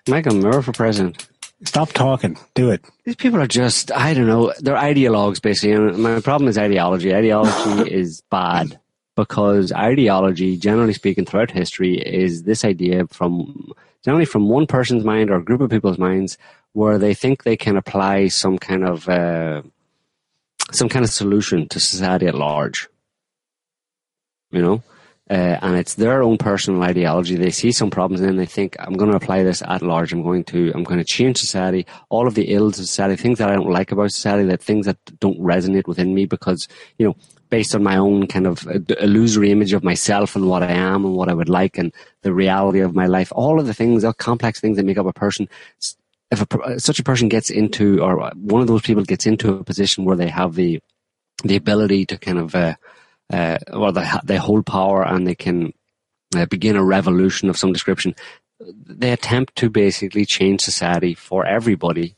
Michael 0.08 0.36
Moore 0.36 0.62
for 0.62 0.72
president. 0.72 1.26
Stop 1.64 1.92
talking. 1.92 2.38
Do 2.54 2.70
it. 2.70 2.84
These 3.04 3.16
people 3.16 3.40
are 3.40 3.46
just, 3.46 3.90
I 3.92 4.14
don't 4.14 4.28
know, 4.28 4.52
they're 4.60 4.76
ideologues 4.76 5.42
basically. 5.42 5.72
And 5.72 5.98
my 5.98 6.20
problem 6.20 6.48
is 6.48 6.56
ideology. 6.56 7.14
Ideology 7.14 7.90
is 7.94 8.22
bad 8.30 8.78
because 9.16 9.72
ideology, 9.72 10.56
generally 10.56 10.92
speaking, 10.92 11.24
throughout 11.24 11.50
history, 11.50 11.96
is 11.96 12.44
this 12.44 12.64
idea 12.64 13.08
from 13.08 13.72
generally 14.04 14.24
from 14.24 14.48
one 14.48 14.66
person's 14.66 15.04
mind 15.04 15.30
or 15.30 15.36
a 15.36 15.44
group 15.44 15.60
of 15.60 15.70
people's 15.70 15.98
minds 15.98 16.38
where 16.72 16.98
they 16.98 17.14
think 17.14 17.42
they 17.42 17.56
can 17.56 17.76
apply 17.76 18.28
some 18.28 18.58
kind 18.58 18.84
of 18.84 19.08
uh, 19.08 19.62
some 20.70 20.88
kind 20.88 21.04
of 21.04 21.10
solution 21.10 21.66
to 21.68 21.80
society 21.80 22.26
at 22.26 22.36
large. 22.36 22.88
You 24.52 24.62
know, 24.62 24.82
uh, 25.30 25.58
and 25.60 25.76
it's 25.76 25.94
their 25.94 26.22
own 26.22 26.38
personal 26.38 26.82
ideology. 26.82 27.36
They 27.36 27.50
see 27.50 27.70
some 27.70 27.90
problems 27.90 28.20
and 28.20 28.30
then 28.30 28.36
they 28.36 28.46
think, 28.46 28.76
I'm 28.78 28.94
going 28.94 29.10
to 29.10 29.16
apply 29.16 29.42
this 29.42 29.62
at 29.62 29.82
large. 29.82 30.12
I'm 30.12 30.22
going 30.22 30.44
to, 30.44 30.72
I'm 30.74 30.84
going 30.84 30.98
to 30.98 31.04
change 31.04 31.38
society, 31.38 31.86
all 32.08 32.26
of 32.26 32.34
the 32.34 32.52
ills 32.52 32.78
of 32.78 32.86
society, 32.86 33.16
things 33.16 33.38
that 33.38 33.50
I 33.50 33.54
don't 33.54 33.70
like 33.70 33.92
about 33.92 34.10
society, 34.12 34.48
that 34.48 34.62
things 34.62 34.86
that 34.86 34.96
don't 35.20 35.38
resonate 35.38 35.86
within 35.86 36.14
me 36.14 36.24
because, 36.24 36.66
you 36.98 37.06
know, 37.06 37.16
based 37.50 37.74
on 37.74 37.82
my 37.82 37.96
own 37.96 38.26
kind 38.26 38.46
of 38.46 38.66
uh, 38.66 38.78
illusory 39.00 39.50
image 39.50 39.72
of 39.72 39.84
myself 39.84 40.34
and 40.36 40.48
what 40.48 40.62
I 40.62 40.72
am 40.72 41.04
and 41.04 41.14
what 41.14 41.28
I 41.28 41.34
would 41.34 41.48
like 41.48 41.78
and 41.78 41.92
the 42.22 42.32
reality 42.32 42.80
of 42.80 42.94
my 42.94 43.06
life, 43.06 43.32
all 43.34 43.60
of 43.60 43.66
the 43.66 43.74
things, 43.74 44.04
all 44.04 44.14
complex 44.14 44.60
things 44.60 44.76
that 44.76 44.86
make 44.86 44.98
up 44.98 45.06
a 45.06 45.12
person. 45.12 45.48
If 46.30 46.42
a, 46.42 46.80
such 46.80 46.98
a 46.98 47.04
person 47.04 47.28
gets 47.28 47.50
into, 47.50 48.02
or 48.02 48.30
one 48.34 48.60
of 48.60 48.66
those 48.66 48.82
people 48.82 49.02
gets 49.04 49.26
into 49.26 49.54
a 49.54 49.64
position 49.64 50.04
where 50.04 50.16
they 50.16 50.28
have 50.28 50.54
the, 50.54 50.80
the 51.44 51.56
ability 51.56 52.06
to 52.06 52.18
kind 52.18 52.38
of, 52.38 52.54
uh, 52.54 52.76
uh, 53.32 53.58
or 53.72 53.92
they, 53.92 54.08
they 54.24 54.36
hold 54.36 54.66
power 54.66 55.04
and 55.06 55.26
they 55.26 55.34
can 55.34 55.72
uh, 56.36 56.46
begin 56.46 56.76
a 56.76 56.84
revolution 56.84 57.48
of 57.48 57.56
some 57.56 57.72
description. 57.72 58.14
They 58.60 59.12
attempt 59.12 59.56
to 59.56 59.70
basically 59.70 60.24
change 60.24 60.60
society 60.60 61.14
for 61.14 61.46
everybody, 61.46 62.16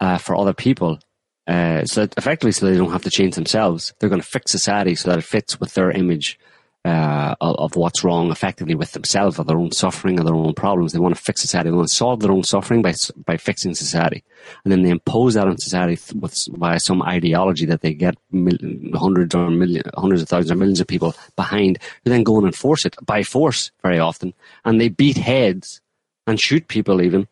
uh, 0.00 0.18
for 0.18 0.36
other 0.36 0.52
people. 0.52 1.00
Uh, 1.46 1.84
so 1.86 2.06
effectively, 2.16 2.52
so 2.52 2.66
they 2.66 2.76
don't 2.76 2.92
have 2.92 3.04
to 3.04 3.10
change 3.10 3.34
themselves. 3.34 3.94
They're 3.98 4.10
going 4.10 4.20
to 4.20 4.26
fix 4.26 4.50
society 4.50 4.94
so 4.94 5.08
that 5.08 5.18
it 5.18 5.24
fits 5.24 5.58
with 5.58 5.74
their 5.74 5.90
image 5.90 6.38
uh, 6.84 7.34
of, 7.40 7.76
what's 7.76 8.04
wrong, 8.04 8.30
effectively 8.30 8.74
with 8.74 8.92
themselves, 8.92 9.38
or 9.38 9.44
their 9.44 9.58
own 9.58 9.72
suffering, 9.72 10.18
or 10.18 10.24
their 10.24 10.34
own 10.34 10.54
problems. 10.54 10.92
They 10.92 10.98
want 10.98 11.14
to 11.16 11.20
fix 11.20 11.40
society. 11.40 11.70
They 11.70 11.76
want 11.76 11.88
to 11.88 11.94
solve 11.94 12.20
their 12.20 12.32
own 12.32 12.44
suffering 12.44 12.82
by 12.82 12.94
by 13.26 13.36
fixing 13.36 13.74
society, 13.74 14.24
and 14.64 14.72
then 14.72 14.82
they 14.82 14.90
impose 14.90 15.34
that 15.34 15.46
on 15.46 15.58
society 15.58 15.96
th- 15.96 16.14
with 16.14 16.48
by 16.58 16.78
some 16.78 17.02
ideology 17.02 17.66
that 17.66 17.82
they 17.82 17.94
get 17.94 18.16
mil- 18.30 18.56
hundreds 18.94 19.34
or 19.34 19.50
million, 19.50 19.82
hundreds 19.96 20.22
of 20.22 20.28
thousands 20.28 20.52
or 20.52 20.56
millions 20.56 20.80
of 20.80 20.86
people 20.86 21.14
behind, 21.36 21.78
who 22.04 22.10
then 22.10 22.22
go 22.22 22.38
and 22.38 22.46
enforce 22.46 22.84
it 22.86 22.96
by 23.04 23.22
force 23.22 23.70
very 23.82 23.98
often, 23.98 24.32
and 24.64 24.80
they 24.80 24.88
beat 24.88 25.16
heads 25.16 25.80
and 26.26 26.40
shoot 26.40 26.68
people 26.68 27.02
even 27.02 27.26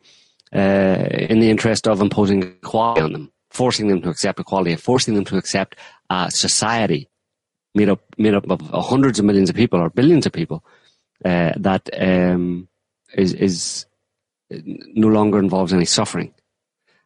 uh, 0.53 1.07
in 1.11 1.39
the 1.39 1.49
interest 1.49 1.87
of 1.87 2.01
imposing 2.01 2.43
equality 2.43 3.01
on 3.01 3.13
them, 3.13 3.31
forcing 3.49 3.87
them 3.87 4.01
to 4.01 4.09
accept 4.09 4.39
equality, 4.39 4.75
forcing 4.75 5.15
them 5.15 5.25
to 5.25 5.37
accept 5.37 5.75
a 6.09 6.29
society 6.29 7.09
made 7.77 7.89
up 7.89 8.01
made 8.17 8.33
up 8.33 8.49
of 8.49 8.61
hundreds 8.85 9.19
of 9.19 9.25
millions 9.25 9.49
of 9.49 9.55
people 9.55 9.79
or 9.79 9.89
billions 9.89 10.25
of 10.25 10.33
people 10.33 10.63
uh, 11.23 11.53
that 11.57 11.89
um, 11.97 12.67
is 13.13 13.33
is 13.33 13.85
no 14.49 15.07
longer 15.07 15.39
involves 15.39 15.73
any 15.73 15.85
suffering. 15.85 16.33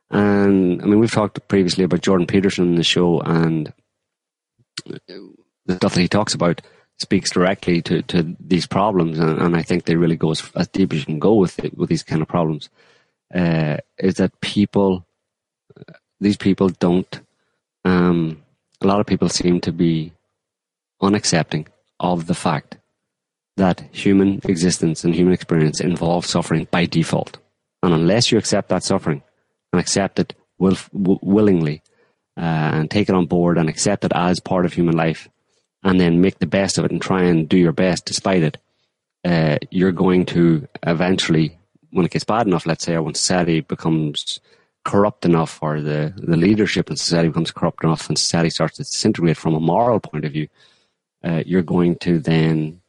And 0.10 0.81
I 0.81 0.85
mean, 0.85 0.99
we've 0.99 1.11
talked 1.11 1.48
previously 1.48 1.84
about 1.84 2.02
Jordan 2.02 2.27
Peterson 2.27 2.65
in 2.68 2.76
the 2.76 2.84
show, 2.84 3.22
and 3.22 3.73
the 4.85 5.76
stuff 5.76 5.93
that 5.93 6.02
he 6.02 6.07
talks 6.07 6.34
about 6.34 6.61
speaks 6.98 7.31
directly 7.31 7.81
to, 7.81 8.02
to 8.03 8.35
these 8.39 8.68
problems, 8.68 9.18
and, 9.19 9.39
and 9.39 9.56
I 9.56 9.64
think 9.64 9.85
they 9.85 9.95
really 9.95 10.15
go 10.15 10.31
as, 10.31 10.43
as 10.56 10.68
deep 10.68 10.93
as 10.93 10.99
you 10.99 11.06
can 11.06 11.19
go 11.19 11.34
with 11.35 11.57
it, 11.64 11.77
with 11.77 11.89
these 11.89 12.03
kind 12.03 12.22
of 12.22 12.27
problems. 12.27 12.69
Uh, 13.34 13.77
is 13.98 14.15
that 14.15 14.39
people, 14.41 15.06
these 16.19 16.38
people 16.38 16.69
don't. 16.69 17.22
Um, 17.85 18.43
a 18.81 18.88
lot 18.88 18.99
of 18.99 19.07
people 19.07 19.30
seem 19.30 19.61
to 19.61 19.72
be 19.72 20.11
unaccepting 21.02 21.68
of 21.99 22.28
the 22.28 22.34
fact 22.34 22.78
that 23.57 23.84
human 23.91 24.40
existence 24.45 25.03
and 25.03 25.14
human 25.14 25.34
experience 25.34 25.80
involves 25.80 26.30
suffering 26.30 26.68
by 26.72 26.86
default, 26.86 27.38
and 27.84 27.94
unless 27.94 28.32
you 28.32 28.38
accept 28.38 28.69
that 28.69 28.84
suffering 28.84 29.22
and 29.73 29.80
accept 29.80 30.19
it 30.19 30.34
will, 30.57 30.78
w- 30.94 31.19
willingly 31.22 31.82
uh, 32.38 32.41
and 32.73 32.90
take 32.90 33.10
it 33.10 33.15
on 33.15 33.26
board 33.26 33.57
and 33.57 33.69
accept 33.69 34.06
it 34.06 34.11
as 34.15 34.40
part 34.40 34.65
of 34.65 34.73
human 34.73 34.95
life, 34.95 35.30
and 35.84 35.99
then 35.99 36.22
make 36.22 36.40
the 36.40 36.48
best 36.48 36.78
of 36.78 36.86
it 36.86 36.91
and 36.91 37.02
try 37.02 37.23
and 37.23 37.49
do 37.49 37.57
your 37.57 37.72
best 37.72 38.06
despite 38.06 38.44
it, 38.44 38.57
uh, 39.26 39.57
you're 39.69 39.91
going 39.91 40.26
to 40.26 40.68
eventually, 40.84 41.57
when 41.91 42.06
it 42.06 42.11
gets 42.11 42.26
bad 42.26 42.48
enough, 42.48 42.65
let's 42.65 42.86
say, 42.86 42.94
or 42.94 43.03
when 43.03 43.14
society 43.14 43.61
becomes 43.61 44.40
corrupt 44.84 45.26
enough, 45.26 45.60
or 45.61 45.82
the, 45.82 46.14
the 46.18 46.38
leadership 46.38 46.90
in 46.90 46.95
society 46.95 47.28
becomes 47.28 47.52
corrupt 47.52 47.84
enough, 47.84 48.07
and 48.07 48.18
society 48.18 48.49
starts 48.49 48.78
to 48.78 48.84
disintegrate 48.84 49.38
from 49.38 49.53
a 49.53 49.60
moral 49.60 49.99
point 49.99 50.26
of 50.26 50.32
view, 50.32 50.48
uh, 51.23 51.43
you're 51.45 51.61
going 51.61 51.95
to 51.98 52.19
then 52.19 52.81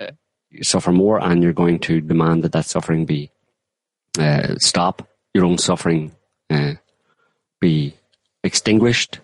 uh, 0.00 0.10
suffer 0.62 0.92
more, 0.92 1.22
and 1.22 1.42
you're 1.42 1.52
going 1.52 1.78
to 1.80 2.00
demand 2.00 2.44
that 2.44 2.52
that 2.52 2.66
suffering 2.66 3.04
be 3.06 3.30
uh, 4.18 4.54
stop, 4.56 5.08
your 5.34 5.44
own 5.44 5.58
suffering 5.58 6.12
uh, 6.50 6.74
be 7.60 7.94
extinguished 8.42 9.20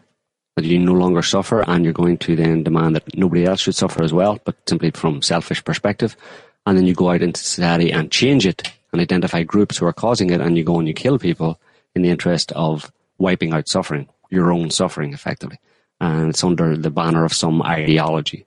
that 0.56 0.64
you 0.64 0.78
no 0.78 0.92
longer 0.92 1.22
suffer 1.22 1.62
and 1.68 1.84
you're 1.84 1.92
going 1.92 2.16
to 2.16 2.34
then 2.34 2.62
demand 2.62 2.96
that 2.96 3.16
nobody 3.16 3.44
else 3.44 3.60
should 3.60 3.74
suffer 3.74 4.02
as 4.02 4.12
well, 4.12 4.40
but 4.44 4.56
simply 4.68 4.90
from 4.90 5.20
selfish 5.20 5.62
perspective. 5.62 6.16
And 6.64 6.76
then 6.76 6.86
you 6.86 6.94
go 6.94 7.10
out 7.10 7.22
into 7.22 7.40
society 7.40 7.92
and 7.92 8.10
change 8.10 8.46
it 8.46 8.72
and 8.92 9.00
identify 9.00 9.42
groups 9.42 9.76
who 9.76 9.86
are 9.86 9.92
causing 9.92 10.30
it 10.30 10.40
and 10.40 10.56
you 10.56 10.64
go 10.64 10.78
and 10.78 10.88
you 10.88 10.94
kill 10.94 11.18
people 11.18 11.60
in 11.94 12.02
the 12.02 12.10
interest 12.10 12.52
of 12.52 12.90
wiping 13.18 13.52
out 13.52 13.68
suffering, 13.68 14.08
your 14.30 14.50
own 14.50 14.70
suffering 14.70 15.12
effectively. 15.12 15.58
And 16.00 16.30
it's 16.30 16.44
under 16.44 16.76
the 16.76 16.90
banner 16.90 17.24
of 17.24 17.32
some 17.32 17.62
ideology, 17.62 18.46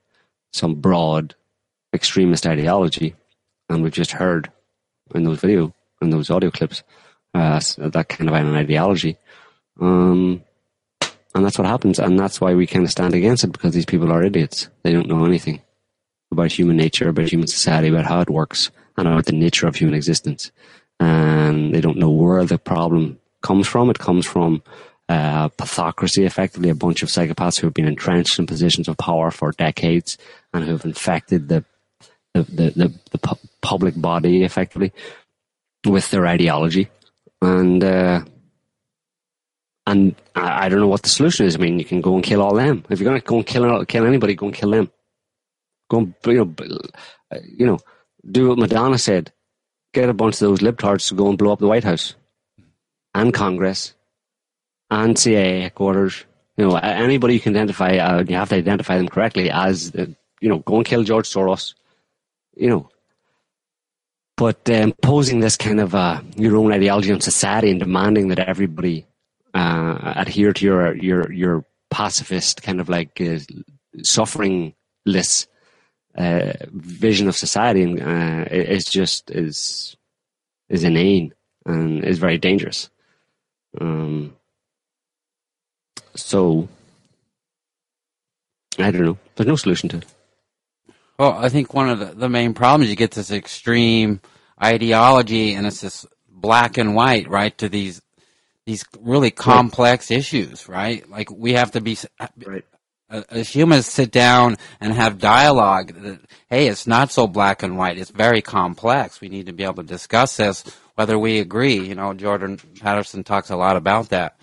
some 0.54 0.76
broad 0.76 1.36
extremist 1.94 2.46
ideology. 2.46 3.16
And 3.70 3.84
we've 3.84 3.94
just 3.94 4.12
heard 4.12 4.52
in 5.16 5.24
those 5.24 5.40
video, 5.40 5.74
in 6.02 6.12
those 6.12 6.30
audio 6.30 6.52
clips, 6.52 6.84
uh, 7.34 7.60
that 7.78 8.10
kind 8.10 8.30
of 8.30 8.36
an 8.36 8.56
ideology. 8.56 9.18
Um, 9.80 10.44
and 11.36 11.46
that's 11.46 11.58
what 11.58 11.68
happens. 11.68 12.00
And 12.00 12.20
that's 12.20 12.42
why 12.42 12.54
we 12.54 12.68
kind 12.68 12.86
of 12.86 12.92
stand 12.92 13.14
against 13.14 13.44
it 13.44 13.52
because 13.52 13.74
these 13.74 13.86
people 13.86 14.12
are 14.12 14.24
idiots. 14.24 14.70
They 14.84 14.92
don't 14.92 15.08
know 15.08 15.26
anything 15.26 15.62
about 16.32 16.52
human 16.52 16.78
nature, 16.78 17.10
about 17.10 17.32
human 17.32 17.48
society, 17.48 17.88
about 17.88 18.06
how 18.06 18.22
it 18.22 18.30
works, 18.30 18.72
and 18.98 19.08
about 19.08 19.26
the 19.26 19.34
nature 19.34 19.68
of 19.68 19.76
human 19.76 19.96
existence. 19.96 20.52
And 21.00 21.74
they 21.74 21.82
don't 21.82 21.98
know 21.98 22.10
where 22.10 22.44
the 22.46 22.58
problem 22.58 23.20
comes 23.42 23.68
from. 23.68 23.90
It 23.90 24.00
comes 24.00 24.26
from 24.26 24.62
uh, 25.10 25.50
pathocracy, 25.50 26.24
effectively 26.24 26.70
a 26.70 26.76
bunch 26.76 27.02
of 27.02 27.10
psychopaths 27.10 27.60
who 27.60 27.68
have 27.68 27.74
been 27.74 27.88
entrenched 27.88 28.38
in 28.38 28.46
positions 28.46 28.88
of 28.88 28.96
power 28.98 29.32
for 29.32 29.52
decades 29.52 30.18
and 30.54 30.64
who 30.64 30.72
have 30.72 30.86
infected 30.86 31.50
the 31.50 31.66
the, 32.36 32.44
the, 32.44 32.70
the, 32.76 32.94
the 33.12 33.18
pu- 33.18 33.48
public 33.60 34.00
body 34.00 34.44
effectively 34.44 34.94
with 35.84 36.12
their 36.12 36.28
ideology. 36.28 36.90
And 37.42 37.84
uh, 37.84 38.24
and 39.88 40.16
I, 40.36 40.66
I, 40.66 40.70
don't 40.70 40.80
know 40.80 40.88
what 40.88 41.02
the 41.02 41.10
solution 41.10 41.48
is. 41.48 41.56
I 41.56 41.58
mean, 41.58 41.80
you 41.80 41.86
can 41.86 42.02
go 42.02 42.14
and 42.14 42.24
kill 42.24 42.44
all 42.44 42.54
them. 42.54 42.86
If 42.90 43.00
you're 43.00 43.10
going 43.10 43.20
to 43.20 43.26
go 43.26 43.38
and 43.38 43.48
kill 43.48 43.86
kill 43.86 44.06
anybody, 44.06 44.36
go 44.36 44.46
and 44.48 44.56
kill 44.56 44.72
them. 44.72 44.92
Go 45.90 45.98
and 46.00 46.16
you 46.28 46.36
know, 46.36 46.54
you 47.44 47.66
know, 47.66 47.80
do 48.30 48.50
what 48.50 48.60
Madonna 48.60 49.00
said. 49.00 49.34
Get 49.92 50.10
a 50.10 50.14
bunch 50.14 50.36
of 50.36 50.42
those 50.42 50.60
libtards 50.60 51.08
to 51.08 51.16
go 51.16 51.30
and 51.30 51.38
blow 51.38 51.52
up 51.52 51.58
the 51.58 51.68
White 51.68 51.84
House, 51.84 52.14
and 53.16 53.34
Congress, 53.34 53.96
and 54.90 55.18
CIA 55.18 55.62
headquarters. 55.62 56.26
You 56.58 56.68
know, 56.68 56.76
anybody 56.76 57.36
you 57.36 57.40
can 57.40 57.56
identify, 57.56 57.98
uh, 57.98 58.24
you 58.28 58.36
have 58.36 58.50
to 58.50 58.56
identify 58.56 58.98
them 58.98 59.08
correctly 59.08 59.50
as, 59.50 59.96
uh, 59.96 60.08
you 60.42 60.50
know, 60.50 60.60
go 60.60 60.78
and 60.78 60.86
kill 60.86 61.04
George 61.04 61.30
Soros. 61.30 61.74
You 62.56 62.70
know, 62.70 62.90
but 64.40 64.70
um, 64.70 64.94
posing 65.02 65.42
this 65.42 65.58
kind 65.58 65.82
of 65.82 65.94
uh, 65.94 66.22
your 66.38 66.56
own 66.56 66.72
ideology 66.72 67.12
on 67.12 67.20
society 67.20 67.72
and 67.72 67.80
demanding 67.80 68.30
that 68.30 68.40
everybody 68.40 69.06
uh, 69.54 70.14
adhere 70.16 70.54
to 70.54 70.66
your 70.66 70.96
your 70.96 71.32
your 71.32 71.66
pacifist 71.90 72.64
kind 72.64 72.80
of 72.80 72.88
like 72.88 73.20
uh, 73.20 73.40
sufferingless 74.02 75.48
uh, 76.18 76.54
vision 76.72 77.28
of 77.28 77.36
society 77.36 78.02
uh, 78.02 78.46
is 78.50 78.86
just 78.86 79.30
is 79.30 79.98
is 80.70 80.86
inane 80.86 81.34
and 81.66 82.06
is 82.06 82.18
very 82.18 82.38
dangerous. 82.38 82.90
Um, 83.80 84.36
so 86.16 86.68
I 88.78 88.92
don't 88.92 89.04
know. 89.04 89.18
There's 89.36 89.48
no 89.48 89.56
solution 89.56 89.90
to 89.90 89.98
it. 89.98 90.06
Well, 91.18 91.34
I 91.34 91.50
think 91.50 91.74
one 91.74 91.90
of 91.90 92.00
the, 92.00 92.06
the 92.06 92.30
main 92.30 92.54
problems 92.54 92.90
you 92.90 92.96
get 92.96 93.12
this 93.12 93.32
extreme 93.32 94.22
ideology, 94.62 95.54
and 95.54 95.68
it's 95.68 95.82
this 95.82 96.06
black 96.30 96.78
and 96.78 96.96
white, 96.96 97.28
right, 97.30 97.58
to 97.58 97.68
these 97.68 98.02
these 98.66 98.86
really 99.00 99.32
complex 99.32 100.12
right. 100.12 100.20
issues, 100.20 100.70
right? 100.70 101.10
Like 101.10 101.32
we 101.32 101.54
have 101.54 101.72
to 101.72 101.82
be 101.82 101.98
right. 102.46 102.64
as 103.10 103.50
humans 103.50 103.88
sit 103.88 104.12
down 104.12 104.58
and 104.80 104.94
have 104.94 105.18
dialogue. 105.18 105.94
That, 105.94 106.22
hey, 106.50 106.68
it's 106.68 106.86
not 106.86 107.12
so 107.12 107.28
black 107.28 107.64
and 107.64 107.78
white. 107.78 107.98
It's 107.98 108.12
very 108.12 108.42
complex. 108.42 109.20
We 109.20 109.30
need 109.30 109.48
to 109.48 109.54
be 109.54 109.64
able 109.64 109.76
to 109.76 109.84
discuss 109.84 110.38
this, 110.38 110.64
whether 110.96 111.18
we 111.18 111.40
agree. 111.40 111.80
You 111.80 111.96
know, 111.96 112.14
Jordan 112.14 112.58
Peterson 112.58 113.24
talks 113.24 113.50
a 113.50 113.58
lot 113.58 113.76
about 113.76 114.10
that. 114.10 114.40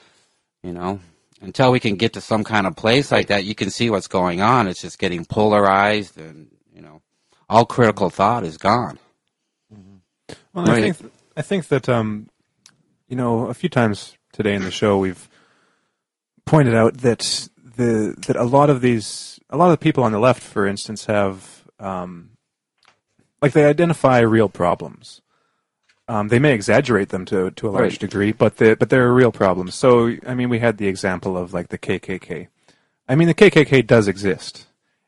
You 0.63 0.73
know, 0.73 1.01
until 1.41 1.71
we 1.71 1.81
can 1.81 1.97
get 1.97 2.15
to 2.15 2.21
some 2.21 2.45
kind 2.45 2.67
of 2.67 2.77
place 2.77 3.13
like 3.13 3.29
that, 3.29 3.45
you 3.45 3.55
can 3.55 3.71
see 3.71 3.91
what's 3.91 4.09
going 4.09 4.41
on. 4.41 4.69
It's 4.69 4.81
just 4.81 4.99
getting 4.99 5.25
polarized, 5.25 6.19
and 6.19 6.49
you 6.75 6.83
know, 6.83 7.03
all 7.49 7.67
critical 7.67 8.11
thought 8.11 8.45
is 8.45 8.57
gone. 8.57 8.99
Mm-hmm. 9.73 10.35
Well. 10.55 10.71
I 10.71 10.81
think 10.81 11.13
I 11.37 11.43
think 11.43 11.69
that 11.69 11.89
um, 11.89 12.29
you 13.09 13.17
know, 13.17 13.47
a 13.47 13.55
few 13.55 13.69
times 13.69 14.17
today 14.33 14.55
in 14.55 14.63
the 14.63 14.71
show 14.71 14.99
we've 14.99 15.29
pointed 16.45 16.75
out 16.75 16.99
that 16.99 17.49
the 17.77 18.15
that 18.27 18.37
a 18.37 18.45
lot 18.45 18.71
of 18.71 18.81
these 18.81 19.39
a 19.51 19.57
lot 19.57 19.67
of 19.67 19.73
the 19.73 19.83
people 19.83 20.05
on 20.05 20.13
the 20.13 20.19
left, 20.19 20.43
for 20.43 20.67
instance, 20.67 21.07
have 21.07 21.65
um, 21.79 22.31
like 23.43 23.53
they 23.53 23.65
identify 23.65 24.21
real 24.21 24.49
problems. 24.49 25.21
Um, 26.09 26.29
they 26.29 26.39
may 26.39 26.53
exaggerate 26.53 27.09
them 27.09 27.25
to 27.27 27.51
to 27.53 27.69
a 27.69 27.71
large 27.71 27.95
right. 27.95 28.01
degree, 28.01 28.33
but 28.33 28.59
the, 28.59 28.77
but 28.77 28.91
they're 28.91 29.13
real 29.13 29.33
problems. 29.33 29.75
So 29.75 30.15
I 30.27 30.35
mean, 30.35 30.49
we 30.49 30.61
had 30.61 30.79
the 30.79 30.87
example 30.87 31.37
of 31.37 31.53
like 31.53 31.69
the 31.69 31.79
KKK. 31.79 32.49
I 33.09 33.15
mean, 33.15 33.29
the 33.29 33.35
KKK 33.35 33.87
does 33.87 34.09
exist. 34.09 34.67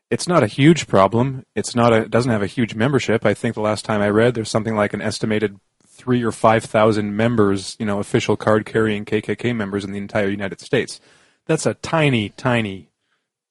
It's 0.09 0.27
not 0.27 0.43
a 0.43 0.47
huge 0.47 0.87
problem. 0.87 1.45
It's 1.55 1.75
not 1.75 1.93
a 1.93 1.97
it 2.01 2.11
doesn't 2.11 2.31
have 2.31 2.41
a 2.41 2.47
huge 2.47 2.75
membership. 2.75 3.25
I 3.25 3.33
think 3.33 3.55
the 3.55 3.61
last 3.61 3.85
time 3.85 4.01
I 4.01 4.09
read, 4.09 4.33
there's 4.33 4.49
something 4.49 4.75
like 4.75 4.93
an 4.93 5.01
estimated 5.01 5.59
three 5.87 6.23
or 6.23 6.31
five 6.31 6.63
thousand 6.65 7.15
members, 7.15 7.75
you 7.79 7.85
know, 7.85 7.99
official 7.99 8.35
card 8.35 8.65
carrying 8.65 9.05
KKK 9.05 9.55
members 9.55 9.85
in 9.85 9.91
the 9.91 9.97
entire 9.97 10.29
United 10.29 10.59
States. 10.59 10.99
That's 11.45 11.65
a 11.65 11.75
tiny, 11.75 12.29
tiny, 12.29 12.89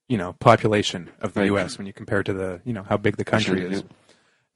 you 0.09 0.17
know, 0.17 0.35
population 0.35 1.11
of 1.21 1.35
the 1.35 1.41
right. 1.41 1.47
U.S. 1.47 1.79
when 1.79 1.87
you 1.87 1.93
compare 1.93 2.23
to 2.23 2.33
the, 2.33 2.61
you 2.65 2.73
know, 2.73 2.83
how 2.83 2.97
big 2.97 3.17
the 3.17 3.25
country 3.25 3.61
sure, 3.61 3.73
is. 3.73 3.85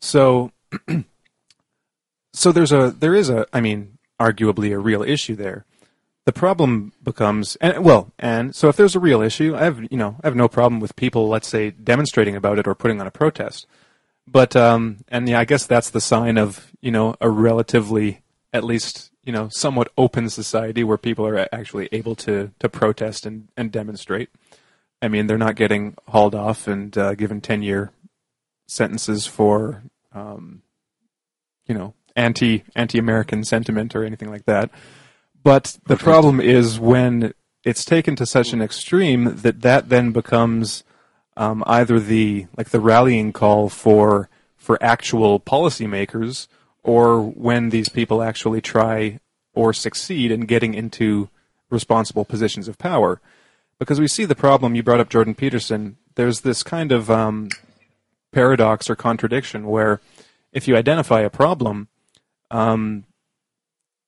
So, 0.01 0.53
so 2.33 2.53
there's 2.53 2.73
a, 2.73 2.91
there 2.91 3.15
is 3.15 3.31
a, 3.31 3.47
I 3.53 3.61
mean, 3.61 3.99
arguably 4.21 4.73
a 4.73 4.79
real 4.79 5.03
issue 5.03 5.37
there. 5.37 5.65
The 6.25 6.33
problem 6.33 6.93
becomes, 7.03 7.57
and 7.57 7.85
well, 7.85 8.13
and 8.19 8.55
so 8.55 8.69
if 8.69 8.77
there's 8.77 8.95
a 8.95 9.01
real 9.01 9.23
issue, 9.23 9.57
I 9.57 9.65
have, 9.65 9.81
you 9.91 9.97
know, 9.97 10.17
I 10.23 10.29
have 10.29 10.37
no 10.37 10.47
problem 10.47 10.81
with 10.81 10.95
people, 10.95 11.29
let's 11.29 11.49
say, 11.49 11.71
demonstrating 11.71 12.37
about 12.37 12.61
it 12.61 12.69
or 12.69 12.77
putting 12.77 13.01
on 13.01 13.09
a 13.09 13.11
protest. 13.11 13.67
But 14.27 14.55
um, 14.55 14.99
and 15.09 15.29
yeah, 15.29 15.41
I 15.41 15.45
guess 15.45 15.67
that's 15.67 15.91
the 15.91 16.01
sign 16.01 16.39
of 16.39 16.71
you 16.81 16.93
know 16.93 17.17
a 17.21 17.29
relatively, 17.29 18.23
at 18.53 18.63
least 18.63 19.11
you 19.25 19.33
know, 19.33 19.49
somewhat 19.53 19.93
open 19.97 20.29
society 20.29 20.83
where 20.83 20.99
people 20.99 21.27
are 21.27 21.49
actually 21.53 21.89
able 21.93 22.15
to 22.17 22.53
to 22.61 22.69
protest 22.69 23.27
and 23.27 23.49
and 23.57 23.71
demonstrate. 23.71 24.31
I 25.01 25.09
mean, 25.09 25.27
they're 25.27 25.39
not 25.39 25.57
getting 25.57 25.97
hauled 26.09 26.35
off 26.35 26.69
and 26.69 26.97
uh, 26.97 27.15
given 27.15 27.41
ten 27.41 27.63
year 27.63 27.93
sentences 28.67 29.27
for 29.27 29.83
um, 30.13 30.63
you 31.67 31.75
know 31.75 31.95
anti 32.17 32.65
anti 32.75 32.99
American 32.99 33.45
sentiment 33.45 33.95
or 33.95 34.05
anything 34.05 34.31
like 34.31 34.45
that. 34.45 34.71
But 35.43 35.79
the 35.87 35.97
problem 35.97 36.41
is 36.41 36.79
when 36.79 37.35
it's 37.65 37.85
taken 37.85 38.17
to 38.17 38.27
such 38.27 38.53
an 38.53 38.63
extreme 38.63 39.37
that 39.37 39.63
that 39.63 39.89
then 39.89 40.13
becomes 40.13 40.85
um, 41.37 41.65
either 41.67 41.99
the 41.99 42.47
like 42.57 42.71
the 42.71 42.81
rallying 42.81 43.33
call 43.33 43.69
for 43.69 44.29
for 44.57 44.79
actual 44.81 45.41
policymakers, 45.41 46.47
or 46.83 47.21
when 47.21 47.71
these 47.71 47.89
people 47.89 48.23
actually 48.23 48.61
try 48.61 49.19
or 49.55 49.73
succeed 49.73 50.31
in 50.31 50.43
getting 50.43 50.75
into 50.75 51.29
responsible 51.71 52.25
positions 52.25 52.69
of 52.69 52.79
power. 52.79 53.21
Because 53.79 53.99
we 53.99 54.07
see 54.07 54.25
the 54.25 54.37
problem, 54.37 54.77
you 54.77 54.83
brought 54.83 55.01
up 55.01 55.09
Jordan 55.09 55.35
Peterson, 55.35 55.97
there's 56.15 56.41
this 56.41 56.63
kind 56.63 56.93
of 56.93 57.11
um, 57.11 57.49
paradox 58.31 58.89
or 58.89 58.95
contradiction 58.95 59.67
where 59.67 60.01
if 60.53 60.69
you 60.69 60.77
identify 60.77 61.21
a 61.21 61.31
problem, 61.31 61.89
um, 62.53 63.05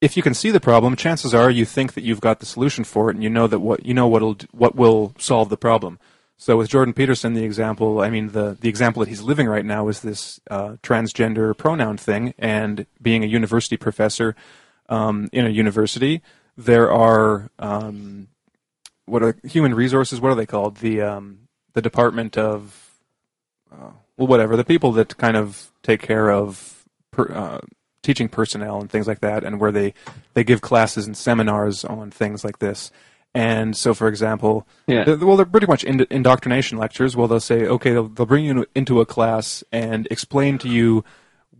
if 0.00 0.16
you 0.16 0.22
can 0.22 0.34
see 0.34 0.50
the 0.50 0.60
problem, 0.60 0.96
chances 0.96 1.34
are 1.34 1.50
you 1.50 1.64
think 1.64 1.94
that 1.94 2.04
you've 2.04 2.20
got 2.20 2.38
the 2.38 2.46
solution 2.46 2.84
for 2.84 3.10
it, 3.10 3.16
and 3.16 3.24
you 3.24 3.30
know 3.30 3.46
that 3.46 3.60
what 3.60 3.84
you 3.84 3.94
know 3.94 4.06
what'll 4.06 4.36
what 4.52 4.76
will 4.76 5.14
solve 5.18 5.48
the 5.48 5.56
problem. 5.56 5.98
So 6.36 6.58
with 6.58 6.68
Jordan 6.68 6.92
Peterson, 6.92 7.32
the 7.32 7.44
example, 7.44 8.00
I 8.00 8.10
mean, 8.10 8.28
the 8.28 8.56
the 8.60 8.68
example 8.68 9.00
that 9.00 9.08
he's 9.08 9.22
living 9.22 9.48
right 9.48 9.64
now 9.64 9.88
is 9.88 10.00
this 10.00 10.40
uh, 10.50 10.76
transgender 10.82 11.56
pronoun 11.56 11.96
thing, 11.96 12.34
and 12.38 12.86
being 13.00 13.24
a 13.24 13.26
university 13.26 13.78
professor 13.78 14.36
um, 14.90 15.30
in 15.32 15.46
a 15.46 15.50
university, 15.50 16.20
there 16.56 16.92
are 16.92 17.50
um, 17.58 18.28
what 19.06 19.22
are 19.22 19.36
human 19.42 19.74
resources? 19.74 20.20
What 20.20 20.32
are 20.32 20.36
they 20.36 20.46
called? 20.46 20.76
The 20.76 21.00
um, 21.00 21.48
the 21.72 21.82
Department 21.82 22.36
of 22.36 22.90
uh, 23.72 23.92
well, 24.18 24.26
whatever 24.28 24.54
the 24.54 24.64
people 24.64 24.92
that 24.92 25.16
kind 25.16 25.36
of 25.36 25.72
take 25.82 26.02
care 26.02 26.30
of 26.30 26.84
per, 27.10 27.32
uh, 27.32 27.60
teaching 28.04 28.28
personnel 28.28 28.80
and 28.80 28.88
things 28.90 29.08
like 29.08 29.20
that, 29.20 29.42
and 29.42 29.58
where 29.58 29.72
they 29.72 29.94
they 30.34 30.44
give 30.44 30.60
classes 30.60 31.06
and 31.06 31.16
seminars 31.16 31.84
on 31.84 32.10
things 32.12 32.44
like 32.44 32.60
this. 32.60 32.92
And 33.36 33.76
so, 33.76 33.94
for 33.94 34.06
example, 34.06 34.64
Yeah. 34.86 35.02
they're- 35.02 35.16
well, 35.26 35.36
they're 35.36 35.44
pretty 35.44 35.66
much 35.66 35.82
ind- 35.82 36.06
indoctrination 36.08 36.78
lectures. 36.78 37.16
Well, 37.16 37.26
they'll 37.26 37.40
say, 37.40 37.66
okay, 37.66 37.90
they'll, 37.90 38.06
they'll 38.06 38.26
bring 38.26 38.44
you 38.44 38.64
into 38.76 39.00
a 39.00 39.06
class 39.06 39.64
and 39.72 40.06
explain 40.08 40.56
to 40.58 40.68
you 40.68 41.02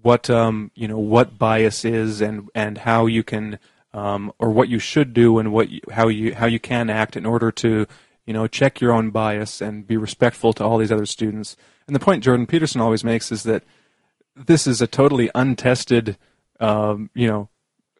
what 0.02 0.30
um, 0.30 0.70
you 0.76 0.86
know 0.86 0.98
what 0.98 1.38
bias 1.38 1.84
is 1.84 2.20
and 2.20 2.48
and 2.54 2.78
how 2.78 3.06
you 3.06 3.22
can 3.24 3.58
um, 3.92 4.32
or 4.38 4.50
what 4.50 4.68
you 4.68 4.78
should 4.78 5.14
do 5.14 5.38
and 5.38 5.50
what 5.52 5.70
you, 5.70 5.80
how 5.90 6.06
you 6.08 6.34
how 6.34 6.46
you 6.46 6.60
can 6.60 6.90
act 6.90 7.16
in 7.16 7.24
order 7.26 7.50
to 7.50 7.86
you 8.26 8.32
know 8.34 8.46
check 8.46 8.80
your 8.80 8.92
own 8.92 9.10
bias 9.10 9.60
and 9.62 9.86
be 9.86 9.96
respectful 9.96 10.52
to 10.52 10.62
all 10.64 10.78
these 10.78 10.92
other 10.92 11.06
students. 11.06 11.56
And 11.88 11.94
the 11.96 12.00
point 12.00 12.22
Jordan 12.22 12.46
Peterson 12.46 12.80
always 12.82 13.02
makes 13.02 13.32
is 13.32 13.42
that 13.44 13.62
this 14.36 14.66
is 14.66 14.80
a 14.82 14.86
totally 14.86 15.30
untested 15.34 16.16
um, 16.60 17.10
you 17.14 17.26
know 17.26 17.48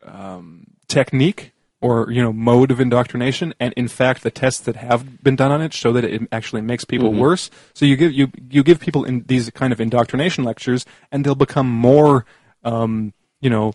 um, 0.05 0.67
technique 0.89 1.53
or 1.81 2.11
you 2.11 2.23
know 2.23 2.33
mode 2.33 2.71
of 2.71 2.81
indoctrination 2.81 3.55
and 3.61 3.73
in 3.75 3.89
fact 3.89 4.23
the 4.23 4.31
tests 4.31 4.61
that 4.61 4.77
have 4.77 5.23
been 5.23 5.37
done 5.37 5.53
on 5.53 5.61
it 5.61 5.73
show 5.73 5.93
that 5.93 6.05
it 6.05 6.23
actually 6.33 6.63
makes 6.63 6.85
people 6.85 7.11
Mhm. 7.13 7.19
worse 7.19 7.51
so 7.75 7.85
you 7.85 7.97
give 7.97 8.13
you 8.13 8.29
you 8.51 8.63
give 8.63 8.81
people 8.81 9.05
in 9.05 9.25
these 9.27 9.51
kind 9.51 9.73
of 9.73 9.81
indoctrination 9.81 10.45
lectures 10.45 10.85
and 11.13 11.25
they'll 11.25 11.35
become 11.35 11.69
more 11.71 12.25
um, 12.65 13.13
you 13.41 13.51
know 13.51 13.75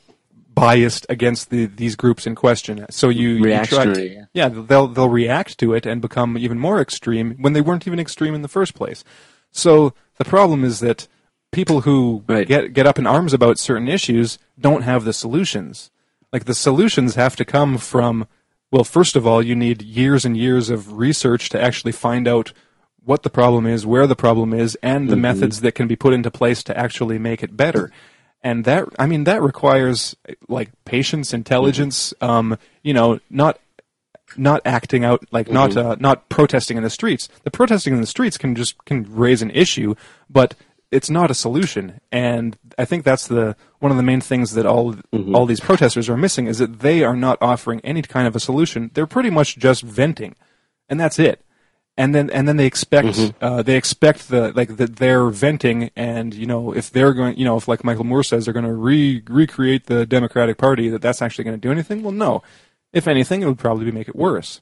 biased 0.55 1.05
against 1.07 1.51
the 1.51 1.67
these 1.67 1.95
groups 1.95 2.25
in 2.27 2.35
question 2.35 2.85
so 2.89 3.09
you, 3.09 3.29
you 3.29 3.65
try 3.65 3.85
yeah. 3.85 4.25
yeah 4.33 4.49
they'll 4.49 4.87
they'll 4.87 5.09
react 5.09 5.57
to 5.57 5.73
it 5.73 5.85
and 5.85 6.01
become 6.01 6.37
even 6.37 6.59
more 6.59 6.81
extreme 6.81 7.35
when 7.39 7.53
they 7.53 7.61
weren't 7.61 7.87
even 7.87 7.99
extreme 7.99 8.33
in 8.33 8.41
the 8.41 8.47
first 8.47 8.73
place 8.75 9.03
so 9.51 9.93
the 10.17 10.25
problem 10.25 10.63
is 10.63 10.79
that 10.79 11.07
people 11.51 11.81
who 11.81 12.23
get 12.27 12.73
get 12.73 12.87
up 12.87 12.99
in 12.99 13.07
arms 13.07 13.33
about 13.33 13.59
certain 13.59 13.87
issues 13.87 14.37
don't 14.59 14.81
have 14.83 15.05
the 15.05 15.13
solutions. 15.13 15.91
Like 16.31 16.45
the 16.45 16.53
solutions 16.53 17.15
have 17.15 17.35
to 17.37 17.45
come 17.45 17.77
from 17.77 18.27
well, 18.71 18.83
first 18.83 19.15
of 19.15 19.25
all, 19.25 19.41
you 19.41 19.55
need 19.55 19.81
years 19.81 20.25
and 20.25 20.37
years 20.37 20.69
of 20.69 20.93
research 20.97 21.49
to 21.49 21.59
actually 21.61 21.91
find 21.91 22.27
out 22.27 22.53
what 23.03 23.23
the 23.23 23.29
problem 23.29 23.65
is, 23.65 23.83
where 23.83 24.05
the 24.05 24.15
problem 24.15 24.53
is, 24.53 24.77
and 24.83 25.09
the 25.09 25.15
Mhm. 25.15 25.21
methods 25.21 25.61
that 25.61 25.71
can 25.73 25.87
be 25.87 25.95
put 25.95 26.13
into 26.13 26.29
place 26.29 26.61
to 26.63 26.77
actually 26.77 27.17
make 27.17 27.41
it 27.41 27.57
better. 27.57 27.91
And 28.43 28.65
that, 28.65 28.85
I 28.99 29.07
mean, 29.07 29.23
that 29.23 29.41
requires 29.41 30.15
like 30.47 30.69
patience, 30.85 31.33
intelligence. 31.33 32.13
Um, 32.21 32.57
you 32.83 32.93
know, 32.93 33.19
not 33.29 33.59
not 34.37 34.61
acting 34.63 35.03
out 35.03 35.25
like 35.31 35.51
not 35.51 35.71
Mhm. 35.71 35.83
uh, 35.83 35.95
not 35.99 36.29
protesting 36.29 36.77
in 36.77 36.83
the 36.83 36.91
streets. 36.91 37.27
The 37.43 37.49
protesting 37.49 37.93
in 37.95 38.01
the 38.01 38.05
streets 38.05 38.37
can 38.37 38.53
just 38.53 38.75
can 38.85 39.07
raise 39.09 39.41
an 39.41 39.49
issue, 39.49 39.95
but 40.29 40.53
it's 40.91 41.09
not 41.09 41.29
a 41.29 41.33
solution. 41.35 41.99
And 42.11 42.57
I 42.77 42.85
think 42.85 43.03
that's 43.03 43.27
the 43.27 43.55
one 43.79 43.91
of 43.91 43.97
the 43.97 44.03
main 44.03 44.21
things 44.21 44.53
that 44.53 44.65
all 44.65 44.95
all 45.33 45.45
these 45.45 45.59
protesters 45.59 46.09
are 46.09 46.17
missing 46.17 46.47
is 46.47 46.57
that 46.59 46.79
they 46.79 47.03
are 47.03 47.15
not 47.15 47.37
offering 47.41 47.79
any 47.83 48.01
kind 48.01 48.27
of 48.27 48.35
a 48.35 48.39
solution. 48.39 48.91
They're 48.93 49.05
pretty 49.07 49.29
much 49.29 49.57
just 49.57 49.83
venting, 49.83 50.35
and 50.89 50.99
that's 50.99 51.19
it. 51.19 51.43
And 51.97 52.15
then 52.15 52.29
and 52.29 52.47
then 52.47 52.55
they 52.57 52.65
expect 52.65 53.07
Mhm. 53.09 53.33
uh, 53.41 53.61
they 53.61 53.75
expect 53.75 54.29
the 54.29 54.53
like 54.55 54.77
that 54.77 54.95
they're 54.95 55.27
venting, 55.29 55.91
and 55.95 56.33
you 56.33 56.45
know 56.45 56.73
if 56.73 56.89
they're 56.89 57.13
going, 57.13 57.37
you 57.37 57.43
know 57.45 57.57
if 57.57 57.67
like 57.67 57.83
Michael 57.83 58.05
Moore 58.05 58.23
says 58.23 58.45
they're 58.45 58.53
going 58.53 58.65
to 58.65 58.73
re 58.73 59.21
recreate 59.29 59.87
the 59.87 60.05
Democratic 60.05 60.57
Party, 60.57 60.87
that 60.89 61.01
that's 61.01 61.21
actually 61.21 61.43
going 61.43 61.57
to 61.59 61.61
do 61.67 61.71
anything. 61.71 62.01
Well, 62.03 62.13
no. 62.13 62.41
If 62.93 63.07
anything, 63.07 63.41
it 63.43 63.45
would 63.47 63.59
probably 63.59 63.91
make 63.91 64.07
it 64.07 64.15
worse. 64.15 64.61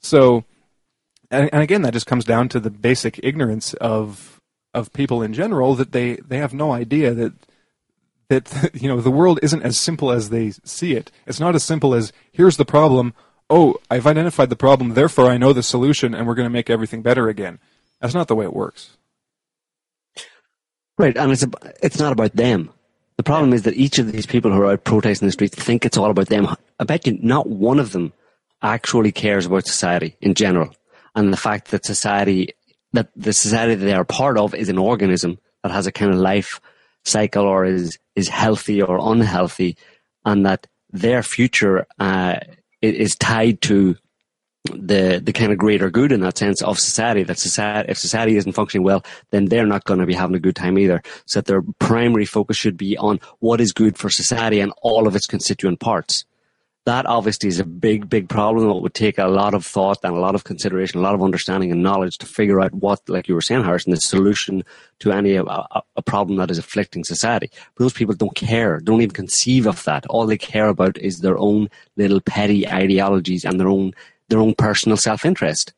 So, 0.00 0.44
and, 1.30 1.48
and 1.52 1.62
again, 1.62 1.82
that 1.82 1.92
just 1.92 2.06
comes 2.06 2.24
down 2.24 2.48
to 2.50 2.58
the 2.60 2.70
basic 2.70 3.20
ignorance 3.22 3.74
of 3.74 4.37
of 4.74 4.92
people 4.92 5.22
in 5.22 5.32
general 5.32 5.74
that 5.74 5.92
they 5.92 6.16
they 6.16 6.38
have 6.38 6.54
no 6.54 6.72
idea 6.72 7.14
that 7.14 7.32
that 8.28 8.70
you 8.80 8.88
know 8.88 9.00
the 9.00 9.10
world 9.10 9.38
isn't 9.42 9.62
as 9.62 9.78
simple 9.78 10.10
as 10.10 10.30
they 10.30 10.50
see 10.64 10.94
it. 10.94 11.10
It's 11.26 11.40
not 11.40 11.54
as 11.54 11.64
simple 11.64 11.94
as 11.94 12.12
here's 12.32 12.56
the 12.56 12.64
problem. 12.64 13.14
Oh, 13.50 13.76
I've 13.90 14.06
identified 14.06 14.50
the 14.50 14.56
problem, 14.56 14.90
therefore 14.90 15.30
I 15.30 15.38
know 15.38 15.54
the 15.54 15.62
solution, 15.62 16.14
and 16.14 16.26
we're 16.26 16.34
going 16.34 16.46
to 16.46 16.50
make 16.50 16.68
everything 16.68 17.00
better 17.00 17.28
again. 17.28 17.58
That's 18.00 18.14
not 18.14 18.28
the 18.28 18.36
way 18.36 18.44
it 18.44 18.52
works. 18.52 18.96
Right, 20.98 21.16
and 21.16 21.32
it's 21.32 21.44
it's 21.82 21.98
not 21.98 22.12
about 22.12 22.34
them. 22.34 22.70
The 23.16 23.22
problem 23.22 23.52
is 23.52 23.62
that 23.62 23.74
each 23.74 23.98
of 23.98 24.12
these 24.12 24.26
people 24.26 24.52
who 24.52 24.60
are 24.62 24.72
out 24.72 24.84
protesting 24.84 25.26
in 25.26 25.28
the 25.28 25.32
streets 25.32 25.56
think 25.56 25.84
it's 25.84 25.96
all 25.96 26.10
about 26.10 26.28
them. 26.28 26.48
I 26.78 26.84
bet 26.84 27.06
you 27.06 27.18
not 27.20 27.48
one 27.48 27.80
of 27.80 27.92
them 27.92 28.12
actually 28.62 29.12
cares 29.12 29.46
about 29.46 29.66
society 29.66 30.16
in 30.20 30.34
general, 30.34 30.74
and 31.14 31.32
the 31.32 31.36
fact 31.36 31.70
that 31.70 31.84
society, 31.84 32.50
that 32.92 33.08
the 33.16 33.32
society 33.32 33.74
that 33.74 33.84
they 33.84 33.94
are 33.94 34.04
part 34.04 34.38
of, 34.38 34.54
is 34.54 34.68
an 34.68 34.78
organism 34.78 35.38
that 35.62 35.72
has 35.72 35.86
a 35.86 35.92
kind 35.92 36.12
of 36.12 36.18
life 36.18 36.60
cycle 37.04 37.44
or 37.44 37.64
is 37.64 37.98
is 38.16 38.28
healthy 38.28 38.82
or 38.82 38.98
unhealthy, 39.00 39.76
and 40.24 40.46
that 40.46 40.66
their 40.90 41.22
future 41.22 41.86
uh, 41.98 42.36
is 42.82 43.14
tied 43.16 43.60
to 43.62 43.96
the 44.64 45.20
the 45.22 45.32
kind 45.32 45.52
of 45.52 45.58
greater 45.58 45.90
good 45.90 46.12
in 46.12 46.20
that 46.20 46.38
sense 46.38 46.62
of 46.62 46.78
society. 46.78 47.22
That 47.22 47.38
society, 47.38 47.90
if 47.90 47.98
society 47.98 48.36
isn't 48.36 48.52
functioning 48.52 48.84
well, 48.84 49.04
then 49.30 49.46
they're 49.46 49.66
not 49.66 49.84
going 49.84 50.00
to 50.00 50.06
be 50.06 50.14
having 50.14 50.36
a 50.36 50.40
good 50.40 50.56
time 50.56 50.78
either. 50.78 51.02
So 51.26 51.40
that 51.40 51.46
their 51.46 51.62
primary 51.78 52.24
focus 52.24 52.56
should 52.56 52.76
be 52.76 52.96
on 52.96 53.20
what 53.38 53.60
is 53.60 53.72
good 53.72 53.96
for 53.96 54.10
society 54.10 54.60
and 54.60 54.72
all 54.82 55.06
of 55.06 55.16
its 55.16 55.26
constituent 55.26 55.80
parts. 55.80 56.24
That 56.88 57.04
obviously 57.04 57.50
is 57.50 57.60
a 57.60 57.66
big, 57.66 58.08
big 58.08 58.30
problem. 58.30 58.70
It 58.70 58.80
would 58.80 58.94
take 58.94 59.18
a 59.18 59.26
lot 59.26 59.52
of 59.52 59.66
thought 59.66 59.98
and 60.04 60.16
a 60.16 60.18
lot 60.18 60.34
of 60.34 60.44
consideration, 60.44 60.98
a 60.98 61.02
lot 61.02 61.14
of 61.14 61.22
understanding 61.22 61.70
and 61.70 61.82
knowledge 61.82 62.16
to 62.16 62.24
figure 62.24 62.62
out 62.62 62.72
what, 62.72 63.06
like 63.10 63.28
you 63.28 63.34
were 63.34 63.42
saying, 63.42 63.62
Harrison, 63.62 63.90
the 63.90 64.00
solution 64.00 64.64
to 65.00 65.12
any 65.12 65.34
a, 65.34 65.44
a, 65.44 65.82
a 65.96 66.02
problem 66.02 66.38
that 66.38 66.50
is 66.50 66.56
afflicting 66.56 67.04
society. 67.04 67.50
But 67.74 67.84
those 67.84 67.92
people 67.92 68.14
don't 68.14 68.34
care, 68.34 68.80
don't 68.80 69.02
even 69.02 69.10
conceive 69.10 69.66
of 69.66 69.84
that. 69.84 70.06
All 70.06 70.24
they 70.24 70.38
care 70.38 70.68
about 70.68 70.96
is 70.96 71.20
their 71.20 71.36
own 71.36 71.68
little 71.98 72.22
petty 72.22 72.66
ideologies 72.66 73.44
and 73.44 73.60
their 73.60 73.68
own 73.68 73.92
their 74.30 74.40
own 74.40 74.54
personal 74.54 74.96
self-interest. 74.96 75.74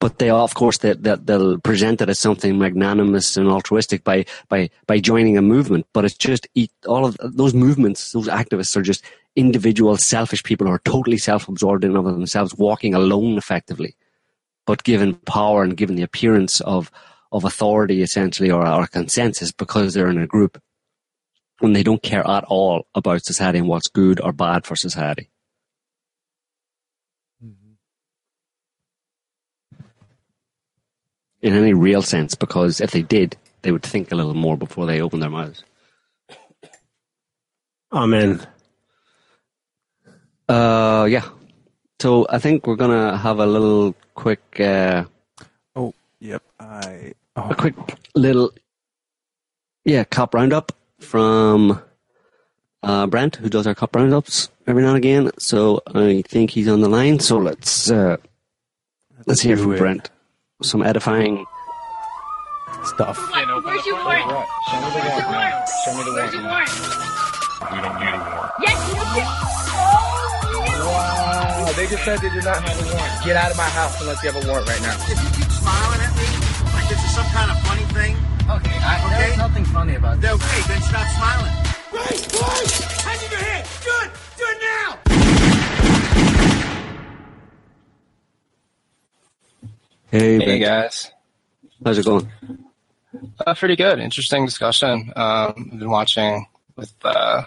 But 0.00 0.20
they, 0.20 0.30
of 0.30 0.54
course, 0.54 0.78
they, 0.78 0.92
they, 0.92 1.16
they'll 1.16 1.58
present 1.58 2.00
it 2.00 2.08
as 2.08 2.20
something 2.20 2.56
magnanimous 2.56 3.36
and 3.36 3.48
altruistic 3.48 4.04
by, 4.04 4.26
by, 4.48 4.70
by 4.86 5.00
joining 5.00 5.36
a 5.36 5.42
movement. 5.42 5.86
But 5.92 6.04
it's 6.04 6.16
just 6.16 6.46
all 6.86 7.06
of 7.06 7.16
those 7.20 7.54
movements, 7.54 8.12
those 8.12 8.28
activists 8.28 8.76
are 8.76 8.82
just 8.82 9.02
individual, 9.38 9.96
selfish 9.96 10.42
people 10.42 10.66
who 10.66 10.72
are 10.72 10.80
totally 10.80 11.16
self-absorbed 11.16 11.84
in 11.84 11.96
and 11.96 11.98
of 11.98 12.12
themselves, 12.12 12.56
walking 12.56 12.92
alone 12.92 13.38
effectively, 13.38 13.94
but 14.66 14.82
given 14.82 15.14
power 15.14 15.62
and 15.62 15.76
given 15.76 15.94
the 15.94 16.02
appearance 16.02 16.60
of, 16.62 16.90
of 17.30 17.44
authority 17.44 18.02
essentially 18.02 18.50
or, 18.50 18.66
or 18.66 18.88
consensus 18.88 19.52
because 19.52 19.94
they're 19.94 20.10
in 20.10 20.18
a 20.18 20.26
group 20.26 20.60
when 21.60 21.72
they 21.72 21.84
don't 21.84 22.02
care 22.02 22.26
at 22.26 22.44
all 22.44 22.86
about 22.96 23.24
society 23.24 23.58
and 23.58 23.68
what's 23.68 23.88
good 23.88 24.20
or 24.20 24.32
bad 24.32 24.66
for 24.66 24.74
society. 24.74 25.30
Mm-hmm. 27.44 27.74
in 31.42 31.54
any 31.54 31.72
real 31.72 32.02
sense 32.02 32.34
because 32.34 32.80
if 32.80 32.90
they 32.90 33.02
did, 33.02 33.36
they 33.62 33.70
would 33.70 33.84
think 33.84 34.10
a 34.10 34.16
little 34.16 34.34
more 34.34 34.56
before 34.56 34.86
they 34.86 35.00
open 35.00 35.20
their 35.20 35.30
mouths. 35.30 35.62
Amen. 37.92 38.46
Uh, 40.48 41.06
yeah. 41.10 41.28
So 42.00 42.26
I 42.30 42.38
think 42.38 42.66
we're 42.66 42.76
gonna 42.76 43.16
have 43.16 43.38
a 43.38 43.46
little 43.46 43.94
quick, 44.14 44.60
uh, 44.60 45.04
Oh, 45.74 45.92
yep. 46.20 46.42
I 46.60 47.12
oh, 47.36 47.50
a 47.50 47.54
quick 47.54 47.74
little, 48.14 48.52
yeah, 49.84 50.04
cop 50.04 50.34
roundup 50.34 50.72
from 51.00 51.80
uh, 52.82 53.06
Brent, 53.06 53.36
who 53.36 53.48
does 53.48 53.66
our 53.66 53.74
cop 53.74 53.94
roundups 53.96 54.50
every 54.66 54.82
now 54.82 54.88
and 54.88 54.96
again. 54.98 55.30
So 55.38 55.82
I 55.94 56.22
think 56.26 56.50
he's 56.50 56.68
on 56.68 56.80
the 56.80 56.88
line. 56.88 57.18
So 57.20 57.38
let's 57.38 57.90
uh, 57.90 58.16
let's 59.26 59.40
hear 59.40 59.56
from 59.56 59.72
it. 59.74 59.78
Brent. 59.78 60.10
Some 60.62 60.82
edifying 60.82 61.44
stuff. 62.84 63.18
Where's 63.32 63.86
your 63.86 63.96
warrant? 64.04 64.46
Show 64.70 64.80
me 64.80 64.90
the 64.90 65.24
warrant. 65.28 65.68
Show 65.84 65.94
me 65.94 66.02
the 66.04 66.10
warrant. 66.10 66.14
Where's 66.14 66.34
your 66.34 66.42
warrant? 66.42 66.70
We 67.70 67.80
don't 67.80 68.00
need 68.00 68.14
a 68.14 68.18
war. 68.18 68.52
Yes, 68.62 68.78
you 68.88 69.22
do. 69.22 69.87
Wow, 71.68 71.74
they 71.76 71.86
just 71.86 72.02
said 72.02 72.18
they 72.20 72.30
did 72.30 72.44
not 72.44 72.64
have 72.64 72.80
a 72.80 72.84
warrant. 72.96 73.24
Get 73.26 73.36
out 73.36 73.50
of 73.50 73.56
my 73.58 73.68
house 73.68 74.00
unless 74.00 74.22
you 74.24 74.32
have 74.32 74.42
a 74.42 74.46
warrant 74.48 74.66
right 74.66 74.80
now. 74.80 74.96
If 75.04 75.20
you 75.20 75.28
keep 75.36 75.52
smiling 75.52 76.00
at 76.00 76.16
me 76.16 76.24
like 76.72 76.88
this 76.88 76.96
is 77.04 77.14
some 77.14 77.26
kind 77.26 77.50
of 77.50 77.58
funny 77.68 77.84
thing, 77.92 78.16
Okay, 78.48 78.72
I, 78.80 79.04
Okay. 79.04 79.18
there's 79.28 79.36
nothing 79.36 79.64
funny 79.66 79.94
about 79.96 80.18
then 80.22 80.38
this. 80.38 80.48
okay, 80.48 80.60
then 80.72 80.80
stop 80.80 81.06
smiling. 81.12 81.52
Right, 81.92 82.20
right. 82.40 82.70
Hands 83.04 83.22
in 83.22 83.30
your 83.30 83.40
head. 83.40 83.68
Do 83.84 83.92
it 84.00 84.10
Do 84.38 84.44
it 84.48 84.58
now. 84.64 84.98
Hey, 90.10 90.38
Hey 90.40 90.58
guys, 90.58 91.12
How's 91.84 91.98
it 91.98 92.06
going? 92.06 92.32
uh, 93.46 93.54
pretty 93.54 93.76
good. 93.76 93.98
Interesting 94.00 94.46
discussion. 94.46 95.12
Um, 95.14 95.70
I've 95.72 95.78
been 95.78 95.90
watching 95.90 96.46
with 96.76 96.94
uh, 97.04 97.42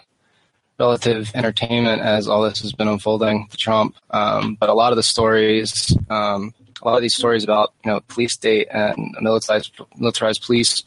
relative 0.81 1.31
entertainment 1.35 2.01
as 2.01 2.27
all 2.27 2.41
this 2.41 2.61
has 2.61 2.73
been 2.73 2.87
unfolding 2.87 3.47
to 3.49 3.57
Trump. 3.57 3.95
Um, 4.09 4.55
but 4.55 4.69
a 4.69 4.73
lot 4.73 4.91
of 4.91 4.97
the 4.97 5.03
stories, 5.03 5.95
um, 6.09 6.55
a 6.81 6.87
lot 6.87 6.95
of 6.95 7.03
these 7.03 7.15
stories 7.15 7.43
about 7.43 7.73
you 7.85 7.91
know 7.91 7.99
police 8.07 8.33
state 8.33 8.67
and 8.71 9.15
militarized 9.21 9.71
militarized 9.95 10.41
police 10.43 10.83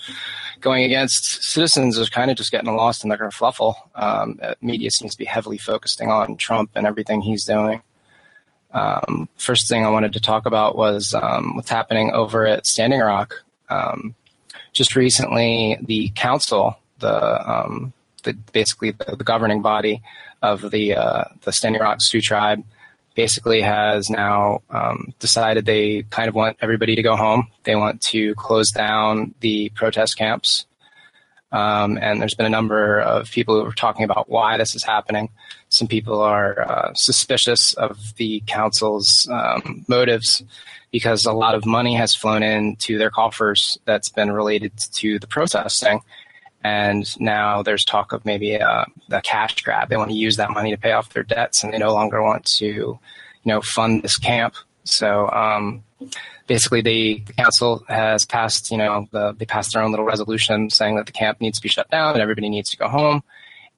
going 0.61 0.83
against 0.83 1.45
citizens 1.45 1.97
is 1.97 2.11
kind 2.11 2.31
of 2.31 2.37
just 2.37 2.51
getting 2.51 2.75
lost 2.75 3.05
in 3.05 3.11
the 3.11 3.17
kerfluffle. 3.17 3.75
Um, 3.95 4.41
media 4.61 4.91
seems 4.91 5.13
to 5.13 5.19
be 5.19 5.27
heavily 5.27 5.59
focusing 5.59 6.11
on 6.11 6.37
Trump 6.37 6.71
and 6.75 6.87
everything 6.87 7.21
he's 7.21 7.45
doing. 7.45 7.81
Um, 8.73 9.29
first 9.37 9.69
thing 9.69 9.85
I 9.85 9.91
wanted 9.91 10.15
to 10.15 10.21
talk 10.21 10.47
about 10.47 10.77
was 10.77 11.15
um, 11.15 11.55
what's 11.55 11.71
happening 11.71 12.11
over 12.11 12.45
at 12.47 12.67
Standing 12.67 13.01
Rock. 13.01 13.45
Um, 13.69 14.17
just 14.73 14.97
recently, 14.97 15.79
the 15.81 16.09
council, 16.17 16.77
the, 16.99 17.15
um, 17.49 17.93
the 18.25 18.33
basically 18.53 18.91
the, 18.91 19.17
the 19.17 19.25
governing 19.25 19.63
body 19.63 20.03
of 20.43 20.71
the 20.71 20.95
uh, 20.97 21.25
the 21.43 21.53
Standing 21.53 21.81
Rock 21.81 21.99
Sioux 22.01 22.21
tribe, 22.21 22.65
basically 23.15 23.61
has 23.61 24.11
now 24.11 24.63
um, 24.71 25.15
decided 25.19 25.65
they 25.65 26.03
kind 26.11 26.29
of 26.29 26.35
want 26.35 26.57
everybody 26.61 26.97
to 26.97 27.03
go 27.03 27.17
home. 27.17 27.49
They 27.63 27.77
want 27.77 28.03
to 28.03 28.35
close 28.35 28.71
down 28.71 29.35
the 29.41 29.71
protest 29.71 30.19
camps. 30.19 30.67
Um, 31.53 31.99
and 32.03 32.21
there's 32.21 32.35
been 32.35 32.47
a 32.47 32.51
number 32.51 33.01
of 33.01 33.31
people 33.31 33.61
who 33.61 33.69
are 33.69 33.73
talking 33.73 34.05
about 34.05 34.29
why 34.29 34.57
this 34.57 34.75
is 34.75 34.83
happening. 34.83 35.31
Some 35.69 35.87
people 35.87 36.21
are 36.21 36.61
uh, 36.61 36.95
suspicious 36.95 37.75
of 37.75 37.97
the 38.17 38.43
council's 38.47 39.29
um, 39.31 39.85
motives 39.87 40.43
because 40.91 41.25
a 41.25 41.33
lot 41.33 41.55
of 41.55 41.65
money 41.65 41.95
has 41.95 42.15
flown 42.15 42.43
into 42.43 42.99
their 42.99 43.11
coffers 43.11 43.79
that's 43.85 44.09
been 44.09 44.33
related 44.33 44.73
to 44.95 45.21
the 45.21 45.29
protesting. 45.29 46.01
And 46.65 47.21
now 47.21 47.63
there's 47.63 47.85
talk 47.85 48.13
of 48.13 48.25
maybe 48.25 48.55
a, 48.55 48.87
a 49.11 49.21
cash 49.21 49.61
grab. 49.63 49.91
They 49.91 49.99
want 49.99 50.11
to 50.11 50.17
use 50.17 50.37
that 50.37 50.51
money 50.51 50.71
to 50.71 50.79
pay 50.79 50.93
off 50.93 51.13
their 51.13 51.23
debts, 51.23 51.63
and 51.63 51.73
they 51.73 51.79
no 51.79 51.93
longer 51.93 52.23
want 52.23 52.47
to, 52.57 52.65
you 52.67 52.99
know, 53.45 53.61
fund 53.61 54.03
this 54.03 54.17
camp. 54.17 54.55
So 54.85 55.31
um, 55.31 55.85
basically, 56.47 56.81
the, 56.81 57.23
council 57.37 57.85
has 57.89 58.25
passed, 58.25 58.71
you 58.71 58.79
know, 58.79 59.07
the, 59.13 59.33
they 59.33 59.45
passed 59.45 59.75
their 59.75 59.83
own 59.83 59.91
little 59.91 60.07
resolution 60.07 60.71
saying 60.71 60.97
that 60.97 61.05
the 61.05 61.13
camp 61.13 61.41
needs 61.43 61.59
to 61.59 61.63
be 61.63 61.69
shut 61.69 61.91
down 61.91 62.15
and 62.15 62.23
everybody 62.23 62.49
needs 62.49 62.71
to 62.71 62.79
go 62.79 62.89
home. 62.89 63.23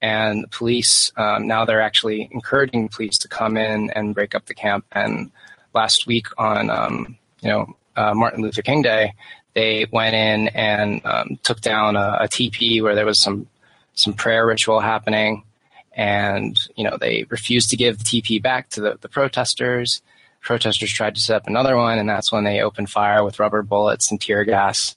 And 0.00 0.44
the 0.44 0.48
police 0.48 1.10
um, 1.16 1.48
now 1.48 1.64
they're 1.64 1.80
actually 1.80 2.28
encouraging 2.30 2.88
police 2.88 3.18
to 3.18 3.28
come 3.28 3.56
in 3.56 3.90
and 3.90 4.14
break 4.14 4.34
up 4.34 4.46
the 4.46 4.54
camp. 4.54 4.84
And 4.92 5.32
last 5.74 6.06
week 6.06 6.26
on, 6.38 6.70
um, 6.70 7.18
you 7.40 7.48
know, 7.48 7.76
uh, 7.96 8.14
Martin 8.14 8.42
Luther 8.42 8.62
King 8.62 8.82
Day, 8.82 9.14
they 9.56 9.86
went 9.90 10.14
in 10.14 10.48
and 10.48 11.00
um, 11.06 11.38
took 11.42 11.62
down 11.62 11.96
a, 11.96 12.18
a 12.20 12.28
teepee 12.28 12.82
where 12.82 12.94
there 12.94 13.06
was 13.06 13.20
some 13.20 13.48
some 13.94 14.12
prayer 14.12 14.46
ritual 14.46 14.80
happening, 14.80 15.44
and 15.94 16.60
you 16.76 16.84
know 16.84 16.98
they 16.98 17.24
refused 17.30 17.70
to 17.70 17.76
give 17.76 17.96
the 17.96 18.04
teepee 18.04 18.38
back 18.38 18.68
to 18.68 18.82
the, 18.82 18.98
the 19.00 19.08
protesters. 19.08 20.02
Protesters 20.42 20.92
tried 20.92 21.14
to 21.14 21.20
set 21.22 21.36
up 21.36 21.46
another 21.46 21.74
one, 21.74 21.98
and 21.98 22.08
that's 22.08 22.30
when 22.30 22.44
they 22.44 22.60
opened 22.60 22.90
fire 22.90 23.24
with 23.24 23.40
rubber 23.40 23.62
bullets 23.62 24.10
and 24.10 24.20
tear 24.20 24.44
gas. 24.44 24.94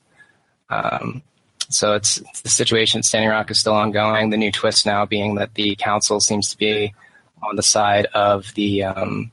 Um, 0.69 1.23
so 1.69 1.93
it's, 1.93 2.17
it's 2.17 2.41
the 2.41 2.49
situation 2.49 2.99
at 2.99 3.05
Standing 3.05 3.29
Rock 3.29 3.49
is 3.49 3.61
still 3.61 3.73
ongoing. 3.73 4.29
The 4.29 4.37
new 4.37 4.51
twist 4.51 4.85
now 4.85 5.05
being 5.05 5.35
that 5.35 5.53
the 5.53 5.77
council 5.77 6.19
seems 6.19 6.49
to 6.49 6.57
be 6.57 6.93
on 7.41 7.55
the 7.55 7.63
side 7.63 8.07
of 8.07 8.53
the 8.55 8.83
um, 8.83 9.31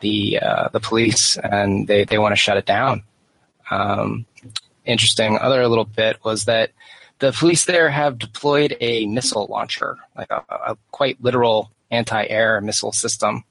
the 0.00 0.40
uh, 0.40 0.68
the 0.68 0.80
police, 0.80 1.38
and 1.38 1.88
they, 1.88 2.04
they 2.04 2.18
want 2.18 2.32
to 2.32 2.36
shut 2.36 2.58
it 2.58 2.66
down. 2.66 3.02
Um, 3.70 4.26
interesting 4.84 5.38
other 5.38 5.66
little 5.66 5.84
bit 5.84 6.18
was 6.24 6.44
that 6.44 6.70
the 7.18 7.32
police 7.32 7.64
there 7.64 7.88
have 7.88 8.18
deployed 8.18 8.76
a 8.80 9.06
missile 9.06 9.46
launcher, 9.48 9.96
like 10.16 10.30
a, 10.30 10.44
a 10.50 10.76
quite 10.90 11.22
literal 11.22 11.70
anti-air 11.90 12.60
missile 12.60 12.92
system. 12.92 13.44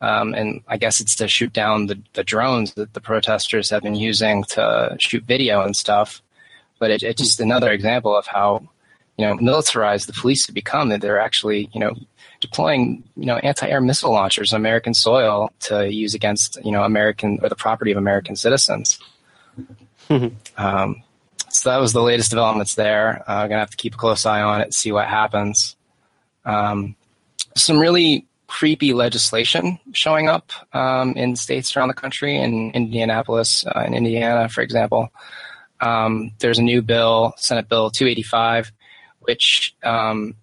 Um, 0.00 0.34
and 0.34 0.60
I 0.68 0.76
guess 0.76 1.00
it's 1.00 1.16
to 1.16 1.28
shoot 1.28 1.52
down 1.52 1.86
the, 1.86 1.98
the 2.12 2.24
drones 2.24 2.74
that 2.74 2.92
the 2.92 3.00
protesters 3.00 3.70
have 3.70 3.82
been 3.82 3.94
using 3.94 4.44
to 4.44 4.96
shoot 4.98 5.24
video 5.24 5.62
and 5.62 5.74
stuff. 5.74 6.20
But 6.78 6.90
it, 6.90 7.02
it's 7.02 7.22
just 7.22 7.40
another 7.40 7.70
example 7.70 8.14
of 8.14 8.26
how, 8.26 8.68
you 9.16 9.26
know, 9.26 9.34
militarized 9.36 10.06
the 10.06 10.12
police 10.12 10.46
have 10.46 10.54
become. 10.54 10.90
That 10.90 11.00
they're 11.00 11.20
actually, 11.20 11.70
you 11.72 11.80
know, 11.80 11.94
deploying, 12.40 13.04
you 13.16 13.24
know, 13.24 13.36
anti-air 13.36 13.80
missile 13.80 14.12
launchers 14.12 14.52
on 14.52 14.60
American 14.60 14.92
soil 14.92 15.50
to 15.60 15.90
use 15.90 16.12
against, 16.12 16.58
you 16.62 16.72
know, 16.72 16.82
American 16.82 17.38
or 17.42 17.48
the 17.48 17.56
property 17.56 17.92
of 17.92 17.96
American 17.96 18.36
citizens. 18.36 18.98
um, 20.56 21.02
so 21.48 21.70
that 21.70 21.78
was 21.78 21.92
the 21.92 22.02
latest 22.02 22.30
developments 22.30 22.74
there. 22.74 23.22
Uh, 23.28 23.34
I'm 23.34 23.48
gonna 23.48 23.60
have 23.60 23.70
to 23.70 23.76
keep 23.76 23.94
a 23.94 23.98
close 23.98 24.26
eye 24.26 24.42
on 24.42 24.60
it, 24.60 24.64
and 24.64 24.74
see 24.74 24.92
what 24.92 25.06
happens. 25.06 25.76
Um, 26.44 26.96
some 27.56 27.78
really 27.78 28.26
creepy 28.46 28.92
legislation 28.92 29.78
showing 29.92 30.28
up 30.28 30.52
um, 30.72 31.12
in 31.12 31.36
states 31.36 31.76
around 31.76 31.88
the 31.88 31.94
country. 31.94 32.36
In 32.36 32.70
Indianapolis, 32.72 33.64
uh, 33.66 33.84
in 33.86 33.94
Indiana, 33.94 34.48
for 34.48 34.62
example, 34.62 35.10
um, 35.80 36.32
there's 36.38 36.58
a 36.58 36.62
new 36.62 36.82
bill, 36.82 37.34
Senate 37.36 37.68
Bill 37.68 37.90
285, 37.90 38.72
which 39.20 39.74
um, 39.82 40.34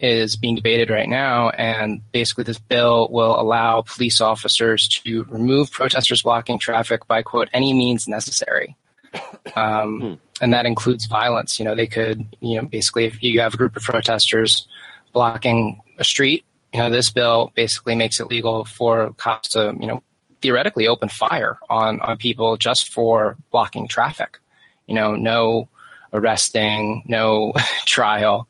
is 0.00 0.36
being 0.36 0.54
debated 0.54 0.90
right 0.90 1.08
now. 1.08 1.50
And 1.50 2.00
basically, 2.12 2.44
this 2.44 2.58
bill 2.58 3.08
will 3.10 3.38
allow 3.40 3.82
police 3.82 4.20
officers 4.20 4.88
to 5.04 5.24
remove 5.24 5.70
protesters 5.70 6.22
blocking 6.22 6.58
traffic 6.58 7.06
by 7.06 7.22
quote 7.22 7.48
any 7.52 7.72
means 7.72 8.08
necessary. 8.08 8.76
Um, 9.56 10.18
and 10.40 10.52
that 10.54 10.66
includes 10.66 11.06
violence. 11.06 11.58
You 11.58 11.66
know, 11.66 11.74
they 11.74 11.86
could, 11.86 12.26
you 12.40 12.56
know, 12.56 12.66
basically, 12.66 13.04
if 13.04 13.22
you 13.22 13.40
have 13.40 13.54
a 13.54 13.56
group 13.56 13.76
of 13.76 13.82
protesters 13.82 14.66
blocking 15.12 15.80
a 15.98 16.02
street, 16.02 16.44
you 16.72 16.80
know, 16.80 16.90
this 16.90 17.10
bill 17.10 17.52
basically 17.54 17.94
makes 17.94 18.18
it 18.18 18.26
legal 18.26 18.64
for 18.64 19.12
cops 19.12 19.50
to, 19.50 19.76
you 19.78 19.86
know, 19.86 20.02
theoretically 20.42 20.88
open 20.88 21.08
fire 21.08 21.58
on, 21.70 22.00
on 22.00 22.16
people 22.16 22.56
just 22.56 22.92
for 22.92 23.36
blocking 23.52 23.86
traffic. 23.86 24.38
You 24.86 24.94
know, 24.94 25.14
no 25.14 25.68
arresting, 26.12 27.04
no 27.06 27.52
trial. 27.86 28.48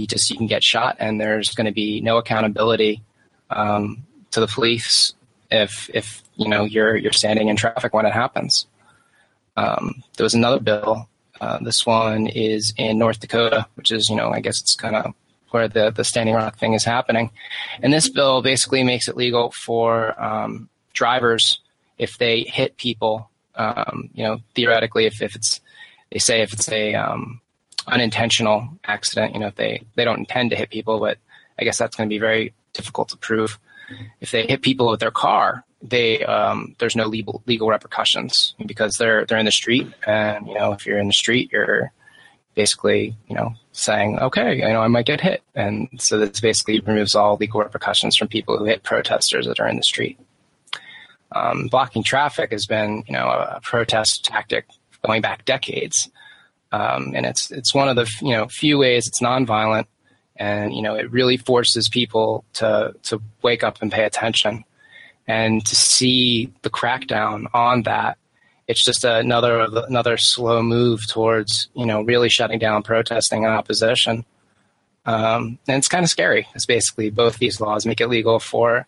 You 0.00 0.06
just 0.06 0.30
you 0.30 0.36
can 0.36 0.46
get 0.46 0.62
shot, 0.62 0.96
and 0.98 1.20
there's 1.20 1.50
going 1.50 1.66
to 1.66 1.72
be 1.72 2.00
no 2.00 2.16
accountability 2.16 3.02
um, 3.50 4.04
to 4.30 4.40
the 4.40 4.46
police 4.46 5.14
if 5.50 5.90
if 5.92 6.22
you 6.36 6.48
know 6.48 6.64
you're 6.64 6.96
you're 6.96 7.12
standing 7.12 7.48
in 7.48 7.56
traffic 7.56 7.92
when 7.92 8.06
it 8.06 8.12
happens. 8.12 8.66
Um, 9.56 10.02
there 10.16 10.24
was 10.24 10.34
another 10.34 10.60
bill. 10.60 11.08
Uh, 11.40 11.58
this 11.62 11.86
one 11.86 12.26
is 12.26 12.72
in 12.76 12.98
North 12.98 13.20
Dakota, 13.20 13.66
which 13.74 13.90
is 13.92 14.08
you 14.08 14.16
know 14.16 14.30
I 14.30 14.40
guess 14.40 14.60
it's 14.60 14.74
kind 14.74 14.96
of 14.96 15.14
where 15.50 15.68
the 15.68 15.90
the 15.90 16.04
Standing 16.04 16.34
Rock 16.34 16.58
thing 16.58 16.74
is 16.74 16.84
happening, 16.84 17.30
and 17.82 17.92
this 17.92 18.08
bill 18.08 18.42
basically 18.42 18.82
makes 18.82 19.08
it 19.08 19.16
legal 19.16 19.50
for 19.50 20.20
um, 20.22 20.68
drivers 20.92 21.60
if 21.98 22.18
they 22.18 22.42
hit 22.42 22.76
people. 22.76 23.30
Um, 23.54 24.10
you 24.14 24.22
know, 24.24 24.38
theoretically, 24.54 25.06
if, 25.06 25.20
if 25.20 25.34
it's 25.34 25.60
they 26.10 26.18
say 26.18 26.42
if 26.42 26.52
it's 26.52 26.70
a 26.70 26.94
um, 26.94 27.40
unintentional 27.90 28.68
accident, 28.84 29.34
you 29.34 29.40
know, 29.40 29.48
if 29.48 29.56
they 29.56 29.82
they 29.94 30.04
don't 30.04 30.20
intend 30.20 30.50
to 30.50 30.56
hit 30.56 30.70
people, 30.70 30.98
but 31.00 31.18
I 31.58 31.64
guess 31.64 31.78
that's 31.78 31.96
going 31.96 32.08
to 32.08 32.14
be 32.14 32.18
very 32.18 32.54
difficult 32.72 33.10
to 33.10 33.16
prove. 33.16 33.58
If 34.20 34.30
they 34.30 34.46
hit 34.46 34.62
people 34.62 34.88
with 34.88 35.00
their 35.00 35.10
car, 35.10 35.64
they 35.82 36.24
um, 36.24 36.76
there's 36.78 36.96
no 36.96 37.06
legal 37.06 37.42
legal 37.46 37.68
repercussions 37.68 38.54
because 38.64 38.96
they're 38.96 39.24
they're 39.24 39.38
in 39.38 39.46
the 39.46 39.52
street, 39.52 39.92
and 40.06 40.46
you 40.46 40.54
know, 40.54 40.72
if 40.72 40.86
you're 40.86 40.98
in 40.98 41.08
the 41.08 41.12
street, 41.12 41.50
you're 41.52 41.92
basically 42.54 43.16
you 43.28 43.34
know 43.34 43.54
saying, 43.72 44.18
okay, 44.18 44.56
you 44.56 44.68
know, 44.68 44.80
I 44.80 44.88
might 44.88 45.06
get 45.06 45.20
hit, 45.20 45.42
and 45.54 45.88
so 45.98 46.18
this 46.18 46.40
basically 46.40 46.80
removes 46.80 47.14
all 47.14 47.36
legal 47.36 47.60
repercussions 47.60 48.16
from 48.16 48.28
people 48.28 48.58
who 48.58 48.64
hit 48.64 48.82
protesters 48.82 49.46
that 49.46 49.60
are 49.60 49.68
in 49.68 49.76
the 49.76 49.82
street. 49.82 50.18
Um, 51.32 51.68
blocking 51.68 52.02
traffic 52.02 52.50
has 52.50 52.66
been, 52.66 53.04
you 53.06 53.12
know, 53.12 53.28
a 53.28 53.60
protest 53.62 54.24
tactic 54.24 54.66
going 55.06 55.22
back 55.22 55.44
decades, 55.44 56.10
um, 56.72 57.12
and 57.14 57.26
it's 57.26 57.50
it's 57.50 57.74
one 57.74 57.88
of 57.88 57.96
the 57.96 58.10
you 58.22 58.32
know 58.32 58.46
few 58.48 58.78
ways 58.78 59.08
it's 59.08 59.20
nonviolent, 59.20 59.86
and 60.36 60.74
you 60.74 60.82
know 60.82 60.94
it 60.94 61.10
really 61.10 61.36
forces 61.36 61.88
people 61.88 62.44
to 62.54 62.94
to 63.04 63.20
wake 63.42 63.64
up 63.64 63.82
and 63.82 63.90
pay 63.90 64.04
attention, 64.04 64.64
and 65.26 65.64
to 65.66 65.74
see 65.74 66.52
the 66.62 66.70
crackdown 66.70 67.46
on 67.52 67.82
that. 67.82 68.18
It's 68.68 68.84
just 68.84 69.04
another 69.04 69.66
another 69.88 70.16
slow 70.16 70.62
move 70.62 71.08
towards 71.08 71.68
you 71.74 71.86
know 71.86 72.02
really 72.02 72.28
shutting 72.28 72.58
down 72.58 72.82
protesting 72.82 73.44
and 73.44 73.52
opposition. 73.52 74.24
Um, 75.06 75.58
and 75.66 75.78
it's 75.78 75.88
kind 75.88 76.04
of 76.04 76.10
scary. 76.10 76.46
It's 76.54 76.66
basically 76.66 77.10
both 77.10 77.38
these 77.38 77.60
laws 77.60 77.86
make 77.86 78.00
it 78.00 78.08
legal 78.08 78.38
for 78.38 78.86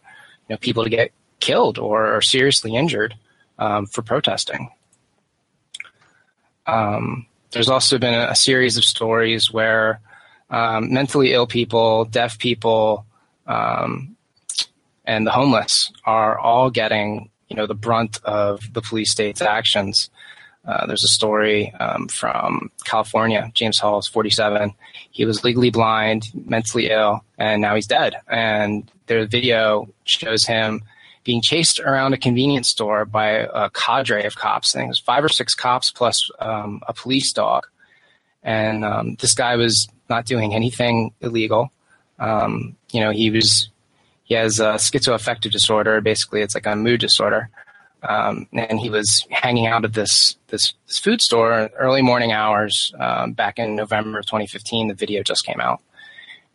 you 0.49 0.55
know 0.55 0.59
people 0.59 0.85
to 0.85 0.91
get 0.91 1.11
killed 1.41 1.79
or, 1.79 2.15
or 2.15 2.23
seriously 2.23 2.77
injured 2.77 3.17
um, 3.59 3.87
for 3.87 4.03
protesting. 4.03 4.71
Um, 6.67 7.27
there's 7.53 7.69
also 7.69 7.99
been 7.99 8.15
a, 8.15 8.35
series 8.35 8.77
of 8.77 8.85
stories 8.85 9.53
where 9.53 10.01
um, 10.51 10.93
mentally 10.93 11.33
ill 11.33 11.47
people, 11.47 12.05
deaf 12.07 12.39
people, 12.39 13.07
um, 13.47 14.17
and 15.05 15.27
the 15.27 15.31
homeless 15.31 15.93
are 16.05 16.39
all 16.39 16.71
getting 16.71 17.31
you 17.49 17.57
know 17.57 17.67
the 17.67 17.75
brunt 17.75 18.19
of 18.25 18.73
the 18.73 18.81
police 18.81 19.11
state's 19.11 19.43
actions. 19.43 20.11
Uh, 20.65 20.87
there's 20.87 21.05
a 21.05 21.09
story 21.09 21.73
um, 21.81 22.07
from 22.09 22.71
California. 22.85 23.51
James 23.53 23.79
Hall 23.79 23.99
is 23.99 24.07
47. 24.07 24.73
He 25.11 25.25
was 25.25 25.43
legally 25.43 25.71
blind, 25.71 26.29
mentally 26.47 26.89
ill, 26.89 27.25
and 27.37 27.61
now 27.61 27.75
he's 27.75 27.89
dead. 27.89 28.15
And 28.29 28.91
their 29.07 29.27
video 29.27 29.89
shows 30.05 30.45
him 30.45 30.83
being 31.25 31.41
chased 31.43 31.81
around 31.81 32.15
a 32.15 32.19
convenience 32.19 32.69
store 32.69 33.05
by 33.05 33.47
a 33.53 33.71
cadre 33.71 34.25
of 34.25 34.37
cops. 34.37 34.75
I 34.75 34.81
think 34.81 34.89
it 34.89 34.91
was 34.91 34.99
five 34.99 35.25
or 35.25 35.29
six 35.29 35.55
cops 35.55 35.91
plus 35.91 36.29
um, 36.39 36.83
a 36.89 36.93
police 36.93 37.33
dog. 37.33 37.67
And 38.43 38.85
um, 38.85 39.15
this 39.17 39.35
guy 39.35 39.57
was 39.57 39.89
not 40.09 40.27
doing 40.27 40.55
anything 40.55 41.13
illegal. 41.21 41.71
Um, 42.19 42.77
you 42.91 43.01
know, 43.01 43.11
he 43.11 43.31
was 43.31 43.69
he 44.25 44.35
has 44.35 44.61
a 44.61 44.75
schizoaffective 44.75 45.51
disorder. 45.51 46.01
Basically, 46.01 46.41
it's 46.41 46.55
like 46.55 46.67
a 46.67 46.75
mood 46.77 47.01
disorder. 47.01 47.51
Um, 48.03 48.49
and 48.53 48.81
he 48.81 48.91
was 48.91 49.25
hanging 49.31 49.67
out 49.67 49.85
at 49.85 49.93
this, 49.93 50.37
this, 50.49 50.75
this 50.87 50.99
food 50.99 51.21
store 51.21 51.71
early 51.79 52.03
morning 52.03 52.33
hours 52.33 52.93
um, 52.99 53.33
back 53.33 53.59
in 53.59 53.77
November 53.77 54.19
of 54.19 54.27
2015. 54.27 54.89
The 54.89 54.95
video 54.95 55.23
just 55.23 55.45
came 55.45 55.61
out, 55.61 55.81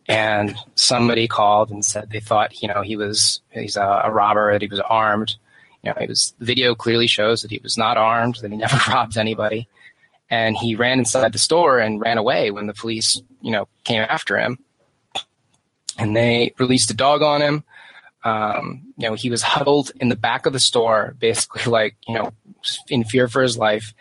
and 0.08 0.56
somebody 0.74 1.28
called 1.28 1.70
and 1.70 1.84
said 1.84 2.10
they 2.10 2.20
thought 2.20 2.62
you 2.62 2.68
know 2.68 2.82
he 2.82 2.96
was 2.96 3.40
he's 3.50 3.76
a, 3.76 4.02
a 4.04 4.10
robber 4.10 4.52
that 4.52 4.62
he 4.62 4.68
was 4.68 4.80
armed. 4.80 5.36
You 5.82 5.90
know, 5.90 5.96
it 6.00 6.08
was 6.08 6.34
the 6.38 6.44
video 6.44 6.74
clearly 6.74 7.06
shows 7.06 7.42
that 7.42 7.50
he 7.50 7.60
was 7.62 7.78
not 7.78 7.96
armed, 7.96 8.36
that 8.36 8.50
he 8.50 8.56
never 8.56 8.78
robbed 8.90 9.16
anybody, 9.16 9.68
and 10.30 10.56
he 10.56 10.74
ran 10.74 10.98
inside 10.98 11.32
the 11.32 11.38
store 11.38 11.78
and 11.78 12.00
ran 12.00 12.18
away 12.18 12.50
when 12.50 12.66
the 12.66 12.74
police 12.74 13.20
you 13.42 13.52
know 13.52 13.68
came 13.84 14.04
after 14.08 14.38
him, 14.38 14.58
and 15.98 16.16
they 16.16 16.54
released 16.58 16.90
a 16.90 16.94
dog 16.94 17.22
on 17.22 17.42
him 17.42 17.64
um, 18.24 18.82
you 18.96 19.08
know, 19.08 19.14
he 19.14 19.30
was 19.30 19.42
huddled 19.42 19.92
in 20.00 20.08
the 20.08 20.16
back 20.16 20.46
of 20.46 20.52
the 20.52 20.60
store, 20.60 21.14
basically 21.18 21.70
like, 21.70 21.96
you 22.06 22.14
know, 22.14 22.32
in 22.88 23.04
fear 23.04 23.28
for 23.28 23.42
his 23.42 23.56
life. 23.56 23.94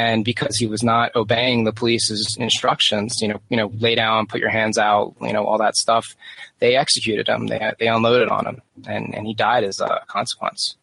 And 0.00 0.24
because 0.24 0.56
he 0.56 0.66
was 0.66 0.82
not 0.82 1.14
obeying 1.14 1.64
the 1.64 1.74
police's 1.74 2.34
instructions, 2.38 3.20
you 3.20 3.28
know, 3.28 3.40
you 3.50 3.56
know, 3.58 3.70
lay 3.78 3.94
down, 3.94 4.26
put 4.26 4.40
your 4.40 4.48
hands 4.48 4.78
out, 4.78 5.14
you 5.20 5.34
know, 5.34 5.44
all 5.44 5.58
that 5.58 5.76
stuff, 5.76 6.16
they 6.58 6.74
executed 6.74 7.28
him. 7.28 7.48
They 7.48 7.72
they 7.78 7.86
unloaded 7.86 8.30
on 8.30 8.46
him, 8.46 8.62
and 8.86 9.14
and 9.14 9.26
he 9.26 9.34
died 9.34 9.62
as 9.62 9.78
a 9.78 10.00
consequence. 10.06 10.76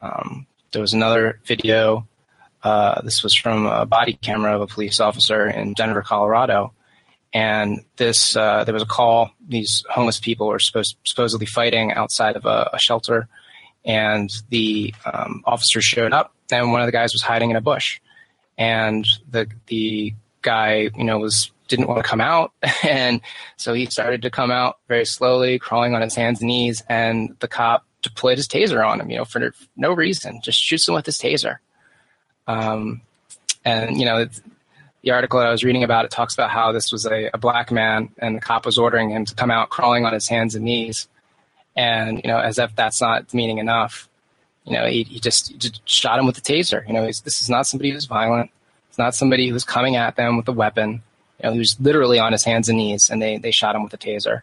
Um, 0.00 0.46
there 0.72 0.80
was 0.80 0.94
another 0.94 1.38
video. 1.44 2.08
Uh, 2.62 3.02
this 3.02 3.22
was 3.22 3.34
from 3.34 3.66
a 3.66 3.84
body 3.84 4.14
camera 4.14 4.54
of 4.54 4.62
a 4.62 4.66
police 4.66 5.00
officer 5.00 5.46
in 5.46 5.74
Denver, 5.74 6.00
Colorado, 6.00 6.72
and 7.34 7.84
this 7.96 8.36
uh, 8.36 8.64
there 8.64 8.72
was 8.72 8.82
a 8.82 8.94
call. 8.98 9.32
These 9.46 9.84
homeless 9.90 10.18
people 10.18 10.46
were 10.46 10.58
supposed 10.58 10.96
supposedly 11.04 11.46
fighting 11.46 11.92
outside 11.92 12.36
of 12.36 12.46
a, 12.46 12.70
a 12.72 12.78
shelter, 12.78 13.28
and 13.84 14.30
the 14.48 14.94
um, 15.04 15.42
officers 15.44 15.84
showed 15.84 16.14
up, 16.14 16.32
and 16.50 16.72
one 16.72 16.80
of 16.80 16.86
the 16.86 16.98
guys 17.00 17.12
was 17.12 17.22
hiding 17.22 17.50
in 17.50 17.56
a 17.56 17.60
bush, 17.60 18.00
and 18.58 19.06
the 19.30 19.48
the 19.66 20.14
guy 20.42 20.90
you 20.94 21.04
know 21.04 21.18
was 21.18 21.50
didn't 21.68 21.88
want 21.88 22.02
to 22.02 22.08
come 22.08 22.20
out, 22.20 22.52
and 22.82 23.20
so 23.56 23.72
he 23.72 23.86
started 23.86 24.22
to 24.22 24.30
come 24.30 24.50
out 24.50 24.78
very 24.88 25.04
slowly, 25.04 25.58
crawling 25.58 25.94
on 25.94 26.02
his 26.02 26.14
hands 26.14 26.40
and 26.40 26.48
knees, 26.48 26.82
and 26.88 27.36
the 27.40 27.48
cop 27.48 27.84
deployed 28.02 28.36
his 28.36 28.46
taser 28.46 28.86
on 28.86 29.00
him, 29.00 29.10
you 29.10 29.16
know, 29.16 29.24
for 29.24 29.52
no 29.76 29.92
reason, 29.92 30.40
just 30.42 30.60
shoots 30.60 30.86
him 30.86 30.94
with 30.94 31.06
his 31.06 31.18
taser. 31.18 31.56
Um, 32.46 33.00
and 33.64 33.98
you 33.98 34.04
know, 34.04 34.26
the 35.04 35.10
article 35.10 35.38
I 35.38 35.50
was 35.50 35.62
reading 35.62 35.84
about 35.84 36.06
it 36.06 36.10
talks 36.10 36.34
about 36.34 36.50
how 36.50 36.72
this 36.72 36.90
was 36.90 37.04
a, 37.06 37.30
a 37.34 37.38
black 37.38 37.70
man 37.70 38.08
and 38.18 38.36
the 38.36 38.40
cop 38.40 38.64
was 38.64 38.78
ordering 38.78 39.10
him 39.10 39.26
to 39.26 39.34
come 39.34 39.50
out 39.50 39.68
crawling 39.68 40.06
on 40.06 40.14
his 40.14 40.28
hands 40.28 40.54
and 40.54 40.64
knees. 40.64 41.08
And, 41.76 42.22
you 42.24 42.28
know, 42.28 42.38
as 42.38 42.58
if 42.58 42.74
that's 42.74 43.00
not 43.00 43.34
meaning 43.34 43.58
enough, 43.58 44.08
you 44.64 44.72
know, 44.72 44.86
he, 44.86 45.02
he 45.04 45.20
just, 45.20 45.56
just 45.58 45.80
shot 45.88 46.18
him 46.18 46.26
with 46.26 46.38
a 46.38 46.40
taser. 46.40 46.86
You 46.86 46.94
know, 46.94 47.04
this 47.04 47.42
is 47.42 47.50
not 47.50 47.66
somebody 47.66 47.90
who's 47.90 48.06
violent. 48.06 48.50
It's 48.88 48.98
not 48.98 49.14
somebody 49.14 49.48
who's 49.48 49.64
coming 49.64 49.96
at 49.96 50.16
them 50.16 50.36
with 50.36 50.48
a 50.48 50.52
weapon. 50.52 51.02
You 51.42 51.48
know, 51.48 51.52
he 51.52 51.58
was 51.58 51.78
literally 51.80 52.18
on 52.18 52.32
his 52.32 52.44
hands 52.44 52.68
and 52.68 52.78
knees 52.78 53.10
and 53.10 53.20
they, 53.20 53.36
they 53.38 53.50
shot 53.50 53.74
him 53.74 53.82
with 53.82 53.92
a 53.92 53.98
taser. 53.98 54.42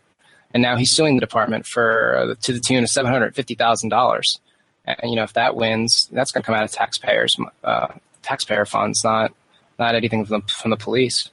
And 0.54 0.62
now 0.62 0.76
he's 0.76 0.92
suing 0.92 1.16
the 1.16 1.22
department 1.22 1.66
for 1.66 2.18
uh, 2.18 2.36
to 2.42 2.54
the 2.54 2.60
tune 2.60 2.84
of 2.84 2.90
$750,000. 2.90 4.40
And, 4.86 4.98
you 5.04 5.16
know, 5.16 5.24
if 5.24 5.34
that 5.34 5.56
wins, 5.56 6.10
that's 6.12 6.32
going 6.32 6.44
to 6.44 6.46
come 6.46 6.56
out 6.56 6.64
of 6.64 6.72
taxpayers, 6.72 7.38
uh, 7.64 7.88
taxpayer 8.22 8.66
funds, 8.66 9.04
not, 9.04 9.34
not 9.80 9.96
anything 9.96 10.26
from 10.26 10.42
the, 10.42 10.54
from 10.54 10.72
the 10.72 10.78
police. 10.78 11.30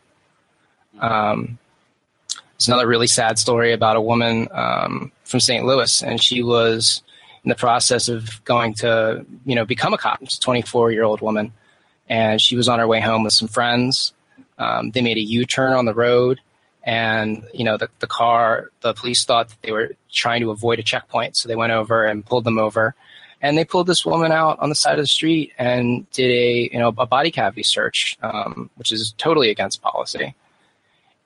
Um, 1.00 1.58
there's 2.58 2.68
another 2.68 2.86
really 2.86 3.06
sad 3.06 3.38
story 3.38 3.72
about 3.72 3.96
a 3.96 4.00
woman 4.00 4.48
um, 4.52 5.12
from 5.24 5.40
St. 5.40 5.64
Louis, 5.64 6.02
and 6.02 6.22
she 6.22 6.42
was 6.42 7.02
in 7.44 7.48
the 7.48 7.54
process 7.54 8.08
of 8.08 8.42
going 8.44 8.74
to, 8.74 9.24
you 9.44 9.54
know, 9.54 9.64
become 9.64 9.94
a 9.94 9.98
cop. 9.98 10.20
She's 10.20 10.38
a 10.38 10.40
24 10.40 10.92
year 10.92 11.04
old 11.04 11.20
woman, 11.20 11.52
and 12.08 12.40
she 12.40 12.56
was 12.56 12.68
on 12.68 12.78
her 12.78 12.86
way 12.86 13.00
home 13.00 13.24
with 13.24 13.32
some 13.32 13.48
friends. 13.48 14.12
Um, 14.58 14.90
they 14.90 15.02
made 15.02 15.16
a 15.16 15.22
U-turn 15.22 15.72
on 15.72 15.84
the 15.84 15.94
road, 15.94 16.40
and 16.82 17.44
you 17.54 17.64
know, 17.64 17.76
the, 17.76 17.88
the 18.00 18.06
car, 18.06 18.70
the 18.80 18.92
police 18.92 19.24
thought 19.24 19.48
that 19.48 19.62
they 19.62 19.72
were 19.72 19.92
trying 20.12 20.40
to 20.40 20.50
avoid 20.50 20.78
a 20.78 20.82
checkpoint, 20.82 21.36
so 21.36 21.48
they 21.48 21.56
went 21.56 21.72
over 21.72 22.04
and 22.04 22.24
pulled 22.24 22.44
them 22.44 22.58
over 22.58 22.94
and 23.40 23.56
they 23.56 23.64
pulled 23.64 23.86
this 23.86 24.04
woman 24.04 24.32
out 24.32 24.58
on 24.60 24.68
the 24.68 24.74
side 24.74 24.98
of 24.98 25.04
the 25.04 25.08
street 25.08 25.52
and 25.58 26.10
did 26.10 26.30
a 26.30 26.70
you 26.72 26.78
know 26.78 26.88
a 26.98 27.06
body 27.06 27.30
cavity 27.30 27.62
search, 27.62 28.18
um, 28.22 28.70
which 28.76 28.92
is 28.92 29.14
totally 29.18 29.50
against 29.50 29.82
policy. 29.82 30.34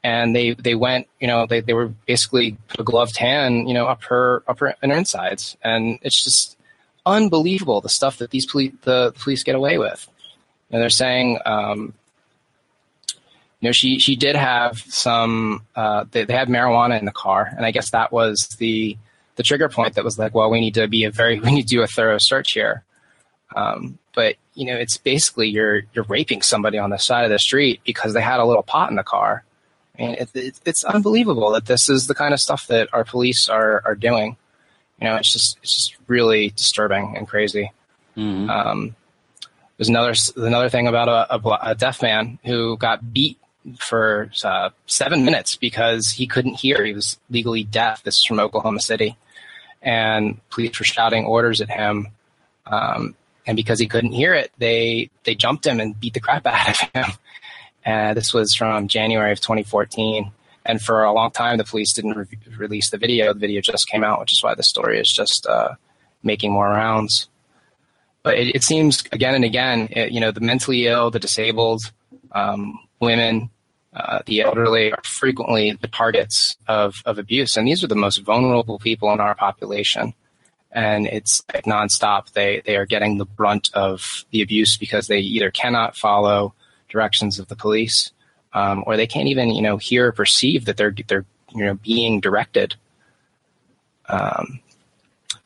And 0.04 0.34
they 0.34 0.54
they 0.54 0.74
went 0.74 1.06
you 1.20 1.28
know 1.28 1.46
they, 1.46 1.60
they 1.60 1.74
were 1.74 1.88
basically 2.06 2.56
put 2.68 2.80
a 2.80 2.84
gloved 2.84 3.16
hand 3.16 3.68
you 3.68 3.74
know 3.74 3.86
up 3.86 4.02
her 4.04 4.42
up 4.48 4.58
her, 4.58 4.74
her 4.82 4.92
insides, 4.92 5.56
and 5.62 5.98
it's 6.02 6.22
just 6.22 6.56
unbelievable 7.06 7.80
the 7.80 7.88
stuff 7.88 8.18
that 8.18 8.30
these 8.30 8.46
police 8.46 8.72
the, 8.82 9.10
the 9.10 9.18
police 9.20 9.42
get 9.42 9.54
away 9.54 9.78
with. 9.78 10.08
And 10.70 10.82
they're 10.82 10.90
saying. 10.90 11.38
Um, 11.44 11.94
you 13.60 13.68
know, 13.68 13.72
she 13.72 14.00
she 14.00 14.16
did 14.16 14.34
have 14.34 14.78
some. 14.88 15.64
Uh, 15.76 16.04
they, 16.10 16.24
they 16.24 16.34
had 16.34 16.48
marijuana 16.48 16.98
in 16.98 17.04
the 17.04 17.12
car, 17.12 17.48
and 17.56 17.64
I 17.64 17.70
guess 17.70 17.90
that 17.90 18.10
was 18.10 18.48
the 18.58 18.98
the 19.36 19.42
trigger 19.42 19.68
point 19.68 19.94
that 19.94 20.04
was 20.04 20.18
like, 20.18 20.34
well, 20.34 20.50
we 20.50 20.60
need 20.60 20.74
to 20.74 20.88
be 20.88 21.04
a 21.04 21.10
very, 21.10 21.40
we 21.44 21.52
need 21.52 21.68
to 21.68 21.76
do 21.76 21.82
a 21.82 21.86
thorough 21.86 22.18
search 22.18 22.52
here. 22.52 22.84
Um, 23.54 23.98
but 24.14 24.36
you 24.54 24.66
know, 24.66 24.76
it's 24.76 24.96
basically 24.96 25.48
you're 25.48 25.82
you're 25.94 26.04
raping 26.04 26.42
somebody 26.42 26.78
on 26.78 26.90
the 26.90 26.98
side 26.98 27.24
of 27.24 27.30
the 27.30 27.38
street 27.38 27.80
because 27.84 28.14
they 28.14 28.20
had 28.20 28.40
a 28.40 28.44
little 28.44 28.62
pot 28.62 28.90
in 28.90 28.96
the 28.96 29.02
car. 29.02 29.44
I 29.98 30.02
mean, 30.02 30.14
it, 30.14 30.30
it, 30.34 30.60
it's 30.64 30.84
unbelievable 30.84 31.50
that 31.52 31.66
this 31.66 31.88
is 31.88 32.06
the 32.06 32.14
kind 32.14 32.32
of 32.32 32.40
stuff 32.40 32.66
that 32.68 32.88
our 32.92 33.04
police 33.04 33.48
are 33.48 33.82
are 33.84 33.94
doing. 33.94 34.36
You 35.00 35.08
know, 35.08 35.16
it's 35.16 35.32
just 35.32 35.58
it's 35.62 35.74
just 35.74 35.96
really 36.06 36.50
disturbing 36.50 37.16
and 37.16 37.28
crazy. 37.28 37.72
Mm-hmm. 38.16 38.50
Um, 38.50 38.96
there's 39.76 39.88
another 39.88 40.14
another 40.36 40.68
thing 40.68 40.86
about 40.86 41.08
a, 41.08 41.34
a, 41.34 41.58
a, 41.70 41.74
deaf 41.74 42.02
man 42.02 42.38
who 42.44 42.76
got 42.76 43.12
beat 43.12 43.38
for 43.78 44.30
uh, 44.44 44.70
seven 44.86 45.24
minutes 45.24 45.56
because 45.56 46.10
he 46.10 46.26
couldn't 46.26 46.54
hear. 46.54 46.84
He 46.84 46.92
was 46.92 47.18
legally 47.30 47.64
deaf. 47.64 48.02
This 48.02 48.18
is 48.18 48.24
from 48.24 48.38
Oklahoma 48.38 48.80
City 48.80 49.16
and 49.82 50.40
police 50.50 50.78
were 50.78 50.84
shouting 50.84 51.24
orders 51.24 51.60
at 51.60 51.68
him. 51.68 52.08
Um, 52.66 53.14
and 53.46 53.56
because 53.56 53.80
he 53.80 53.88
couldn't 53.88 54.12
hear 54.12 54.34
it, 54.34 54.52
they 54.58 55.10
they 55.24 55.34
jumped 55.34 55.66
him 55.66 55.80
and 55.80 55.98
beat 55.98 56.14
the 56.14 56.20
crap 56.20 56.46
out 56.46 56.68
of 56.68 56.78
him. 56.94 57.12
And 57.84 58.16
this 58.16 58.32
was 58.32 58.54
from 58.54 58.88
January 58.88 59.32
of 59.32 59.40
2014. 59.40 60.30
And 60.64 60.80
for 60.80 61.02
a 61.02 61.12
long 61.12 61.30
time, 61.30 61.58
the 61.58 61.64
police 61.64 61.92
didn't 61.92 62.16
re- 62.16 62.56
release 62.56 62.90
the 62.90 62.98
video. 62.98 63.32
The 63.32 63.40
video 63.40 63.60
just 63.60 63.88
came 63.88 64.04
out, 64.04 64.20
which 64.20 64.32
is 64.32 64.42
why 64.42 64.54
the 64.54 64.62
story 64.62 65.00
is 65.00 65.10
just 65.10 65.46
uh, 65.46 65.74
making 66.22 66.52
more 66.52 66.68
rounds. 66.68 67.28
But 68.22 68.38
it, 68.38 68.54
it, 68.54 68.62
seems 68.62 69.02
again 69.10 69.34
and 69.34 69.44
again, 69.44 69.88
it, 69.90 70.12
you 70.12 70.20
know, 70.20 70.30
the 70.30 70.40
mentally 70.40 70.86
ill, 70.86 71.10
the 71.10 71.18
disabled, 71.18 71.90
um, 72.30 72.78
women, 73.00 73.50
uh, 73.94 74.20
the 74.26 74.42
elderly 74.42 74.92
are 74.92 75.02
frequently 75.04 75.72
the 75.80 75.88
targets 75.88 76.56
of, 76.68 77.02
of 77.04 77.18
abuse, 77.18 77.56
and 77.56 77.66
these 77.66 77.84
are 77.84 77.88
the 77.88 77.94
most 77.94 78.18
vulnerable 78.18 78.78
people 78.78 79.12
in 79.12 79.20
our 79.20 79.34
population. 79.34 80.14
And 80.70 81.06
it's 81.06 81.42
like 81.52 81.64
nonstop. 81.64 82.32
They 82.32 82.62
they 82.64 82.76
are 82.76 82.86
getting 82.86 83.18
the 83.18 83.26
brunt 83.26 83.68
of 83.74 84.24
the 84.30 84.40
abuse 84.40 84.78
because 84.78 85.06
they 85.06 85.18
either 85.18 85.50
cannot 85.50 85.96
follow 85.96 86.54
directions 86.92 87.38
of 87.38 87.48
the 87.48 87.56
police, 87.56 88.12
um, 88.52 88.84
or 88.86 88.96
they 88.96 89.06
can't 89.06 89.28
even 89.28 89.50
you 89.50 89.62
know 89.62 89.76
hear 89.76 90.08
or 90.08 90.12
perceive 90.12 90.66
that 90.66 90.76
they're 90.76 90.94
they're 91.08 91.24
you 91.54 91.64
know 91.64 91.74
being 91.74 92.20
directed. 92.20 92.76
Um, 94.08 94.60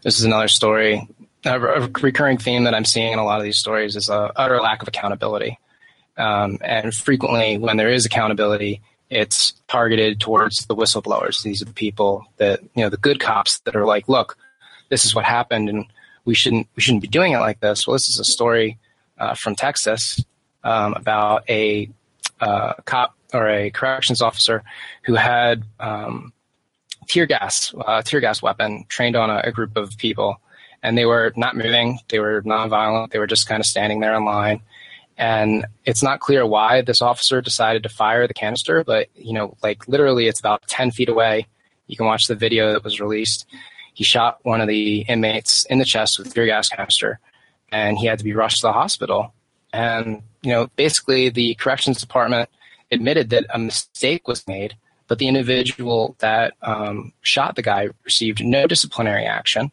this 0.03 0.19
is 0.19 0.25
another 0.25 0.49
story. 0.49 1.09
A, 1.45 1.61
recurring 2.01 2.39
theme 2.39 2.65
that 2.65 2.75
I'm 2.75 2.85
seeing 2.85 3.13
in 3.13 3.19
a 3.19 3.25
lot 3.25 3.39
of 3.39 3.45
these 3.45 3.59
stories 3.59 3.95
is 3.95 4.09
a 4.09 4.33
utter 4.35 4.61
lack 4.61 4.83
of 4.83 4.89
accountability. 4.89 5.59
Um, 6.17 6.59
and 6.61 6.93
frequently, 6.93 7.59
when 7.59 7.77
there 7.77 7.91
is 7.91 8.07
accountability, 8.07 8.81
it's 9.11 9.53
targeted 9.69 10.19
towards 10.19 10.67
the 10.67 10.75
whistleblowers. 10.75 11.43
These 11.43 11.63
are 11.63 11.67
the 11.67 11.73
people 11.73 12.27
that 12.39 12.61
you 12.75 12.83
know, 12.83 12.89
the 12.89 12.97
good 12.97 13.21
cops 13.21 13.61
that 13.61 13.77
are 13.77 13.85
like, 13.85 14.09
look, 14.09 14.37
this 14.89 15.05
is 15.05 15.15
what 15.15 15.25
happened, 15.25 15.69
and 15.69 15.87
we 16.25 16.35
shouldn't 16.35 16.69
we 16.75 16.83
shouldn't 16.83 17.03
be 17.03 17.09
doing 17.09 17.33
it 17.33 17.39
like 17.39 17.61
this. 17.61 17.87
Well, 17.87 17.95
this 17.95 18.09
is 18.09 18.19
a 18.19 18.25
story 18.25 18.79
uh, 19.19 19.35
from 19.35 19.55
Texas 19.55 20.25
um, 20.67 20.95
about 20.95 21.49
a 21.49 21.89
uh, 22.41 22.75
cop 22.85 23.15
or 23.33 23.49
a 23.49 23.71
corrections 23.71 24.21
officer 24.21 24.65
who 25.05 25.15
had 25.15 25.63
um, 25.79 26.33
tear 27.09 27.27
gas 27.27 27.73
uh, 27.87 28.03
tear 28.03 28.21
gas 28.21 28.43
weapon 28.43 28.85
trained 28.89 29.17
on 29.17 29.31
a, 29.31 29.43
a, 29.45 29.53
group 29.53 29.77
of 29.77 29.97
people, 29.97 30.41
and 30.83 30.99
they 30.99 31.07
were 31.07 31.33
not 31.37 31.57
moving. 31.57 32.01
They 32.09 32.19
were 32.19 32.43
nonviolent. 32.43 33.11
They 33.11 33.19
were 33.21 33.29
just 33.29 33.49
kind 33.49 33.61
of 33.61 33.67
standing 33.67 34.01
there 34.01 34.15
in 34.17 34.25
line. 34.25 34.61
And 35.17 35.65
it's 35.87 36.03
not 36.03 36.21
clear 36.21 36.45
why 36.45 36.83
this 36.83 37.01
officer 37.01 37.41
decided 37.41 37.85
to 37.85 37.89
fire 37.89 38.27
the 38.27 38.35
canister, 38.35 38.85
but 38.85 39.09
you 39.15 39.33
know, 39.33 39.57
like 39.63 39.89
literally, 39.89 40.27
it's 40.27 40.41
about 40.41 40.67
ten 40.67 40.91
feet 40.91 41.09
away. 41.09 41.47
You 41.87 41.97
can 41.97 42.07
watch 42.07 42.27
the 42.27 42.35
video 42.35 42.73
that 42.73 42.85
was 42.85 43.01
released. 43.01 43.47
He 43.95 44.05
shot 44.05 44.41
one 44.43 44.61
of 44.61 44.67
the 44.67 45.03
inmates 45.09 45.65
in 45.67 45.79
the 45.79 45.85
chest 45.85 46.19
with 46.19 46.27
a 46.27 46.31
tear 46.31 46.47
gas 46.47 46.69
canister, 46.69 47.21
and 47.71 47.97
he 47.97 48.07
had 48.07 48.19
to 48.19 48.25
be 48.25 48.35
rushed 48.35 48.61
to 48.61 48.67
the 48.67 48.73
hospital. 48.73 49.33
And 49.77 50.23
you 50.41 50.53
know, 50.53 50.69
basically, 50.77 51.29
the 51.29 51.55
corrections 51.57 52.01
department 52.01 52.49
admitted 52.91 53.31
that 53.31 53.45
a 53.51 53.59
mistake 53.59 54.27
was 54.27 54.47
made, 54.49 54.75
but 55.07 55.19
the 55.19 55.29
individual 55.29 56.17
that 56.21 56.55
um, 56.63 57.13
shot 57.21 57.57
the 57.57 57.63
guy 57.63 57.89
received 58.05 58.43
no 58.43 58.67
disciplinary 58.67 59.27
action. 59.27 59.71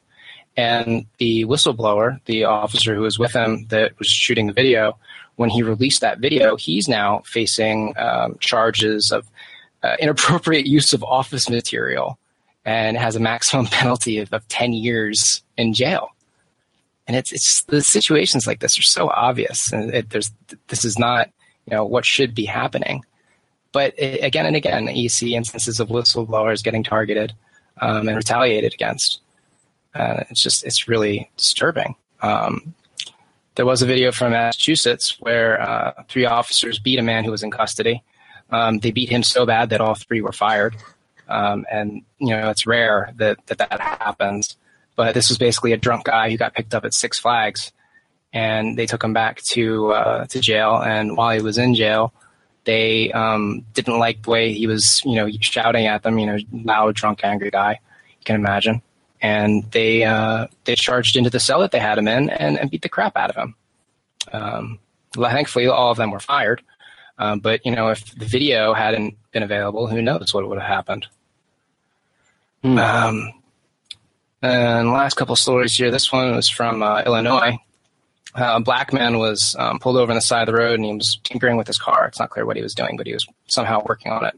And 0.58 1.06
the 1.20 1.46
whistleblower, 1.46 2.20
the 2.26 2.44
officer 2.44 2.94
who 2.96 3.02
was 3.02 3.18
with 3.18 3.34
him 3.34 3.66
that 3.70 3.98
was 3.98 4.08
shooting 4.08 4.48
the 4.48 4.54
video, 4.54 4.98
when 5.36 5.50
he 5.50 5.64
released 5.64 6.02
that 6.02 6.20
video, 6.20 6.58
he's 6.58 6.88
now 6.88 7.22
facing 7.26 7.96
um, 7.98 8.38
charges 8.40 9.10
of 9.12 9.26
uh, 9.84 9.96
inappropriate 10.00 10.68
use 10.68 10.92
of 10.94 11.04
office 11.04 11.50
material 11.50 12.20
and 12.66 12.98
has 12.98 13.16
a 13.16 13.20
maximum 13.20 13.66
penalty 13.80 14.20
of, 14.20 14.34
of 14.34 14.48
10 14.50 14.74
years 14.74 15.44
in 15.58 15.74
jail. 15.74 16.10
And 17.08 17.18
it's, 17.18 17.32
it's 17.32 17.64
the 17.64 17.82
situations 17.82 18.48
like 18.48 18.60
this 18.60 18.78
are 18.80 18.84
so 18.84 19.10
obvious. 19.10 19.72
And 19.72 19.94
it, 19.94 20.10
there's, 20.10 20.32
this 20.68 20.86
is 20.86 20.98
not, 20.98 21.30
you 21.66 21.76
know, 21.76 21.86
what 21.86 22.06
should 22.06 22.34
be 22.34 22.46
happening. 22.46 23.04
But 23.72 23.94
it, 23.98 24.24
again 24.24 24.46
and 24.46 24.56
again, 24.56 24.88
you 24.88 25.10
see 25.10 25.36
instances 25.36 25.80
of 25.80 25.90
whistleblowers 25.90 26.64
getting 26.64 26.84
targeted 26.84 27.34
um, 27.82 28.08
and 28.08 28.16
retaliated 28.16 28.74
against. 28.74 29.20
Uh, 29.94 30.24
it's 30.30 30.42
just, 30.42 30.64
it's 30.64 30.88
really 30.88 31.30
disturbing. 31.38 31.96
Um, 32.22 32.74
there 33.56 33.66
was 33.66 33.82
a 33.82 33.86
video 33.86 34.12
from 34.12 34.32
Massachusetts 34.32 35.18
where 35.20 35.62
uh, 35.62 36.04
three 36.10 36.26
officers 36.26 36.80
beat 36.80 37.00
a 37.00 37.04
man 37.04 37.24
who 37.24 37.32
was 37.32 37.44
in 37.44 37.52
custody. 37.52 38.02
Um, 38.50 38.80
they 38.80 38.92
beat 38.92 39.10
him 39.10 39.24
so 39.24 39.46
bad 39.46 39.70
that 39.70 39.82
all 39.82 39.96
three 39.96 40.22
were 40.22 40.32
fired. 40.32 40.76
Um, 41.28 41.66
and 41.72 42.04
you 42.20 42.30
know 42.30 42.50
it's 42.50 42.68
rare 42.68 43.14
that, 43.16 43.46
that 43.48 43.58
that 43.58 43.80
happens. 43.80 44.58
But 44.96 45.14
this 45.14 45.30
was 45.30 45.38
basically 45.38 45.74
a 45.74 45.78
drunk 45.78 46.06
guy 46.06 46.30
who 46.30 46.38
got 46.38 46.54
picked 46.54 46.74
up 46.76 46.86
at 46.86 46.94
Six 46.94 47.20
Flags, 47.20 47.72
and 48.32 48.78
they 48.78 48.86
took 48.86 49.04
him 49.04 49.14
back 49.14 49.42
to 49.52 49.92
uh, 49.92 50.26
to 50.26 50.40
jail. 50.40 50.76
And 50.78 51.18
while 51.18 51.36
he 51.36 51.42
was 51.42 51.58
in 51.58 51.74
jail, 51.76 52.14
they 52.66 53.12
um, 53.12 53.66
didn't 53.74 53.98
like 53.98 54.24
the 54.24 54.30
way 54.30 54.54
he 54.54 54.68
was, 54.68 55.02
you 55.06 55.16
know, 55.16 55.30
shouting 55.42 55.88
at 55.88 56.04
them. 56.04 56.20
You 56.20 56.26
know, 56.28 56.38
loud, 56.52 56.96
drunk, 56.96 57.22
angry 57.24 57.50
guy. 57.50 57.80
You 58.20 58.26
can 58.26 58.36
imagine. 58.36 58.82
And 59.22 59.64
they 59.72 60.04
uh, 60.04 60.48
they 60.66 60.76
charged 60.76 61.16
into 61.16 61.30
the 61.30 61.40
cell 61.40 61.62
that 61.62 61.72
they 61.72 61.80
had 61.80 61.98
him 61.98 62.08
in 62.08 62.30
and, 62.30 62.60
and 62.60 62.70
beat 62.70 62.82
the 62.82 62.90
crap 62.90 63.18
out 63.18 63.30
of 63.30 63.36
him. 63.36 63.56
Um, 64.32 64.80
thankfully, 65.14 65.68
all 65.68 65.92
of 65.92 65.98
them 65.98 66.12
were 66.12 66.20
fired. 66.20 66.62
Um, 67.18 67.40
but 67.40 67.66
you 67.66 67.72
know, 67.72 67.90
if 67.90 68.16
the 68.16 68.26
video 68.26 68.74
hadn't 68.74 69.16
been 69.32 69.44
available, 69.44 69.88
who 69.88 70.02
knows 70.02 70.34
what 70.34 70.48
would 70.48 70.60
have 70.60 70.68
happened? 70.68 71.08
Hmm. 72.64 72.78
Um, 72.78 73.34
and 74.44 74.92
last 74.92 75.16
couple 75.16 75.36
stories 75.38 75.76
here. 75.76 75.90
This 75.90 76.12
one 76.12 76.36
was 76.36 76.50
from 76.50 76.84
uh, 76.84 77.02
Illinois. 77.06 77.58
Uh, 78.36 78.54
a 78.56 78.60
black 78.60 78.92
man 78.92 79.18
was 79.18 79.56
um, 79.58 79.80
pulled 79.80 79.96
over 79.96 80.12
on 80.12 80.16
the 80.16 80.22
side 80.22 80.48
of 80.48 80.54
the 80.54 80.60
road 80.60 80.74
and 80.74 80.86
he 80.86 80.94
was 80.94 81.20
tinkering 81.24 81.56
with 81.56 81.68
his 81.68 81.78
car. 81.78 82.08
It's 82.08 82.20
not 82.20 82.30
clear 82.30 82.46
what 82.46 82.58
he 82.58 82.62
was 82.64 82.74
doing, 82.74 82.98
but 82.98 83.08
he 83.08 83.14
was 83.14 83.26
somehow 83.48 83.84
working 83.88 84.12
on 84.12 84.26
it. 84.26 84.38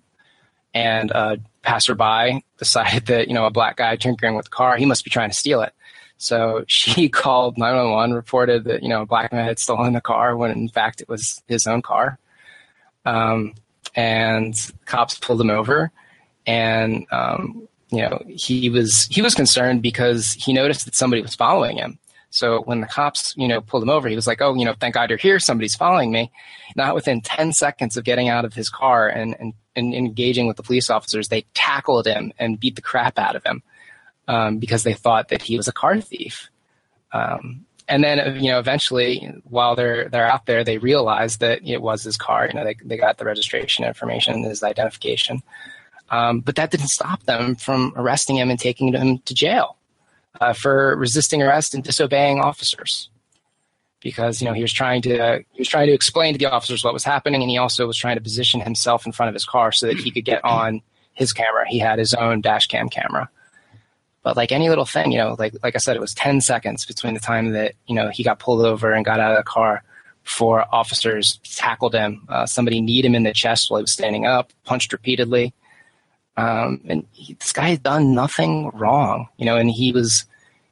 And 0.74 1.10
a 1.12 1.18
uh, 1.18 1.36
passerby 1.64 2.46
decided 2.58 3.06
that 3.08 3.28
you 3.28 3.34
know 3.34 3.46
a 3.46 3.52
black 3.52 3.78
guy 3.78 3.96
tinkering 3.96 4.36
with 4.36 4.46
the 4.46 4.52
car, 4.52 4.78
he 4.78 4.86
must 4.86 5.04
be 5.04 5.10
trying 5.10 5.32
to 5.32 5.36
steal 5.36 5.62
it. 5.62 5.74
So 6.18 6.66
she 6.68 7.10
called 7.24 7.58
911, 7.58 8.14
reported 8.14 8.66
that 8.66 8.84
you 8.84 8.90
know 8.90 9.02
a 9.02 9.08
black 9.08 9.34
man 9.34 9.46
had 9.46 9.60
stolen 9.60 9.94
the 9.94 10.02
car 10.02 10.38
when 10.38 10.52
in 10.52 10.70
fact 10.70 11.02
it 11.02 11.10
was 11.10 11.42
his 11.48 11.66
own 11.66 11.82
car. 11.82 12.20
Um, 13.06 13.54
and 13.96 14.56
cops 14.86 15.18
pulled 15.18 15.40
him 15.40 15.50
over, 15.52 15.92
and 16.46 17.06
um, 17.12 17.68
you 17.96 18.02
know 18.02 18.22
he 18.28 18.70
was 18.70 19.08
he 19.10 19.22
was 19.22 19.34
concerned 19.34 19.82
because 19.82 20.34
he 20.34 20.54
noticed 20.54 20.86
that 20.86 20.96
somebody 20.96 21.22
was 21.22 21.36
following 21.36 21.78
him. 21.78 22.00
So 22.30 22.62
when 22.64 22.82
the 22.82 22.88
cops, 22.88 23.34
you 23.38 23.48
know, 23.48 23.62
pulled 23.62 23.84
him 23.84 23.90
over, 23.90 24.10
he 24.10 24.16
was 24.16 24.28
like, 24.28 24.42
"Oh, 24.42 24.54
you 24.56 24.66
know, 24.66 24.76
thank 24.78 24.96
God 24.96 25.10
you're 25.10 25.18
here. 25.18 25.40
Somebody's 25.40 25.76
following 25.76 26.12
me." 26.12 26.32
Not 26.76 26.94
within 26.94 27.22
ten 27.22 27.54
seconds 27.54 27.96
of 27.96 28.04
getting 28.04 28.28
out 28.28 28.46
of 28.46 28.54
his 28.54 28.70
car 28.70 29.08
and 29.08 29.36
and, 29.40 29.54
and 29.76 29.94
engaging 29.94 30.46
with 30.48 30.58
the 30.58 30.64
police 30.64 30.90
officers, 30.90 31.30
they 31.30 31.46
tackled 31.54 32.06
him 32.06 32.34
and 32.38 32.60
beat 32.60 32.76
the 32.76 32.82
crap 32.82 33.18
out 33.18 33.36
of 33.36 33.46
him 33.46 33.64
um, 34.28 34.58
because 34.58 34.84
they 34.84 34.94
thought 34.94 35.30
that 35.30 35.42
he 35.42 35.56
was 35.56 35.68
a 35.68 35.74
car 35.74 36.02
thief. 36.02 36.50
Um, 37.14 37.66
and 37.88 38.04
then 38.04 38.44
you 38.44 38.52
know 38.52 38.60
eventually 38.60 39.32
while 39.44 39.76
they're 39.76 40.10
they're 40.10 40.28
out 40.28 40.46
there 40.46 40.64
they 40.64 40.78
realize 40.78 41.38
that 41.38 41.60
it 41.64 41.82
was 41.82 42.04
his 42.04 42.18
car 42.18 42.48
you 42.48 42.54
know 42.54 42.64
they, 42.64 42.76
they 42.84 42.98
got 42.98 43.18
the 43.18 43.26
registration 43.26 43.86
information 43.86 44.44
his 44.44 44.64
identification 44.64 45.44
um, 46.10 46.40
but 46.40 46.56
that 46.56 46.72
didn't 46.72 46.88
stop 46.88 47.24
them 47.24 47.56
from 47.56 47.94
arresting 47.96 48.38
him 48.38 48.50
and 48.50 48.60
taking 48.60 48.94
him 48.94 49.20
to 49.20 49.34
jail 49.34 49.78
uh, 50.42 50.54
for 50.54 50.96
resisting 50.96 51.42
arrest 51.42 51.74
and 51.74 51.84
disobeying 51.84 52.40
officers 52.40 53.10
because 54.02 54.42
you 54.42 54.48
know 54.48 54.54
he 54.54 54.62
was 54.62 54.74
trying 54.74 55.02
to 55.02 55.44
he 55.52 55.62
was 55.62 55.68
trying 55.68 55.88
to 55.88 55.94
explain 55.94 56.34
to 56.34 56.40
the 56.40 56.46
officers 56.46 56.84
what 56.84 56.94
was 56.94 57.04
happening 57.04 57.42
and 57.42 57.50
he 57.50 57.58
also 57.58 57.88
was 57.88 57.98
trying 57.98 58.16
to 58.16 58.22
position 58.22 58.62
himself 58.62 59.06
in 59.06 59.12
front 59.12 59.30
of 59.30 59.34
his 59.34 59.46
car 59.46 59.72
so 59.72 59.88
that 59.88 59.98
he 59.98 60.12
could 60.12 60.26
get 60.26 60.44
on 60.46 60.82
his 61.14 61.34
camera 61.34 61.66
he 61.68 61.80
had 61.80 61.98
his 61.98 62.14
own 62.14 62.42
dash 62.42 62.68
cam 62.68 62.90
camera 62.90 63.30
but 64.26 64.36
like 64.36 64.52
any 64.52 64.70
little 64.70 64.86
thing, 64.86 65.12
you 65.12 65.20
know, 65.20 65.36
like 65.38 65.54
like 65.62 65.76
I 65.76 65.78
said, 65.78 65.96
it 65.96 66.00
was 66.00 66.16
ten 66.16 66.42
seconds 66.42 66.84
between 66.84 67.14
the 67.14 67.20
time 67.20 67.52
that 67.52 67.76
you 67.86 67.94
know 67.94 68.10
he 68.10 68.24
got 68.24 68.40
pulled 68.40 68.66
over 68.66 68.92
and 68.92 69.06
got 69.06 69.20
out 69.20 69.34
of 69.34 69.38
the 69.38 69.44
car 69.44 69.84
before 70.24 70.66
officers 70.74 71.40
tackled 71.44 71.94
him. 71.94 72.26
Uh, 72.28 72.48
somebody 72.48 72.82
kneed 72.82 73.06
him 73.06 73.14
in 73.14 73.22
the 73.22 73.34
chest 73.34 73.70
while 73.70 73.78
he 73.78 73.84
was 73.84 73.92
standing 73.92 74.26
up, 74.26 74.52
punched 74.64 74.92
repeatedly. 74.92 75.54
Um, 76.38 76.82
and 76.86 77.06
he, 77.12 77.34
this 77.36 77.54
guy 77.54 77.70
had 77.70 77.84
done 77.84 78.14
nothing 78.14 78.70
wrong, 78.74 79.30
you 79.38 79.46
know, 79.46 79.58
and 79.58 79.70
he 79.72 79.92
was 79.92 80.26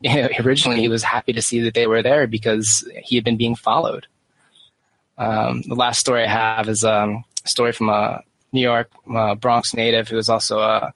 you 0.03 0.14
know, 0.15 0.30
originally 0.40 0.81
he 0.81 0.90
was 0.90 1.03
happy 1.03 1.34
to 1.34 1.41
see 1.41 1.61
that 1.61 1.73
they 1.73 1.88
were 1.88 2.03
there 2.03 2.27
because 2.27 2.88
he 3.03 3.15
had 3.15 3.23
been 3.23 3.38
being 3.38 3.56
followed. 3.56 4.07
Um, 5.18 5.61
the 5.61 5.76
last 5.76 5.99
story 5.99 6.23
I 6.23 6.27
have 6.27 6.68
is 6.68 6.84
um, 6.84 7.23
a 7.45 7.48
story 7.48 7.72
from 7.72 7.90
a 7.90 8.22
New 8.52 8.61
York 8.61 8.91
uh, 9.14 9.35
Bronx 9.35 9.73
native 9.73 10.07
who 10.07 10.15
was 10.15 10.30
also 10.30 10.60
a 10.60 10.94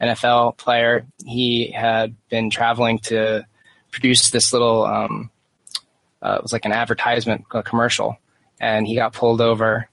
NFL 0.00 0.56
player. 0.56 1.06
He 1.24 1.70
had 1.70 2.14
been 2.28 2.50
traveling 2.50 2.98
to 3.00 3.46
produce 3.90 4.30
this 4.30 4.52
little, 4.52 4.84
um, 4.84 5.30
uh, 6.22 6.36
it 6.36 6.42
was 6.42 6.52
like 6.52 6.64
an 6.64 6.72
advertisement 6.72 7.46
commercial, 7.64 8.18
and 8.60 8.86
he 8.86 8.94
got 8.94 9.12
pulled 9.12 9.40
over 9.40 9.88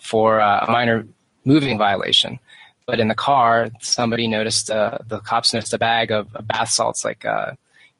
for 0.00 0.40
uh, 0.40 0.64
a 0.66 0.70
minor 0.70 1.06
moving 1.44 1.78
violation. 1.78 2.38
But 2.86 3.00
in 3.00 3.08
the 3.08 3.14
car, 3.14 3.70
somebody 3.80 4.28
noticed 4.28 4.70
uh, 4.70 4.98
the 5.06 5.18
cops 5.20 5.52
noticed 5.52 5.74
a 5.74 5.78
bag 5.78 6.12
of, 6.12 6.34
of 6.36 6.46
bath 6.46 6.68
salts, 6.70 7.04
like 7.04 7.24
uh, 7.24 7.52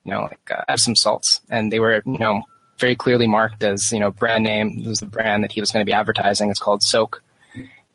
you 0.05 0.13
know, 0.13 0.23
like 0.23 0.51
uh, 0.51 0.63
Epsom 0.69 0.95
salts, 0.95 1.41
and 1.51 1.73
they 1.73 1.81
were 1.81 2.03
you 2.07 2.19
know 2.19 2.43
very 2.79 2.95
clearly 2.95 3.27
marked 3.27 3.65
as 3.65 3.93
you 3.93 3.99
know 3.99 4.11
brand 4.11 4.45
name. 4.45 4.79
It 4.79 4.87
was 4.87 5.01
the 5.01 5.07
brand 5.07 5.43
that 5.43 5.53
he 5.53 5.61
was 5.61 5.73
going 5.73 5.85
to 5.85 5.89
be 5.89 5.93
advertising. 5.93 6.51
It's 6.51 6.61
called 6.61 6.83
Soak, 6.83 7.23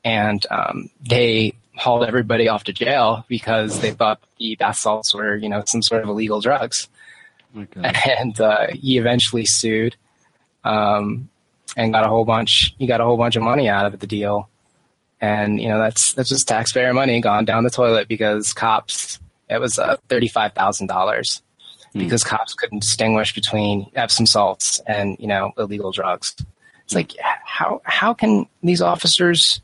and 0.03 0.45
um, 0.51 0.89
they 1.01 1.53
hauled 1.81 2.03
everybody 2.03 2.47
off 2.47 2.63
to 2.65 2.73
jail 2.73 3.25
because 3.27 3.79
they 3.79 3.91
thought 3.91 4.19
the 4.37 4.55
bath 4.55 4.77
salts 4.77 5.13
were, 5.13 5.35
you 5.35 5.49
know, 5.49 5.63
some 5.65 5.81
sort 5.81 6.03
of 6.03 6.09
illegal 6.09 6.39
drugs. 6.39 6.87
Okay. 7.57 7.91
And 8.19 8.39
uh, 8.39 8.67
he 8.71 8.97
eventually 8.97 9.45
sued 9.45 9.95
um, 10.63 11.29
and 11.75 11.91
got 11.91 12.05
a 12.05 12.07
whole 12.07 12.25
bunch. 12.25 12.75
He 12.77 12.85
got 12.87 13.01
a 13.01 13.03
whole 13.03 13.17
bunch 13.17 13.35
of 13.35 13.43
money 13.43 13.67
out 13.67 13.85
of 13.85 13.99
the 13.99 14.07
deal, 14.07 14.49
and 15.21 15.61
you 15.61 15.69
know 15.69 15.79
that's 15.79 16.13
that's 16.13 16.29
just 16.29 16.47
taxpayer 16.47 16.93
money 16.93 17.21
gone 17.21 17.45
down 17.45 17.63
the 17.63 17.69
toilet 17.69 18.07
because 18.07 18.53
cops. 18.53 19.19
It 19.49 19.59
was 19.59 19.77
uh, 19.77 19.97
thirty 20.09 20.27
five 20.27 20.53
thousand 20.53 20.87
dollars 20.87 21.41
hmm. 21.93 21.99
because 21.99 22.23
cops 22.23 22.53
couldn't 22.53 22.79
distinguish 22.79 23.33
between 23.33 23.89
Epsom 23.95 24.25
salts 24.25 24.81
and 24.87 25.15
you 25.19 25.27
know 25.27 25.51
illegal 25.57 25.91
drugs. 25.91 26.35
It's 26.85 26.95
like 26.95 27.13
how 27.21 27.81
how 27.85 28.13
can 28.13 28.47
these 28.63 28.81
officers 28.81 29.61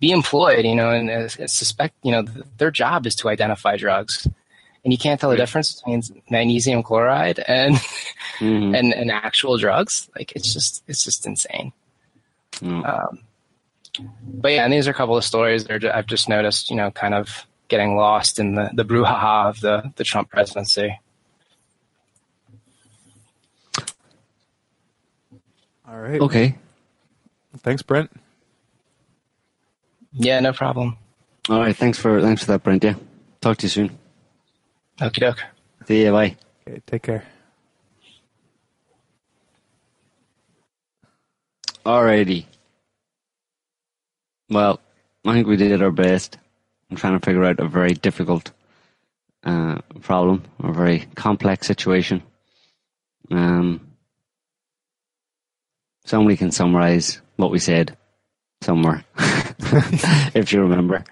be 0.00 0.10
employed, 0.12 0.64
you 0.64 0.74
know, 0.74 0.90
and 0.90 1.10
uh, 1.10 1.28
suspect, 1.28 1.94
you 2.02 2.12
know, 2.12 2.22
th- 2.22 2.44
their 2.58 2.70
job 2.70 3.06
is 3.06 3.14
to 3.16 3.28
identify 3.28 3.76
drugs. 3.76 4.28
And 4.84 4.92
you 4.92 4.98
can't 4.98 5.20
tell 5.20 5.30
the 5.30 5.36
difference 5.36 5.74
between 5.74 6.02
magnesium 6.30 6.82
chloride 6.82 7.40
and 7.40 7.74
mm-hmm. 8.38 8.74
and, 8.74 8.94
and 8.94 9.10
actual 9.10 9.58
drugs. 9.58 10.08
Like 10.16 10.32
it's 10.36 10.52
just 10.52 10.84
it's 10.86 11.04
just 11.04 11.26
insane. 11.26 11.72
Mm. 12.54 12.88
Um, 12.88 13.18
but 14.22 14.52
yeah, 14.52 14.64
and 14.64 14.72
these 14.72 14.86
are 14.88 14.90
a 14.90 14.94
couple 14.94 15.16
of 15.16 15.24
stories 15.24 15.64
that 15.64 15.72
are, 15.72 15.78
ju- 15.78 15.90
I've 15.92 16.06
just 16.06 16.28
noticed, 16.28 16.70
you 16.70 16.76
know, 16.76 16.90
kind 16.90 17.14
of 17.14 17.46
getting 17.68 17.96
lost 17.96 18.38
in 18.38 18.54
the, 18.54 18.70
the 18.74 18.84
brouhaha 18.84 19.48
of 19.48 19.60
the, 19.60 19.92
the 19.96 20.04
Trump 20.04 20.30
presidency. 20.30 20.98
All 25.88 25.98
right. 25.98 26.20
Okay. 26.20 26.56
Thanks, 27.58 27.82
Brent. 27.82 28.10
Yeah, 30.12 30.40
no 30.40 30.52
problem. 30.52 30.96
All 31.48 31.60
right. 31.60 31.76
Thanks 31.76 31.98
for 31.98 32.20
thanks 32.20 32.42
for 32.44 32.52
that, 32.52 32.62
Brent. 32.62 32.84
Yeah. 32.84 32.94
Talk 33.40 33.56
to 33.58 33.64
you 33.66 33.70
soon. 33.70 33.98
Okie 35.00 35.20
doke. 35.20 35.42
See 35.86 36.02
you. 36.04 36.12
Bye. 36.12 36.36
Okay, 36.66 36.82
take 36.86 37.02
care. 37.02 37.24
Alrighty. 41.86 42.44
Well, 44.50 44.80
I 45.26 45.34
think 45.34 45.46
we 45.46 45.56
did 45.56 45.82
our 45.82 45.90
best. 45.90 46.38
I'm 46.90 46.96
trying 46.96 47.18
to 47.18 47.24
figure 47.24 47.44
out 47.44 47.60
a 47.60 47.68
very 47.68 47.92
difficult 47.92 48.50
uh, 49.44 49.78
problem, 50.00 50.44
a 50.62 50.72
very 50.72 51.06
complex 51.14 51.66
situation. 51.66 52.22
Um, 53.30 53.88
somebody 56.06 56.36
can 56.36 56.50
summarize 56.50 57.20
what 57.36 57.50
we 57.50 57.58
said 57.58 57.96
somewhere, 58.62 59.04
if 60.34 60.52
you 60.52 60.62
remember. 60.62 61.04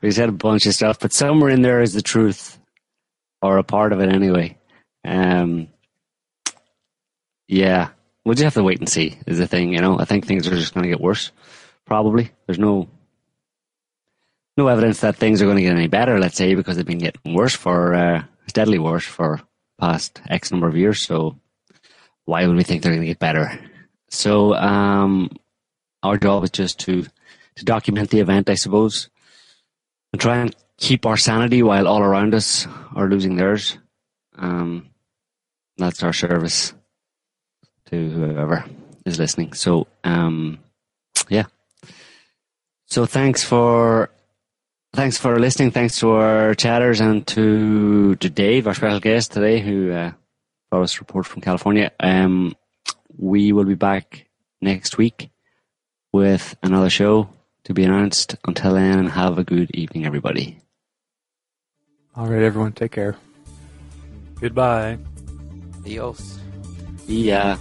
We 0.00 0.10
said 0.10 0.30
a 0.30 0.32
bunch 0.32 0.64
of 0.64 0.74
stuff, 0.74 0.98
but 0.98 1.12
somewhere 1.12 1.50
in 1.50 1.60
there 1.60 1.82
is 1.82 1.92
the 1.92 2.00
truth, 2.02 2.58
or 3.42 3.58
a 3.58 3.62
part 3.62 3.92
of 3.92 4.00
it 4.00 4.08
anyway. 4.08 4.56
Um, 5.04 5.68
yeah, 7.48 7.90
we'll 8.24 8.34
just 8.34 8.44
have 8.44 8.54
to 8.54 8.62
wait 8.62 8.78
and 8.78 8.88
see. 8.88 9.18
Is 9.26 9.36
the 9.36 9.46
thing, 9.46 9.74
you 9.74 9.80
know? 9.80 9.98
I 9.98 10.06
think 10.06 10.26
things 10.26 10.46
are 10.48 10.56
just 10.56 10.72
going 10.72 10.84
to 10.84 10.90
get 10.90 11.00
worse. 11.00 11.32
Probably. 11.86 12.30
There's 12.46 12.58
no 12.58 12.88
no 14.56 14.68
evidence 14.68 15.00
that 15.00 15.16
things 15.16 15.40
are 15.40 15.46
going 15.46 15.56
to 15.56 15.62
get 15.62 15.76
any 15.76 15.88
better. 15.88 16.18
Let's 16.18 16.36
say 16.36 16.54
because 16.54 16.76
they've 16.76 16.84
been 16.86 16.98
getting 16.98 17.34
worse 17.34 17.54
for 17.54 17.94
uh, 17.94 18.24
steadily 18.46 18.78
worse 18.78 19.04
for 19.04 19.40
past 19.80 20.20
X 20.28 20.50
number 20.50 20.68
of 20.68 20.76
years. 20.76 21.02
So 21.06 21.38
why 22.24 22.46
would 22.46 22.56
we 22.56 22.62
think 22.62 22.82
they're 22.82 22.92
going 22.92 23.02
to 23.02 23.06
get 23.06 23.18
better? 23.18 23.58
So 24.08 24.54
um, 24.54 25.30
our 26.02 26.16
job 26.16 26.44
is 26.44 26.50
just 26.50 26.78
to 26.80 27.06
to 27.56 27.64
document 27.64 28.10
the 28.10 28.20
event, 28.20 28.48
I 28.50 28.54
suppose, 28.54 29.08
and 30.12 30.20
try 30.20 30.38
and 30.38 30.54
keep 30.76 31.06
our 31.06 31.16
sanity 31.16 31.62
while 31.62 31.86
all 31.86 32.02
around 32.02 32.34
us 32.34 32.66
are 32.94 33.08
losing 33.08 33.36
theirs. 33.36 33.78
Um, 34.36 34.90
that's 35.76 36.02
our 36.02 36.12
service 36.12 36.72
to 37.86 38.10
whoever 38.10 38.64
is 39.04 39.18
listening. 39.18 39.52
So, 39.52 39.86
um, 40.04 40.58
yeah. 41.28 41.44
So 42.90 43.06
thanks 43.06 43.44
for 43.44 44.10
thanks 44.92 45.16
for 45.16 45.38
listening. 45.38 45.70
Thanks 45.70 46.00
to 46.00 46.10
our 46.10 46.54
chatters 46.56 47.00
and 47.00 47.24
to 47.28 48.16
to 48.16 48.28
Dave, 48.28 48.66
our 48.66 48.74
special 48.74 48.98
guest 48.98 49.30
today, 49.30 49.60
who 49.60 49.92
uh, 49.92 50.10
brought 50.70 50.82
us 50.82 50.96
a 50.96 50.98
report 50.98 51.24
from 51.24 51.40
California. 51.40 51.92
Um, 52.00 52.56
we 53.16 53.52
will 53.52 53.64
be 53.64 53.76
back 53.76 54.26
next 54.60 54.98
week 54.98 55.30
with 56.12 56.56
another 56.64 56.90
show 56.90 57.30
to 57.64 57.74
be 57.74 57.84
announced. 57.84 58.34
Until 58.44 58.74
then, 58.74 59.06
have 59.06 59.38
a 59.38 59.44
good 59.44 59.70
evening, 59.70 60.04
everybody. 60.04 60.58
All 62.16 62.26
right, 62.26 62.42
everyone, 62.42 62.72
take 62.72 62.90
care. 62.90 63.16
Goodbye. 64.40 64.98
Adios. 65.78 66.40
Yeah. 67.06 67.56